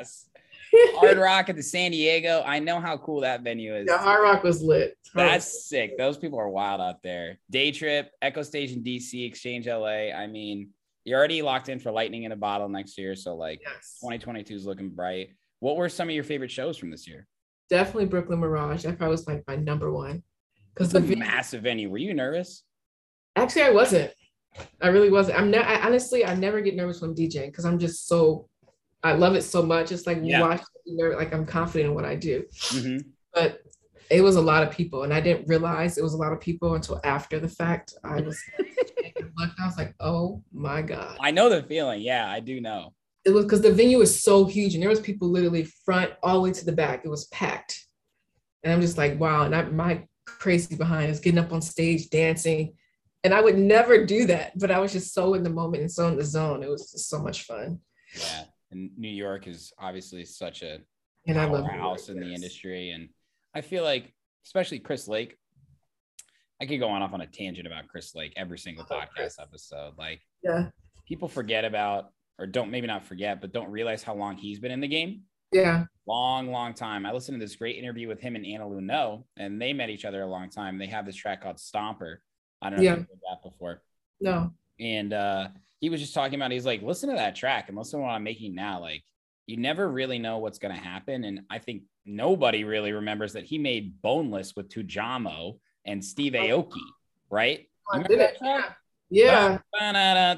Hard 0.95 1.17
Rock 1.17 1.49
at 1.49 1.55
the 1.55 1.63
San 1.63 1.91
Diego. 1.91 2.43
I 2.45 2.59
know 2.59 2.79
how 2.79 2.97
cool 2.97 3.21
that 3.21 3.41
venue 3.41 3.75
is. 3.75 3.87
Yeah, 3.87 3.97
Hard 3.97 4.21
Rock 4.23 4.43
was 4.43 4.61
lit. 4.61 4.97
Hard 5.13 5.29
That's 5.29 5.67
sick. 5.67 5.97
Those 5.97 6.17
people 6.17 6.39
are 6.39 6.49
wild 6.49 6.81
out 6.81 7.01
there. 7.03 7.39
Day 7.49 7.71
trip, 7.71 8.11
Echostage 8.23 8.83
DC, 8.83 9.27
Exchange 9.27 9.67
LA. 9.67 10.11
I 10.11 10.27
mean, 10.27 10.69
you're 11.03 11.17
already 11.17 11.41
locked 11.41 11.69
in 11.69 11.79
for 11.79 11.91
Lightning 11.91 12.23
in 12.23 12.31
a 12.31 12.35
Bottle 12.35 12.69
next 12.69 12.97
year. 12.97 13.15
So, 13.15 13.35
like, 13.35 13.61
yes. 13.63 13.97
2022 14.01 14.53
is 14.55 14.65
looking 14.65 14.89
bright. 14.89 15.29
What 15.59 15.75
were 15.75 15.89
some 15.89 16.09
of 16.09 16.15
your 16.15 16.23
favorite 16.23 16.51
shows 16.51 16.77
from 16.77 16.91
this 16.91 17.07
year? 17.07 17.27
Definitely 17.69 18.05
Brooklyn 18.05 18.39
Mirage. 18.39 18.83
That 18.83 18.97
probably 18.97 19.11
was 19.11 19.27
like 19.27 19.43
my 19.47 19.55
number 19.55 19.91
one. 19.91 20.23
Because 20.73 20.91
the 20.91 21.01
massive 21.01 21.63
venue. 21.63 21.89
Were 21.89 21.97
you 21.97 22.13
nervous? 22.13 22.63
actually 23.35 23.63
I 23.63 23.71
wasn't. 23.71 24.11
I 24.81 24.87
really 24.87 25.09
wasn't. 25.09 25.39
I'm 25.39 25.51
not 25.51 25.65
I, 25.65 25.81
honestly 25.81 26.25
I 26.25 26.35
never 26.35 26.61
get 26.61 26.75
nervous 26.75 27.01
when 27.01 27.13
DJing 27.13 27.47
because 27.47 27.65
I'm 27.65 27.79
just 27.79 28.07
so 28.07 28.48
I 29.03 29.13
love 29.13 29.35
it 29.35 29.43
so 29.43 29.61
much. 29.63 29.91
It's 29.91 30.05
like 30.07 30.19
Yeah. 30.21 30.41
watch 30.41 30.61
like 30.87 31.33
I'm 31.33 31.45
confident 31.45 31.89
in 31.89 31.95
what 31.95 32.05
I 32.05 32.15
do. 32.15 32.43
Mhm. 32.69 33.05
But 33.33 33.61
it 34.09 34.21
was 34.21 34.35
a 34.37 34.41
lot 34.41 34.63
of 34.63 34.71
people, 34.71 35.03
and 35.03 35.13
I 35.13 35.21
didn't 35.21 35.47
realize 35.47 35.97
it 35.97 36.03
was 36.03 36.13
a 36.15 36.17
lot 36.17 36.33
of 36.33 36.39
people 36.39 36.73
until 36.73 36.99
after 37.03 37.39
the 37.39 37.47
fact. 37.47 37.93
I 38.03 38.21
was 38.21 38.41
I 39.37 39.65
was 39.65 39.77
like, 39.77 39.93
oh 39.99 40.43
my 40.51 40.81
God. 40.81 41.17
I 41.21 41.31
know 41.31 41.49
the 41.49 41.63
feeling. 41.63 42.01
Yeah, 42.01 42.29
I 42.29 42.39
do 42.39 42.59
know. 42.61 42.93
it 43.25 43.31
was 43.31 43.45
because 43.45 43.61
the 43.61 43.71
venue 43.71 43.97
was 43.99 44.23
so 44.23 44.45
huge 44.45 44.73
and 44.73 44.81
there 44.81 44.89
was 44.89 44.99
people 45.01 45.27
literally 45.29 45.63
front 45.85 46.11
all 46.23 46.35
the 46.35 46.41
way 46.41 46.51
to 46.51 46.65
the 46.65 46.71
back. 46.71 47.03
It 47.05 47.09
was 47.09 47.25
packed. 47.27 47.85
And 48.63 48.73
I'm 48.73 48.81
just 48.81 48.97
like, 48.97 49.19
wow. 49.19 49.43
And 49.43 49.53
I, 49.55 49.63
my 49.63 50.03
crazy 50.25 50.75
behind 50.75 51.11
is 51.11 51.19
getting 51.19 51.37
up 51.39 51.51
on 51.51 51.61
stage, 51.61 52.09
dancing. 52.09 52.73
And 53.23 53.33
I 53.33 53.41
would 53.41 53.57
never 53.57 54.05
do 54.05 54.25
that, 54.27 54.57
but 54.57 54.71
I 54.71 54.79
was 54.79 54.93
just 54.93 55.13
so 55.13 55.33
in 55.33 55.43
the 55.43 55.49
moment 55.49 55.81
and 55.81 55.91
so 55.91 56.07
in 56.07 56.15
the 56.17 56.23
zone. 56.23 56.63
It 56.63 56.69
was 56.69 56.91
just 56.91 57.09
so 57.09 57.19
much 57.19 57.43
fun. 57.43 57.79
Yeah. 58.17 58.43
And 58.71 58.91
New 58.97 59.09
York 59.09 59.47
is 59.47 59.73
obviously 59.79 60.25
such 60.25 60.61
a 60.61 60.79
And 61.27 61.39
I 61.39 61.45
love 61.45 61.65
York, 61.73 61.99
in 62.09 62.19
the 62.19 62.33
industry. 62.33 62.91
And 62.91 63.09
I 63.55 63.61
feel 63.61 63.83
like, 63.83 64.13
especially 64.45 64.79
Chris 64.79 65.07
Lake, 65.07 65.37
I 66.61 66.65
could 66.65 66.79
go 66.79 66.89
on 66.89 67.01
off 67.01 67.13
on 67.13 67.21
a 67.21 67.27
tangent 67.27 67.65
about 67.67 67.87
Chris 67.87 68.13
Lake 68.15 68.33
every 68.35 68.57
single 68.59 68.85
I 68.89 68.95
love 68.95 69.09
Chris. 69.15 69.37
podcast 69.37 69.41
episode. 69.41 69.93
Like 69.97 70.21
Yeah. 70.43 70.69
people 71.07 71.27
forget 71.27 71.65
about, 71.65 72.11
or 72.37 72.45
don't 72.45 72.69
maybe 72.71 72.87
not 72.87 73.03
forget, 73.05 73.41
but 73.41 73.51
don't 73.53 73.71
realize 73.71 74.03
how 74.03 74.13
long 74.15 74.37
he's 74.37 74.59
been 74.59 74.71
in 74.71 74.79
the 74.81 74.87
game. 74.87 75.23
Yeah. 75.51 75.85
Long, 76.05 76.51
long 76.51 76.73
time. 76.73 77.05
I 77.05 77.11
listened 77.11 77.39
to 77.39 77.43
this 77.45 77.55
great 77.55 77.77
interview 77.77 78.07
with 78.07 78.19
him 78.19 78.35
and 78.35 78.45
Anna 78.45 78.65
Lunoe, 78.65 79.23
and 79.37 79.59
they 79.61 79.73
met 79.73 79.89
each 79.89 80.05
other 80.05 80.21
a 80.21 80.27
long 80.27 80.49
time. 80.49 80.77
They 80.77 80.87
have 80.87 81.05
this 81.05 81.15
track 81.15 81.41
called 81.41 81.57
Stomper. 81.57 82.17
I 82.61 82.69
don't 82.69 82.77
know 82.79 82.83
Yeah. 82.83 82.91
if 82.93 82.99
you've 82.99 83.07
heard 83.09 83.19
that 83.31 83.43
before. 83.43 83.81
No. 84.21 84.53
and 84.79 85.11
uh 85.13 85.47
he 85.79 85.89
was 85.89 86.01
just 86.01 86.13
talking 86.13 86.35
about 86.35 86.51
he's 86.51 86.65
like 86.65 86.81
listen 86.81 87.09
to 87.09 87.15
that 87.15 87.35
track 87.35 87.69
and 87.69 87.77
listen 87.77 87.99
to 87.99 88.03
what 88.03 88.11
i'm 88.11 88.23
making 88.23 88.55
now 88.55 88.79
like 88.79 89.03
you 89.45 89.57
never 89.57 89.89
really 89.89 90.19
know 90.19 90.37
what's 90.37 90.59
going 90.59 90.73
to 90.73 90.81
happen 90.81 91.23
and 91.23 91.41
i 91.49 91.57
think 91.57 91.83
nobody 92.05 92.63
really 92.63 92.91
remembers 92.91 93.33
that 93.33 93.45
he 93.45 93.57
made 93.57 94.01
boneless 94.01 94.55
with 94.55 94.69
Tujamo 94.69 95.57
and 95.85 96.03
steve 96.03 96.35
oh. 96.35 96.39
aoki 96.39 96.81
right 97.29 97.67
oh, 97.91 97.99
I 97.99 98.03
did 98.03 98.19
that 98.19 98.37
track? 98.37 98.77
Yeah. 99.11 99.57
Yeah. 99.79 100.35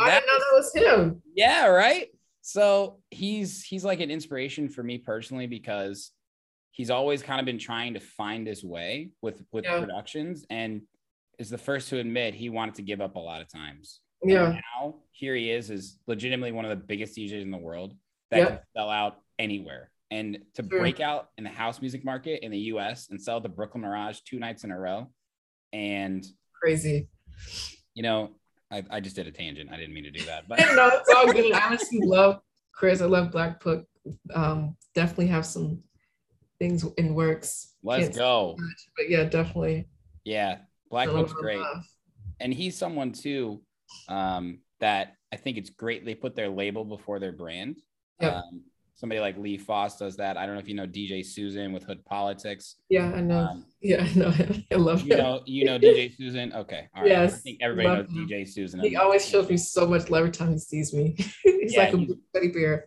I 0.00 0.10
didn't 0.10 0.26
know 0.26 0.38
that 0.38 0.52
was 0.52 0.72
him. 0.74 1.22
yeah, 1.34 1.66
right. 1.66 2.08
So 2.42 2.98
he's 3.10 3.64
he's 3.64 3.84
like 3.84 4.00
an 4.00 4.10
inspiration 4.10 4.68
for 4.68 4.82
me 4.82 4.98
personally 4.98 5.48
because 5.48 6.12
he's 6.70 6.90
always 6.90 7.22
kind 7.22 7.40
of 7.40 7.46
been 7.46 7.58
trying 7.58 7.94
to 7.94 8.00
find 8.00 8.46
his 8.46 8.62
way 8.62 9.10
with 9.20 9.42
with 9.50 9.64
Yeah. 9.64 9.80
productions 9.80 10.46
and 10.48 10.82
is 11.38 11.50
the 11.50 11.58
first 11.58 11.88
to 11.90 11.98
admit 11.98 12.34
he 12.34 12.48
wanted 12.48 12.74
to 12.76 12.82
give 12.82 13.00
up 13.00 13.16
a 13.16 13.20
lot 13.20 13.40
of 13.40 13.48
times. 13.48 14.00
And 14.22 14.30
Yeah. 14.30 14.60
now 14.80 14.96
here 15.12 15.34
he 15.34 15.50
is, 15.50 15.70
is 15.70 15.98
legitimately 16.06 16.52
one 16.52 16.64
of 16.64 16.70
the 16.70 16.84
biggest 16.84 17.16
DJs 17.16 17.42
in 17.42 17.50
the 17.50 17.58
world 17.58 17.94
that 18.30 18.38
Yep. 18.38 18.48
can 18.48 18.58
sell 18.76 18.90
out 18.90 19.22
anywhere. 19.38 19.90
And 20.10 20.38
to 20.54 20.62
True. 20.62 20.78
break 20.78 21.00
out 21.00 21.30
in 21.36 21.44
the 21.44 21.50
house 21.50 21.80
music 21.80 22.04
market 22.04 22.42
in 22.44 22.50
the 22.52 22.58
US 22.72 23.08
and 23.10 23.20
sell 23.20 23.40
the 23.40 23.48
Brooklyn 23.48 23.82
Mirage 23.82 24.20
two 24.20 24.38
nights 24.38 24.64
in 24.64 24.70
a 24.70 24.78
row. 24.78 25.10
And 25.72 26.24
Crazy. 26.62 27.08
you 27.94 28.02
know, 28.02 28.30
I, 28.70 28.82
I 28.90 29.00
just 29.00 29.16
did 29.16 29.26
a 29.26 29.30
tangent. 29.32 29.70
I 29.70 29.76
didn't 29.76 29.94
mean 29.94 30.04
to 30.04 30.10
do 30.10 30.24
that. 30.24 30.48
But 30.48 30.58
no, 30.74 30.88
it's 30.94 31.10
all 31.14 31.30
good. 31.32 31.52
I 31.52 31.66
honestly 31.66 32.00
love 32.02 32.40
Chris. 32.72 33.00
I 33.00 33.06
love 33.06 33.30
Black 33.30 33.62
Book. 33.62 33.86
Um, 34.34 34.76
definitely 34.94 35.26
have 35.28 35.44
some 35.44 35.82
things 36.58 36.84
in 36.96 37.14
works. 37.14 37.74
let's 37.82 38.04
Can't 38.06 38.14
go. 38.16 38.56
much, 38.58 38.88
But 38.96 39.10
yeah, 39.10 39.24
definitely. 39.24 39.88
Yeah. 40.24 40.58
Black 40.90 41.08
some 41.08 41.26
great. 41.26 41.62
and 42.40 42.52
he's 42.52 42.76
someone 42.76 43.12
too 43.12 43.62
um, 44.08 44.60
that 44.80 45.14
I 45.32 45.36
think 45.36 45.56
it's 45.56 45.70
great 45.70 46.04
they 46.04 46.14
put 46.14 46.36
their 46.36 46.48
label 46.48 46.84
before 46.84 47.18
their 47.18 47.32
brand. 47.32 47.76
Yep. 48.20 48.34
Um, 48.34 48.62
somebody 48.96 49.20
like 49.20 49.36
Lee 49.38 49.56
Foss 49.58 49.98
does 49.98 50.16
that. 50.16 50.36
I 50.36 50.44
don't 50.46 50.54
know 50.56 50.60
if 50.60 50.68
you 50.68 50.74
know 50.74 50.86
DJ 50.86 51.24
Susan 51.24 51.72
with 51.72 51.84
Hood 51.84 52.04
Politics. 52.04 52.76
Yeah, 52.88 53.12
I 53.14 53.20
know. 53.20 53.38
Um, 53.40 53.64
yeah, 53.80 54.02
I 54.04 54.12
know 54.18 54.30
him. 54.30 54.64
I 54.72 54.76
love 54.76 55.02
you 55.02 55.12
him. 55.14 55.18
know, 55.18 55.40
you 55.46 55.64
know 55.64 55.78
DJ 55.78 56.16
Susan. 56.16 56.52
Okay, 56.54 56.88
all 56.96 57.02
right. 57.02 57.12
I 57.12 57.14
Yes, 57.22 57.42
think 57.42 57.58
everybody 57.62 57.88
knows 58.02 58.08
him. 58.10 58.26
DJ 58.28 58.48
Susan. 58.48 58.80
He 58.80 58.96
always 58.96 59.26
shows 59.28 59.48
me 59.48 59.56
so 59.56 59.86
much 59.86 60.10
love 60.10 60.20
every 60.20 60.30
time 60.32 60.52
he 60.52 60.58
sees 60.58 60.92
me. 60.92 61.14
He's 61.44 61.74
Yeah, 61.74 61.84
like 61.84 61.94
a 61.94 61.98
he's- 61.98 62.12
teddy 62.34 62.48
bear. 62.48 62.86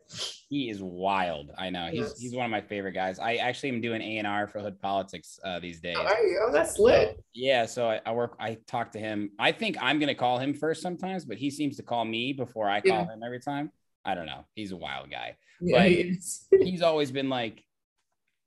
He 0.49 0.69
is 0.71 0.81
wild. 0.81 1.51
I 1.57 1.69
know. 1.69 1.87
He's 1.91 1.99
Yes. 1.99 2.19
he's 2.19 2.33
one 2.35 2.45
of 2.45 2.49
my 2.51 2.61
favorite 2.61 2.93
guys. 2.93 3.19
I 3.19 3.35
actually 3.35 3.69
am 3.69 3.81
doing 3.81 4.01
A 4.01 4.17
and 4.17 4.25
R 4.25 4.47
for 4.47 4.59
Hood 4.59 4.81
Politics 4.81 5.37
uh, 5.45 5.59
these 5.59 5.79
days. 5.79 5.95
Oh, 5.99 6.03
are 6.05 6.23
you? 6.25 6.39
Oh, 6.47 6.51
that's 6.51 6.79
lit. 6.79 7.21
Yeah, 7.35 7.65
so 7.67 7.87
I, 7.89 7.99
I 8.05 8.13
work. 8.13 8.35
I 8.39 8.57
talk 8.67 8.91
to 8.93 8.99
him. 8.99 9.29
I 9.37 9.51
think 9.51 9.77
I'm 9.81 9.99
gonna 9.99 10.15
call 10.15 10.39
him 10.39 10.53
first 10.55 10.81
sometimes, 10.81 11.23
but 11.25 11.37
he 11.37 11.51
seems 11.51 11.75
to 11.77 11.83
call 11.83 12.03
me 12.05 12.33
before 12.33 12.67
I 12.69 12.81
call 12.81 12.91
Yeah. 13.05 13.13
him 13.13 13.21
every 13.23 13.39
time. 13.39 13.71
I 14.05 14.15
don't 14.15 14.25
know. 14.25 14.45
He's 14.55 14.71
a 14.71 14.77
wild 14.77 15.09
guy. 15.11 15.35
Yeah, 15.61 15.79
But- 15.79 15.87
he. 15.91 16.17
He's 16.63 16.81
always 16.81 17.11
been 17.11 17.29
like, 17.29 17.63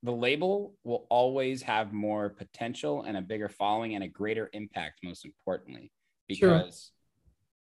the 0.02 0.12
label 0.12 0.74
will 0.82 1.06
always 1.10 1.62
have 1.62 1.92
more 1.92 2.30
potential 2.30 3.02
and 3.04 3.16
a 3.16 3.20
bigger 3.22 3.48
following 3.48 3.94
and 3.94 4.02
a 4.02 4.08
greater 4.08 4.50
impact. 4.52 5.00
Most 5.04 5.24
importantly, 5.24 5.92
because 6.26 6.90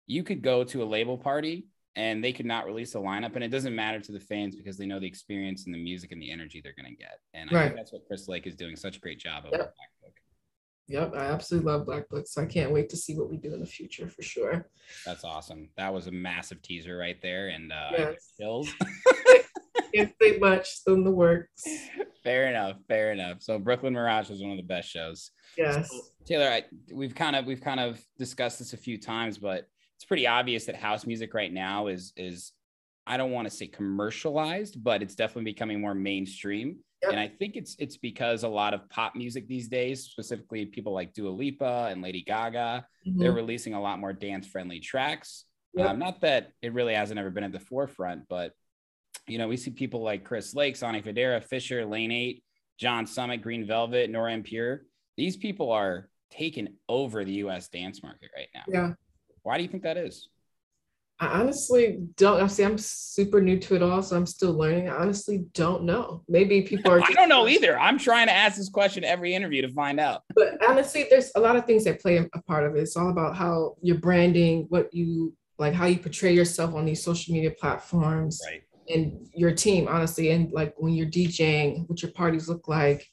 you 0.07 0.23
could 0.23 0.41
go 0.41 0.63
to 0.63 0.81
a 0.81 0.85
label 0.85 1.17
party 1.17 1.67
and 1.95 2.23
they 2.23 2.31
could 2.33 2.45
not 2.45 2.65
release 2.65 2.95
a 2.95 2.97
lineup, 2.97 3.35
and 3.35 3.43
it 3.43 3.49
doesn't 3.49 3.75
matter 3.75 3.99
to 3.99 4.11
the 4.13 4.19
fans 4.19 4.55
because 4.55 4.77
they 4.77 4.85
know 4.85 4.99
the 4.99 5.05
experience 5.05 5.65
and 5.65 5.75
the 5.75 5.83
music 5.83 6.11
and 6.13 6.21
the 6.21 6.31
energy 6.31 6.61
they're 6.63 6.73
gonna 6.75 6.95
get. 6.95 7.19
And 7.33 7.49
I 7.55 7.63
think 7.65 7.75
that's 7.75 7.91
what 7.91 8.05
Chris 8.07 8.27
Lake 8.27 8.47
is 8.47 8.55
doing 8.55 8.75
such 8.75 8.97
a 8.97 8.99
great 9.01 9.19
job 9.19 9.45
of. 9.45 9.51
Yep. 9.51 9.73
With 10.87 10.97
Black 10.97 11.11
Book. 11.11 11.13
Yep, 11.15 11.21
I 11.21 11.31
absolutely 11.33 11.71
love 11.71 11.85
Black 11.85 12.09
Book, 12.09 12.27
so 12.27 12.41
I 12.41 12.45
can't 12.45 12.71
wait 12.71 12.89
to 12.89 12.97
see 12.97 13.15
what 13.17 13.29
we 13.29 13.37
do 13.37 13.53
in 13.53 13.59
the 13.59 13.65
future 13.65 14.07
for 14.09 14.21
sure. 14.21 14.69
That's 15.05 15.23
awesome. 15.23 15.69
That 15.77 15.93
was 15.93 16.07
a 16.07 16.11
massive 16.11 16.61
teaser 16.61 16.97
right 16.97 17.21
there, 17.21 17.49
and 17.49 17.71
uh, 17.71 17.89
Yes. 17.97 18.33
chills. 18.39 18.69
Can't 19.93 20.13
say 20.21 20.37
much, 20.37 20.69
in 20.87 21.03
the 21.03 21.11
works. 21.11 21.63
fair 22.23 22.47
enough. 22.49 22.77
Fair 22.87 23.11
enough. 23.11 23.41
So 23.41 23.59
Brooklyn 23.59 23.91
Mirage 23.93 24.29
was 24.29 24.41
one 24.41 24.51
of 24.51 24.57
the 24.57 24.63
best 24.63 24.89
shows. 24.89 25.31
Yes. 25.57 25.89
Taylor, 26.25 26.47
I, 26.47 26.63
we've 26.93 27.13
kind 27.13 27.35
of 27.35 27.45
we've 27.45 27.59
kind 27.59 27.79
of 27.81 27.99
discussed 28.17 28.59
this 28.59 28.71
a 28.71 28.77
few 28.77 28.97
times, 28.97 29.37
but 29.37 29.67
it's 29.97 30.05
pretty 30.05 30.27
obvious 30.27 30.63
that 30.65 30.75
house 30.77 31.05
music 31.05 31.33
right 31.33 31.51
now 31.51 31.87
is 31.87 32.13
is 32.15 32.53
I 33.05 33.17
don't 33.17 33.31
want 33.31 33.49
to 33.49 33.53
say 33.53 33.67
commercialized, 33.67 34.81
but 34.81 35.01
it's 35.03 35.15
definitely 35.15 35.51
becoming 35.51 35.81
more 35.81 35.93
mainstream. 35.95 36.77
Yep. 37.03 37.11
And 37.11 37.19
I 37.19 37.27
think 37.27 37.55
it's 37.55 37.75
it's 37.79 37.97
because 37.97 38.43
a 38.43 38.47
lot 38.47 38.73
of 38.73 38.87
pop 38.89 39.15
music 39.15 39.47
these 39.47 39.67
days, 39.67 40.03
specifically 40.03 40.65
people 40.65 40.93
like 40.93 41.13
Dua 41.13 41.29
Lipa 41.29 41.87
and 41.91 42.01
Lady 42.01 42.21
Gaga, 42.23 42.85
they're 43.05 43.31
Mhm. 43.31 43.35
releasing 43.35 43.73
a 43.73 43.81
lot 43.81 43.99
more 43.99 44.13
dance 44.13 44.45
friendly 44.47 44.79
tracks. 44.79 45.45
Yep. 45.73 45.87
Um, 45.89 45.99
not 45.99 46.21
that 46.21 46.51
it 46.61 46.73
really 46.73 46.93
hasn't 46.93 47.19
ever 47.19 47.31
been 47.31 47.43
at 47.43 47.51
the 47.51 47.59
forefront, 47.59 48.27
but 48.27 48.53
you 49.27 49.37
know, 49.37 49.47
we 49.47 49.57
see 49.57 49.71
people 49.71 50.01
like 50.01 50.23
Chris 50.23 50.53
Lake, 50.55 50.75
Sonny 50.75 51.01
Fodera, 51.01 51.43
Fisher, 51.43 51.85
Lane 51.85 52.11
8, 52.11 52.43
John 52.77 53.05
Summit, 53.05 53.37
Green 53.41 53.65
Velvet, 53.65 54.09
Nora 54.09 54.33
En 54.33 54.43
Pure. 54.43 54.85
These 55.17 55.37
people 55.37 55.71
are 55.71 56.09
taking 56.29 56.77
over 56.87 57.23
the 57.25 57.33
US 57.45 57.67
dance 57.69 58.01
market 58.03 58.29
right 58.35 58.47
now. 58.53 58.63
Yeah. 58.67 58.93
Why 59.43 59.57
do 59.57 59.63
you 59.63 59.69
think 59.69 59.83
that 59.83 59.97
is? 59.97 60.29
I 61.21 61.27
honestly 61.39 61.99
don't. 62.17 62.41
I 62.41 62.47
see. 62.47 62.63
I'm 62.63 62.79
super 62.79 63.39
new 63.41 63.59
to 63.59 63.75
it 63.75 63.83
all, 63.83 64.01
so 64.01 64.15
I'm 64.15 64.25
still 64.25 64.53
learning. 64.53 64.89
I 64.89 64.95
honestly 64.95 65.45
don't 65.53 65.83
know. 65.83 66.23
Maybe 66.27 66.63
people 66.63 66.91
are. 66.91 66.99
I 66.99 67.11
don't 67.11 67.29
know 67.29 67.47
either. 67.47 67.79
I'm 67.79 67.99
trying 67.99 68.25
to 68.25 68.33
ask 68.33 68.57
this 68.57 68.69
question 68.69 69.03
every 69.03 69.35
interview 69.35 69.61
to 69.61 69.69
find 69.69 69.99
out. 69.99 70.23
But 70.33 70.57
honestly, 70.67 71.05
there's 71.11 71.31
a 71.35 71.39
lot 71.39 71.55
of 71.55 71.65
things 71.65 71.83
that 71.83 72.01
play 72.01 72.17
a 72.17 72.27
a 72.33 72.41
part 72.41 72.65
of 72.65 72.75
it. 72.75 72.79
It's 72.79 72.97
all 72.97 73.11
about 73.11 73.35
how 73.35 73.75
your 73.83 73.99
branding, 73.99 74.65
what 74.69 74.91
you 74.95 75.35
like, 75.59 75.73
how 75.75 75.85
you 75.85 75.99
portray 75.99 76.33
yourself 76.33 76.73
on 76.73 76.85
these 76.85 77.03
social 77.03 77.35
media 77.35 77.51
platforms, 77.51 78.41
Right. 78.49 78.63
and 78.89 79.27
your 79.35 79.51
team. 79.51 79.87
Honestly, 79.87 80.31
and 80.31 80.51
like 80.51 80.73
when 80.77 80.93
you're 80.93 81.05
DJing, 81.05 81.87
what 81.87 82.01
your 82.01 82.11
parties 82.13 82.49
look 82.49 82.67
like, 82.67 83.05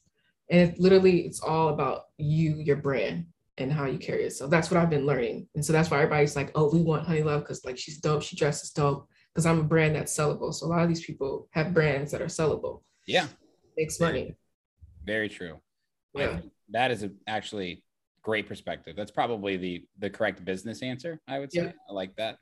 and 0.51 0.71
it, 0.71 0.81
literally, 0.81 1.27
it's 1.27 1.41
all 1.41 1.69
about 1.69 2.05
you, 2.17 2.55
your 2.57 2.77
brand, 2.77 3.27
and 3.61 3.73
how 3.73 3.87
you 3.87 3.99
carry 3.99 4.23
yourself. 4.25 4.51
That's 4.51 4.71
what 4.71 4.81
I've 4.81 4.91
been 4.91 5.07
learning, 5.07 5.49
and 5.55 5.65
so 5.65 5.73
that's 5.73 5.91
why 5.91 5.99
everybody's 5.99 6.37
like, 6.37 6.51
"Oh, 6.55 6.71
we 6.73 6.81
want 6.83 7.07
HoneyLuv 7.07 7.41
because 7.41 7.65
like 7.65 7.79
she's 7.79 7.99
dope, 7.99 8.23
she 8.23 8.37
dresses 8.37 8.71
dope." 8.71 9.09
Because 9.35 9.47
I'm 9.47 9.61
a 9.61 9.65
brand 9.65 9.95
that's 9.95 10.17
sellable. 10.17 10.53
So 10.53 10.67
a 10.67 10.69
lot 10.69 10.83
of 10.83 10.89
these 10.89 11.05
people 11.05 11.49
have 11.53 11.73
brands 11.75 12.11
that 12.13 12.21
are 12.23 12.27
sellable. 12.27 12.83
Yeah, 13.07 13.27
Makes 13.77 14.01
money. 14.01 14.37
very 15.05 15.29
true. 15.29 15.61
Yeah. 16.15 16.41
that 16.71 16.91
is 16.91 17.05
a, 17.05 17.11
actually 17.29 17.85
great 18.23 18.49
perspective. 18.49 18.97
That's 18.97 19.11
probably 19.13 19.57
the 19.57 19.85
the 19.99 20.11
correct 20.11 20.45
business 20.45 20.83
answer. 20.83 21.21
I 21.29 21.39
would 21.39 21.53
say. 21.53 21.65
Yeah. 21.65 21.73
I 21.89 21.93
like 21.93 22.17
that. 22.17 22.39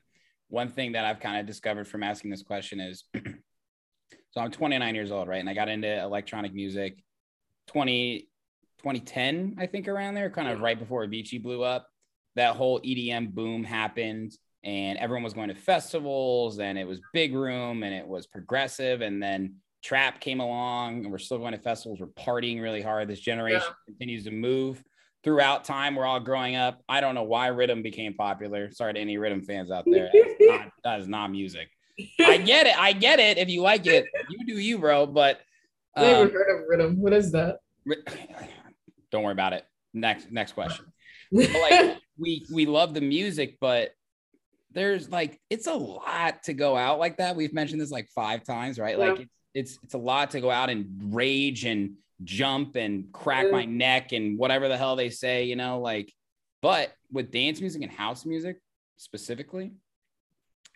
One 0.49 0.69
thing 0.69 0.93
that 0.93 1.05
I've 1.05 1.19
kind 1.19 1.39
of 1.39 1.45
discovered 1.45 1.87
from 1.87 2.03
asking 2.03 2.31
this 2.31 2.41
question 2.41 2.79
is, 2.79 3.03
so 4.31 4.41
I'm 4.41 4.49
29 4.51 4.95
years 4.95 5.11
old, 5.11 5.27
right? 5.27 5.39
And 5.39 5.49
I 5.49 5.53
got 5.53 5.67
into 5.69 5.87
electronic 6.01 6.53
music 6.53 7.03
20 7.67 8.27
2010, 8.79 9.55
I 9.57 9.65
think, 9.65 9.87
around 9.87 10.15
there, 10.15 10.29
kind 10.29 10.47
of 10.47 10.61
right 10.61 10.77
before 10.77 11.05
Avicii 11.05 11.41
blew 11.41 11.63
up. 11.63 11.87
That 12.35 12.55
whole 12.55 12.79
EDM 12.81 13.33
boom 13.33 13.63
happened, 13.63 14.33
and 14.63 14.97
everyone 14.99 15.23
was 15.23 15.33
going 15.33 15.49
to 15.49 15.55
festivals, 15.55 16.59
and 16.59 16.77
it 16.77 16.87
was 16.87 16.99
big 17.13 17.33
room, 17.33 17.83
and 17.83 17.93
it 17.93 18.07
was 18.07 18.27
progressive, 18.27 19.01
and 19.01 19.21
then 19.21 19.55
trap 19.83 20.19
came 20.19 20.39
along, 20.39 21.03
and 21.03 21.11
we're 21.11 21.17
still 21.17 21.39
going 21.39 21.53
to 21.53 21.59
festivals. 21.59 21.99
We're 21.99 22.07
partying 22.07 22.61
really 22.61 22.81
hard. 22.81 23.07
This 23.07 23.19
generation 23.19 23.67
continues 23.85 24.25
to 24.25 24.31
move 24.31 24.83
throughout 25.23 25.63
time. 25.63 25.95
We're 25.95 26.05
all 26.05 26.19
growing 26.19 26.55
up. 26.55 26.81
I 26.87 27.01
don't 27.01 27.15
know 27.15 27.23
why 27.23 27.49
riddim 27.49 27.83
became 27.83 28.13
popular. 28.13 28.71
Sorry 28.71 28.93
to 28.93 28.99
any 28.99 29.17
riddim 29.17 29.45
fans 29.45 29.71
out 29.71 29.85
there. 29.85 30.11
Not, 30.39 30.71
that 30.83 30.99
is 30.99 31.07
not 31.07 31.31
music. 31.31 31.69
I 32.19 32.37
get 32.37 32.67
it. 32.67 32.79
I 32.79 32.93
get 32.93 33.19
it. 33.19 33.37
If 33.37 33.49
you 33.49 33.61
like 33.61 33.87
it, 33.87 34.05
you 34.29 34.45
do 34.45 34.59
you, 34.59 34.77
bro. 34.77 35.07
But 35.07 35.41
I 35.95 36.03
never 36.03 36.21
um, 36.21 36.31
heard 36.31 36.55
of 36.55 36.67
riddim. 36.69 36.97
What 36.97 37.13
is 37.13 37.31
that? 37.31 37.57
Don't 39.11 39.23
worry 39.23 39.31
about 39.33 39.53
it. 39.53 39.65
Next, 39.93 40.31
next 40.31 40.53
question. 40.53 40.85
Like 41.31 41.97
we 42.17 42.45
we 42.53 42.65
love 42.65 42.93
the 42.93 43.01
music, 43.01 43.57
but 43.59 43.91
there's 44.71 45.09
like 45.09 45.41
it's 45.49 45.67
a 45.67 45.73
lot 45.73 46.43
to 46.43 46.53
go 46.53 46.77
out 46.77 46.99
like 46.99 47.17
that. 47.17 47.35
We've 47.35 47.53
mentioned 47.53 47.81
this 47.81 47.91
like 47.91 48.07
five 48.15 48.43
times, 48.45 48.79
right? 48.79 48.97
Like 48.97 49.17
Yeah. 49.17 49.23
it's 49.23 49.33
it's 49.53 49.79
it's 49.83 49.93
a 49.93 49.97
lot 49.97 50.31
to 50.31 50.39
go 50.39 50.49
out 50.49 50.69
and 50.69 51.13
rage 51.13 51.65
and 51.65 51.95
jump 52.23 52.77
and 52.77 53.11
crack 53.11 53.45
Yeah. 53.47 53.51
my 53.51 53.65
neck 53.65 54.13
and 54.13 54.37
whatever 54.39 54.69
the 54.69 54.77
hell 54.77 54.95
they 54.95 55.09
say, 55.09 55.43
you 55.43 55.57
know, 55.57 55.81
like 55.81 56.13
but 56.61 56.93
with 57.11 57.29
dance 57.31 57.59
music 57.59 57.81
and 57.81 57.91
house 57.91 58.25
music 58.25 58.61
specifically, 58.95 59.73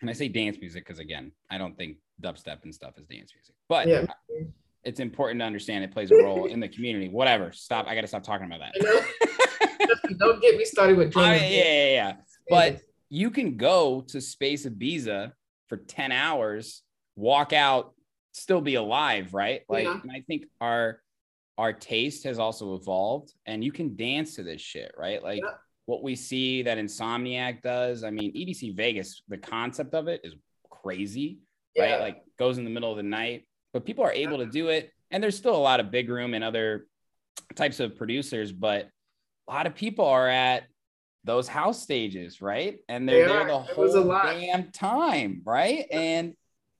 and 0.02 0.10
I 0.10 0.12
say 0.12 0.28
dance 0.28 0.58
music 0.60 0.84
because 0.86 0.98
again, 0.98 1.32
I 1.50 1.56
don't 1.56 1.76
think 1.78 1.96
dubstep 2.20 2.62
and 2.64 2.74
stuff 2.74 2.98
is 2.98 3.06
dance 3.06 3.32
music, 3.34 3.54
but 3.70 3.88
Yeah. 3.88 4.04
It's 4.84 5.00
important 5.00 5.40
to 5.40 5.44
understand 5.44 5.84
it 5.84 5.92
plays 5.92 6.10
a 6.10 6.16
role 6.16 6.46
in 6.46 6.60
the 6.60 6.68
community. 6.76 7.08
Whatever. 7.08 7.52
Stop. 7.52 7.86
I 7.86 7.94
got 7.94 8.00
to 8.02 8.06
stop 8.06 8.22
talking 8.22 8.46
about 8.46 8.60
that. 8.60 9.04
Don't 10.18 10.40
get 10.40 10.56
me 10.56 10.64
started 10.64 10.96
with. 10.96 11.16
I- 11.16 11.36
yeah, 11.36 11.46
yeah, 11.46 11.90
yeah. 11.90 12.12
But 12.48 12.80
you 13.08 13.30
can 13.30 13.56
go 13.56 14.04
to 14.08 14.20
Space 14.20 14.66
Ibiza 14.66 15.32
for 15.68 15.76
10 15.76 16.12
hours, 16.12 16.82
walk 17.16 17.52
out, 17.52 17.94
still 18.32 18.60
be 18.60 18.74
alive, 18.74 19.32
right? 19.34 19.62
Like, 19.68 19.84
Yeah. 19.84 20.00
I 20.10 20.20
think 20.26 20.44
our 20.60 21.00
our 21.58 21.72
taste 21.72 22.24
has 22.24 22.38
also 22.38 22.74
evolved 22.74 23.30
and 23.44 23.62
you 23.62 23.70
can 23.70 23.94
dance 23.94 24.36
to 24.36 24.42
this 24.42 24.60
shit, 24.60 24.90
right? 24.96 25.22
Like 25.22 25.40
Yeah. 25.42 25.50
what 25.84 26.02
we 26.02 26.16
see 26.16 26.62
that 26.62 26.78
Insomniac 26.78 27.60
does. 27.62 28.04
I 28.04 28.10
mean, 28.10 28.32
EDC 28.34 28.74
Vegas, 28.74 29.22
the 29.28 29.36
concept 29.36 29.94
of 29.94 30.08
it 30.08 30.22
is 30.24 30.34
crazy, 30.70 31.38
right? 31.78 32.00
Like 32.00 32.22
goes 32.38 32.56
in 32.56 32.64
the 32.64 32.70
middle 32.70 32.90
of 32.90 32.96
the 32.96 33.02
night, 33.02 33.44
but 33.72 33.84
people 33.84 34.04
are 34.04 34.12
able 34.12 34.38
to 34.38 34.46
do 34.46 34.68
it. 34.68 34.90
And 35.10 35.22
there's 35.22 35.36
still 35.36 35.56
a 35.56 35.58
lot 35.58 35.80
of 35.80 35.90
big 35.90 36.08
room 36.08 36.34
and 36.34 36.42
other 36.44 36.86
types 37.54 37.80
of 37.80 37.96
producers, 37.96 38.52
but 38.52 38.88
a 39.48 39.52
lot 39.52 39.66
of 39.66 39.74
people 39.74 40.06
are 40.06 40.28
at 40.28 40.64
those 41.24 41.48
house 41.48 41.82
stages, 41.82 42.40
right? 42.40 42.78
And 42.88 43.08
they're 43.08 43.28
They 43.28 43.32
there 43.32 43.44
the 43.46 43.60
It 43.60 43.74
whole 43.74 44.22
damn 44.40 44.70
time, 44.72 45.42
right? 45.44 45.86
And 45.90 46.34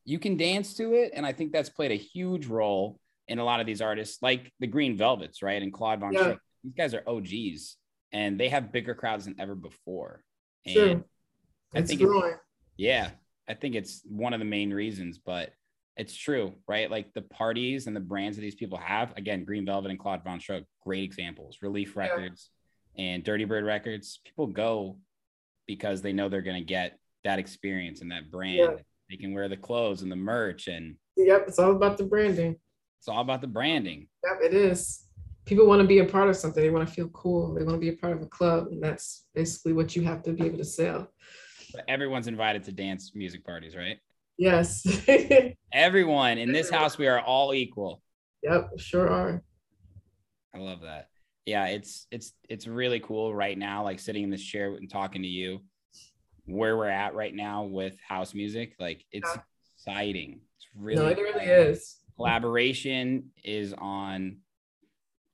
you 0.05 0.19
can 0.19 0.37
dance 0.37 0.75
to 0.75 0.95
it. 0.95 1.13
And 1.15 1.25
I 1.25 1.33
think 1.33 1.53
that's 1.53 1.69
played 1.69 1.93
a 1.93 1.97
huge 1.97 2.47
role 2.47 2.99
in 3.29 3.39
a 3.39 3.45
lot 3.45 3.61
of 3.61 3.67
these 3.67 3.81
artists, 3.81 4.21
like 4.23 4.53
the 4.59 4.67
Green 4.67 4.97
Velvets, 4.97 5.43
right? 5.43 5.63
And 5.63 5.73
Claude 5.73 6.01
Von 6.01 6.13
Yeah. 6.13 6.21
Schick. 6.21 6.39
These 6.65 6.75
guys 6.75 6.95
are 6.95 7.03
OGs 7.07 7.77
and 8.13 8.39
they 8.39 8.49
have 8.49 8.73
bigger 8.73 8.95
crowds 8.95 9.25
than 9.25 9.37
ever 9.39 9.55
before. 9.55 10.23
And 10.67 10.75
True. 10.75 11.05
I 11.75 11.83
think 11.83 12.01
growing. 12.01 12.35
yeah, 12.77 13.11
I 13.49 13.55
think 13.55 13.75
it's 13.75 14.03
one 14.05 14.33
of 14.33 14.39
the 14.39 14.45
main 14.45 14.73
reasons, 14.73 15.19
but 15.19 15.53
it's 15.97 16.17
true, 16.17 16.55
right? 16.67 16.91
Like 16.91 17.13
the 17.15 17.23
parties 17.23 17.87
and 17.87 17.95
the 17.95 18.01
brands 18.01 18.37
that 18.37 18.43
these 18.43 18.55
people 18.55 18.79
have. 18.79 19.13
Again, 19.17 19.45
Green 19.45 19.67
Velvet 19.67 19.91
and 19.91 19.99
Claude 19.99 20.25
Von 20.25 20.41
Stroke, 20.41 20.65
great 20.83 21.05
examples. 21.05 21.59
Relief 21.63 21.93
Yeah. 21.97 22.03
Records 22.03 22.51
and 22.97 23.23
Dirty 23.25 23.45
Bird 23.45 23.65
Records. 23.65 24.21
People 24.25 24.47
go 24.47 24.99
because 25.67 26.03
they 26.03 26.13
know 26.13 26.29
they're 26.29 26.43
going 26.43 26.61
to 26.61 26.67
get 26.67 26.99
that 27.25 27.39
experience 27.39 28.01
and 28.01 28.11
that 28.11 28.31
brand. 28.31 28.57
Yeah. 28.57 28.75
They 29.11 29.17
can 29.17 29.35
wear 29.35 29.49
the 29.49 29.57
clothes 29.57 30.03
and 30.03 30.11
the 30.11 30.17
merch, 30.17 30.69
and 30.69 30.97
Yep, 31.17 31.45
it's 31.49 31.59
all 31.59 31.73
about 31.73 31.99
the 31.99 32.05
branding. 32.05 32.57
it's 32.99 33.09
all 33.09 33.21
about 33.21 33.43
the 33.43 33.47
branding. 33.47 34.09
Yep, 34.25 34.39
it 34.51 34.55
is. 34.55 35.07
People 35.45 35.67
want 35.67 35.83
to 35.83 35.87
be 35.87 35.99
a 35.99 36.05
part 36.07 36.31
of 36.31 36.37
something. 36.37 36.63
They 36.63 36.71
want 36.71 36.89
to 36.89 36.95
feel 36.95 37.09
cool. 37.09 37.53
They 37.53 37.63
want 37.65 37.75
to 37.77 37.81
be 37.81 37.91
a 37.91 37.97
part 37.97 38.15
of 38.15 38.23
a 38.23 38.27
club, 38.27 38.69
and 38.71 38.83
that's 38.83 39.27
basically 39.35 39.75
what 39.75 39.95
you 39.95 40.03
have 40.05 40.23
to 40.23 40.33
be 40.33 40.47
able 40.47 40.57
to 40.59 40.65
sell. 40.65 41.09
Everyone's 41.89 42.29
invited 42.29 42.63
to 42.65 42.73
dance 42.73 43.13
music 43.15 43.45
parties, 43.45 43.77
right? 43.77 43.99
Yes. 44.39 44.87
Everyone 45.73 46.39
in 46.39 46.53
this 46.53 46.71
house, 46.71 46.99
we 46.99 47.07
are 47.09 47.21
all 47.21 47.55
equal. 47.55 48.03
yep, 48.43 48.71
sure 48.79 49.09
are. 49.09 49.43
I 50.55 50.59
love 50.59 50.81
that. 50.83 51.09
Yeah, 51.47 51.67
it's 51.67 52.07
it's 52.11 52.33
it's 52.49 52.67
really 52.67 53.01
cool 53.01 53.35
right 53.35 53.57
now, 53.59 53.83
like 53.85 53.99
sitting 53.99 54.23
in 54.23 54.31
this 54.31 54.43
chair 54.43 54.75
and 54.75 54.89
talking 54.91 55.23
to 55.23 55.29
you, 55.29 55.61
where 56.47 56.77
we're 56.77 56.89
at 56.89 57.15
right 57.15 57.35
now 57.35 57.65
with 57.65 57.95
house 58.07 58.35
music. 58.35 58.75
Like 58.79 59.05
it's 59.11 59.29
Yeah. 59.35 59.41
exciting. 59.75 60.41
It's 60.57 60.67
really 60.77 61.03
no, 61.03 61.09
it 61.11 61.19
really 61.19 61.47
is. 61.47 61.97
collaboration 62.17 63.31
is 63.43 63.73
on, 63.77 64.37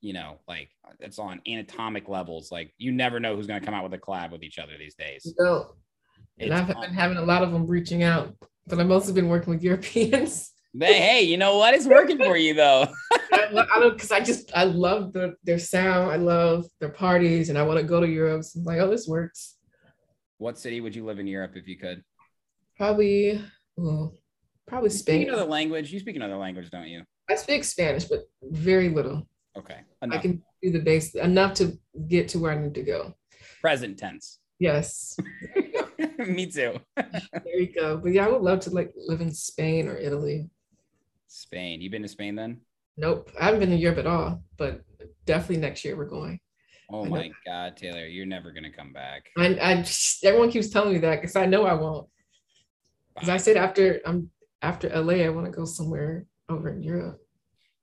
you 0.01 0.13
know, 0.13 0.37
like 0.47 0.69
it's 0.99 1.19
on 1.19 1.41
anatomic 1.47 2.07
levels. 2.09 2.51
Like 2.51 2.73
you 2.77 2.91
never 2.91 3.19
know 3.19 3.35
who's 3.35 3.45
gonna 3.47 3.61
come 3.61 3.73
out 3.75 3.83
with 3.83 3.93
a 3.93 3.97
collab 3.99 4.31
with 4.31 4.41
each 4.43 4.57
other 4.57 4.73
these 4.79 4.95
days. 4.95 5.31
Don't. 5.37 5.67
And 6.39 6.53
I've 6.53 6.67
been 6.67 6.93
having 6.93 7.17
a 7.17 7.21
lot 7.21 7.43
of 7.43 7.51
them 7.51 7.67
reaching 7.67 8.01
out, 8.03 8.33
but 8.69 8.79
I've 8.79 8.91
also 8.91 9.13
been 9.13 9.27
working 9.27 9.53
with 9.53 9.63
Europeans. 9.63 10.51
But 10.73 10.89
hey, 10.89 11.23
you 11.23 11.37
know 11.37 11.57
what? 11.57 11.73
It's 11.73 11.87
working 11.87 12.17
for 12.17 12.37
you 12.37 12.53
though. 12.53 12.87
I, 13.33 13.49
don't 13.79 13.93
because 13.93 14.11
I 14.11 14.19
just 14.19 14.51
I 14.55 14.65
love 14.65 15.13
the, 15.13 15.33
their 15.43 15.57
sound. 15.57 16.11
I 16.11 16.17
love 16.17 16.65
their 16.79 16.89
parties, 16.89 17.49
and 17.49 17.57
I 17.57 17.63
want 17.63 17.79
to 17.79 17.83
go 17.83 17.99
to 17.99 18.07
Europe. 18.07 18.43
So 18.43 18.59
I'm 18.59 18.65
like, 18.65 18.79
oh, 18.79 18.89
this 18.89 19.07
works. 19.07 19.57
what 20.37 20.59
city 20.59 20.79
would 20.79 20.95
you 20.95 21.03
live 21.05 21.17
in 21.17 21.25
Europe 21.25 21.53
if 21.55 21.67
you 21.67 21.77
could? 21.77 22.03
Probably, 22.77 23.43
well, 23.75 24.13
probably 24.67 24.89
You 24.89 24.95
speak 24.95 25.03
Spain. 25.21 25.27
another 25.29 25.49
language. 25.49 25.91
You 25.91 25.99
speak 25.99 26.15
another 26.15 26.37
language, 26.37 26.69
don't 26.69 26.87
you? 26.87 27.03
I 27.29 27.35
speak 27.35 27.63
Spanish, 27.63 28.05
but 28.05 28.29
very 28.43 28.89
little. 28.89 29.27
Okay. 29.57 29.79
I 30.01 30.17
can 30.19 30.41
do 30.61 30.71
the 30.71 30.79
base 30.79 31.15
enough 31.15 31.55
to 31.55 31.77
get 32.07 32.29
to 32.29 32.39
where 32.39 32.51
I 32.51 32.61
need 32.61 32.75
to 32.75 32.83
go. 32.83 33.15
Present 33.61 33.97
tense. 33.97 34.39
Yes, 34.59 35.17
Me 36.27 36.45
too. 36.45 36.79
there 36.95 37.59
you 37.59 37.73
go. 37.73 37.97
But 37.97 38.11
yeah, 38.11 38.25
I 38.25 38.29
would 38.29 38.41
love 38.41 38.59
to 38.61 38.69
like 38.71 38.93
live 38.95 39.21
in 39.21 39.31
Spain 39.31 39.87
or 39.87 39.95
Italy. 39.97 40.49
Spain. 41.27 41.81
You 41.81 41.89
been 41.89 42.01
to 42.01 42.07
Spain 42.07 42.35
then? 42.35 42.61
Nope, 42.97 43.31
I 43.39 43.45
haven't 43.45 43.61
been 43.61 43.69
to 43.69 43.75
Europe 43.77 43.99
at 43.99 44.07
all. 44.07 44.43
But 44.57 44.81
definitely 45.25 45.57
next 45.57 45.85
year 45.85 45.95
we're 45.95 46.05
going. 46.05 46.39
Oh 46.91 47.05
my 47.05 47.31
God, 47.45 47.77
Taylor, 47.77 48.05
you're 48.07 48.25
never 48.25 48.51
gonna 48.51 48.71
come 48.71 48.91
back. 48.91 49.27
I, 49.37 49.45
I 49.61 49.85
everyone 50.23 50.51
keeps 50.51 50.69
telling 50.69 50.93
me 50.93 50.99
that 50.99 51.21
because 51.21 51.35
I 51.35 51.45
know 51.45 51.65
I 51.65 51.73
won't. 51.73 52.07
Because 53.13 53.29
I 53.29 53.37
said 53.37 53.57
after 53.57 54.01
I'm 54.05 54.29
after 54.61 54.89
LA, 54.89 55.23
I 55.25 55.29
want 55.29 55.45
to 55.45 55.51
go 55.51 55.65
somewhere 55.65 56.25
over 56.49 56.69
in 56.69 56.83
Europe. 56.83 57.21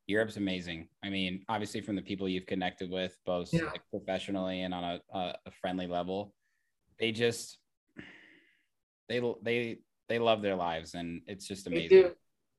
Europe's 0.07 0.37
amazing. 0.37 0.89
I 1.03 1.09
mean, 1.09 1.43
obviously 1.49 1.81
from 1.81 1.97
the 1.97 2.03
people 2.03 2.29
you've 2.29 2.47
connected 2.47 2.91
with, 2.91 3.17
both 3.25 3.53
Yeah. 3.53 3.65
like, 3.65 3.83
professionally 3.91 4.63
and 4.63 4.73
on 4.75 4.85
a, 4.85 5.01
a, 5.13 5.35
a 5.47 5.51
friendly 5.61 5.87
level, 5.87 6.33
they 6.99 7.11
just 7.13 7.59
they 9.09 9.21
they 9.43 9.79
they 10.09 10.19
love 10.19 10.43
their 10.43 10.55
lives, 10.57 10.95
and 10.95 11.23
it's 11.27 11.47
just 11.47 11.67
amazing. 11.67 12.11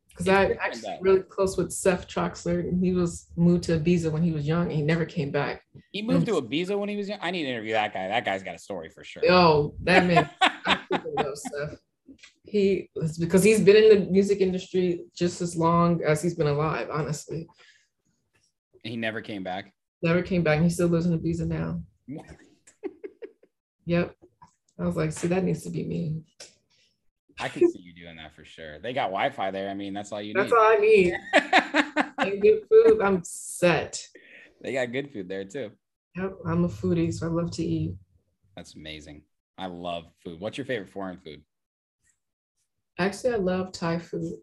Because 0.10 0.28
I 0.30 0.46
actually 0.54 0.82
though. 0.82 0.98
really 1.02 1.20
close 1.22 1.58
with 1.58 1.72
Seth 1.72 2.08
Troxler, 2.08 2.62
and 2.62 2.84
he 2.84 2.94
was 2.94 3.28
moved 3.36 3.64
to 3.66 3.80
Ibiza 3.80 4.12
when 4.12 4.24
he 4.24 4.32
was 4.32 4.48
young, 4.48 4.64
and 4.64 4.72
he 4.72 4.82
never 4.82 5.06
came 5.06 5.32
back. 5.32 5.62
He 5.92 6.02
moved 6.02 6.26
to 6.28 6.42
Ibiza 6.42 6.78
when 6.80 6.90
he 6.90 6.96
was 6.96 7.08
young. 7.08 7.20
I 7.22 7.30
need 7.30 7.44
to 7.44 7.50
interview 7.50 7.74
that 7.74 7.94
guy. 7.94 8.08
That 8.08 8.26
guy's 8.26 8.42
got 8.42 8.56
a 8.56 8.60
story 8.60 8.90
for 8.90 9.04
sure. 9.04 9.22
Oh, 9.30 9.76
that 9.84 10.06
man, 10.06 10.30
I 10.42 10.80
love 11.18 11.38
Seth. 11.38 11.78
He 12.46 12.90
because 13.20 13.44
he's 13.44 13.62
been 13.62 13.76
in 13.76 13.90
the 13.90 14.10
music 14.10 14.40
industry 14.42 15.02
just 15.16 15.42
as 15.42 15.56
long 15.56 16.02
as 16.04 16.22
he's 16.24 16.34
been 16.36 16.48
alive. 16.48 16.88
Honestly, 16.92 17.46
He 18.84 18.96
never 18.98 19.22
came 19.22 19.44
back. 19.44 19.72
never 20.02 20.22
came 20.24 20.42
back, 20.42 20.56
and 20.56 20.64
he 20.64 20.70
still 20.72 20.88
lives 20.88 21.06
in 21.06 21.20
Ibiza 21.20 21.48
now. 21.48 21.82
Yep. 23.86 24.17
I 24.80 24.84
was 24.86 24.96
like, 24.96 25.12
see, 25.12 25.28
that 25.30 25.44
needs 25.44 25.64
to 25.64 25.70
be 25.70 25.84
me. 25.84 26.22
I 27.40 27.50
can 27.50 27.70
see 27.70 27.80
you 27.80 27.94
doing 27.94 28.18
that 28.18 28.36
for 28.36 28.44
sure. 28.46 28.80
They 28.80 28.94
got 28.94 29.06
Wi-Fi 29.10 29.52
there. 29.52 29.70
I 29.70 29.74
mean, 29.74 29.94
that's 29.94 30.12
all 30.12 30.22
you 30.22 30.34
That's 30.34 30.52
need. 30.52 30.58
That's 30.58 30.62
all 30.62 30.72
I 30.72 30.76
need. 30.76 32.04
And 32.20 32.42
good 32.42 32.62
food. 32.68 33.00
I'm 33.02 33.24
set. 33.24 34.02
they 34.62 34.74
got 34.74 34.92
good 34.92 35.12
food 35.14 35.30
there 35.30 35.46
too. 35.46 35.70
Yep. 36.16 36.34
I'm 36.48 36.66
a 36.66 36.68
foodie, 36.68 37.14
so 37.14 37.28
I 37.28 37.30
love 37.30 37.52
to 37.52 37.64
eat. 37.64 37.94
That's 38.56 38.74
amazing. 38.76 39.22
I 39.60 39.68
love 39.68 40.06
food. 40.24 40.40
What's 40.40 40.58
your 40.58 40.66
favorite 40.66 40.90
foreign 40.90 41.20
food? 41.20 41.44
Actually, 42.98 43.34
I 43.34 43.38
love 43.38 43.72
Thai 43.72 44.00
food. 44.00 44.34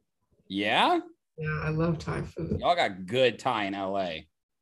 Yeah, 0.46 1.00
Yeah, 1.36 1.60
I 1.64 1.70
love 1.70 1.98
Thai 1.98 2.22
food. 2.22 2.60
y'all 2.60 2.76
got 2.76 3.06
good 3.06 3.40
Thai 3.40 3.64
in 3.64 3.72
LA. 3.74 4.10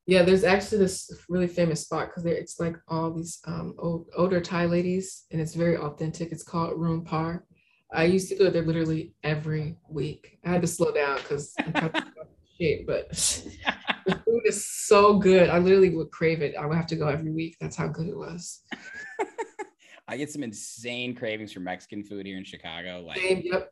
Yeah, 0.07 0.22
there's 0.22 0.42
actually 0.44 0.78
this 0.78 1.11
really 1.28 1.46
famous 1.46 1.82
spot 1.82 2.09
because 2.09 2.24
it's 2.26 2.59
like 2.59 2.76
all 2.88 3.12
these 3.12 3.40
um 3.46 3.74
old, 3.78 4.09
older 4.16 4.40
Thai 4.40 4.66
ladies, 4.66 5.24
and 5.30 5.40
it's 5.40 5.55
very 5.55 5.76
authentic. 5.76 6.32
It's 6.32 6.42
called 6.42 6.78
Ruen 6.78 7.05
Pair. 7.05 7.44
I 7.92 8.05
used 8.05 8.28
to 8.30 8.36
go 8.36 8.50
there 8.50 8.62
literally 8.62 9.12
every 9.22 9.76
week. 9.88 10.38
I 10.44 10.50
had 10.50 10.62
to 10.62 10.66
slow 10.66 10.92
down 10.92 11.18
because 11.18 11.53
I'm 11.64 11.72
kind 11.72 11.94
of 11.94 12.26
shape, 12.59 12.86
but 12.86 13.11
the 14.07 14.20
food 14.24 14.42
is 14.46 14.66
so 14.66 15.18
good. 15.18 15.50
I 15.50 15.59
literally 15.59 15.90
would 15.90 16.11
crave 16.11 16.42
it. 16.42 16.57
I 16.57 16.66
would 16.66 16.76
have 16.76 16.86
to 16.88 16.96
go 16.96 17.09
every 17.09 17.30
week. 17.30 17.57
That's 17.61 17.76
how 17.76 17.88
good 17.88 18.09
it 18.09 18.16
was. 18.16 18.62
I 20.09 20.16
get 20.16 20.30
some 20.30 20.42
insane 20.42 21.14
cravings 21.14 21.53
for 21.53 21.61
Mexican 21.61 22.03
food 22.03 22.26
here 22.26 22.38
in 22.38 22.44
Chicago. 22.44 23.05
Like 23.07 23.18
Same, 23.18 23.42
yep. 23.44 23.70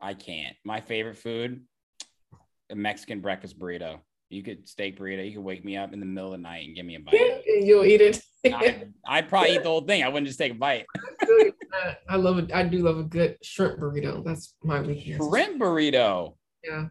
I 0.00 0.14
can't. 0.14 0.56
My 0.64 0.80
favorite 0.80 1.16
food, 1.16 1.62
a 2.70 2.74
Mexican 2.74 3.20
breakfast 3.20 3.58
burrito. 3.58 4.00
You 4.28 4.42
could 4.42 4.68
steak 4.68 4.98
burrito. 4.98 5.24
You 5.24 5.36
could 5.36 5.44
wake 5.44 5.64
me 5.64 5.76
up 5.76 5.92
in 5.92 6.00
the 6.00 6.06
middle 6.06 6.32
of 6.32 6.38
the 6.38 6.42
night 6.42 6.66
and 6.66 6.74
give 6.74 6.84
me 6.84 6.96
a 6.96 7.00
bite. 7.00 7.42
You'll 7.46 7.84
eat 7.84 8.00
it. 8.00 8.20
I'd, 8.44 8.92
I'd 9.06 9.28
probably 9.28 9.54
eat 9.54 9.62
the 9.62 9.68
whole 9.68 9.82
thing. 9.82 10.02
I 10.02 10.08
wouldn't 10.08 10.26
just 10.26 10.38
take 10.38 10.52
a 10.52 10.56
bite. 10.56 10.86
I 12.08 12.16
love 12.16 12.38
it. 12.38 12.52
I 12.52 12.64
do 12.64 12.78
love 12.78 12.98
a 12.98 13.04
good 13.04 13.36
shrimp 13.42 13.78
burrito. 13.78 14.24
That's 14.24 14.54
my 14.64 14.80
weakness. 14.80 15.24
Shrimp 15.28 15.60
burrito. 15.60 16.34
Yeah. 16.64 16.86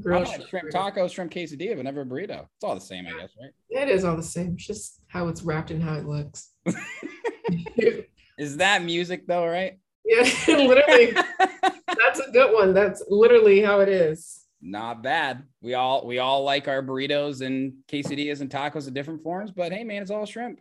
Grilled 0.00 0.28
shrimp 0.48 0.68
burrito. 0.68 0.70
taco, 0.70 1.08
shrimp 1.08 1.32
quesadilla, 1.32 1.76
but 1.76 1.84
never 1.84 2.02
a 2.02 2.06
burrito. 2.06 2.46
It's 2.56 2.64
all 2.64 2.74
the 2.74 2.80
same, 2.80 3.06
I 3.06 3.10
guess, 3.20 3.30
right? 3.40 3.50
It 3.70 3.88
is 3.88 4.04
all 4.04 4.16
the 4.16 4.22
same. 4.22 4.54
It's 4.54 4.66
just 4.66 5.00
how 5.08 5.28
it's 5.28 5.42
wrapped 5.42 5.70
and 5.70 5.82
how 5.82 5.94
it 5.94 6.06
looks. 6.06 6.50
Is 8.38 8.56
that 8.56 8.82
music 8.84 9.26
though, 9.26 9.46
right? 9.46 9.78
yeah, 10.04 10.22
literally. 10.48 11.12
That's 11.12 12.20
a 12.20 12.30
good 12.32 12.52
one. 12.52 12.72
That's 12.74 13.02
literally 13.08 13.60
how 13.60 13.80
it 13.80 13.88
is. 13.88 14.39
Not 14.62 15.02
bad. 15.02 15.44
We 15.62 15.74
all 15.74 16.06
we 16.06 16.18
all 16.18 16.44
like 16.44 16.68
our 16.68 16.82
burritos 16.82 17.44
and 17.44 17.72
quesadillas 17.88 18.40
and 18.40 18.50
tacos 18.50 18.88
in 18.88 18.94
different 18.94 19.22
forms, 19.22 19.50
but 19.50 19.72
hey 19.72 19.84
man, 19.84 20.02
it's 20.02 20.10
all 20.10 20.26
shrimp. 20.26 20.60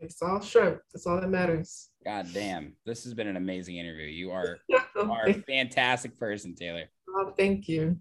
It's 0.00 0.22
all 0.22 0.40
shrimp. 0.40 0.80
That's 0.92 1.06
all 1.06 1.20
that 1.20 1.28
matters. 1.28 1.90
God 2.04 2.28
damn. 2.32 2.74
This 2.84 3.04
has 3.04 3.14
been 3.14 3.26
an 3.26 3.36
amazing 3.36 3.76
interview. 3.76 4.06
You 4.06 4.30
are, 4.32 4.58
oh, 4.96 5.10
are 5.10 5.28
a 5.28 5.34
fantastic 5.34 6.18
person, 6.18 6.54
Taylor. 6.54 6.84
Oh, 7.08 7.32
thank 7.36 7.68
you. 7.68 7.96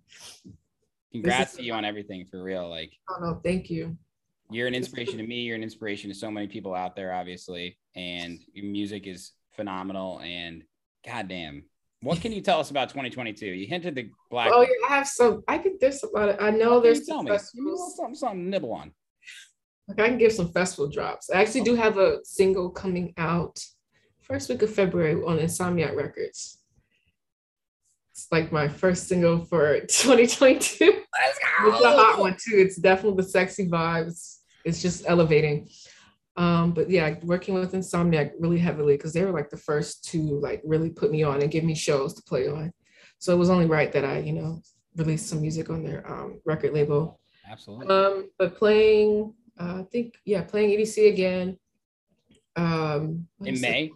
Congrats 1.11 1.55
to 1.55 1.63
you 1.63 1.73
on 1.73 1.85
everything 1.85 2.25
for 2.29 2.43
real. 2.43 2.69
Like 2.69 2.91
Oh 3.09 3.19
no, 3.21 3.39
thank 3.43 3.69
you. 3.69 3.95
you're 4.49 4.67
an 4.67 4.75
inspiration 4.75 5.17
to 5.17 5.25
me. 5.25 5.41
You're 5.41 5.55
an 5.55 5.63
inspiration 5.63 6.09
to 6.09 6.15
so 6.15 6.29
many 6.29 6.47
people 6.47 6.73
out 6.73 6.95
there, 6.95 7.13
obviously. 7.13 7.77
And 7.95 8.39
your 8.53 8.65
music 8.65 9.07
is 9.07 9.31
phenomenal. 9.51 10.19
And 10.21 10.63
goddamn, 11.05 11.63
what 12.03 12.21
can 12.21 12.31
you 12.31 12.41
tell 12.41 12.59
us 12.59 12.69
about 12.69 12.89
2022? 12.89 13.45
You 13.45 13.67
hinted 13.67 13.95
the 13.95 14.09
black. 14.29 14.49
Oh 14.51 14.61
yeah, 14.61 14.87
I 14.89 14.95
have 14.95 15.07
some. 15.07 15.43
I 15.47 15.57
could. 15.57 15.79
There's 15.79 16.03
a 16.03 16.07
lot 16.07 16.29
of. 16.29 16.37
I 16.39 16.49
know 16.49 16.79
there's 16.79 17.05
tell 17.05 17.23
me. 17.23 17.31
Give 17.31 17.63
me 17.63 17.71
a 17.71 17.73
little 17.73 17.87
festivals. 17.87 17.97
something, 17.97 18.15
something 18.15 18.49
nibble 18.49 18.73
on. 18.73 18.91
Like 19.87 19.99
I 19.99 20.09
can 20.09 20.17
give 20.17 20.31
some 20.31 20.51
festival 20.51 20.89
drops. 20.89 21.29
I 21.29 21.41
actually 21.41 21.61
do 21.61 21.75
have 21.75 21.97
a 21.97 22.19
single 22.23 22.69
coming 22.69 23.13
out 23.17 23.59
first 24.21 24.49
week 24.49 24.61
of 24.61 24.73
February 24.73 25.15
on 25.15 25.37
Insomniac 25.39 25.95
Records. 25.95 26.59
It's 28.11 28.27
like 28.31 28.51
my 28.51 28.67
first 28.67 29.07
single 29.07 29.43
for 29.45 29.79
2022. 29.87 30.85
It's 30.85 31.39
a 31.83 31.91
hot 31.91 32.19
one 32.19 32.33
too. 32.33 32.57
It's 32.57 32.77
definitely 32.77 33.23
the 33.23 33.29
sexy 33.29 33.67
vibes. 33.67 34.39
It's 34.65 34.81
just 34.81 35.03
elevating. 35.07 35.69
Um, 36.35 36.73
but 36.73 36.89
yeah, 36.89 37.15
working 37.23 37.53
with 37.53 37.73
Insomniac 37.73 38.31
really 38.39 38.57
heavily 38.57 38.97
because 38.97 39.13
they 39.13 39.23
were 39.23 39.31
like 39.31 39.49
the 39.49 39.57
first 39.57 40.03
to 40.11 40.17
like 40.39 40.61
really 40.65 40.89
put 40.89 41.11
me 41.11 41.23
on 41.23 41.41
and 41.41 41.51
give 41.51 41.63
me 41.63 41.75
shows 41.75 42.13
to 42.15 42.23
play 42.23 42.47
on. 42.47 42.71
So 43.19 43.33
it 43.33 43.37
was 43.37 43.49
only 43.49 43.67
right 43.67 43.91
that 43.91 44.03
I, 44.03 44.19
you 44.19 44.33
know, 44.33 44.61
released 44.95 45.27
some 45.27 45.41
music 45.41 45.69
on 45.69 45.83
their 45.83 46.09
um, 46.11 46.41
record 46.45 46.73
label. 46.73 47.19
Absolutely. 47.49 47.87
Um, 47.87 48.29
but 48.37 48.55
playing, 48.57 49.33
uh, 49.59 49.81
I 49.81 49.85
think, 49.91 50.15
yeah, 50.25 50.41
playing 50.41 50.77
EDC 50.77 51.11
again. 51.11 51.57
Um, 52.55 53.27
in? 53.43 53.61
May. 53.61 53.91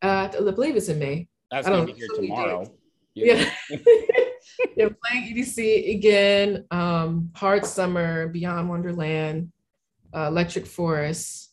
Uh, 0.00 0.28
I 0.32 0.50
believe 0.50 0.76
it's 0.76 0.88
in 0.88 0.98
May. 0.98 1.28
That's 1.50 1.66
I 1.66 1.70
gonna 1.70 1.86
don't 1.86 1.94
be 1.94 1.98
here 1.98 2.08
know, 2.08 2.14
so 2.14 2.20
many 2.20 2.28
tomorrow. 2.28 2.74
Yeah. 3.14 3.50
yeah, 4.76 4.88
playing 5.04 5.34
EDC 5.34 5.96
again. 5.96 6.64
Um, 6.70 7.30
Hard 7.34 7.66
Summer, 7.66 8.28
Beyond 8.28 8.68
Wonderland, 8.68 9.52
uh, 10.14 10.26
Electric 10.28 10.66
Forest, 10.66 11.47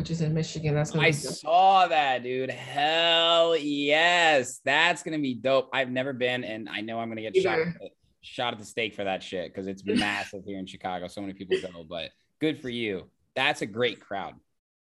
which 0.00 0.10
is 0.10 0.22
in 0.22 0.32
Michigan. 0.32 0.74
That's 0.74 0.96
I 0.96 1.10
saw 1.10 1.86
that, 1.86 2.22
dude. 2.22 2.48
Hell 2.48 3.54
yes. 3.54 4.62
That's 4.64 5.02
gonna 5.02 5.18
be 5.18 5.34
dope. 5.34 5.68
I've 5.74 5.90
never 5.90 6.14
been, 6.14 6.42
and 6.42 6.70
I 6.70 6.80
know 6.80 6.98
I'm 6.98 7.10
gonna 7.10 7.20
get 7.20 7.36
shot, 7.36 7.58
shot 8.22 8.54
at 8.54 8.58
the 8.58 8.64
stake 8.64 8.94
for 8.94 9.04
that 9.04 9.22
shit 9.22 9.52
because 9.52 9.66
it's 9.66 9.84
massive 9.84 10.42
here 10.46 10.58
in 10.58 10.64
Chicago. 10.64 11.06
So 11.06 11.20
many 11.20 11.34
people 11.34 11.58
go, 11.60 11.84
but 11.86 12.12
good 12.40 12.62
for 12.62 12.70
you. 12.70 13.10
That's 13.36 13.60
a 13.60 13.66
great 13.66 14.00
crowd. 14.00 14.36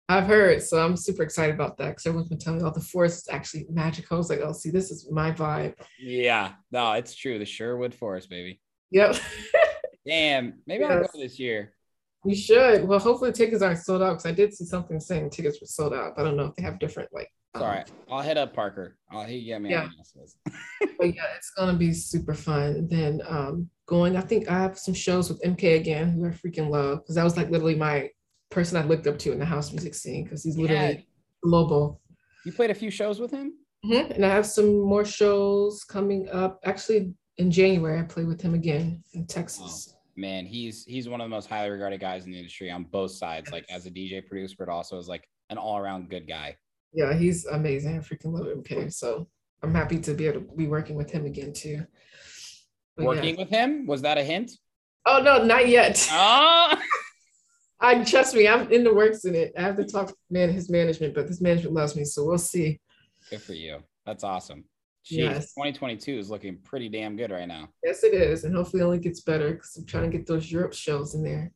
I've 0.10 0.26
heard, 0.26 0.64
so 0.64 0.84
I'm 0.84 0.98
super 0.98 1.22
excited 1.22 1.54
about 1.54 1.78
that 1.78 1.90
because 1.90 2.08
everyone's 2.08 2.30
been 2.30 2.40
telling 2.40 2.62
me, 2.62 2.66
oh, 2.66 2.72
the 2.72 2.82
forest 2.82 3.28
is 3.28 3.30
actually 3.32 3.68
magical. 3.70 4.16
I 4.16 4.18
was 4.18 4.32
like, 4.32 4.40
oh, 4.40 4.52
see, 4.52 4.72
this 4.72 4.90
is 4.90 5.08
my 5.12 5.32
vibe. 5.32 5.76
Yeah, 6.00 6.54
no, 6.72 6.94
it's 6.94 7.14
true. 7.14 7.38
The 7.38 7.46
Sherwood 7.46 7.94
Forest, 7.94 8.32
baby. 8.32 8.60
Yep. 8.90 9.18
Damn, 10.08 10.56
maybe 10.66 10.84
I'll 10.84 11.02
go 11.02 11.08
this 11.14 11.38
year. 11.38 11.74
You 12.26 12.36
should. 12.36 12.88
Well, 12.88 13.00
hopefully 13.00 13.32
tickets 13.32 13.62
aren't 13.62 13.80
sold 13.80 14.02
out 14.02 14.12
because 14.14 14.26
I 14.26 14.32
did 14.32 14.54
see 14.54 14.66
something 14.66 15.00
saying 15.00 15.30
tickets 15.32 15.60
were 15.62 15.68
sold 15.68 15.94
out. 15.94 16.14
But 16.16 16.22
I 16.22 16.26
don't 16.26 16.38
know 16.38 16.46
if 16.46 16.56
they 16.56 16.64
have 16.64 16.80
different 16.80 17.10
like. 17.14 17.30
Um, 17.56 17.62
all 17.62 17.68
right. 17.70 17.90
I'll 18.12 18.22
hit 18.22 18.38
up 18.38 18.54
Parker. 18.54 18.98
I'll 19.12 19.26
he 19.26 19.44
get 19.46 19.62
me 19.62 19.70
Yeah. 19.72 19.84
on 19.84 19.90
the 19.90 19.96
guest 19.98 20.16
list. 20.16 20.38
But 20.98 21.16
yeah, 21.16 21.24
it's 21.38 21.52
gonna 21.52 21.78
be 21.78 21.94
super 21.94 22.34
fun. 22.34 22.88
Then 22.90 23.22
um 23.28 23.70
going, 23.88 24.16
I 24.18 24.22
think 24.22 24.50
I 24.50 24.58
have 24.60 24.78
some 24.78 24.94
shows 24.94 25.30
with 25.30 25.42
MK 25.44 25.76
again, 25.80 26.12
who 26.14 26.26
I 26.26 26.30
freaking 26.30 26.70
love, 26.70 27.00
because 27.04 27.16
that 27.16 27.24
was 27.24 27.36
like 27.38 27.50
literally 27.50 27.76
my 27.76 28.10
person 28.50 28.78
I 28.78 28.84
looked 28.86 29.08
up 29.08 29.20
to 29.20 29.32
in 29.32 29.40
the 29.40 29.46
house 29.46 29.72
music 29.72 29.94
scene, 29.96 30.24
because 30.24 30.44
he's 30.44 30.58
literally 30.58 30.94
Yeah. 30.96 31.02
global. 31.44 32.00
You 32.46 32.52
played 32.54 32.72
a 32.72 32.76
few 32.76 32.90
shows 32.90 33.20
with 33.20 33.32
him? 33.32 33.54
Mhm. 33.86 34.12
And 34.16 34.26
I 34.26 34.30
have 34.30 34.46
some 34.46 34.80
more 34.82 35.04
shows 35.06 35.84
coming 35.84 36.30
up. 36.30 36.60
Actually, 36.64 37.14
in 37.38 37.52
January, 37.52 38.00
I 38.00 38.04
play 38.04 38.24
with 38.24 38.42
him 38.42 38.54
again 38.54 39.04
in 39.14 39.26
Texas. 39.28 39.94
Man, 40.16 40.46
he's 40.46 40.86
he's 40.86 41.10
one 41.10 41.22
of 41.22 41.26
the 41.26 41.30
most 41.30 41.50
highly 41.50 41.70
regarded 41.70 42.00
guys 42.00 42.26
in 42.26 42.32
the 42.32 42.38
industry 42.38 42.70
on 42.70 42.84
both 42.84 43.12
sides, 43.12 43.52
like 43.52 43.66
as 43.70 43.86
a 43.86 43.92
DJ 43.92 44.26
producer, 44.26 44.56
but 44.60 44.70
also 44.70 45.00
as 45.00 45.08
like 45.08 45.28
an 45.50 45.58
all-around 45.58 46.10
good 46.10 46.28
guy. 46.28 46.56
Yeah, 46.94 47.14
he's 47.14 47.46
amazing. 47.46 47.98
I 47.98 48.00
freaking 48.00 48.32
love 48.34 48.46
MK. 48.46 48.94
So 48.94 49.28
I'm 49.64 49.74
happy 49.74 50.00
to 50.00 50.14
be 50.14 50.28
able 50.28 50.42
to 50.42 50.56
be 50.56 50.68
working 50.68 50.96
with 50.96 51.10
him 51.10 51.26
again 51.26 51.54
too. 51.54 51.86
But 52.96 53.04
yeah. 53.04 53.08
Working 53.08 53.38
with 53.38 53.50
him? 53.50 53.88
Was 53.88 54.04
that 54.04 54.18
a 54.18 54.24
hint? 54.24 54.52
Oh 55.06 55.22
no, 55.22 55.44
not 55.44 55.68
yet. 55.68 56.08
Oh 56.16 56.76
I 57.80 58.02
trust 58.06 58.34
me, 58.34 58.48
I'm 58.48 58.72
in 58.72 58.86
the 58.86 58.94
works 58.94 59.26
in 59.26 59.36
it. 59.36 59.52
I 59.58 59.62
have 59.62 59.76
to 59.76 59.84
talk 59.84 60.08
to 60.08 60.16
man 60.30 60.50
his 60.54 60.70
management, 60.70 61.14
but 61.14 61.28
his 61.28 61.42
management 61.42 61.76
loves 61.76 61.98
me, 61.98 62.06
so 62.06 62.24
we'll 62.24 62.38
see. 62.38 62.80
good 63.30 63.42
for 63.42 63.52
you. 63.52 63.80
That's 64.06 64.24
awesome. 64.24 64.64
Jeez, 65.06 65.18
Yes. 65.18 65.54
2022 65.54 66.18
is 66.18 66.30
looking 66.30 66.58
pretty 66.64 66.88
damn 66.90 67.16
good 67.18 67.32
right 67.32 67.48
now. 67.48 67.68
Yes, 67.84 68.04
it 68.04 68.14
is, 68.14 68.46
and 68.46 68.56
hopefully 68.56 68.82
it 68.82 68.86
only 68.86 69.00
gets 69.00 69.22
better 69.22 69.52
because 69.52 69.76
I'm 69.76 69.86
trying 69.86 70.10
to 70.10 70.18
get 70.18 70.26
those 70.26 70.50
Europe 70.52 70.74
shows 70.74 71.14
in 71.16 71.24
there. 71.24 71.52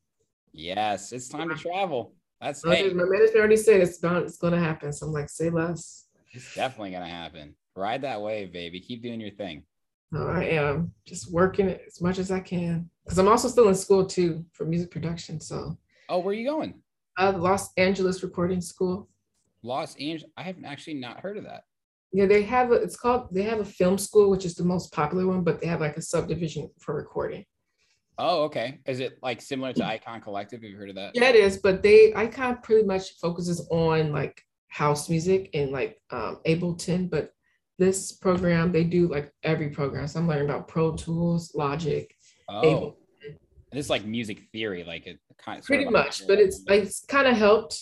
Yes, 0.52 1.12
it's 1.14 1.30
time 1.30 1.50
to 1.50 1.56
travel. 1.56 2.14
That's 2.42 2.64
My 2.66 2.76
hey, 2.76 2.84
management 2.94 3.36
already 3.36 3.58
said 3.58 3.82
it's 3.82 3.98
bound, 4.00 4.26
it's 4.26 4.38
going 4.38 4.54
to 4.54 4.60
happen. 4.60 4.92
So 4.92 5.06
I'm 5.08 5.14
like, 5.14 5.30
say 5.30 5.50
less. 5.50 6.08
it's 6.34 6.54
definitely 6.56 6.92
gonna 6.92 7.08
happen. 7.10 7.56
Ride 7.76 8.02
that 8.02 8.22
wave, 8.22 8.52
baby. 8.52 8.80
Keep 8.80 9.02
doing 9.04 9.20
your 9.22 9.32
thing. 9.32 9.64
No, 10.12 10.28
I 10.28 10.44
am 10.46 10.92
just 11.06 11.32
working 11.32 11.68
it 11.68 11.82
as 11.88 12.02
much 12.02 12.18
as 12.20 12.32
I 12.32 12.40
can 12.40 12.90
because 13.06 13.18
I'm 13.18 13.28
also 13.28 13.48
still 13.48 13.70
in 13.70 13.76
school 13.76 14.06
too 14.06 14.46
for 14.54 14.66
music 14.66 14.92
production. 14.92 15.40
So 15.40 15.78
Oh, 16.10 16.20
where 16.20 16.32
are 16.32 16.34
you 16.34 16.48
going? 16.50 16.82
uh, 17.20 17.34
Los 17.36 17.70
Angeles 17.78 18.24
Recording 18.24 18.62
School. 18.62 19.10
Los 19.64 19.96
Angeles. 19.96 20.32
I 20.38 20.44
haven't 20.44 20.66
actually 20.66 20.96
not 20.96 21.20
heard 21.20 21.38
of 21.38 21.44
that. 21.46 21.64
Yeah, 22.14 22.26
they 22.26 22.44
have 22.44 22.72
a, 22.72 22.76
it's 22.76 22.96
called 22.96 23.28
they 23.32 23.44
have 23.44 23.60
a 23.60 23.66
film 23.66 23.98
school, 23.98 24.30
which 24.30 24.46
is 24.46 24.56
the 24.56 24.64
most 24.64 24.92
popular 24.94 25.28
one, 25.28 25.44
but 25.44 25.60
they 25.60 25.68
have 25.68 25.82
like 25.82 25.98
a 25.98 26.02
subdivision 26.02 26.70
for 26.80 26.96
recording. 26.96 27.46
Oh, 28.18 28.44
okay. 28.46 28.80
Is 28.88 29.00
it 29.00 29.20
like 29.22 29.42
similar 29.42 29.74
to 29.74 29.86
Icon 29.96 30.22
Collective? 30.22 30.62
Have 30.62 30.70
you 30.70 30.78
heard 30.78 30.90
of 30.90 30.96
that? 30.96 31.12
Yeah, 31.16 31.30
it 31.30 31.36
is, 31.36 31.58
but 31.58 31.84
they 31.84 32.14
Icon 32.16 32.60
pretty 32.64 32.86
much 32.88 33.18
focuses 33.22 33.68
on 33.72 34.12
like 34.12 34.42
house 34.70 35.10
music 35.10 35.50
and 35.54 35.72
like 35.72 35.98
um, 36.12 36.40
Ableton, 36.46 37.10
but 37.10 37.32
this 37.80 38.12
program 38.14 38.72
they 38.72 38.84
do 38.84 39.08
like 39.08 39.32
every 39.44 39.70
program. 39.70 40.08
So 40.08 40.20
I'm 40.20 40.28
learning 40.28 40.46
about 40.50 40.68
Pro 40.68 40.96
Tools, 40.96 41.54
Logic, 41.56 42.12
Oh, 42.50 42.62
Ableton. 42.64 42.94
and 43.72 43.80
it's 43.80 43.90
like 43.90 44.06
music 44.06 44.40
theory, 44.52 44.84
like 44.84 45.06
it 45.06 45.20
kind 45.38 45.60
of 45.60 45.66
pretty 45.66 45.86
much. 45.86 46.26
But 46.26 46.40
it's 46.40 46.64
like 46.68 46.84
it's 46.84 47.06
kind 47.06 47.28
of 47.28 47.36
helped, 47.38 47.80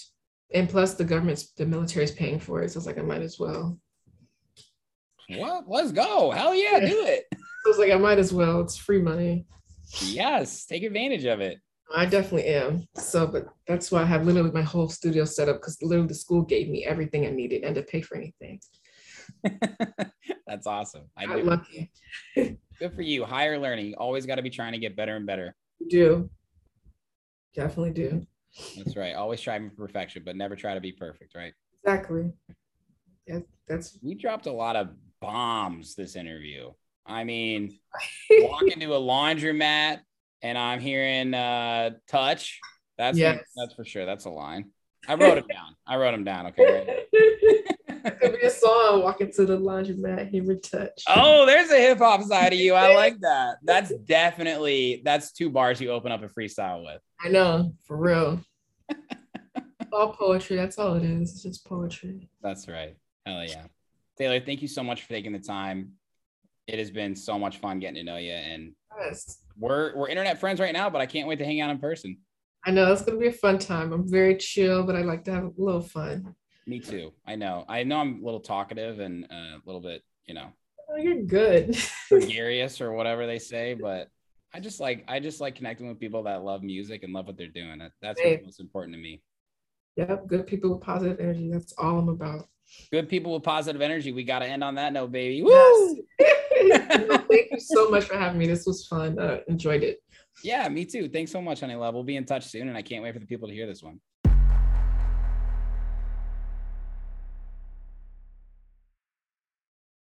and 0.53 0.67
plus 0.67 0.95
the 0.95 1.05
government's 1.05 1.51
the 1.53 1.65
military's 1.65 2.11
paying 2.11 2.39
for 2.39 2.61
it, 2.63 2.71
so 2.71 2.79
it's 2.79 2.87
like 2.87 2.97
I 2.97 3.03
might 3.03 3.21
as 3.21 3.37
well. 3.39 3.79
What? 5.29 5.65
Let's 5.67 5.91
go! 5.91 6.31
Hell 6.31 6.55
yeah, 6.55 6.79
do 6.79 7.05
it! 7.05 7.25
So 7.63 7.71
it's 7.71 7.79
like 7.79 7.91
I 7.91 7.97
might 7.97 8.19
as 8.19 8.31
well. 8.31 8.61
It's 8.61 8.77
free 8.77 9.01
money. 9.01 9.47
Yes, 9.99 10.67
take 10.67 10.83
advantage 10.83 11.25
of 11.25 11.41
it. 11.41 11.57
I 11.95 12.05
definitely 12.05 12.45
am. 12.45 12.87
So, 12.93 13.25
but 13.25 13.47
that's 13.67 13.91
why 13.91 14.03
I 14.03 14.05
have 14.05 14.27
literally 14.27 14.51
my 14.51 14.61
whole 14.61 14.87
studio 14.87 15.25
set 15.25 15.49
up 15.49 15.55
because 15.55 15.81
literally 15.81 16.07
the 16.07 16.13
school 16.13 16.43
gave 16.43 16.69
me 16.69 16.85
everything 16.85 17.25
I 17.25 17.31
needed 17.31 17.63
and 17.63 17.73
to 17.73 17.81
pay 17.81 18.01
for 18.03 18.17
anything. 18.17 18.59
That's 20.45 20.67
awesome. 20.67 21.09
I 21.17 21.23
I'm 21.23 21.43
lucky. 21.43 21.91
Good 22.35 22.93
for 22.93 23.01
you. 23.01 23.25
Higher 23.25 23.57
learning. 23.57 23.87
You 23.87 23.95
always 23.95 24.27
got 24.27 24.35
to 24.35 24.43
be 24.43 24.51
trying 24.51 24.73
to 24.73 24.77
get 24.77 24.95
better 24.95 25.15
and 25.15 25.25
better. 25.25 25.55
Do 25.89 26.29
definitely 27.55 27.91
do. 27.91 28.25
That's 28.77 28.95
right. 28.95 29.15
Always 29.15 29.39
strive 29.39 29.63
for 29.69 29.87
perfection, 29.87 30.23
but 30.25 30.35
never 30.35 30.55
try 30.55 30.73
to 30.73 30.81
be 30.81 30.91
perfect, 30.91 31.35
right? 31.35 31.53
Exactly. 31.83 32.31
Yeah, 33.25 33.39
that's 33.67 33.97
We 34.03 34.13
dropped 34.13 34.45
a 34.45 34.51
lot 34.51 34.75
of 34.75 34.89
bombs 35.25 35.95
this 35.95 36.15
interview. 36.15 36.71
I 37.05 37.23
mean, 37.23 37.77
walk 38.41 38.63
into 38.63 38.93
a 38.93 38.99
laundromat 38.99 39.99
and 40.41 40.57
I'm 40.57 40.79
hearing 40.79 41.33
uh 41.33 41.91
touch. 42.07 42.59
That's 42.97 43.17
Yes. 43.17 43.39
that's 43.55 43.73
for 43.73 43.85
sure. 43.85 44.05
That's 44.05 44.25
a 44.25 44.29
line. 44.29 44.71
I 45.07 45.15
wrote 45.15 45.37
it 45.37 45.47
down. 45.47 45.75
I 45.85 45.97
wrote 45.97 46.11
them 46.11 46.23
down. 46.23 46.47
Okay. 46.47 46.85
right? 47.13 48.19
Could 48.21 48.39
be 48.39 48.45
a 48.47 48.49
song. 48.51 49.01
Walk 49.03 49.21
into 49.21 49.45
the 49.45 49.57
laundromat, 49.57 50.29
hearing 50.29 50.61
touch. 50.61 51.03
Oh, 51.09 51.45
there's 51.45 51.69
a 51.71 51.77
hip 51.79 51.97
hop 51.99 52.21
side 52.23 52.53
of 52.53 52.59
you. 52.59 52.73
I 52.73 52.93
like 53.03 53.19
that. 53.21 53.57
That's 53.63 53.91
definitely 54.05 55.01
that's 55.03 55.31
two 55.31 55.49
bars 55.49 55.81
you 55.81 55.89
open 55.91 56.11
up 56.11 56.23
a 56.23 56.27
freestyle 56.27 56.83
with. 56.85 57.01
I 57.23 57.29
know, 57.29 57.73
for 57.85 57.97
real. 57.97 58.41
all 59.91 60.13
poetry. 60.13 60.55
That's 60.55 60.77
all 60.77 60.95
it 60.95 61.03
is. 61.03 61.31
It's 61.33 61.43
just 61.43 61.65
poetry. 61.65 62.29
That's 62.41 62.67
right. 62.67 62.95
Hell 63.25 63.43
yeah. 63.43 63.65
Taylor, 64.17 64.39
thank 64.39 64.61
you 64.61 64.67
so 64.67 64.83
much 64.83 65.01
for 65.03 65.09
taking 65.09 65.33
the 65.33 65.39
time. 65.39 65.91
It 66.67 66.79
has 66.79 66.89
been 66.89 67.15
so 67.15 67.37
much 67.37 67.57
fun 67.57 67.79
getting 67.79 67.95
to 67.95 68.03
know 68.03 68.17
you. 68.17 68.31
And 68.31 68.73
Yes. 68.99 69.41
we're 69.57 69.95
we're 69.95 70.07
internet 70.07 70.39
friends 70.39 70.59
right 70.59 70.73
now, 70.73 70.89
but 70.89 71.01
I 71.01 71.05
can't 71.05 71.27
wait 71.27 71.37
to 71.39 71.45
hang 71.45 71.59
out 71.61 71.69
in 71.69 71.79
person. 71.79 72.17
I 72.65 72.71
know 72.71 72.91
it's 72.91 73.01
gonna 73.03 73.19
be 73.19 73.27
a 73.27 73.31
fun 73.31 73.59
time. 73.59 73.91
I'm 73.91 74.09
very 74.09 74.37
chill, 74.37 74.83
but 74.83 74.95
I 74.95 75.01
like 75.01 75.23
to 75.25 75.31
have 75.33 75.43
a 75.43 75.51
little 75.57 75.81
fun. 75.81 76.33
Me 76.65 76.79
too. 76.79 77.11
I 77.27 77.35
know. 77.35 77.65
I 77.67 77.83
know 77.83 77.97
I'm 77.97 78.21
a 78.21 78.25
little 78.25 78.39
talkative 78.39 78.99
and 78.99 79.25
a 79.25 79.57
little 79.65 79.81
bit, 79.81 80.01
you 80.25 80.33
know, 80.33 80.47
Oh, 80.89 80.95
you're 80.97 81.23
good. 81.23 81.77
gregarious 82.09 82.79
or 82.79 82.93
whatever 82.93 83.25
they 83.27 83.37
say, 83.39 83.73
but 83.73 84.09
I 84.53 84.59
just 84.61 84.79
like 84.79 85.03
I 85.09 85.19
just 85.19 85.41
like 85.41 85.55
connecting 85.55 85.87
with 85.89 85.99
people 85.99 86.23
that 86.23 86.43
love 86.43 86.63
music 86.63 87.03
and 87.03 87.11
love 87.11 87.27
what 87.27 87.37
they're 87.37 87.47
doing. 87.47 87.79
That, 87.79 87.91
that's 88.01 88.21
Same. 88.21 88.35
what's 88.35 88.45
most 88.45 88.59
important 88.61 88.95
to 88.95 89.01
me. 89.01 89.21
yep, 89.97 90.25
good 90.25 90.47
people 90.47 90.71
with 90.73 90.81
positive 90.81 91.19
energy. 91.19 91.49
That's 91.51 91.73
all 91.77 91.99
I'm 91.99 92.09
about. 92.09 92.47
Good 92.91 93.09
people 93.09 93.33
with 93.33 93.43
positive 93.43 93.81
energy. 93.81 94.11
We 94.11 94.23
got 94.23 94.39
to 94.39 94.45
end 94.45 94.63
on 94.63 94.75
that 94.75 94.93
note, 94.93 95.11
baby. 95.11 95.41
Woo! 95.43 95.51
Yes. 95.51 95.95
No, 96.67 97.17
Thank 97.17 97.51
you 97.51 97.59
so 97.59 97.89
much 97.89 98.05
for 98.05 98.17
having 98.17 98.39
me. 98.39 98.47
This 98.47 98.65
was 98.65 98.87
fun. 98.87 99.19
Uh, 99.19 99.39
enjoyed 99.47 99.83
it. 99.83 100.01
Yeah, 100.43 100.67
me 100.69 100.85
too. 100.85 101.09
Thanks 101.09 101.31
so 101.31 101.41
much, 101.41 101.61
HoneyLuv. 101.61 101.93
We'll 101.93 102.03
be 102.03 102.15
in 102.15 102.25
touch 102.25 102.45
soon, 102.45 102.69
and 102.69 102.77
I 102.77 102.81
can't 102.81 103.03
wait 103.03 103.13
for 103.13 103.19
the 103.19 103.25
people 103.25 103.47
to 103.47 103.53
hear 103.53 103.67
this 103.67 103.83
one. 103.83 103.99